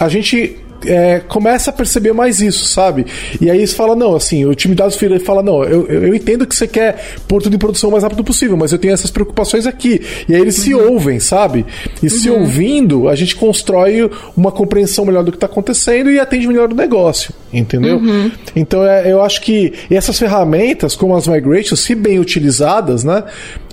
a 0.00 0.08
gente 0.08 0.58
é, 0.86 1.20
começa 1.20 1.70
a 1.70 1.72
perceber 1.72 2.12
mais 2.12 2.40
isso, 2.40 2.66
sabe? 2.66 3.06
E 3.40 3.50
aí 3.50 3.66
você 3.66 3.74
fala, 3.74 3.96
não, 3.96 4.14
assim, 4.14 4.44
o 4.44 4.54
time 4.54 4.74
de 4.74 4.78
dados 4.78 4.98
fala, 5.24 5.42
não, 5.42 5.64
eu, 5.64 5.86
eu 5.86 6.14
entendo 6.14 6.46
que 6.46 6.54
você 6.54 6.66
quer 6.66 7.16
pôr 7.26 7.42
tudo 7.42 7.54
em 7.54 7.58
produção 7.58 7.88
o 7.88 7.92
mais 7.92 8.04
rápido 8.04 8.22
possível, 8.24 8.56
mas 8.56 8.72
eu 8.72 8.78
tenho 8.78 8.94
essas 8.94 9.10
preocupações 9.10 9.66
aqui. 9.66 10.00
E 10.28 10.34
aí 10.34 10.40
eles 10.40 10.58
uhum. 10.58 10.64
se 10.64 10.74
ouvem, 10.74 11.20
sabe? 11.20 11.64
E 12.02 12.06
uhum. 12.06 12.10
se 12.10 12.30
ouvindo, 12.30 13.08
a 13.08 13.14
gente 13.14 13.34
constrói 13.36 14.10
uma 14.36 14.52
compreensão 14.52 15.04
melhor 15.04 15.24
do 15.24 15.30
que 15.30 15.36
está 15.36 15.46
acontecendo 15.46 16.10
e 16.10 16.18
atende 16.18 16.46
melhor 16.46 16.72
o 16.72 16.74
negócio, 16.74 17.32
entendeu? 17.52 17.96
Uhum. 17.96 18.30
Então 18.54 18.84
é, 18.84 19.10
eu 19.10 19.22
acho 19.22 19.40
que 19.40 19.72
essas 19.90 20.18
ferramentas, 20.18 20.94
como 20.94 21.16
as 21.16 21.26
migrations, 21.26 21.80
se 21.80 21.94
bem 21.94 22.18
utilizadas, 22.18 23.04
né? 23.04 23.24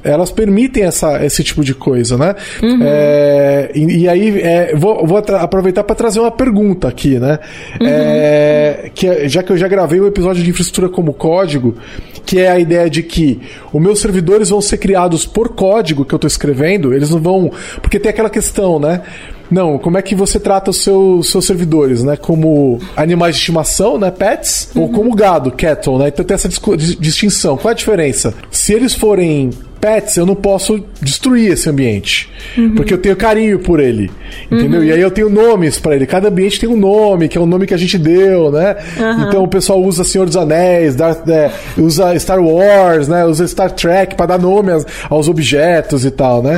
elas 0.05 0.31
permitem 0.31 0.83
essa, 0.83 1.25
esse 1.25 1.43
tipo 1.43 1.63
de 1.63 1.73
coisa, 1.73 2.15
né? 2.15 2.35
Uhum. 2.61 2.79
É, 2.83 3.71
e, 3.73 4.01
e, 4.01 4.07
aí, 4.07 4.39
é, 4.39 4.75
vou, 4.75 5.05
vou 5.05 5.17
aproveitar 5.17 5.83
para 5.83 5.95
trazer 5.95 6.19
uma 6.19 6.29
pergunta 6.29 6.87
aqui, 6.95 7.19
né? 7.19 7.39
Uhum. 7.79 7.87
É, 7.87 8.91
que 8.95 9.07
é, 9.07 9.27
já 9.27 9.43
que 9.43 9.51
eu 9.51 9.57
já 9.57 9.67
gravei 9.67 9.99
um 9.99 10.07
episódio 10.07 10.41
de 10.41 10.49
infraestrutura 10.49 10.89
como 10.89 11.13
código, 11.13 11.75
que 12.25 12.39
é 12.39 12.49
a 12.49 12.57
ideia 12.57 12.89
de 12.89 13.03
que 13.03 13.41
os 13.71 13.81
meus 13.81 13.99
servidores 13.99 14.49
vão 14.49 14.61
ser 14.61 14.77
criados 14.77 15.25
por 15.25 15.49
código 15.49 16.05
que 16.05 16.13
eu 16.13 16.17
estou 16.17 16.27
escrevendo, 16.27 16.93
eles 16.93 17.09
não 17.09 17.19
vão. 17.19 17.51
Porque 17.81 17.99
tem 17.99 18.09
aquela 18.09 18.29
questão, 18.29 18.79
né? 18.79 19.01
Não, 19.51 19.77
como 19.77 19.97
é 19.97 20.01
que 20.01 20.15
você 20.15 20.39
trata 20.39 20.71
os 20.71 20.81
seus, 20.81 21.29
seus 21.29 21.45
servidores, 21.45 22.03
né? 22.03 22.15
Como 22.15 22.79
animais 22.95 23.35
de 23.35 23.41
estimação, 23.41 23.99
né? 23.99 24.09
Pets, 24.09 24.71
uhum. 24.73 24.83
ou 24.83 24.89
como 24.89 25.13
gado, 25.15 25.51
cattle, 25.51 25.99
né? 25.99 26.07
Então 26.07 26.25
tem 26.25 26.33
essa 26.33 26.49
distinção. 26.49 27.57
Qual 27.57 27.69
é 27.69 27.73
a 27.73 27.77
diferença? 27.77 28.33
Se 28.49 28.73
eles 28.73 28.95
forem 28.95 29.51
pets, 29.85 30.17
eu 30.17 30.25
não 30.25 30.33
posso 30.33 30.83
destruir 30.99 31.51
esse 31.51 31.69
ambiente. 31.69 32.27
Uhum. 32.57 32.73
Porque 32.73 32.91
eu 32.91 32.97
tenho 32.97 33.15
carinho 33.15 33.59
por 33.59 33.79
ele. 33.79 34.09
Entendeu? 34.49 34.79
Uhum. 34.79 34.85
E 34.85 34.91
aí 34.91 34.99
eu 34.99 35.11
tenho 35.11 35.29
nomes 35.29 35.77
para 35.77 35.95
ele. 35.95 36.07
Cada 36.07 36.29
ambiente 36.29 36.59
tem 36.59 36.67
um 36.67 36.75
nome, 36.75 37.27
que 37.27 37.37
é 37.37 37.41
o 37.41 37.45
nome 37.45 37.67
que 37.67 37.73
a 37.73 37.77
gente 37.77 37.95
deu, 37.95 38.51
né? 38.51 38.75
Uhum. 38.97 39.27
Então 39.27 39.43
o 39.43 39.47
pessoal 39.47 39.81
usa 39.83 40.03
Senhor 40.03 40.25
dos 40.25 40.35
Anéis, 40.35 40.95
dá, 40.95 41.15
é, 41.27 41.51
usa 41.77 42.17
Star 42.17 42.43
Wars, 42.43 43.07
né? 43.07 43.23
Usa 43.25 43.47
Star 43.47 43.69
Trek 43.71 44.15
para 44.15 44.25
dar 44.25 44.39
nome 44.39 44.71
aos, 44.71 44.85
aos, 45.07 45.29
objetos 45.29 46.03
e 46.03 46.09
tal, 46.09 46.41
né? 46.41 46.57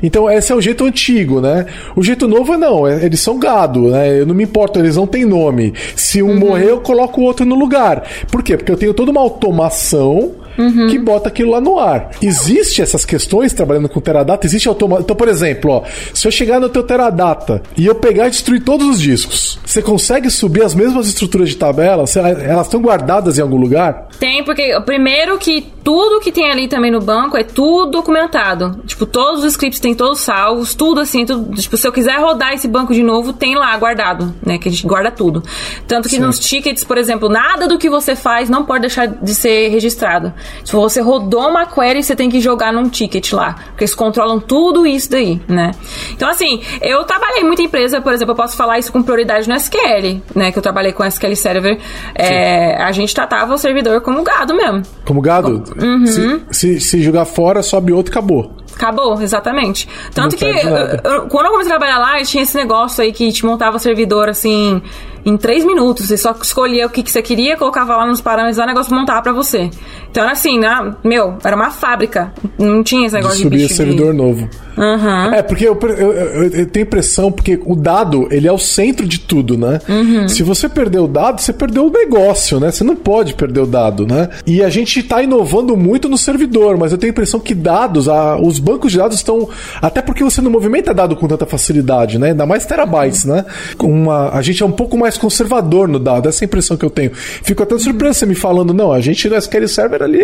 Então 0.00 0.30
esse 0.30 0.52
é 0.52 0.54
o 0.54 0.60
jeito 0.60 0.84
antigo, 0.84 1.40
né? 1.40 1.66
O 1.96 2.04
jeito 2.04 2.28
novo 2.28 2.54
é 2.54 2.56
não, 2.56 2.86
é, 2.86 3.04
eles 3.04 3.18
são 3.18 3.36
gado, 3.36 3.88
né? 3.88 4.20
Eu 4.20 4.26
não 4.26 4.34
me 4.34 4.44
importo, 4.44 4.78
eles 4.78 4.94
não 4.94 5.08
têm 5.08 5.24
nome. 5.24 5.74
Se 5.96 6.22
um 6.22 6.28
uhum. 6.28 6.38
morrer, 6.38 6.70
eu 6.70 6.80
coloco 6.80 7.20
o 7.20 7.24
outro 7.24 7.44
no 7.44 7.56
lugar. 7.56 8.04
Por 8.30 8.44
quê? 8.44 8.56
Porque 8.56 8.70
eu 8.70 8.76
tenho 8.76 8.94
toda 8.94 9.10
uma 9.10 9.20
automação 9.20 10.39
uhum. 10.60 10.88
que 10.88 10.98
bota 10.98 11.28
aquilo 11.28 11.50
lá 11.50 11.60
no 11.60 11.78
ar. 11.78 12.10
Existe 12.22 12.82
essas 12.82 13.04
questões 13.04 13.52
trabalhando 13.52 13.88
com 13.88 14.00
Teradata? 14.00 14.46
Existe 14.46 14.68
automação. 14.68 15.02
Então, 15.02 15.16
por 15.16 15.28
exemplo, 15.28 15.72
ó, 15.72 15.82
se 16.12 16.26
eu 16.26 16.32
chegar 16.32 16.60
no 16.60 16.68
teu 16.68 16.82
Teradata 16.82 17.62
e 17.76 17.86
eu 17.86 17.94
pegar 17.94 18.26
e 18.26 18.30
destruir 18.30 18.62
todos 18.62 18.86
os 18.86 19.00
discos, 19.00 19.58
você 19.64 19.80
consegue 19.80 20.30
subir 20.30 20.62
as 20.62 20.74
mesmas 20.74 21.06
estruturas 21.06 21.48
de 21.48 21.56
tabela? 21.56 22.04
Elas 22.44 22.66
estão 22.66 22.80
guardadas 22.80 23.38
em 23.38 23.42
algum 23.42 23.56
lugar? 23.56 24.08
Tem, 24.18 24.44
porque 24.44 24.78
primeiro 24.84 25.38
que 25.38 25.66
tudo 25.82 26.20
que 26.20 26.30
tem 26.30 26.50
ali 26.50 26.68
também 26.68 26.90
no 26.90 27.00
banco 27.00 27.36
é 27.36 27.44
tudo 27.44 27.90
documentado. 27.90 28.80
Tipo, 28.86 29.06
todos 29.06 29.44
os 29.44 29.52
scripts 29.52 29.80
têm 29.80 29.94
todos 29.94 30.20
salvos, 30.20 30.74
tudo 30.74 31.00
assim, 31.00 31.24
tudo, 31.24 31.54
tipo, 31.60 31.76
se 31.76 31.86
eu 31.86 31.92
quiser 31.92 32.18
rodar 32.18 32.52
esse 32.52 32.68
banco 32.68 32.92
de 32.92 33.02
novo, 33.02 33.32
tem 33.32 33.54
lá 33.54 33.76
guardado, 33.76 34.34
né? 34.44 34.58
Que 34.58 34.68
a 34.68 34.70
gente 34.72 34.86
guarda 34.86 35.10
tudo. 35.10 35.42
Tanto 35.86 36.08
que 36.08 36.16
Sim. 36.16 36.22
nos 36.22 36.38
tickets, 36.38 36.84
por 36.84 36.98
exemplo, 36.98 37.28
nada 37.28 37.66
do 37.66 37.78
que 37.78 37.88
você 37.88 38.14
faz 38.14 38.48
não 38.48 38.64
pode 38.64 38.82
deixar 38.82 39.06
de 39.06 39.34
ser 39.34 39.68
registrado. 39.68 40.32
Se 40.64 40.72
você 40.72 41.00
rodou 41.00 41.48
uma 41.48 41.66
query, 41.66 42.02
você 42.02 42.14
tem 42.14 42.28
que 42.28 42.40
jogar 42.40 42.72
num 42.72 42.88
ticket 42.88 43.32
lá. 43.32 43.56
Porque 43.70 43.84
eles 43.84 43.94
controlam 43.94 44.38
tudo 44.38 44.86
isso 44.86 45.10
daí, 45.10 45.40
né? 45.48 45.72
Então, 46.12 46.28
assim, 46.28 46.60
eu 46.80 47.04
trabalhei 47.04 47.42
em 47.42 47.46
muita 47.46 47.62
empresa, 47.62 48.00
por 48.00 48.12
exemplo, 48.12 48.32
eu 48.32 48.36
posso 48.36 48.56
falar 48.56 48.78
isso 48.78 48.92
com 48.92 49.02
prioridade 49.02 49.48
no 49.48 49.54
SQL, 49.54 50.20
né? 50.34 50.52
Que 50.52 50.58
eu 50.58 50.62
trabalhei 50.62 50.92
com 50.92 51.04
SQL 51.04 51.34
Server. 51.34 51.78
É, 52.14 52.76
a 52.82 52.92
gente 52.92 53.14
tratava 53.14 53.54
o 53.54 53.58
servidor 53.58 54.00
como 54.00 54.22
gado 54.22 54.54
mesmo. 54.54 54.82
Como 55.04 55.20
gado? 55.20 55.69
Uhum. 55.80 56.06
Se, 56.06 56.42
se, 56.50 56.80
se 56.80 57.02
jogar 57.02 57.24
fora, 57.24 57.62
sobe 57.62 57.92
outro 57.92 58.12
e 58.12 58.14
acabou. 58.14 58.56
Acabou, 58.74 59.20
exatamente. 59.20 59.88
Tanto 60.14 60.36
que 60.36 60.44
eu, 60.44 60.52
eu, 60.52 61.26
quando 61.28 61.46
eu 61.46 61.52
comecei 61.52 61.72
a 61.72 61.78
trabalhar 61.78 61.98
lá, 61.98 62.22
tinha 62.24 62.42
esse 62.42 62.56
negócio 62.56 63.02
aí 63.02 63.12
que 63.12 63.30
te 63.30 63.44
montava 63.44 63.78
servidor 63.78 64.28
assim 64.28 64.80
em 65.24 65.36
três 65.36 65.64
minutos. 65.64 66.06
Você 66.06 66.16
só 66.16 66.34
escolhia 66.40 66.86
o 66.86 66.90
que, 66.90 67.02
que 67.02 67.10
você 67.10 67.22
queria, 67.22 67.56
colocava 67.56 67.96
lá 67.96 68.06
nos 68.06 68.20
parâmetros 68.20 68.58
e 68.58 68.62
o 68.62 68.66
negócio 68.66 68.94
montava 68.94 69.22
pra 69.22 69.32
você. 69.32 69.70
Então 70.10 70.22
era 70.22 70.32
assim, 70.32 70.58
né? 70.58 70.94
Meu, 71.04 71.36
era 71.44 71.54
uma 71.54 71.70
fábrica. 71.70 72.32
Não 72.58 72.82
tinha 72.82 73.06
esse 73.06 73.14
negócio 73.14 73.36
de, 73.38 73.42
subir 73.44 73.66
de 73.66 73.72
servidor 73.72 74.12
novo. 74.12 74.48
Uhum. 74.76 75.34
É, 75.34 75.42
porque 75.42 75.68
eu, 75.68 75.78
eu, 75.82 76.12
eu, 76.12 76.42
eu, 76.44 76.66
tenho 76.66 76.84
impressão, 76.84 77.30
porque 77.30 77.60
o 77.64 77.76
dado, 77.76 78.28
ele 78.30 78.48
é 78.48 78.52
o 78.52 78.58
centro 78.58 79.06
de 79.06 79.20
tudo, 79.20 79.58
né? 79.58 79.78
Uhum. 79.88 80.28
Se 80.28 80.42
você 80.42 80.68
perder 80.68 81.00
o 81.00 81.06
dado, 81.06 81.40
você 81.40 81.52
perdeu 81.52 81.86
o 81.86 81.90
negócio, 81.90 82.58
né? 82.58 82.70
Você 82.70 82.82
não 82.82 82.96
pode 82.96 83.34
perder 83.34 83.60
o 83.60 83.66
dado, 83.66 84.06
né? 84.06 84.30
E 84.46 84.62
a 84.62 84.70
gente 84.70 85.02
tá 85.02 85.22
inovando 85.22 85.76
muito 85.76 86.08
no 86.08 86.16
servidor, 86.16 86.78
mas 86.78 86.92
eu 86.92 86.98
tenho 86.98 87.10
a 87.10 87.12
impressão 87.12 87.38
que 87.38 87.54
dados, 87.54 88.08
a, 88.08 88.36
os 88.36 88.58
bancos 88.58 88.92
de 88.92 88.98
dados 88.98 89.16
estão. 89.16 89.48
Até 89.82 90.00
porque 90.00 90.24
você 90.24 90.40
não 90.40 90.50
movimenta 90.50 90.94
dado 90.94 91.14
com 91.14 91.28
tanta 91.28 91.46
facilidade, 91.46 92.18
né? 92.18 92.28
Ainda 92.28 92.46
mais 92.46 92.64
terabytes, 92.64 93.24
né? 93.24 93.44
Uma, 93.78 94.30
a 94.30 94.40
gente 94.42 94.62
é 94.62 94.66
um 94.66 94.72
pouco 94.72 94.96
mais 94.96 95.09
conservador 95.18 95.88
no 95.88 95.98
dado, 95.98 96.28
essa 96.28 96.44
é 96.44 96.46
a 96.46 96.48
impressão 96.48 96.76
que 96.76 96.84
eu 96.84 96.90
tenho. 96.90 97.12
Fico 97.14 97.62
até 97.62 97.78
surpreso 97.78 98.20
você 98.20 98.26
me 98.26 98.34
falando, 98.34 98.74
não, 98.74 98.92
a 98.92 99.00
gente 99.00 99.28
no 99.28 99.36
SQL 99.36 99.68
Server 99.68 100.02
ali 100.02 100.20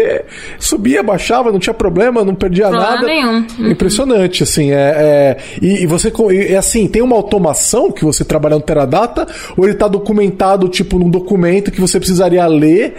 subia, 0.59 1.03
baixava, 1.03 1.51
não 1.51 1.59
tinha 1.59 1.75
problema, 1.75 2.25
não 2.25 2.35
perdia 2.35 2.69
Problema 2.69 2.91
nada. 2.91 3.07
Nenhum. 3.07 3.47
Uhum. 3.59 3.71
Impressionante, 3.71 4.43
assim. 4.43 4.73
É, 4.73 4.77
é 4.77 5.37
e, 5.63 5.83
e, 5.83 5.87
você, 5.87 6.13
é 6.49 6.57
assim, 6.57 6.87
tem 6.87 7.03
uma 7.03 7.17
automação 7.17 7.91
que 7.91 8.05
você 8.05 8.25
trabalha 8.25 8.57
no 8.57 8.63
Teradata, 8.63 9.27
ou 9.57 9.65
ele 9.65 9.73
está 9.73 9.89
documentado, 9.89 10.69
tipo, 10.69 10.99
num 10.99 11.11
documento 11.11 11.71
que 11.71 11.81
você 11.81 11.99
precisaria 11.99 12.47
ler 12.47 12.97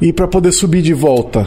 e 0.00 0.12
para 0.12 0.26
poder 0.26 0.52
subir 0.52 0.82
de 0.82 0.94
volta? 0.94 1.46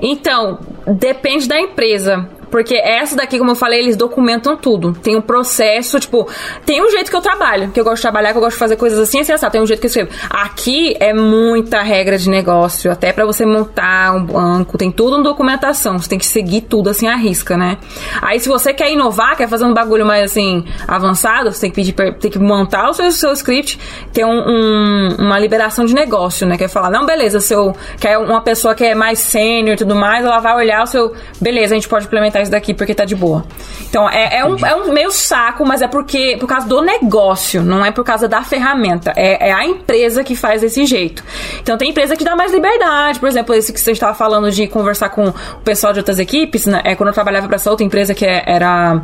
Então, 0.00 0.58
depende 0.98 1.48
da 1.48 1.58
empresa. 1.58 2.28
Porque 2.54 2.76
essa 2.76 3.16
daqui, 3.16 3.36
como 3.36 3.50
eu 3.50 3.56
falei, 3.56 3.80
eles 3.80 3.96
documentam 3.96 4.56
tudo. 4.56 4.92
Tem 4.92 5.16
um 5.16 5.20
processo, 5.20 5.98
tipo, 5.98 6.28
tem 6.64 6.80
um 6.80 6.88
jeito 6.88 7.10
que 7.10 7.16
eu 7.16 7.20
trabalho, 7.20 7.72
que 7.72 7.80
eu 7.80 7.82
gosto 7.82 7.96
de 7.96 8.02
trabalhar, 8.02 8.30
que 8.30 8.36
eu 8.36 8.40
gosto 8.40 8.54
de 8.54 8.60
fazer 8.60 8.76
coisas 8.76 8.96
assim, 8.96 9.18
assim, 9.18 9.32
assim 9.32 9.50
tem 9.50 9.60
um 9.60 9.66
jeito 9.66 9.80
que 9.80 9.86
eu 9.86 9.88
escrevo. 9.88 10.10
Aqui 10.30 10.96
é 11.00 11.12
muita 11.12 11.82
regra 11.82 12.16
de 12.16 12.30
negócio, 12.30 12.92
até 12.92 13.12
para 13.12 13.26
você 13.26 13.44
montar 13.44 14.14
um 14.14 14.24
banco, 14.24 14.78
tem 14.78 14.92
tudo 14.92 15.18
em 15.18 15.22
documentação, 15.24 15.98
você 15.98 16.08
tem 16.08 16.16
que 16.16 16.26
seguir 16.26 16.60
tudo 16.60 16.90
assim 16.90 17.08
à 17.08 17.16
risca, 17.16 17.56
né? 17.56 17.76
Aí 18.22 18.38
se 18.38 18.48
você 18.48 18.72
quer 18.72 18.88
inovar, 18.88 19.36
quer 19.36 19.48
fazer 19.48 19.64
um 19.64 19.74
bagulho 19.74 20.06
mais 20.06 20.22
assim 20.22 20.64
avançado, 20.86 21.50
você 21.50 21.62
tem 21.62 21.70
que 21.72 21.92
pedir, 21.92 22.18
tem 22.20 22.30
que 22.30 22.38
montar 22.38 22.88
o 22.88 22.92
seu, 22.92 23.10
seu 23.10 23.32
script, 23.32 23.80
ter 24.12 24.24
um, 24.24 24.30
um, 24.30 25.16
uma 25.18 25.40
liberação 25.40 25.84
de 25.84 25.92
negócio, 25.92 26.46
né? 26.46 26.56
Quer 26.56 26.68
falar, 26.68 26.88
não, 26.88 27.04
beleza, 27.04 27.40
seu 27.40 27.74
quer 27.98 28.16
uma 28.16 28.42
pessoa 28.42 28.76
que 28.76 28.84
é 28.84 28.94
mais 28.94 29.18
sênior 29.18 29.74
e 29.74 29.76
tudo 29.76 29.96
mais, 29.96 30.24
ela 30.24 30.38
vai 30.38 30.54
olhar 30.54 30.84
o 30.84 30.86
seu, 30.86 31.12
beleza, 31.40 31.74
a 31.74 31.76
gente 31.76 31.88
pode 31.88 32.06
implementar 32.06 32.43
isso 32.44 32.52
daqui 32.52 32.72
porque 32.72 32.94
tá 32.94 33.04
de 33.04 33.14
boa. 33.14 33.44
Então, 33.88 34.08
é, 34.08 34.38
é, 34.38 34.44
um, 34.44 34.56
é 34.64 34.74
um 34.74 34.92
meio 34.92 35.10
saco, 35.10 35.66
mas 35.66 35.82
é 35.82 35.88
porque 35.88 36.36
por 36.38 36.48
causa 36.48 36.66
do 36.66 36.80
negócio, 36.80 37.62
não 37.62 37.84
é 37.84 37.90
por 37.90 38.04
causa 38.04 38.28
da 38.28 38.42
ferramenta. 38.42 39.12
É, 39.16 39.48
é 39.50 39.52
a 39.52 39.64
empresa 39.66 40.22
que 40.22 40.34
faz 40.34 40.60
desse 40.60 40.86
jeito. 40.86 41.24
Então, 41.60 41.76
tem 41.76 41.90
empresa 41.90 42.16
que 42.16 42.24
dá 42.24 42.36
mais 42.36 42.52
liberdade. 42.52 43.18
Por 43.18 43.28
exemplo, 43.28 43.54
esse 43.54 43.72
que 43.72 43.80
você 43.80 43.92
estava 43.92 44.14
falando 44.14 44.50
de 44.50 44.66
conversar 44.66 45.10
com 45.10 45.28
o 45.28 45.60
pessoal 45.64 45.92
de 45.92 46.00
outras 46.00 46.18
equipes, 46.18 46.66
né? 46.66 46.80
É 46.84 46.94
quando 46.94 47.08
eu 47.08 47.14
trabalhava 47.14 47.46
para 47.46 47.56
essa 47.56 47.70
outra 47.70 47.84
empresa 47.84 48.14
que 48.14 48.24
é, 48.24 48.42
era 48.46 49.02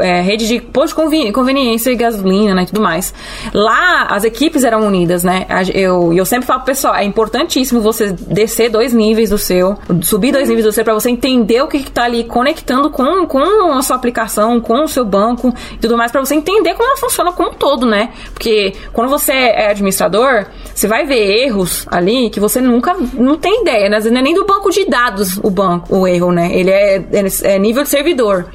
é, 0.00 0.20
rede 0.20 0.46
de 0.46 0.60
posto 0.60 1.08
de 1.08 1.32
conveniência 1.32 1.90
e 1.90 1.96
gasolina, 1.96 2.54
né? 2.54 2.62
E 2.62 2.66
tudo 2.66 2.80
mais. 2.80 3.12
Lá, 3.52 4.06
as 4.10 4.24
equipes 4.24 4.64
eram 4.64 4.86
unidas, 4.86 5.24
né? 5.24 5.46
Eu, 5.74 6.12
eu 6.12 6.24
sempre 6.24 6.46
falo 6.46 6.60
pro 6.60 6.66
pessoal, 6.66 6.94
é 6.94 7.04
importantíssimo 7.04 7.80
você 7.80 8.12
descer 8.12 8.70
dois 8.70 8.92
níveis 8.92 9.30
do 9.30 9.38
seu, 9.38 9.76
subir 10.02 10.32
dois 10.32 10.48
níveis 10.48 10.64
do 10.64 10.72
seu, 10.72 10.84
para 10.84 10.94
você 10.94 11.10
entender 11.10 11.62
o 11.62 11.66
que, 11.66 11.80
que 11.80 11.90
tá 11.90 12.04
ali 12.04 12.24
conectando 12.24 12.77
conversando 12.78 12.90
com, 12.90 13.26
com 13.26 13.72
a 13.72 13.82
sua 13.82 13.96
aplicação, 13.96 14.60
com 14.60 14.84
o 14.84 14.88
seu 14.88 15.04
banco 15.04 15.52
e 15.72 15.78
tudo 15.78 15.96
mais, 15.96 16.12
para 16.12 16.24
você 16.24 16.34
entender 16.34 16.74
como 16.74 16.88
ela 16.88 16.96
funciona 16.96 17.32
como 17.32 17.50
um 17.50 17.54
todo, 17.54 17.86
né? 17.86 18.10
Porque 18.32 18.74
quando 18.92 19.08
você 19.08 19.32
é 19.32 19.70
administrador, 19.70 20.46
você 20.74 20.86
vai 20.86 21.04
ver 21.04 21.46
erros 21.46 21.86
ali 21.90 22.30
que 22.30 22.38
você 22.38 22.60
nunca 22.60 22.94
não 23.14 23.36
tem 23.36 23.62
ideia, 23.62 23.88
né? 23.88 23.98
Não 23.98 24.18
é 24.18 24.22
nem 24.22 24.34
do 24.34 24.44
banco 24.44 24.70
de 24.70 24.84
dados 24.84 25.38
o 25.42 25.50
banco, 25.50 25.96
o 25.96 26.06
erro, 26.06 26.30
né? 26.30 26.50
Ele 26.52 26.70
é, 26.70 26.96
é, 26.96 27.54
é 27.54 27.58
nível 27.58 27.82
de 27.82 27.88
servidor. 27.88 28.46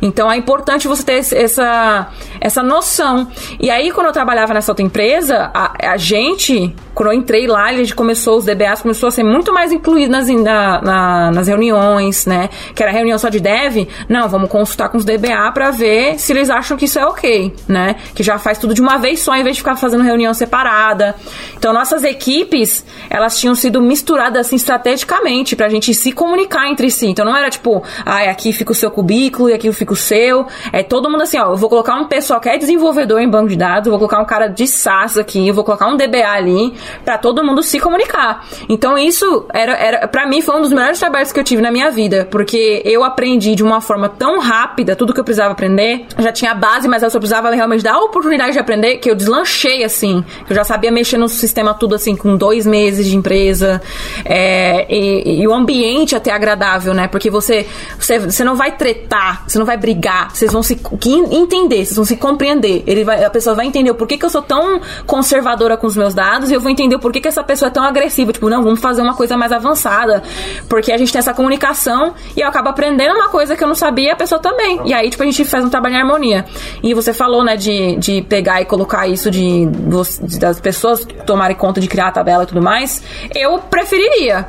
Então 0.00 0.30
é 0.30 0.36
importante 0.36 0.86
você 0.86 1.02
ter 1.02 1.18
essa, 1.36 2.08
essa 2.40 2.62
noção. 2.62 3.28
E 3.60 3.70
aí, 3.70 3.90
quando 3.90 4.06
eu 4.06 4.12
trabalhava 4.12 4.54
nessa 4.54 4.70
outra 4.70 4.84
empresa, 4.84 5.50
a, 5.52 5.92
a 5.92 5.96
gente, 5.96 6.74
quando 6.94 7.10
eu 7.10 7.18
entrei 7.18 7.46
lá, 7.46 7.66
a 7.66 7.72
gente 7.72 7.94
começou, 7.94 8.38
os 8.38 8.44
DBAs 8.44 8.82
começou 8.82 9.08
a 9.08 9.10
ser 9.10 9.22
muito 9.22 9.52
mais 9.52 9.72
incluído 9.72 10.10
nas, 10.10 10.28
na, 10.28 10.80
na, 10.80 11.30
nas 11.30 11.48
reuniões, 11.48 12.26
né? 12.26 12.48
Que 12.74 12.82
era 12.82 12.92
reunião 12.92 13.18
só 13.18 13.28
de 13.28 13.40
dev. 13.40 13.88
Não, 14.08 14.28
vamos 14.28 14.50
consultar 14.50 14.88
com 14.88 14.98
os 14.98 15.04
DBA 15.04 15.50
para 15.52 15.70
ver 15.70 16.18
se 16.18 16.32
eles 16.32 16.50
acham 16.50 16.76
que 16.76 16.84
isso 16.84 16.98
é 16.98 17.06
ok, 17.06 17.54
né? 17.66 17.96
Que 18.14 18.22
já 18.22 18.38
faz 18.38 18.58
tudo 18.58 18.74
de 18.74 18.80
uma 18.80 18.98
vez 18.98 19.20
só, 19.20 19.34
em 19.34 19.42
vez 19.42 19.56
de 19.56 19.62
ficar 19.62 19.76
fazendo 19.76 20.02
reunião 20.02 20.32
separada. 20.34 21.14
Então, 21.56 21.72
nossas 21.72 22.04
equipes, 22.04 22.84
elas 23.10 23.38
tinham 23.38 23.54
sido 23.54 23.80
misturadas 23.80 24.46
assim 24.46 24.56
estrategicamente 24.56 25.56
pra 25.56 25.68
gente 25.68 25.92
se 25.94 26.12
comunicar 26.12 26.68
entre 26.68 26.90
si. 26.90 27.06
Então, 27.06 27.24
não 27.24 27.36
era 27.36 27.50
tipo, 27.50 27.82
ah, 28.04 28.22
aqui 28.30 28.52
fica 28.52 28.72
o 28.72 28.74
seu 28.74 28.90
cubículo 28.90 29.50
e 29.50 29.54
aqui 29.54 29.72
fica 29.72 29.87
o 29.92 29.96
seu. 29.96 30.46
É 30.72 30.82
todo 30.82 31.10
mundo 31.10 31.22
assim, 31.22 31.38
ó, 31.38 31.52
eu 31.52 31.56
vou 31.56 31.68
colocar 31.68 31.96
um 31.96 32.06
pessoal 32.06 32.40
que 32.40 32.48
é 32.48 32.58
desenvolvedor 32.58 33.20
em 33.20 33.28
banco 33.28 33.48
de 33.48 33.56
dados, 33.56 33.88
vou 33.88 33.98
colocar 33.98 34.20
um 34.20 34.24
cara 34.24 34.48
de 34.48 34.66
SaaS 34.66 35.16
aqui, 35.16 35.48
eu 35.48 35.54
vou 35.54 35.64
colocar 35.64 35.86
um 35.88 35.96
DBA 35.96 36.28
ali, 36.28 36.74
para 37.04 37.18
todo 37.18 37.44
mundo 37.44 37.62
se 37.62 37.78
comunicar. 37.80 38.44
Então 38.68 38.96
isso 38.98 39.46
era, 39.52 39.72
era 39.72 40.08
para 40.08 40.26
mim 40.26 40.40
foi 40.40 40.56
um 40.56 40.62
dos 40.62 40.72
melhores 40.72 40.98
trabalhos 40.98 41.32
que 41.32 41.40
eu 41.40 41.44
tive 41.44 41.62
na 41.62 41.70
minha 41.70 41.90
vida, 41.90 42.26
porque 42.30 42.82
eu 42.84 43.04
aprendi 43.04 43.54
de 43.54 43.62
uma 43.62 43.80
forma 43.80 44.08
tão 44.08 44.38
rápida 44.38 44.94
tudo 44.94 45.14
que 45.14 45.20
eu 45.20 45.24
precisava 45.24 45.52
aprender. 45.52 46.06
Já 46.18 46.32
tinha 46.32 46.52
a 46.52 46.54
base, 46.54 46.88
mas 46.88 47.02
eu 47.02 47.10
só 47.10 47.18
precisava 47.18 47.50
realmente 47.50 47.82
dar 47.82 47.94
a 47.94 48.00
oportunidade 48.00 48.52
de 48.52 48.58
aprender, 48.58 48.96
que 48.96 49.10
eu 49.10 49.14
deslanchei 49.14 49.84
assim. 49.84 50.24
Eu 50.48 50.54
já 50.54 50.64
sabia 50.64 50.90
mexer 50.90 51.18
no 51.18 51.28
sistema 51.28 51.74
tudo 51.74 51.94
assim 51.94 52.16
com 52.16 52.36
dois 52.36 52.66
meses 52.66 53.06
de 53.06 53.16
empresa. 53.16 53.80
É, 54.24 54.86
e, 54.88 55.42
e, 55.42 55.48
o 55.48 55.54
ambiente 55.54 56.14
até 56.14 56.30
agradável, 56.30 56.92
né? 56.92 57.08
Porque 57.08 57.30
você, 57.30 57.66
você, 57.98 58.18
você 58.18 58.44
não 58.44 58.54
vai 58.54 58.72
tretar, 58.76 59.44
você 59.46 59.58
não 59.58 59.66
vai 59.66 59.77
brigar, 59.78 60.34
vocês 60.34 60.52
vão 60.52 60.62
se 60.62 60.78
entender, 61.30 61.84
vocês 61.84 61.96
vão 61.96 62.04
se 62.04 62.16
compreender. 62.16 62.82
Ele 62.86 63.04
vai, 63.04 63.24
a 63.24 63.30
pessoa 63.30 63.54
vai 63.54 63.66
entender 63.66 63.90
o 63.90 63.94
porquê 63.94 64.18
que 64.18 64.24
eu 64.24 64.30
sou 64.30 64.42
tão 64.42 64.80
conservadora 65.06 65.76
com 65.76 65.86
os 65.86 65.96
meus 65.96 66.14
dados 66.14 66.50
e 66.50 66.54
eu 66.54 66.60
vou 66.60 66.70
entender 66.70 66.96
o 66.96 66.98
porquê 66.98 67.20
que 67.20 67.28
essa 67.28 67.42
pessoa 67.42 67.68
é 67.68 67.72
tão 67.72 67.82
agressiva. 67.82 68.32
Tipo, 68.32 68.50
não, 68.50 68.62
vamos 68.62 68.80
fazer 68.80 69.02
uma 69.02 69.14
coisa 69.14 69.36
mais 69.36 69.52
avançada. 69.52 70.22
Porque 70.68 70.92
a 70.92 70.98
gente 70.98 71.12
tem 71.12 71.18
essa 71.18 71.32
comunicação 71.32 72.14
e 72.36 72.40
eu 72.40 72.48
acabo 72.48 72.68
aprendendo 72.68 73.14
uma 73.14 73.28
coisa 73.28 73.56
que 73.56 73.62
eu 73.62 73.68
não 73.68 73.74
sabia, 73.74 74.12
a 74.12 74.16
pessoa 74.16 74.40
também. 74.40 74.80
E 74.84 74.92
aí, 74.92 75.08
tipo, 75.10 75.22
a 75.22 75.26
gente 75.26 75.44
faz 75.44 75.64
um 75.64 75.70
trabalho 75.70 75.94
em 75.94 75.98
harmonia. 75.98 76.44
E 76.82 76.92
você 76.94 77.12
falou, 77.12 77.44
né, 77.44 77.56
de, 77.56 77.96
de 77.96 78.22
pegar 78.22 78.60
e 78.60 78.64
colocar 78.64 79.06
isso 79.06 79.30
de, 79.30 79.66
de 79.66 80.38
das 80.38 80.60
pessoas 80.60 81.06
tomarem 81.26 81.56
conta 81.56 81.80
de 81.80 81.88
criar 81.88 82.08
a 82.08 82.12
tabela 82.12 82.42
e 82.44 82.46
tudo 82.46 82.62
mais. 82.62 83.02
Eu 83.34 83.58
preferiria 83.58 84.46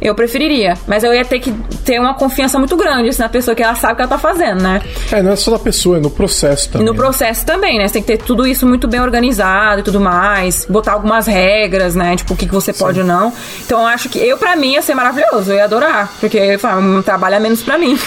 eu 0.00 0.14
preferiria. 0.14 0.74
Mas 0.86 1.04
eu 1.04 1.12
ia 1.12 1.24
ter 1.24 1.38
que 1.40 1.52
ter 1.84 2.00
uma 2.00 2.14
confiança 2.14 2.58
muito 2.58 2.76
grande 2.76 3.08
assim, 3.08 3.22
na 3.22 3.28
pessoa 3.28 3.54
que 3.54 3.62
ela 3.62 3.74
sabe 3.74 3.92
o 3.92 3.96
que 3.96 4.02
ela 4.02 4.10
tá 4.10 4.18
fazendo, 4.18 4.62
né? 4.62 4.80
É, 5.12 5.22
não 5.22 5.32
é 5.32 5.36
só 5.36 5.50
na 5.50 5.58
pessoa, 5.58 5.98
é 5.98 6.00
no 6.00 6.10
processo 6.10 6.70
também. 6.70 6.86
No 6.86 6.94
processo 6.94 7.44
também, 7.44 7.78
né? 7.78 7.86
Você 7.86 7.94
tem 7.94 8.02
que 8.02 8.08
ter 8.08 8.18
tudo 8.18 8.46
isso 8.46 8.66
muito 8.66 8.88
bem 8.88 9.00
organizado 9.00 9.80
e 9.80 9.82
tudo 9.82 10.00
mais. 10.00 10.64
Botar 10.68 10.92
algumas 10.92 11.26
regras, 11.26 11.94
né? 11.94 12.16
Tipo, 12.16 12.34
o 12.34 12.36
que, 12.36 12.46
que 12.46 12.54
você 12.54 12.72
Sim. 12.72 12.78
pode 12.78 13.00
ou 13.00 13.06
não. 13.06 13.32
Então 13.64 13.80
eu 13.80 13.86
acho 13.86 14.08
que 14.08 14.18
eu, 14.18 14.38
pra 14.38 14.56
mim, 14.56 14.72
ia 14.72 14.82
ser 14.82 14.94
maravilhoso. 14.94 15.52
Eu 15.52 15.56
ia 15.56 15.64
adorar. 15.64 16.10
Porque 16.18 16.58
um 16.78 17.02
trabalho 17.02 17.36
a 17.36 17.40
menos 17.40 17.62
pra 17.62 17.76
mim. 17.78 17.98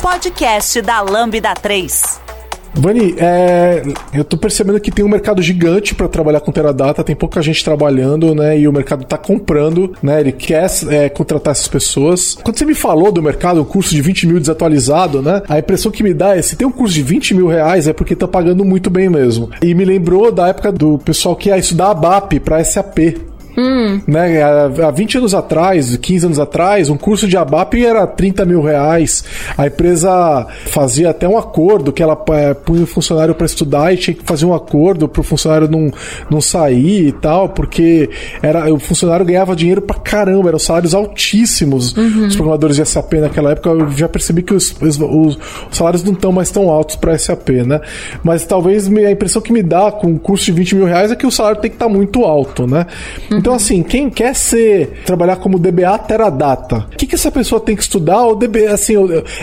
Podcast 0.00 0.80
da 0.80 1.00
Lambda 1.00 1.54
3. 1.54 2.27
Vani, 2.78 3.16
é, 3.18 3.82
eu 4.14 4.24
tô 4.24 4.36
percebendo 4.36 4.78
que 4.78 4.90
tem 4.90 5.04
um 5.04 5.08
mercado 5.08 5.42
gigante 5.42 5.94
para 5.94 6.06
trabalhar 6.06 6.40
com 6.40 6.52
Teradata, 6.52 7.02
tem 7.02 7.16
pouca 7.16 7.42
gente 7.42 7.64
trabalhando, 7.64 8.34
né? 8.34 8.58
E 8.58 8.68
o 8.68 8.72
mercado 8.72 9.04
tá 9.04 9.18
comprando, 9.18 9.94
né? 10.00 10.20
Ele 10.20 10.32
quer 10.32 10.70
é, 10.88 11.08
contratar 11.08 11.50
essas 11.50 11.66
pessoas. 11.66 12.38
Quando 12.42 12.56
você 12.56 12.64
me 12.64 12.74
falou 12.74 13.10
do 13.10 13.22
mercado, 13.22 13.60
um 13.60 13.64
curso 13.64 13.90
de 13.90 14.00
20 14.00 14.26
mil 14.28 14.38
desatualizado, 14.38 15.20
né? 15.20 15.42
A 15.48 15.58
impressão 15.58 15.90
que 15.90 16.02
me 16.02 16.14
dá 16.14 16.36
é 16.36 16.42
se 16.42 16.56
tem 16.56 16.66
um 16.66 16.72
curso 16.72 16.94
de 16.94 17.02
20 17.02 17.34
mil 17.34 17.48
reais 17.48 17.88
é 17.88 17.92
porque 17.92 18.14
tá 18.14 18.28
pagando 18.28 18.64
muito 18.64 18.88
bem 18.90 19.08
mesmo. 19.08 19.50
E 19.60 19.74
me 19.74 19.84
lembrou 19.84 20.30
da 20.30 20.48
época 20.48 20.70
do 20.70 20.98
pessoal 20.98 21.34
que 21.34 21.48
ia 21.48 21.58
estudar 21.58 21.90
a 21.90 21.94
BAP 21.94 22.34
para 22.40 22.62
SAP. 22.62 23.16
Hum. 23.58 24.00
Né? 24.06 24.40
Há 24.40 24.90
20 24.92 25.18
anos 25.18 25.34
atrás, 25.34 25.96
15 25.96 26.26
anos 26.26 26.38
atrás, 26.38 26.88
um 26.88 26.96
curso 26.96 27.26
de 27.26 27.36
ABAP 27.36 27.84
era 27.84 28.06
30 28.06 28.44
mil 28.44 28.62
reais. 28.62 29.24
A 29.56 29.66
empresa 29.66 30.46
fazia 30.66 31.10
até 31.10 31.28
um 31.28 31.36
acordo 31.36 31.92
que 31.92 32.00
ela 32.00 32.16
é, 32.30 32.54
punha 32.54 32.84
o 32.84 32.86
funcionário 32.86 33.34
para 33.34 33.46
estudar 33.46 33.92
e 33.92 33.96
tinha 33.96 34.14
que 34.14 34.22
fazer 34.22 34.46
um 34.46 34.54
acordo 34.54 35.08
para 35.08 35.20
o 35.20 35.24
funcionário 35.24 35.68
não, 35.68 35.90
não 36.30 36.40
sair 36.40 37.08
e 37.08 37.12
tal, 37.12 37.48
porque 37.48 38.08
era, 38.40 38.72
o 38.72 38.78
funcionário 38.78 39.26
ganhava 39.26 39.56
dinheiro 39.56 39.82
pra 39.82 39.96
caramba, 39.96 40.50
eram 40.50 40.58
salários 40.58 40.94
altíssimos. 40.94 41.96
Uhum. 41.96 42.26
Os 42.28 42.36
programadores 42.36 42.76
de 42.76 42.86
SAP 42.86 43.14
naquela 43.14 43.50
época, 43.52 43.70
eu 43.70 43.90
já 43.90 44.08
percebi 44.08 44.42
que 44.42 44.54
os, 44.54 44.72
os, 44.80 44.98
os 45.00 45.38
salários 45.72 46.04
não 46.04 46.12
estão 46.12 46.30
mais 46.30 46.52
tão 46.52 46.70
altos 46.70 46.94
para 46.94 47.18
SAP, 47.18 47.48
né? 47.66 47.80
Mas 48.22 48.46
talvez 48.46 48.86
a 48.86 49.10
impressão 49.10 49.42
que 49.42 49.52
me 49.52 49.64
dá 49.64 49.90
com 49.90 50.06
um 50.06 50.18
curso 50.18 50.44
de 50.44 50.52
20 50.52 50.76
mil 50.76 50.86
reais 50.86 51.10
é 51.10 51.16
que 51.16 51.26
o 51.26 51.30
salário 51.30 51.60
tem 51.60 51.70
que 51.70 51.74
estar 51.74 51.86
tá 51.86 51.92
muito 51.92 52.22
alto, 52.24 52.64
né? 52.64 52.86
Uhum. 53.30 53.38
Então, 53.38 53.47
assim, 53.54 53.82
quem 53.82 54.10
quer 54.10 54.34
ser, 54.34 55.02
trabalhar 55.04 55.36
como 55.36 55.58
DBA 55.58 55.98
Teradata, 55.98 56.86
o 56.92 56.96
que, 56.96 57.06
que 57.06 57.14
essa 57.14 57.30
pessoa 57.30 57.60
tem 57.60 57.76
que 57.76 57.82
estudar? 57.82 58.22
Ou 58.24 58.36
DBA, 58.36 58.72
assim, 58.72 58.94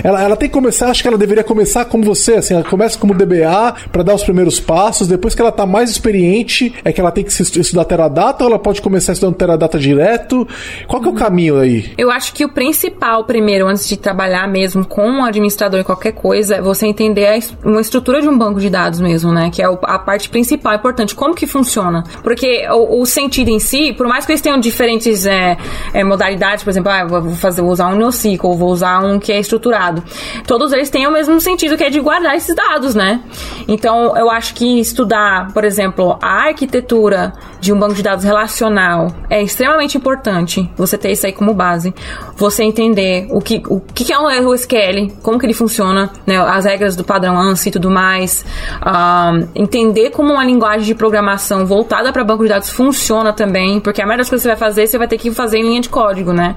ela, 0.04 0.24
ela 0.24 0.36
tem 0.36 0.50
que 0.50 0.54
começar, 0.54 0.90
acho 0.90 1.02
que 1.02 1.08
ela 1.08 1.18
deveria 1.18 1.44
começar 1.44 1.86
como 1.86 2.04
você, 2.04 2.36
assim, 2.36 2.54
ela 2.54 2.64
começa 2.64 2.98
como 2.98 3.14
DBA 3.14 3.76
para 3.92 4.04
dar 4.04 4.16
os 4.16 4.24
primeiros 4.24 4.60
passos, 4.60 5.08
depois 5.08 5.36
que 5.36 5.42
ela 5.42 5.52
tá 5.52 5.66
mais 5.66 5.90
experiente, 5.90 6.74
é 6.84 6.92
que 6.92 7.00
ela 7.00 7.12
tem 7.12 7.24
que 7.24 7.32
estudar 7.32 7.86
Teradata 7.86 8.44
ou 8.44 8.50
ela 8.50 8.60
pode 8.60 8.82
começar 8.82 9.14
estudando 9.14 9.36
Teradata 9.36 9.78
direto? 9.78 10.48
Qual 10.88 11.02
que 11.02 11.08
é 11.08 11.12
o 11.12 11.16
caminho 11.16 11.60
aí? 11.60 11.94
Eu 11.98 12.12
acho 12.12 12.34
que 12.34 12.44
o 12.44 12.50
principal, 12.50 13.24
primeiro, 13.24 13.68
antes 13.68 13.88
de 13.88 13.98
trabalhar 13.98 14.48
mesmo 14.48 14.86
com 14.86 15.08
um 15.08 15.24
administrador 15.24 15.80
em 15.80 15.84
qualquer 15.84 16.12
coisa, 16.12 16.56
é 16.56 16.62
você 16.62 16.86
entender 16.86 17.28
a, 17.28 17.68
uma 17.68 17.82
estrutura 17.82 18.22
de 18.22 18.28
um 18.28 18.38
banco 18.38 18.60
de 18.60 18.70
dados 18.70 19.00
mesmo, 19.00 19.32
né? 19.32 19.50
Que 19.52 19.62
é 19.62 19.66
a 19.66 20.00
parte 20.00 20.30
principal, 20.30 20.76
importante, 20.76 21.16
como 21.16 21.34
que 21.34 21.48
funciona. 21.48 22.04
Porque 22.24 22.68
o, 22.70 23.02
o 23.02 23.06
sentido 23.06 23.50
em 23.50 23.60
si, 23.60 23.94
por 23.96 24.08
mais 24.08 24.26
que 24.26 24.32
eles 24.32 24.42
tenham 24.42 24.60
diferentes 24.60 25.26
é, 25.26 25.58
é, 25.94 26.04
modalidades, 26.04 26.64
por 26.64 26.70
exemplo, 26.70 26.92
ah, 26.92 27.06
vou, 27.06 27.36
fazer, 27.36 27.62
vou 27.62 27.72
usar 27.72 27.88
um 27.88 27.96
NoSQL, 27.96 28.56
vou 28.56 28.70
usar 28.70 29.00
um 29.00 29.20
que 29.20 29.32
é 29.32 29.40
estruturado, 29.40 30.04
todos 30.48 30.72
eles 30.74 30.90
têm 30.90 31.08
o 31.08 31.12
mesmo 31.12 31.40
sentido, 31.40 31.78
que 31.78 31.84
é 31.84 31.90
de 31.90 32.00
guardar 32.00 32.36
esses 32.36 32.56
dados, 32.56 32.96
né? 32.96 33.22
Então, 33.68 34.16
eu 34.18 34.30
acho 34.30 34.54
que 34.54 34.80
estudar, 34.80 35.52
por 35.54 35.64
exemplo, 35.64 36.18
a 36.22 36.48
arquitetura 36.48 37.34
de 37.60 37.74
um 37.74 37.80
banco 37.80 37.96
de 37.96 38.04
dados 38.04 38.24
relacional 38.24 39.08
é 39.30 39.42
extremamente 39.42 39.98
importante 39.98 40.70
você 40.76 40.98
ter 40.98 41.12
isso 41.12 41.26
aí 41.26 41.34
como 41.34 41.54
base. 41.54 41.94
Você 42.36 42.64
entender 42.64 43.28
o 43.32 43.42
que, 43.42 43.64
o 43.68 43.80
que 43.80 44.12
é 44.14 44.20
um 44.20 44.54
SQL, 44.54 45.12
como 45.24 45.40
que 45.40 45.46
ele 45.46 45.54
funciona, 45.54 46.12
né, 46.28 46.38
as 46.38 46.66
regras 46.66 46.96
do 46.96 47.04
padrão 47.04 47.38
ANSI 47.38 47.70
e 47.70 47.72
tudo 47.72 47.90
mais. 47.90 48.46
Um, 48.86 49.48
entender 49.56 50.12
como 50.12 50.34
uma 50.34 50.44
linguagem 50.44 50.86
de 50.86 50.94
programação 50.94 51.66
voltada 51.66 52.12
para 52.12 52.24
banco 52.24 52.44
de 52.44 52.50
dados 52.50 52.70
funciona 52.70 53.34
também, 53.34 53.80
porque 53.86 54.02
a 54.02 54.06
maioria 54.06 54.24
das 54.24 54.30
coisas 54.30 54.42
que 54.42 54.50
você 54.50 54.60
vai 54.60 54.70
fazer, 54.70 54.88
você 54.88 54.98
vai 54.98 55.08
ter 55.08 55.20
que 55.20 55.30
fazer 55.30 55.60
em 55.60 55.62
linha 55.62 55.80
de 55.80 55.90
código, 55.90 56.34
né? 56.34 56.56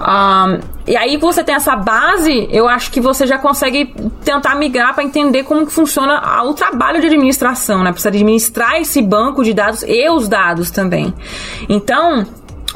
Um, 0.00 0.58
e 0.84 0.96
aí 0.96 1.16
você 1.16 1.44
tem 1.44 1.54
essa 1.54 1.76
base, 1.76 2.48
eu 2.50 2.68
acho 2.68 2.90
que 2.90 3.00
você 3.00 3.24
já 3.24 3.38
consegue 3.38 3.94
tentar 4.24 4.56
migrar 4.56 4.92
para 4.92 5.04
entender 5.04 5.44
como 5.44 5.64
que 5.64 5.72
funciona 5.72 6.42
o 6.42 6.54
trabalho 6.54 7.00
de 7.00 7.06
administração, 7.06 7.84
né? 7.84 7.92
Precisa 7.92 8.08
administrar 8.08 8.80
esse 8.80 9.00
banco 9.00 9.44
de 9.44 9.54
dados 9.54 9.84
e 9.86 10.10
os 10.10 10.26
dados 10.26 10.72
também. 10.72 11.14
Então, 11.68 12.26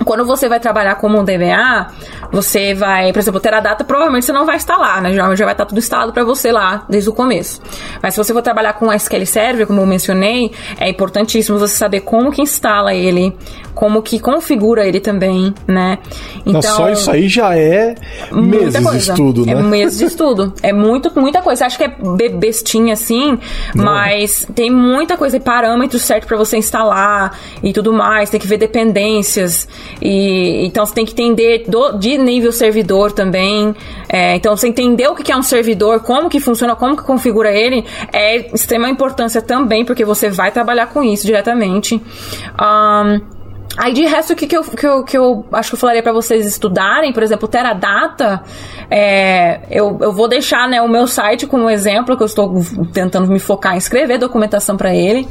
quando 0.05 0.25
você 0.25 0.49
vai 0.49 0.59
trabalhar 0.61 0.97
como 0.97 1.19
um 1.19 1.25
DBA, 1.25 1.89
você 2.33 2.75
vai, 2.75 3.13
por 3.13 3.19
exemplo, 3.19 3.41
ter 3.41 3.53
a 3.53 3.61
data, 3.61 3.85
provavelmente 3.85 4.25
você 4.25 4.33
não 4.33 4.47
vai 4.47 4.57
instalar, 4.57 5.03
né? 5.03 5.15
Já, 5.15 5.35
já 5.35 5.45
vai 5.45 5.55
estar 5.55 5.67
tudo 5.67 5.79
instalado 5.79 6.13
para 6.13 6.25
você 6.25 6.53
lá 6.53 6.85
desde 6.89 7.11
o 7.11 7.13
começo. 7.13 7.61
Mas 8.03 8.15
se 8.15 8.19
você 8.19 8.33
for 8.33 8.43
trabalhar 8.43 8.75
com 8.75 8.93
SQL 8.93 9.27
Server, 9.27 9.67
como 9.67 9.81
eu 9.81 9.87
mencionei, 9.87 10.53
é 10.79 10.89
importantíssimo 10.89 11.59
você 11.59 11.75
saber 11.75 12.01
como 12.01 12.31
que 12.31 12.43
instala 12.43 12.95
ele, 12.95 13.37
como 13.75 14.03
que 14.03 14.19
configura 14.19 14.87
ele 14.87 15.01
também, 15.01 15.55
né? 15.67 15.99
Então, 16.45 16.53
Não, 16.53 16.63
só 16.63 16.91
isso 16.91 17.11
aí 17.11 17.29
já 17.29 17.57
é 17.57 17.95
meses 18.31 18.91
de 18.91 18.97
estudo, 18.99 19.47
né? 19.47 19.53
É 19.53 19.63
meses 19.63 19.99
de 19.99 20.05
estudo. 20.05 20.53
É 20.63 20.73
muito, 20.73 21.11
muita 21.19 21.41
coisa. 21.43 21.61
Você 21.61 21.65
acha 21.65 21.79
que 21.79 21.85
é 21.85 22.29
bestinha 22.29 22.93
assim, 22.93 23.39
Não. 23.75 23.85
mas 23.85 24.47
tem 24.55 24.71
muita 24.71 25.17
coisa 25.17 25.37
e 25.37 25.41
parâmetros 25.41 26.03
certos 26.03 26.29
para 26.29 26.37
você 26.37 26.57
instalar 26.57 27.39
e 27.63 27.73
tudo 27.73 27.93
mais. 27.93 28.31
Tem 28.31 28.41
que 28.41 28.47
ver 28.47 28.59
dependências. 28.59 29.69
E 30.01 30.67
então 30.67 30.85
você 30.85 30.95
tem 30.95 31.05
que 31.05 31.13
entender 31.13 31.65
do, 31.69 31.93
de 31.93 32.19
nível 32.19 32.53
servidor 32.53 33.13
também. 33.13 33.75
É, 34.09 34.37
então 34.37 34.57
você 34.57 34.69
entender 34.69 35.09
o 35.09 35.15
que 35.15 35.31
é 35.31 35.37
um 35.37 35.43
servidor, 35.43 36.01
como 36.01 36.29
que 36.29 36.41
funciona, 36.41 36.75
como 36.75 36.97
que 36.97 37.03
configura 37.03 37.53
ele, 37.53 37.85
é 38.13 38.53
extrema 38.55 38.89
importância 38.89 39.41
também, 39.41 39.85
porque 39.85 40.05
você 40.05 40.29
vai 40.29 40.51
trabalhar 40.51 40.87
com 40.87 41.03
isso 41.03 41.27
diretamente. 41.27 41.95
Um, 41.95 43.40
Aí 43.77 43.93
de 43.93 44.05
resto, 44.05 44.33
o 44.33 44.37
que, 44.37 44.47
que, 44.47 44.57
eu, 44.57 44.65
que, 44.65 44.87
eu, 44.87 45.05
que 45.05 45.17
eu 45.17 45.47
acho 45.53 45.71
que 45.71 45.75
eu 45.77 45.79
falaria 45.79 46.03
para 46.03 46.13
vocês 46.13 46.45
estudarem, 46.45 47.13
por 47.13 47.23
exemplo, 47.23 47.47
Teradata, 47.47 48.43
é, 48.91 49.61
eu, 49.71 49.97
eu 50.01 50.13
vou 50.13 50.27
deixar 50.27 50.69
né, 50.69 50.83
o 50.83 50.89
meu 50.89 51.07
site 51.07 51.47
como 51.47 51.71
exemplo, 51.71 52.17
que 52.17 52.23
eu 52.23 52.27
estou 52.27 52.61
tentando 52.93 53.29
me 53.29 53.39
focar 53.39 53.75
em 53.75 53.79
escrever 53.79 54.19
documentação 54.19 54.77
para 54.77 54.93
ele. 54.93 55.29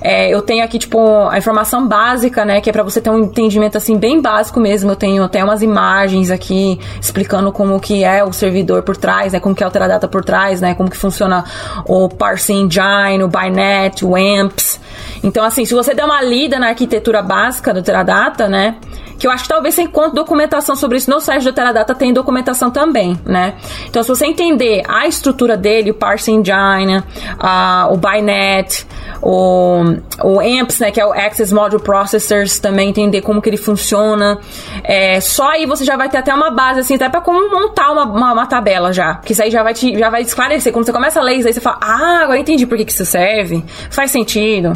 É, 0.00 0.32
eu 0.32 0.40
tenho 0.40 0.64
aqui, 0.64 0.78
tipo, 0.78 0.98
a 1.28 1.36
informação 1.36 1.86
básica, 1.86 2.44
né, 2.44 2.60
que 2.62 2.70
é 2.70 2.72
para 2.72 2.82
você 2.82 3.00
ter 3.00 3.10
um 3.10 3.24
entendimento, 3.24 3.76
assim, 3.76 3.98
bem 3.98 4.20
básico 4.22 4.58
mesmo. 4.58 4.90
Eu 4.90 4.96
tenho 4.96 5.22
até 5.22 5.44
umas 5.44 5.62
imagens 5.62 6.30
aqui 6.30 6.80
explicando 7.00 7.52
como 7.52 7.78
que 7.78 8.02
é 8.02 8.24
o 8.24 8.32
servidor 8.32 8.82
por 8.82 8.96
trás, 8.96 9.34
né, 9.34 9.40
como 9.40 9.54
que 9.54 9.62
é 9.62 9.66
o 9.66 9.70
Teradata 9.70 10.08
por 10.08 10.24
trás, 10.24 10.62
né, 10.62 10.74
como 10.74 10.90
que 10.90 10.96
funciona 10.96 11.44
o 11.86 12.08
Parsing 12.08 12.62
Engine, 12.62 13.22
o 13.22 13.28
Binet, 13.28 14.02
o 14.02 14.16
AMPS. 14.16 14.80
Então, 15.22 15.44
assim, 15.44 15.64
se 15.64 15.74
você 15.74 15.94
der 15.94 16.04
uma 16.04 16.20
lida 16.22 16.58
na 16.58 16.68
arquitetura 16.68 17.22
básica 17.22 17.72
do 17.72 17.82
Teradata, 17.92 18.48
né? 18.48 18.76
Que 19.18 19.26
eu 19.26 19.30
acho 19.30 19.44
que 19.44 19.50
talvez 19.50 19.74
você 19.74 19.82
encontre 19.82 20.14
documentação 20.14 20.74
sobre 20.74 20.96
isso 20.96 21.10
no 21.10 21.20
site 21.20 21.44
do 21.44 21.52
Teradata, 21.52 21.94
tem 21.94 22.12
documentação 22.12 22.70
também, 22.70 23.20
né? 23.24 23.54
Então, 23.86 24.02
se 24.02 24.08
você 24.08 24.26
entender 24.26 24.82
a 24.88 25.06
estrutura 25.06 25.56
dele, 25.56 25.90
o 25.90 25.94
Parsing 25.94 26.40
Engine, 26.40 26.98
uh, 26.98 27.92
o 27.92 27.96
Binet, 27.96 28.84
o, 29.22 29.84
o 30.24 30.40
AMPS, 30.40 30.80
né, 30.80 30.90
que 30.90 31.00
é 31.00 31.06
o 31.06 31.12
Access 31.12 31.54
Module 31.54 31.80
Processors, 31.80 32.58
também 32.58 32.88
entender 32.88 33.20
como 33.20 33.40
que 33.40 33.48
ele 33.48 33.56
funciona. 33.56 34.40
É, 34.82 35.20
só 35.20 35.50
aí 35.50 35.66
você 35.66 35.84
já 35.84 35.96
vai 35.96 36.08
ter 36.08 36.18
até 36.18 36.34
uma 36.34 36.50
base, 36.50 36.80
assim, 36.80 36.96
até 36.96 37.08
pra 37.08 37.20
como 37.20 37.48
montar 37.48 37.92
uma, 37.92 38.04
uma, 38.04 38.32
uma, 38.32 38.46
tabela 38.46 38.92
já. 38.92 39.16
Que 39.16 39.32
isso 39.32 39.42
aí 39.42 39.50
já 39.50 39.62
vai 39.62 39.74
te 39.74 39.96
já 39.96 40.10
vai 40.10 40.22
esclarecer. 40.22 40.72
Quando 40.72 40.86
você 40.86 40.92
começa 40.92 41.20
a 41.20 41.22
ler 41.22 41.36
isso 41.36 41.46
aí, 41.46 41.54
você 41.54 41.60
fala, 41.60 41.78
ah, 41.80 42.22
agora 42.24 42.38
entendi 42.38 42.66
por 42.66 42.76
que, 42.76 42.84
que 42.84 42.92
isso 42.92 43.04
serve. 43.04 43.64
Faz 43.88 44.10
sentido. 44.10 44.72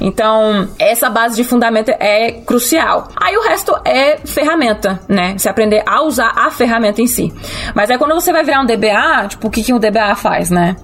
Então, 0.00 0.68
essa 0.78 1.08
base 1.08 1.36
de 1.36 1.44
fundamento 1.44 1.90
é 1.98 2.32
crucial. 2.46 3.08
Aí 3.16 3.36
o 3.36 3.42
resto 3.42 3.76
é 3.84 4.18
ferramenta, 4.24 5.00
né? 5.08 5.34
Você 5.36 5.48
aprender 5.48 5.82
a 5.84 6.02
usar 6.02 6.32
a 6.36 6.50
ferramenta 6.50 7.02
em 7.02 7.06
si. 7.06 7.32
Mas 7.74 7.90
aí 7.90 7.98
quando 7.98 8.14
você 8.14 8.32
vai 8.32 8.44
virar 8.44 8.62
um 8.62 8.66
DBA, 8.66 9.28
tipo, 9.28 9.48
o 9.48 9.50
que, 9.50 9.62
que 9.62 9.72
um 9.72 9.78
DBA 9.78 10.14
faz, 10.14 10.48
né? 10.48 10.76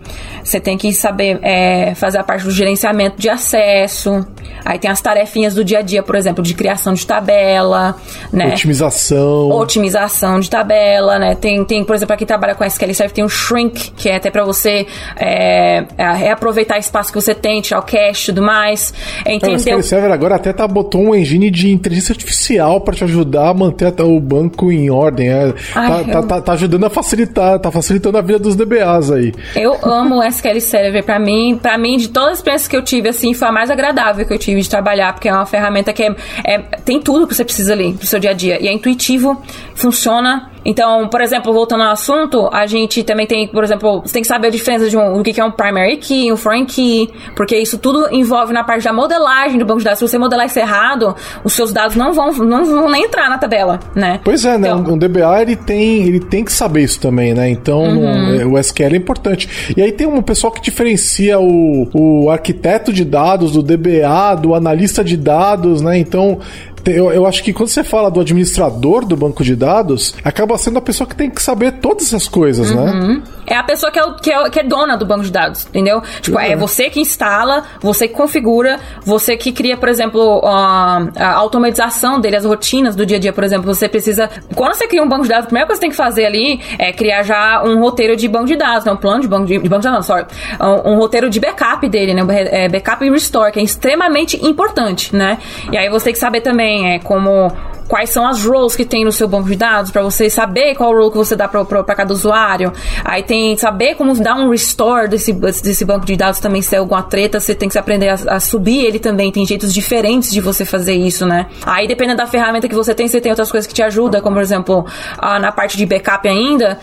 Você 0.43 0.59
tem 0.59 0.77
que 0.77 0.93
saber 0.93 1.39
é, 1.43 1.95
fazer 1.95 2.19
a 2.19 2.25
parte 2.25 2.45
do 2.45 2.51
gerenciamento 2.51 3.17
de 3.17 3.31
acesso. 3.31 4.27
Aí 4.65 4.79
tem 4.79 4.91
as 4.91 5.01
tarefinhas 5.01 5.55
do 5.55 5.65
dia 5.65 5.79
a 5.79 5.83
dia, 5.83 6.03
por 6.03 6.17
exemplo, 6.17 6.43
de 6.43 6.53
criação 6.55 6.95
de 6.95 7.07
tabela, 7.07 7.97
né? 8.33 8.49
Otimização. 8.49 9.51
Otimização 9.51 10.41
de 10.41 10.51
tabela, 10.51 11.19
né? 11.19 11.37
Tem, 11.37 11.65
tem 11.65 11.85
por 11.85 11.95
exemplo, 11.95 12.09
para 12.09 12.17
quem 12.17 12.27
trabalha 12.27 12.55
com 12.55 12.65
SQL 12.65 12.93
Server, 12.93 13.15
tem 13.15 13.25
um 13.25 13.29
shrink, 13.29 13.93
que 13.93 14.09
é 14.09 14.17
até 14.17 14.31
para 14.31 14.45
você 14.45 14.87
é, 15.17 15.85
reaproveitar 16.17 16.79
espaço 16.79 17.13
que 17.13 17.21
você 17.21 17.35
tem, 17.35 17.61
tirar 17.61 17.79
o 17.81 17.83
cache 17.83 18.31
e 18.31 18.35
tudo 18.35 18.43
mais. 18.45 18.93
É, 19.25 19.35
entendeu? 19.35 19.57
o 19.57 19.59
SQL 19.59 19.83
Server 19.83 20.11
agora 20.11 20.35
até 20.35 20.53
tá, 20.53 20.67
botou 20.67 21.01
um 21.01 21.15
engine 21.15 21.52
de 21.53 21.71
inteligência 21.71 22.13
artificial 22.13 22.81
para 22.81 22.95
te 22.95 23.05
ajudar 23.05 23.51
a 23.51 23.55
manter 23.55 23.93
o 24.01 24.19
banco 24.19 24.73
em 24.73 24.91
ordem. 24.91 25.29
É, 25.29 25.55
Ai, 25.75 25.89
tá, 25.89 26.01
eu... 26.01 26.13
tá, 26.13 26.23
tá, 26.23 26.41
tá, 26.41 26.53
ajudando 26.55 26.85
a 26.85 26.91
facilitar, 26.91 27.61
tá 27.61 27.71
facilitando 27.71 28.19
a 28.19 28.21
vida 28.21 28.41
dos 28.41 28.57
DBAs 28.57 29.13
aí. 29.13 29.33
Eu 29.55 29.79
amo 29.85 30.19
o 30.19 30.23
SQL 30.25 30.61
Server. 30.61 31.05
Para 31.05 31.21
mim, 31.21 31.59
para 31.63 31.79
mim, 31.79 31.97
de 31.97 32.09
todas 32.09 32.33
as 32.33 32.39
experiências 32.39 32.69
que 32.69 32.77
eu 32.77 32.83
tive, 32.83 33.09
assim, 33.09 33.35
foi 33.35 33.47
a 33.49 33.53
mais 33.53 33.71
agradável 33.71 34.27
que 34.27 34.33
que 34.33 34.35
eu 34.35 34.39
tive 34.39 34.63
de 34.63 34.71
trabalhar, 34.71 35.13
porque 35.13 35.29
é 35.29 35.33
uma 35.33 35.47
ferramenta 35.47 35.93
que 35.93 36.03
é, 36.03 36.17
é 36.45 36.59
tem 36.85 37.01
tudo 37.01 37.27
que 37.27 37.35
você 37.35 37.45
precisa 37.45 37.73
ali 37.73 37.93
pro 37.93 38.07
seu 38.07 38.19
dia 38.19 38.31
a 38.31 38.35
dia. 38.35 38.63
E 38.63 38.67
é 38.67 38.73
intuitivo, 38.73 39.41
funciona 39.83 40.53
então, 40.65 41.09
por 41.09 41.21
exemplo, 41.21 41.53
voltando 41.53 41.83
ao 41.83 41.91
assunto, 41.91 42.49
a 42.53 42.67
gente 42.67 43.03
também 43.03 43.27
tem, 43.27 43.49
por 43.49 43.65
exemplo, 43.65 44.01
você 44.05 44.13
tem 44.13 44.23
que 44.23 44.29
saber 44.29 44.49
a 44.49 44.51
diferença 44.51 44.89
de 44.89 44.97
um, 44.97 45.19
o 45.19 45.23
que 45.23 45.41
é 45.41 45.45
um 45.45 45.51
primary 45.51 45.97
key, 45.97 46.33
um 46.33 46.37
foreign 46.37 46.67
key, 46.67 47.11
porque 47.35 47.57
isso 47.57 47.79
tudo 47.79 48.09
envolve 48.13 48.53
na 48.53 48.63
parte 48.63 48.85
da 48.85 48.93
modelagem 48.93 49.59
do 49.59 49.65
banco 49.65 49.81
de 49.81 49.85
dados. 49.85 49.99
Se 49.99 50.09
você 50.09 50.19
modelar 50.19 50.47
isso 50.47 50.59
errado, 50.59 51.15
os 51.43 51.53
seus 51.53 51.73
dados 51.73 51.97
não 51.97 52.13
vão, 52.13 52.33
não 52.33 52.65
vão 52.65 52.91
nem 52.91 53.05
entrar 53.05 53.29
na 53.29 53.39
tabela, 53.39 53.81
né? 53.95 54.21
Pois 54.23 54.45
é, 54.45 54.57
né? 54.57 54.69
Então, 54.69 54.95
um 54.95 54.99
DBA 54.99 55.43
ele 55.43 55.57
tem, 55.57 56.05
ele 56.05 56.21
tem 56.21 56.45
que 56.45 56.53
saber 56.53 56.83
isso 56.83 57.01
também, 57.01 57.35
né? 57.35 57.49
Então, 57.49 57.83
uhum. 57.83 58.53
o 58.53 58.59
SQL 58.59 58.95
é 58.95 58.97
importante. 58.97 59.73
E 59.77 59.83
aí 59.83 59.91
tem 59.91 60.07
um 60.07 60.23
pessoal 60.23 60.53
que 60.53 60.61
diferencia 60.61 61.41
o, 61.41 61.89
o 61.93 62.31
arquiteto 62.31 62.93
de 62.93 63.05
dados 63.05 63.53
do 63.53 63.63
DBA, 63.63 64.37
do 64.41 64.55
analista 64.55 65.03
de 65.03 65.17
dados, 65.17 65.83
né? 65.83 65.99
Então, 65.99 66.39
eu, 66.87 67.13
eu 67.13 67.27
acho 67.27 67.43
que 67.43 67.53
quando 67.53 67.69
você 67.69 67.85
fala 67.85 68.11
do 68.11 68.21
administrador 68.21 69.05
do 69.05 69.17
banco 69.17 69.45
de 69.45 69.55
dados, 69.55 70.15
acaba 70.25 70.57
sendo 70.59 70.79
a 70.79 70.83
pessoa 70.83 71.09
que 71.09 71.15
tem 71.15 71.31
que 71.31 71.43
saber 71.43 71.73
todas 71.73 72.07
essas 72.07 72.29
coisas, 72.29 72.71
né? 72.71 72.81
uhum. 72.81 73.09
né? 73.15 73.23
É 73.47 73.57
a 73.57 73.63
pessoa 73.63 73.91
que 73.91 73.99
é, 73.99 74.13
que, 74.23 74.31
é, 74.31 74.51
que 74.51 74.61
é 74.61 74.63
dona 74.63 74.97
do 74.97 75.05
banco 75.05 75.25
de 75.25 75.31
dados, 75.31 75.67
entendeu? 75.67 76.03
Tipo, 76.21 76.39
é 76.39 76.57
você 76.57 76.89
que 76.89 77.01
instala, 77.01 77.65
você 77.81 78.07
que 78.07 78.15
configura, 78.15 78.79
você 79.05 79.37
que 79.37 79.53
cria, 79.53 79.77
por 79.77 79.89
exemplo, 79.89 80.41
a, 80.45 81.09
a 81.17 81.35
automatização 81.35 82.21
dele, 82.21 82.37
as 82.37 82.45
rotinas 82.45 82.95
do 82.95 83.05
dia 83.05 83.17
a 83.17 83.21
dia, 83.21 83.33
por 83.33 83.45
exemplo. 83.45 83.67
Você 83.75 83.89
precisa. 83.89 84.31
Quando 84.55 84.75
você 84.75 84.87
cria 84.87 85.03
um 85.03 85.09
banco 85.09 85.25
de 85.25 85.29
dados, 85.29 85.45
a 85.45 85.47
primeira 85.47 85.67
coisa 85.67 85.81
que 85.81 85.85
você 85.85 85.89
tem 85.89 85.91
que 85.91 85.97
fazer 85.97 86.25
ali 86.25 86.61
é 86.79 86.93
criar 86.93 87.25
já 87.25 87.63
um 87.65 87.81
roteiro 87.81 88.17
de 88.17 88.29
banco 88.29 88.47
de 88.47 88.57
dados, 88.57 88.85
né? 88.85 88.93
Um 88.93 88.97
plano 88.97 89.21
de 89.21 89.29
banco 89.29 89.47
de, 89.47 89.59
de 89.59 89.69
banco 89.69 89.83
de 89.83 89.89
dados, 89.89 90.07
não, 90.09 90.17
sorry. 90.17 90.27
Um, 90.61 90.93
um, 90.93 90.97
roteiro 90.97 91.29
de 91.29 91.41
backup 91.41 91.87
dele, 91.89 92.15
né? 92.15 92.23
É, 92.51 92.69
backup 92.69 93.05
e 93.05 93.11
restore, 93.11 93.53
que 93.53 93.59
é 93.59 93.63
extremamente 93.63 94.37
importante, 94.47 95.15
né? 95.15 95.39
E 95.71 95.77
aí 95.77 95.91
você 95.91 96.05
tem 96.05 96.13
que 96.13 96.19
saber 96.19 96.41
também 96.41 96.72
é, 96.81 96.99
como 96.99 97.51
quais 97.93 98.09
são 98.09 98.27
as 98.27 98.43
roles 98.43 98.75
que 98.75 98.87
tem 98.87 99.05
no 99.05 99.13
seu 99.13 99.29
banco 99.29 99.51
de 99.51 99.55
dados, 99.55 99.91
para 99.91 100.01
você 100.01 100.31
saber 100.31 100.75
qual 100.75 100.95
role 100.95 101.11
que 101.11 101.19
você 101.19 101.37
dá 101.37 101.47
para 101.47 101.95
cada 101.95 102.11
usuário. 102.11 102.73
Aí 103.05 103.23
tem 103.23 103.55
saber 103.59 103.97
como 103.97 104.15
dar 104.15 104.35
um 104.37 104.49
restore 104.49 105.09
desse, 105.09 105.31
desse 105.31 105.85
banco 105.85 106.07
de 106.07 106.17
dados 106.17 106.41
também, 106.41 106.63
se 106.63 106.75
é 106.75 106.79
alguma 106.79 107.03
treta, 107.03 107.39
você 107.39 107.55
tem 107.55 107.69
que 107.69 107.77
aprender 107.77 108.09
a, 108.09 108.15
a, 108.37 108.41
subir 108.41 108.87
ele 108.87 108.99
também. 108.99 109.31
Tem 109.31 109.45
jeitos 109.45 109.75
diferentes 109.75 110.33
de 110.33 110.41
você 110.41 110.65
fazer 110.65 110.95
isso, 110.95 111.27
né? 111.27 111.49
Aí 111.67 111.87
dependendo 111.87 112.17
da 112.17 112.27
ferramenta 112.27 112.67
que 112.67 112.75
você 112.75 112.95
tem, 112.95 113.07
você 113.07 113.21
tem 113.21 113.31
outras 113.31 113.51
coisas 113.51 113.67
que 113.67 113.75
te 113.75 113.83
ajudam, 113.83 114.23
como 114.23 114.37
por 114.37 114.43
exemplo, 114.43 114.87
na 115.21 115.53
parte 115.53 115.77
de 115.77 115.85
backup 115.85 116.27
ainda, 116.27 116.79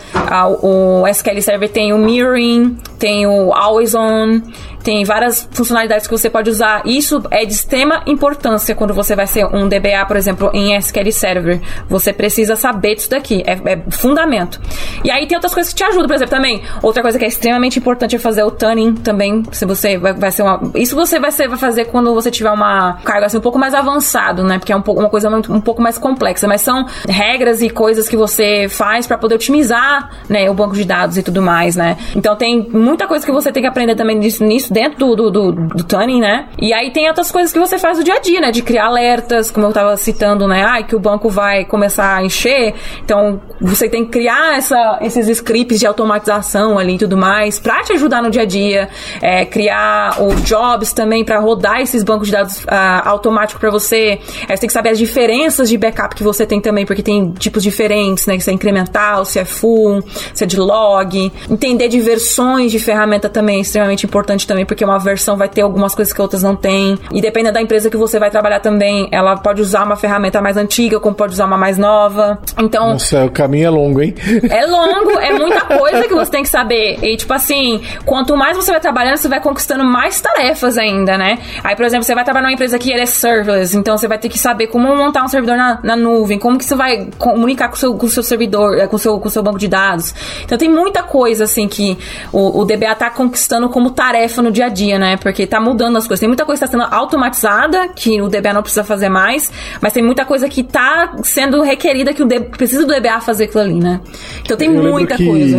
o 0.62 1.04
SQL 1.08 1.42
Server 1.42 1.68
tem 1.68 1.92
o 1.92 1.98
mirroring, 1.98 2.78
tem 3.00 3.26
o 3.26 3.52
always 3.52 3.96
on, 3.96 4.42
tem 4.82 5.04
várias 5.04 5.48
funcionalidades 5.52 6.06
que 6.06 6.12
você 6.12 6.30
pode 6.30 6.50
usar. 6.50 6.82
Isso 6.84 7.22
é 7.30 7.44
de 7.44 7.52
extrema 7.52 8.02
importância 8.06 8.74
quando 8.74 8.94
você 8.94 9.14
vai 9.14 9.26
ser 9.26 9.44
um 9.46 9.68
DBA, 9.68 10.04
por 10.06 10.16
exemplo, 10.16 10.50
em 10.52 10.74
SQL 10.76 11.12
Server. 11.12 11.60
Você 11.88 12.12
precisa 12.12 12.56
saber 12.56 12.94
disso 12.94 13.10
daqui. 13.10 13.42
É, 13.46 13.52
é 13.52 13.82
fundamento. 13.90 14.60
E 15.04 15.10
aí 15.10 15.26
tem 15.26 15.36
outras 15.36 15.54
coisas 15.54 15.72
que 15.72 15.78
te 15.78 15.84
ajudam, 15.84 16.06
por 16.06 16.14
exemplo, 16.14 16.34
também. 16.34 16.62
Outra 16.82 17.02
coisa 17.02 17.18
que 17.18 17.24
é 17.24 17.28
extremamente 17.28 17.78
importante 17.78 18.16
é 18.16 18.18
fazer 18.18 18.42
o 18.42 18.50
tuning 18.50 18.94
também. 18.94 19.42
Se 19.52 19.64
você 19.64 19.98
vai, 19.98 20.12
vai 20.12 20.30
ser 20.30 20.42
uma. 20.42 20.60
Isso 20.74 20.94
você 20.96 21.18
vai, 21.18 21.32
ser, 21.32 21.48
vai 21.48 21.58
fazer 21.58 21.86
quando 21.86 22.14
você 22.14 22.30
tiver 22.30 22.50
uma 22.50 22.94
carga 23.04 23.26
assim, 23.26 23.38
um 23.38 23.42
pouco 23.42 23.58
mais 23.58 23.74
avançado, 23.74 24.42
né? 24.44 24.58
Porque 24.58 24.72
é 24.72 24.76
um 24.76 24.82
pouco, 24.82 25.00
uma 25.00 25.10
coisa 25.10 25.28
muito, 25.30 25.52
um 25.52 25.60
pouco 25.60 25.82
mais 25.82 25.98
complexa. 25.98 26.48
Mas 26.48 26.62
são 26.62 26.86
regras 27.08 27.62
e 27.62 27.70
coisas 27.70 28.08
que 28.08 28.16
você 28.16 28.66
faz 28.68 29.06
para 29.06 29.18
poder 29.18 29.34
otimizar 29.34 30.10
né, 30.28 30.48
o 30.50 30.54
banco 30.54 30.74
de 30.74 30.84
dados 30.84 31.16
e 31.16 31.22
tudo 31.22 31.42
mais, 31.42 31.76
né? 31.76 31.96
Então 32.14 32.36
tem 32.36 32.68
muita 32.70 33.06
coisa 33.06 33.24
que 33.24 33.32
você 33.32 33.52
tem 33.52 33.62
que 33.62 33.68
aprender 33.68 33.94
também 33.94 34.16
nisso, 34.16 34.44
nisso 34.44 34.69
dentro 34.70 34.98
do, 34.98 35.16
do, 35.16 35.30
do, 35.30 35.52
do 35.52 35.84
tuning, 35.84 36.20
né? 36.20 36.48
E 36.60 36.72
aí 36.72 36.90
tem 36.90 37.08
outras 37.08 37.30
coisas 37.30 37.52
que 37.52 37.58
você 37.58 37.78
faz 37.78 37.98
no 37.98 38.04
dia 38.04 38.14
a 38.14 38.20
dia, 38.20 38.40
né? 38.40 38.50
De 38.50 38.62
criar 38.62 38.86
alertas, 38.86 39.50
como 39.50 39.66
eu 39.66 39.72
tava 39.72 39.96
citando, 39.96 40.46
né? 40.46 40.64
Ai, 40.64 40.84
que 40.84 40.94
o 40.94 41.00
banco 41.00 41.28
vai 41.28 41.64
começar 41.64 42.16
a 42.16 42.24
encher. 42.24 42.74
Então, 43.04 43.40
você 43.60 43.88
tem 43.88 44.04
que 44.04 44.10
criar 44.10 44.56
essa, 44.56 44.98
esses 45.02 45.28
scripts 45.28 45.78
de 45.78 45.86
automatização 45.86 46.78
ali 46.78 46.94
e 46.94 46.98
tudo 46.98 47.16
mais 47.16 47.58
pra 47.58 47.82
te 47.82 47.92
ajudar 47.92 48.22
no 48.22 48.30
dia 48.30 48.42
a 48.42 48.46
dia. 48.46 48.88
É, 49.20 49.44
criar 49.44 50.16
o 50.22 50.34
jobs 50.42 50.92
também 50.92 51.24
para 51.24 51.38
rodar 51.38 51.80
esses 51.80 52.02
bancos 52.02 52.28
de 52.28 52.32
dados 52.32 52.64
uh, 52.64 52.68
automáticos 53.04 53.60
para 53.60 53.70
você. 53.70 54.18
É, 54.48 54.56
você 54.56 54.60
tem 54.60 54.66
que 54.66 54.72
saber 54.72 54.90
as 54.90 54.98
diferenças 54.98 55.68
de 55.68 55.76
backup 55.76 56.14
que 56.14 56.22
você 56.22 56.46
tem 56.46 56.60
também, 56.60 56.86
porque 56.86 57.02
tem 57.02 57.32
tipos 57.32 57.62
diferentes, 57.62 58.26
né? 58.26 58.38
Se 58.38 58.50
é 58.50 58.52
incremental, 58.52 59.24
se 59.24 59.38
é 59.38 59.44
full, 59.44 60.02
se 60.34 60.44
é 60.44 60.46
de 60.46 60.58
log. 60.58 61.32
Entender 61.50 61.88
de 61.88 62.00
versões 62.00 62.72
de 62.72 62.78
ferramenta 62.78 63.28
também 63.28 63.58
é 63.58 63.60
extremamente 63.60 64.06
importante 64.06 64.46
também, 64.46 64.59
porque 64.64 64.84
uma 64.84 64.98
versão 64.98 65.36
vai 65.36 65.48
ter 65.48 65.62
algumas 65.62 65.94
coisas 65.94 66.12
que 66.12 66.20
outras 66.20 66.42
não 66.42 66.56
têm. 66.56 66.98
E 67.12 67.20
dependendo 67.20 67.54
da 67.54 67.62
empresa 67.62 67.90
que 67.90 67.96
você 67.96 68.18
vai 68.18 68.30
trabalhar 68.30 68.60
também, 68.60 69.08
ela 69.12 69.36
pode 69.36 69.60
usar 69.60 69.84
uma 69.84 69.96
ferramenta 69.96 70.40
mais 70.40 70.56
antiga, 70.56 71.00
como 71.00 71.14
pode 71.14 71.32
usar 71.32 71.46
uma 71.46 71.56
mais 71.56 71.78
nova. 71.78 72.38
Então. 72.58 72.92
Nossa, 72.92 73.24
o 73.24 73.30
caminho 73.30 73.66
é 73.66 73.70
longo, 73.70 74.02
hein? 74.02 74.14
É 74.48 74.64
longo, 74.66 75.18
é 75.18 75.32
muita 75.38 75.60
coisa 75.62 76.02
que 76.06 76.14
você 76.14 76.30
tem 76.30 76.42
que 76.42 76.48
saber. 76.48 76.98
E, 77.02 77.16
tipo 77.16 77.32
assim, 77.32 77.82
quanto 78.04 78.36
mais 78.36 78.56
você 78.56 78.70
vai 78.70 78.80
trabalhando, 78.80 79.16
você 79.16 79.28
vai 79.28 79.40
conquistando 79.40 79.84
mais 79.84 80.20
tarefas 80.20 80.78
ainda, 80.78 81.16
né? 81.16 81.38
Aí, 81.62 81.76
por 81.76 81.84
exemplo, 81.84 82.04
você 82.04 82.14
vai 82.14 82.24
trabalhar 82.24 82.46
numa 82.46 82.54
empresa 82.54 82.78
que 82.78 82.92
é 82.92 83.06
serverless, 83.06 83.76
então 83.76 83.96
você 83.96 84.08
vai 84.08 84.18
ter 84.18 84.28
que 84.28 84.38
saber 84.38 84.66
como 84.68 84.94
montar 84.96 85.24
um 85.24 85.28
servidor 85.28 85.56
na, 85.56 85.80
na 85.82 85.96
nuvem, 85.96 86.38
como 86.38 86.58
que 86.58 86.64
você 86.64 86.74
vai 86.74 87.08
comunicar 87.18 87.68
com 87.68 87.74
o 87.74 87.78
seu, 87.78 87.94
com 87.94 88.06
o 88.06 88.10
seu 88.10 88.22
servidor, 88.22 88.78
é, 88.78 88.86
com 88.86 88.96
o 88.96 88.98
seu, 88.98 89.18
com 89.18 89.28
o 89.28 89.30
seu 89.30 89.42
banco 89.42 89.58
de 89.58 89.68
dados. 89.68 90.14
Então 90.44 90.56
tem 90.56 90.68
muita 90.68 91.02
coisa, 91.02 91.44
assim, 91.44 91.68
que 91.68 91.98
o, 92.32 92.60
o 92.60 92.64
DBA 92.64 92.94
tá 92.94 93.10
conquistando 93.10 93.68
como 93.68 93.90
tarefa 93.90 94.42
no 94.42 94.49
dia 94.50 94.66
a 94.66 94.68
dia 94.68 94.98
né? 94.98 95.16
Porque 95.16 95.46
tá 95.46 95.60
mudando 95.60 95.96
as 95.96 96.06
coisas. 96.06 96.20
Tem 96.20 96.28
muita 96.28 96.44
coisa 96.44 96.60
que 96.60 96.66
tá 96.66 96.78
sendo 96.78 96.94
automatizada, 96.94 97.88
que 97.88 98.20
o 98.20 98.28
DBA 98.28 98.52
não 98.52 98.62
precisa 98.62 98.84
fazer 98.84 99.08
mais, 99.08 99.50
mas 99.80 99.92
tem 99.92 100.02
muita 100.02 100.24
coisa 100.24 100.48
que 100.48 100.62
tá 100.62 101.16
sendo 101.22 101.62
requerida 101.62 102.12
que 102.12 102.22
o 102.22 102.26
DBA, 102.26 102.50
precisa 102.56 102.86
do 102.86 102.92
DBA 102.92 103.20
fazer 103.20 103.44
aquilo 103.44 103.62
ali, 103.62 103.74
né? 103.74 104.00
Então 104.42 104.56
tem 104.56 104.74
eu 104.74 104.82
muita 104.82 105.16
que, 105.16 105.26
coisa. 105.26 105.56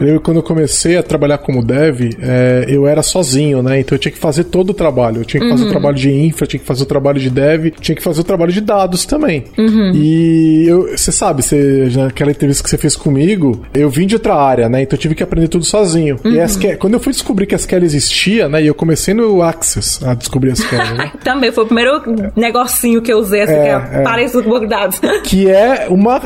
Eu 0.00 0.06
lembro 0.06 0.20
quando 0.20 0.36
eu 0.38 0.42
comecei 0.42 0.96
a 0.96 1.02
trabalhar 1.02 1.38
como 1.38 1.64
dev, 1.64 2.10
é, 2.20 2.66
eu 2.68 2.86
era 2.86 3.02
sozinho, 3.02 3.62
né? 3.62 3.80
Então 3.80 3.96
eu 3.96 4.00
tinha 4.00 4.12
que 4.12 4.18
fazer 4.18 4.44
todo 4.44 4.70
o 4.70 4.74
trabalho. 4.74 5.20
Eu 5.20 5.24
tinha 5.24 5.40
que 5.40 5.48
fazer 5.48 5.62
uhum. 5.62 5.68
o 5.68 5.72
trabalho 5.72 5.96
de 5.96 6.10
infra, 6.10 6.46
tinha 6.46 6.60
que 6.60 6.66
fazer 6.66 6.82
o 6.82 6.86
trabalho 6.86 7.20
de 7.20 7.30
dev, 7.30 7.72
tinha 7.80 7.94
que 7.94 8.02
fazer 8.02 8.20
o 8.20 8.24
trabalho 8.24 8.52
de 8.52 8.60
dados 8.60 9.04
também. 9.04 9.44
Uhum. 9.56 9.92
E 9.94 10.68
você 10.90 11.12
sabe, 11.12 11.42
você, 11.42 11.88
naquela 11.96 12.30
entrevista 12.30 12.62
que 12.62 12.70
você 12.70 12.78
fez 12.78 12.96
comigo, 12.96 13.62
eu 13.74 13.90
vim 13.90 14.06
de 14.06 14.14
outra 14.14 14.34
área, 14.34 14.68
né? 14.68 14.82
Então 14.82 14.96
eu 14.96 15.00
tive 15.00 15.14
que 15.14 15.22
aprender 15.22 15.48
tudo 15.48 15.64
sozinho. 15.64 16.16
Uhum. 16.24 16.32
E 16.32 16.40
SQL, 16.44 16.76
quando 16.78 16.94
eu 16.94 17.00
fui 17.00 17.12
descobrir 17.12 17.46
que 17.46 17.54
a 17.54 17.58
SQL 17.58 17.84
existia, 17.84 18.27
né? 18.48 18.62
E 18.62 18.66
eu 18.66 18.74
comecei 18.74 19.14
no 19.14 19.42
Access 19.42 20.04
a 20.04 20.14
descobrir 20.14 20.50
a 20.50 20.52
SQL, 20.52 20.94
né? 20.96 21.12
Também 21.24 21.52
foi 21.52 21.64
o 21.64 21.66
primeiro 21.66 22.02
negocinho 22.36 23.00
que 23.02 23.12
eu 23.12 23.18
usei, 23.18 23.42
assim, 23.42 23.52
é, 23.52 23.62
que 23.62 23.68
é, 23.68 24.00
é. 24.00 24.02
parecido 24.02 24.42
com 24.44 24.66
dados. 24.66 25.00
Que 25.24 25.48
é 25.50 25.86
uma, 25.88 26.16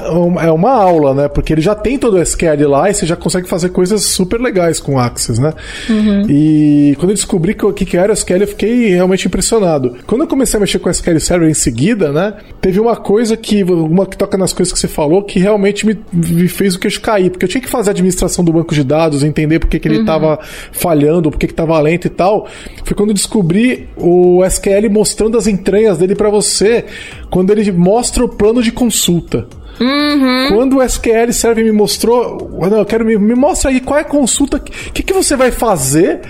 é 0.42 0.50
uma 0.50 0.70
aula, 0.70 1.14
né? 1.14 1.28
Porque 1.28 1.52
ele 1.52 1.60
já 1.60 1.74
tem 1.74 1.98
todo 1.98 2.14
o 2.14 2.22
SQL 2.22 2.68
lá 2.68 2.90
e 2.90 2.94
você 2.94 3.06
já 3.06 3.16
consegue 3.16 3.48
fazer 3.48 3.70
coisas 3.70 4.02
super 4.02 4.40
legais 4.40 4.80
com 4.80 4.94
o 4.94 4.98
Access, 4.98 5.40
né? 5.40 5.52
Uhum. 5.88 6.26
E 6.28 6.94
quando 6.98 7.10
eu 7.10 7.14
descobri 7.14 7.56
o 7.62 7.72
que, 7.72 7.84
que 7.84 7.96
era 7.96 8.12
o 8.12 8.14
SQL, 8.14 8.42
eu 8.42 8.48
fiquei 8.48 8.88
realmente 8.88 9.26
impressionado. 9.26 9.96
Quando 10.06 10.22
eu 10.22 10.26
comecei 10.26 10.56
a 10.58 10.60
mexer 10.60 10.78
com 10.78 10.88
o 10.88 10.92
SQL 10.92 11.20
Server 11.20 11.48
em 11.48 11.54
seguida, 11.54 12.12
né? 12.12 12.34
Teve 12.60 12.80
uma 12.80 12.96
coisa 12.96 13.36
que, 13.36 13.62
uma 13.62 14.06
que 14.06 14.16
toca 14.16 14.36
nas 14.36 14.52
coisas 14.52 14.72
que 14.72 14.78
você 14.78 14.88
falou, 14.88 15.22
que 15.22 15.38
realmente 15.38 15.86
me, 15.86 15.98
me 16.12 16.48
fez 16.48 16.74
o 16.74 16.78
queixo 16.78 17.00
cair, 17.00 17.30
porque 17.30 17.44
eu 17.44 17.48
tinha 17.48 17.60
que 17.60 17.68
fazer 17.68 17.90
a 17.90 17.92
administração 17.92 18.44
do 18.44 18.52
banco 18.52 18.74
de 18.74 18.84
dados, 18.84 19.22
entender 19.22 19.58
por 19.58 19.68
que, 19.68 19.78
que 19.78 19.88
ele 19.88 20.00
estava 20.00 20.32
uhum. 20.32 20.38
falhando, 20.72 21.30
por 21.30 21.38
que 21.38 21.46
estava 21.46 21.78
lento 21.80 21.91
e 22.06 22.10
tal 22.10 22.46
foi 22.84 22.96
quando 22.96 23.10
eu 23.10 23.14
descobri 23.14 23.88
o 23.96 24.44
SQL 24.44 24.90
mostrando 24.90 25.38
as 25.38 25.46
entranhas 25.46 25.98
dele 25.98 26.14
para 26.14 26.30
você, 26.30 26.84
quando 27.30 27.50
ele 27.50 27.70
mostra 27.72 28.24
o 28.24 28.28
plano 28.28 28.62
de 28.62 28.72
consulta. 28.72 29.46
Uhum. 29.80 30.48
Quando 30.48 30.76
o 30.76 30.82
SQL 30.82 31.32
Server 31.32 31.64
me 31.64 31.72
mostrou, 31.72 32.50
não, 32.70 32.78
eu 32.78 32.84
quero 32.84 33.04
me, 33.04 33.16
me 33.16 33.34
mostra 33.34 33.70
aí 33.70 33.80
qual 33.80 33.98
é 33.98 34.02
a 34.02 34.04
consulta, 34.04 34.58
o 34.58 34.60
que, 34.60 35.02
que 35.02 35.12
você 35.12 35.34
vai 35.34 35.50
fazer 35.50 36.20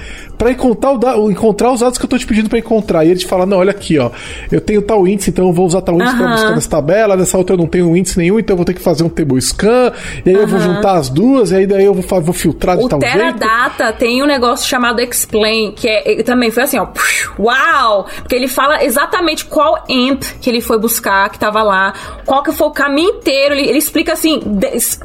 para 0.43 0.51
encontrar, 0.51 1.17
o, 1.17 1.31
encontrar 1.31 1.71
os 1.71 1.81
dados 1.81 1.97
que 1.97 2.05
eu 2.05 2.09
tô 2.09 2.19
te 2.19 2.27
pedindo 2.27 2.49
para 2.49 2.59
encontrar. 2.59 3.05
E 3.05 3.11
ele 3.11 3.21
te 3.21 3.27
fala: 3.27 3.47
não, 3.47 3.59
olha 3.59 3.71
aqui, 3.71 3.97
ó, 3.97 4.11
eu 4.51 4.61
tenho 4.61 4.83
tal 4.83 5.07
índice, 5.07 5.31
então 5.31 5.47
eu 5.47 5.53
vou 5.53 5.67
usar 5.67 5.83
tal 5.83 5.95
índice 5.95 6.13
uhum. 6.15 6.19
para 6.19 6.33
buscar 6.33 6.51
nessa 6.51 6.69
tabela, 6.69 7.17
nessa 7.17 7.39
outra 7.39 7.55
eu 7.55 7.59
não 7.59 7.67
tenho 7.69 7.97
índice 7.97 8.19
nenhum, 8.19 8.41
então 8.41 8.55
eu 8.55 8.57
vou 8.57 8.65
ter 8.65 8.75
que 8.75 8.81
fazer 8.81 9.05
um 9.05 9.09
table 9.09 9.41
scan, 9.41 9.93
e 10.27 10.31
aí 10.31 10.35
uhum. 10.35 10.43
eu 10.43 10.49
vou 10.49 10.59
juntar 10.59 10.95
as 10.95 11.09
duas, 11.09 11.53
e 11.53 11.57
aí 11.57 11.67
daí 11.67 11.85
eu 11.85 11.95
vou, 11.95 12.21
vou 12.21 12.35
filtrar 12.35 12.77
de 12.77 12.85
o 12.85 12.89
tal 12.89 12.99
Teradata 12.99 13.85
jeito. 13.85 13.99
tem 13.99 14.23
um 14.23 14.27
negócio 14.27 14.69
chamado 14.69 15.01
Explain, 15.01 15.73
que 15.77 15.89
é, 15.89 16.23
também 16.25 16.51
foi 16.51 16.65
assim, 16.65 16.79
ó, 16.79 16.89
uau! 17.39 18.07
Porque 18.19 18.35
ele 18.35 18.49
fala 18.49 18.83
exatamente 18.85 19.45
qual 19.45 19.85
AMP 19.89 20.25
que 20.41 20.51
ele 20.51 20.61
foi 20.61 20.79
buscar, 20.79 21.31
que 21.31 21.39
tava 21.39 21.63
lá, 21.63 21.93
qual 22.27 22.43
que 22.43 22.51
foi 22.51 22.67
o 22.67 22.73
caminho 22.73 23.11
inteiro, 23.11 23.55
ele, 23.55 23.69
ele 23.69 23.79
explica 23.79 24.13
assim, 24.13 24.41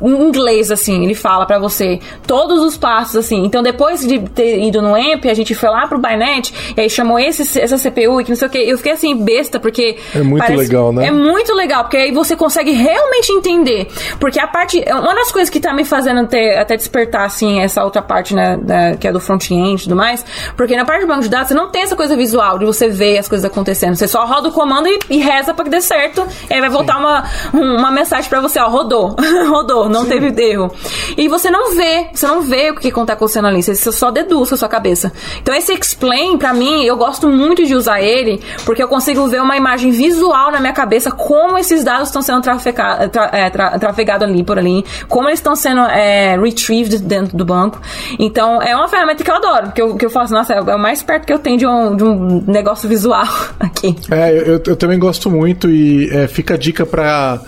em 0.01 0.27
inglês, 0.27 0.72
assim, 0.72 1.03
ele 1.03 1.14
fala 1.14 1.45
para 1.45 1.59
você 1.59 1.99
todos 2.26 2.64
os 2.64 2.76
passos, 2.76 3.18
assim. 3.18 3.43
Então 3.45 3.61
depois 3.61 4.05
de 4.05 4.18
ter 4.30 4.64
ido 4.64 4.81
no 4.81 4.95
AMP, 4.95 5.26
a 5.29 5.33
gente 5.33 5.53
foi 5.55 5.69
lá 5.69 5.87
pro 5.87 5.97
Bainet, 5.97 6.53
e 6.75 6.81
aí 6.81 6.89
chamou 6.89 7.19
esse, 7.19 7.59
essa 7.59 7.77
CPU 7.77 8.21
e 8.21 8.23
que 8.23 8.29
não 8.29 8.35
sei 8.35 8.47
o 8.47 8.51
que. 8.51 8.57
Eu 8.57 8.77
fiquei 8.77 8.93
assim, 8.93 9.15
besta, 9.15 9.59
porque. 9.59 9.97
É 10.13 10.21
muito 10.21 10.43
parece, 10.43 10.57
legal, 10.57 10.91
né? 10.91 11.07
É 11.07 11.11
muito 11.11 11.53
legal, 11.53 11.83
porque 11.83 11.97
aí 11.97 12.11
você 12.11 12.35
consegue 12.35 12.71
realmente 12.71 13.31
entender. 13.31 13.87
Porque 14.19 14.39
a 14.39 14.47
parte. 14.47 14.83
Uma 14.89 15.15
das 15.15 15.31
coisas 15.31 15.49
que 15.49 15.59
tá 15.59 15.73
me 15.73 15.85
fazendo 15.85 16.27
ter, 16.27 16.57
até 16.57 16.75
despertar, 16.75 17.25
assim, 17.25 17.59
essa 17.61 17.83
outra 17.83 18.01
parte, 18.01 18.33
né, 18.33 18.57
da, 18.61 18.95
que 18.95 19.07
é 19.07 19.11
do 19.11 19.19
front-end 19.19 19.81
e 19.81 19.83
tudo 19.83 19.95
mais, 19.95 20.25
porque 20.55 20.75
na 20.75 20.85
parte 20.85 21.01
do 21.01 21.07
banco 21.07 21.21
de 21.21 21.29
dados 21.29 21.49
você 21.49 21.53
não 21.53 21.69
tem 21.69 21.83
essa 21.83 21.95
coisa 21.95 22.15
visual 22.15 22.59
de 22.59 22.65
você 22.65 22.89
ver 22.89 23.17
as 23.17 23.27
coisas 23.27 23.45
acontecendo. 23.45 23.95
Você 23.95 24.07
só 24.07 24.25
roda 24.25 24.49
o 24.49 24.51
comando 24.51 24.87
e, 24.87 24.99
e 25.09 25.17
reza 25.17 25.53
pra 25.53 25.63
que 25.63 25.71
dê 25.71 25.81
certo. 25.81 26.25
E 26.49 26.53
aí 26.53 26.59
vai 26.59 26.69
voltar 26.69 26.97
uma, 26.97 27.23
uma 27.53 27.91
mensagem 27.91 28.29
pra 28.29 28.41
você, 28.41 28.59
ó, 28.59 28.67
rodou. 28.67 29.15
rodou, 29.47 29.89
não 29.89 30.03
Sim. 30.03 30.09
teve 30.09 30.43
erro. 30.43 30.71
E 31.17 31.27
você 31.27 31.49
não 31.49 31.75
vê, 31.75 32.09
você 32.13 32.27
não 32.27 32.41
vê 32.41 32.71
o 32.71 32.75
que 32.75 32.91
tá 33.05 33.13
acontecendo 33.13 33.47
ali, 33.47 33.61
você 33.61 33.75
só 33.75 34.11
deduz 34.11 34.49
com 34.49 34.55
a 34.55 34.57
sua 34.57 34.69
cabeça. 34.69 35.11
Então 35.41 35.53
esse 35.53 35.73
explain, 35.73 36.38
pra 36.38 36.53
mim, 36.53 36.84
eu 36.84 36.98
gosto 36.98 37.27
muito 37.27 37.65
de 37.65 37.76
usar 37.76 38.02
ele, 38.02 38.41
porque 38.65 38.81
eu 38.81 38.88
consigo 38.88 39.27
ver 39.27 39.41
uma 39.41 39.57
imagem 39.57 39.91
visual 39.91 40.52
na 40.52 40.60
minha 40.60 40.73
cabeça 40.73 41.11
como 41.11 41.57
esses 41.57 41.84
dados 41.84 42.10
estão 42.10 42.22
sendo 42.22 42.41
trafegados 42.41 43.10
tra, 43.10 43.30
é, 43.34 43.49
tra, 43.49 43.80
trafegado 43.80 44.23
ali 44.23 44.44
por 44.44 44.57
ali, 44.57 44.84
como 45.07 45.27
eles 45.27 45.39
estão 45.39 45.56
sendo 45.56 45.81
é, 45.81 46.38
retrieved 46.38 46.99
dentro 46.99 47.38
do 47.38 47.45
banco. 47.45 47.81
Então 48.19 48.61
é 48.61 48.76
uma 48.76 48.88
ferramenta 48.88 49.23
que 49.23 49.30
eu 49.30 49.35
adoro, 49.35 49.72
que 49.72 49.81
eu, 49.81 49.95
que 49.95 50.06
eu 50.06 50.10
faço, 50.10 50.34
nossa, 50.34 50.53
é 50.53 50.61
o 50.61 50.80
mais 50.80 51.02
perto 51.02 51.26
que 51.26 51.34
eu 51.34 51.39
tenho 51.39 51.57
de 51.57 51.68
um, 51.68 51.95
de 51.95 52.03
um 52.03 52.44
negócio 52.48 52.88
visual 52.88 53.27
aqui. 53.60 53.95
É, 54.11 54.31
eu, 54.31 54.61
eu 54.65 54.76
também 54.76 54.99
gosto 54.99 55.30
muito 55.30 55.69
e 55.69 56.10
é, 56.11 56.27
fica 56.27 56.53
a 56.53 56.57
dica 56.57 56.85
para 56.85 57.39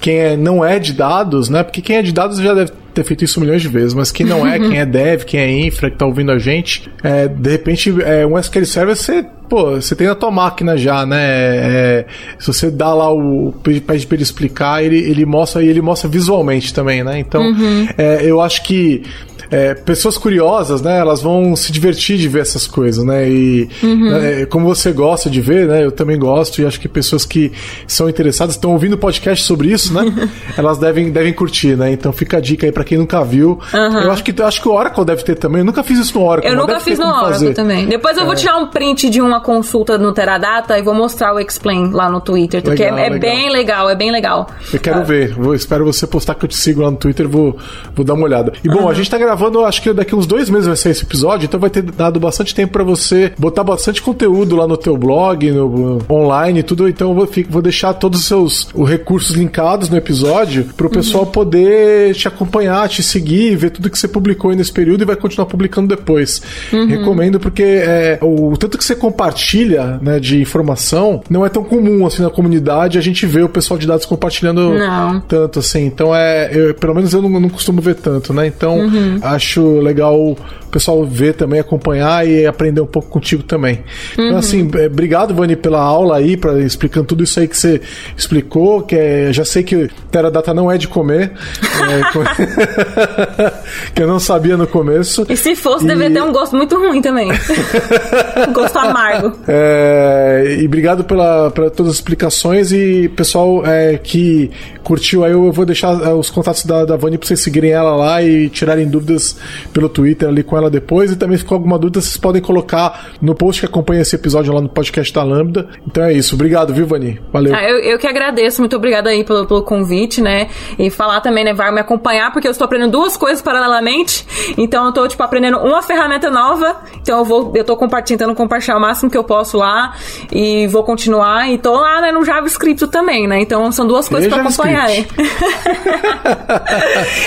quem 0.00 0.16
é, 0.16 0.36
não 0.36 0.64
é 0.64 0.78
de 0.78 0.92
dados, 0.92 1.48
né? 1.48 1.62
Porque 1.62 1.82
quem 1.82 1.96
é 1.96 2.02
de 2.02 2.12
dados 2.12 2.38
já 2.38 2.54
deve 2.54 2.72
ter 2.90 3.04
feito 3.04 3.24
isso 3.24 3.40
milhões 3.40 3.62
de 3.62 3.68
vezes, 3.68 3.94
mas 3.94 4.10
quem 4.12 4.26
não 4.26 4.46
é, 4.46 4.58
quem 4.58 4.78
é 4.78 4.86
dev, 4.86 5.24
quem 5.24 5.40
é 5.40 5.66
infra, 5.66 5.90
que 5.90 5.96
tá 5.96 6.06
ouvindo 6.06 6.32
a 6.32 6.38
gente, 6.38 6.90
é, 7.02 7.28
de 7.28 7.50
repente, 7.50 7.94
é, 8.02 8.26
um 8.26 8.38
SQL 8.38 8.64
Server 8.64 8.96
você 8.96 9.24
pô, 9.50 9.72
você 9.72 9.96
tem 9.96 10.06
na 10.06 10.14
tua 10.14 10.30
máquina 10.30 10.78
já, 10.78 11.04
né? 11.04 11.18
É, 11.20 12.06
se 12.38 12.46
você 12.46 12.70
dá 12.70 12.94
lá 12.94 13.12
o. 13.12 13.52
pede 13.62 13.80
pra 13.80 14.14
ele 14.14 14.22
explicar, 14.22 14.82
ele, 14.82 14.96
ele 14.96 15.26
mostra 15.26 15.60
e 15.60 15.68
ele 15.68 15.82
mostra 15.82 16.08
visualmente 16.08 16.72
também, 16.72 17.02
né? 17.02 17.18
Então, 17.18 17.42
uhum. 17.42 17.88
é, 17.98 18.24
eu 18.24 18.40
acho 18.40 18.62
que 18.62 19.02
é, 19.50 19.74
pessoas 19.74 20.16
curiosas, 20.16 20.80
né? 20.80 20.98
Elas 20.98 21.20
vão 21.22 21.56
se 21.56 21.72
divertir 21.72 22.16
de 22.16 22.28
ver 22.28 22.42
essas 22.42 22.66
coisas, 22.66 23.04
né? 23.04 23.28
E 23.28 23.68
uhum. 23.82 24.10
né, 24.10 24.46
como 24.46 24.66
você 24.66 24.92
gosta 24.92 25.28
de 25.28 25.40
ver, 25.40 25.66
né? 25.66 25.84
Eu 25.84 25.90
também 25.90 26.18
gosto 26.18 26.62
e 26.62 26.66
acho 26.66 26.78
que 26.78 26.88
pessoas 26.88 27.24
que 27.24 27.52
são 27.86 28.08
interessadas 28.08 28.54
estão 28.54 28.72
ouvindo 28.72 28.96
podcast 28.96 29.44
sobre 29.44 29.68
isso, 29.68 29.92
né? 29.92 30.30
elas 30.56 30.78
devem, 30.78 31.10
devem 31.10 31.32
curtir, 31.32 31.76
né? 31.76 31.90
Então 31.92 32.12
fica 32.12 32.36
a 32.36 32.40
dica 32.40 32.64
aí 32.66 32.72
para 32.72 32.84
quem 32.84 32.96
nunca 32.96 33.24
viu. 33.24 33.58
Uhum. 33.74 34.00
Eu 34.00 34.12
acho 34.12 34.22
que 34.22 34.40
acho 34.42 34.62
que 34.62 34.68
o 34.68 34.72
Oracle 34.72 35.04
deve 35.04 35.24
ter 35.24 35.34
também. 35.34 35.60
Eu 35.60 35.64
nunca 35.64 35.82
fiz 35.82 35.98
isso 35.98 36.16
no 36.18 36.24
Oracle. 36.24 36.50
Eu 36.50 36.56
nunca 36.56 36.78
fiz 36.78 36.98
no 36.98 37.06
Oracle 37.06 37.32
fazer. 37.32 37.54
também. 37.54 37.86
Depois 37.86 38.16
eu 38.16 38.22
é. 38.22 38.26
vou 38.26 38.36
tirar 38.36 38.56
um 38.56 38.68
print 38.68 39.10
de 39.10 39.20
uma 39.20 39.40
consulta 39.40 39.98
no 39.98 40.12
Teradata 40.12 40.78
e 40.78 40.82
vou 40.82 40.94
mostrar 40.94 41.34
o 41.34 41.40
Explain 41.40 41.90
lá 41.90 42.08
no 42.08 42.20
Twitter, 42.20 42.62
porque 42.62 42.84
legal, 42.84 42.98
é, 42.98 43.06
é 43.06 43.18
bem 43.18 43.50
legal, 43.50 43.90
é 43.90 43.96
bem 43.96 44.12
legal. 44.12 44.46
Eu 44.72 44.78
quero 44.78 45.00
ah. 45.00 45.02
ver. 45.02 45.34
Vou, 45.34 45.54
espero 45.54 45.84
você 45.84 46.06
postar 46.06 46.34
que 46.36 46.44
eu 46.44 46.48
te 46.48 46.56
sigo 46.56 46.82
lá 46.82 46.90
no 46.90 46.96
Twitter, 46.96 47.28
vou, 47.28 47.56
vou 47.94 48.04
dar 48.04 48.14
uma 48.14 48.24
olhada. 48.24 48.52
E 48.62 48.68
bom, 48.68 48.82
uhum. 48.82 48.88
a 48.88 48.94
gente 48.94 49.10
tá 49.10 49.18
gravando 49.18 49.39
gravando, 49.40 49.64
acho 49.64 49.80
que 49.80 49.92
daqui 49.92 50.14
uns 50.14 50.26
dois 50.26 50.50
meses 50.50 50.66
vai 50.66 50.76
ser 50.76 50.90
esse 50.90 51.02
episódio, 51.02 51.46
então 51.46 51.58
vai 51.58 51.70
ter 51.70 51.82
dado 51.82 52.20
bastante 52.20 52.54
tempo 52.54 52.74
para 52.74 52.84
você 52.84 53.32
botar 53.38 53.64
bastante 53.64 54.02
conteúdo 54.02 54.54
lá 54.54 54.66
no 54.66 54.76
teu 54.76 54.96
blog, 54.96 55.50
no, 55.50 55.98
online 56.10 56.60
e 56.60 56.62
tudo. 56.62 56.86
Então 56.86 57.08
eu 57.08 57.14
vou, 57.14 57.28
vou 57.48 57.62
deixar 57.62 57.94
todos 57.94 58.20
os 58.20 58.26
seus 58.26 58.68
os 58.74 58.88
recursos 58.88 59.34
linkados 59.34 59.88
no 59.88 59.96
episódio 59.96 60.64
para 60.76 60.86
o 60.86 60.90
pessoal 60.90 61.24
uhum. 61.24 61.30
poder 61.30 62.14
te 62.14 62.28
acompanhar, 62.28 62.88
te 62.88 63.02
seguir, 63.02 63.56
ver 63.56 63.70
tudo 63.70 63.88
que 63.88 63.98
você 63.98 64.06
publicou 64.06 64.54
nesse 64.54 64.72
período 64.72 65.02
e 65.02 65.06
vai 65.06 65.16
continuar 65.16 65.46
publicando 65.46 65.88
depois. 65.88 66.42
Uhum. 66.72 66.86
Recomendo 66.86 67.40
porque 67.40 67.62
é, 67.62 68.18
o 68.20 68.56
tanto 68.58 68.76
que 68.76 68.84
você 68.84 68.94
compartilha 68.94 69.98
né, 70.02 70.20
de 70.20 70.40
informação 70.40 71.22
não 71.30 71.46
é 71.46 71.48
tão 71.48 71.64
comum 71.64 72.06
assim 72.06 72.22
na 72.22 72.30
comunidade 72.30 72.98
a 72.98 73.00
gente 73.00 73.24
vê 73.24 73.42
o 73.42 73.48
pessoal 73.48 73.78
de 73.78 73.86
dados 73.86 74.04
compartilhando 74.04 74.74
não. 74.74 75.20
tanto 75.20 75.60
assim. 75.60 75.86
Então 75.86 76.14
é, 76.14 76.50
eu, 76.52 76.74
pelo 76.74 76.94
menos 76.94 77.14
eu 77.14 77.22
não, 77.22 77.40
não 77.40 77.48
costumo 77.48 77.80
ver 77.80 77.94
tanto, 77.94 78.34
né? 78.34 78.46
Então 78.46 78.78
uhum 78.78 79.29
acho 79.34 79.80
legal 79.80 80.36
o 80.70 80.72
pessoal 80.72 81.04
ver 81.04 81.34
também, 81.34 81.58
acompanhar 81.58 82.26
e 82.26 82.46
aprender 82.46 82.80
um 82.80 82.86
pouco 82.86 83.08
contigo 83.08 83.42
também. 83.42 83.82
Então, 84.12 84.24
uhum. 84.24 84.30
Então, 84.30 84.38
assim, 84.38 84.70
é, 84.76 84.86
obrigado, 84.86 85.34
Vani, 85.34 85.56
pela 85.56 85.80
aula 85.80 86.16
aí, 86.16 86.36
para 86.36 86.60
explicando 86.60 87.06
tudo 87.06 87.24
isso 87.24 87.40
aí 87.40 87.48
que 87.48 87.56
você 87.56 87.80
explicou, 88.16 88.82
que 88.82 88.94
é, 88.94 89.32
já 89.32 89.44
sei 89.44 89.64
que 89.64 89.90
Teradata 90.10 90.54
não 90.54 90.70
é 90.70 90.78
de 90.78 90.86
comer, 90.86 91.32
é, 91.32 92.00
que 93.92 94.02
eu 94.02 94.06
não 94.06 94.20
sabia 94.20 94.56
no 94.56 94.66
começo. 94.66 95.26
E 95.28 95.36
se 95.36 95.56
fosse, 95.56 95.84
e... 95.84 95.88
deveria 95.88 96.14
ter 96.14 96.22
um 96.22 96.32
gosto 96.32 96.56
muito 96.56 96.76
ruim 96.76 97.02
também. 97.02 97.30
um 97.32 98.52
gosto 98.54 98.78
amargo. 98.78 99.36
É, 99.48 100.56
e 100.60 100.66
obrigado 100.66 101.02
pela, 101.02 101.50
pela 101.50 101.70
todas 101.70 101.92
as 101.92 101.96
explicações 101.96 102.70
e 102.72 103.08
pessoal 103.16 103.66
é, 103.66 103.98
que 103.98 104.50
curtiu 104.84 105.24
aí, 105.24 105.32
eu 105.32 105.50
vou 105.52 105.64
deixar 105.64 106.00
é, 106.02 106.12
os 106.12 106.30
contatos 106.30 106.64
da, 106.64 106.84
da 106.84 106.96
Vani 106.96 107.18
para 107.18 107.26
vocês 107.26 107.40
seguirem 107.40 107.70
ela 107.70 107.94
lá 107.96 108.22
e 108.22 108.48
tirarem 108.48 108.88
dúvidas 108.88 109.36
pelo 109.72 109.88
Twitter 109.88 110.28
ali 110.28 110.42
com 110.42 110.56
ela 110.56 110.59
depois. 110.68 111.12
E 111.12 111.16
também 111.16 111.38
ficou 111.38 111.56
alguma 111.56 111.78
dúvida, 111.78 112.00
vocês 112.00 112.16
podem 112.16 112.42
colocar 112.42 113.10
no 113.22 113.34
post 113.34 113.60
que 113.60 113.66
acompanha 113.66 114.02
esse 114.02 114.16
episódio 114.16 114.52
lá 114.52 114.60
no 114.60 114.68
podcast 114.68 115.12
da 115.14 115.22
Lambda. 115.22 115.68
Então 115.86 116.04
é 116.04 116.12
isso. 116.12 116.34
Obrigado, 116.34 116.74
viu, 116.74 116.86
Vani? 116.86 117.20
Valeu. 117.32 117.54
Ah, 117.54 117.62
eu, 117.62 117.78
eu 117.78 117.98
que 117.98 118.06
agradeço. 118.06 118.60
Muito 118.60 118.76
obrigada 118.76 119.10
aí 119.10 119.24
pelo, 119.24 119.46
pelo 119.46 119.62
convite, 119.62 120.20
né? 120.20 120.48
E 120.78 120.90
falar 120.90 121.20
também, 121.20 121.44
né? 121.44 121.54
Vai 121.54 121.72
me 121.72 121.80
acompanhar, 121.80 122.32
porque 122.32 122.48
eu 122.48 122.52
estou 122.52 122.64
aprendendo 122.64 122.90
duas 122.90 123.16
coisas 123.16 123.40
paralelamente. 123.40 124.26
Então 124.58 124.84
eu 124.84 124.88
estou, 124.90 125.08
tipo, 125.08 125.22
aprendendo 125.22 125.58
uma 125.58 125.82
ferramenta 125.82 126.30
nova. 126.30 126.80
Então 127.00 127.18
eu 127.18 127.24
vou, 127.24 127.52
eu 127.54 127.64
tô 127.64 127.76
compartilhando, 127.76 128.34
compartilhar 128.34 128.76
o 128.76 128.80
máximo 128.80 129.10
que 129.10 129.16
eu 129.16 129.24
posso 129.24 129.56
lá. 129.56 129.94
E 130.32 130.66
vou 130.66 130.82
continuar. 130.82 131.50
E 131.50 131.58
tô 131.58 131.72
lá, 131.72 132.00
né, 132.00 132.12
no 132.12 132.24
JavaScript 132.24 132.86
também, 132.88 133.26
né? 133.26 133.40
Então 133.40 133.70
são 133.70 133.86
duas 133.86 134.08
coisas 134.08 134.28
para 134.28 134.42
acompanhar 134.42 134.86
aí. 134.86 135.06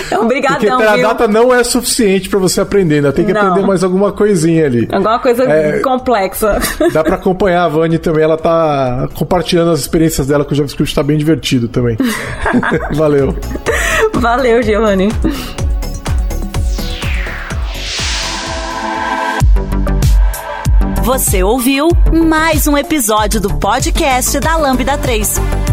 então, 0.07 0.21
obrigadão, 0.23 0.77
Porque 0.77 0.83
a 0.83 0.97
data 0.97 1.27
não 1.27 1.53
é 1.53 1.63
suficiente 1.63 2.29
para 2.29 2.39
você 2.39 2.61
aprender, 2.61 2.95
ainda 2.95 3.11
tem 3.25 3.33
que 3.33 3.33
não. 3.33 3.49
aprender 3.49 3.67
mais 3.67 3.83
alguma 3.83 4.11
coisinha 4.11 4.65
ali. 4.65 4.87
Alguma 4.91 5.19
coisa 5.19 5.43
é, 5.43 5.79
complexa. 5.79 6.59
Dá 6.91 7.03
para 7.03 7.15
acompanhar 7.15 7.65
a 7.65 7.67
Vani 7.69 7.97
também, 7.97 8.23
ela 8.23 8.37
tá 8.37 9.07
compartilhando 9.13 9.71
as 9.71 9.79
experiências 9.79 10.27
dela 10.27 10.45
com 10.45 10.51
o 10.51 10.55
JavaScript, 10.55 10.93
tá 10.93 11.03
bem 11.03 11.17
divertido 11.17 11.67
também. 11.67 11.97
Valeu. 12.93 13.35
Valeu, 14.13 14.61
Giovanni. 14.61 15.09
Você 21.03 21.43
ouviu 21.43 21.89
mais 22.25 22.65
um 22.65 22.77
episódio 22.77 23.41
do 23.41 23.53
podcast 23.55 24.39
da 24.39 24.55
Lambda 24.55 24.97
3. 24.97 25.72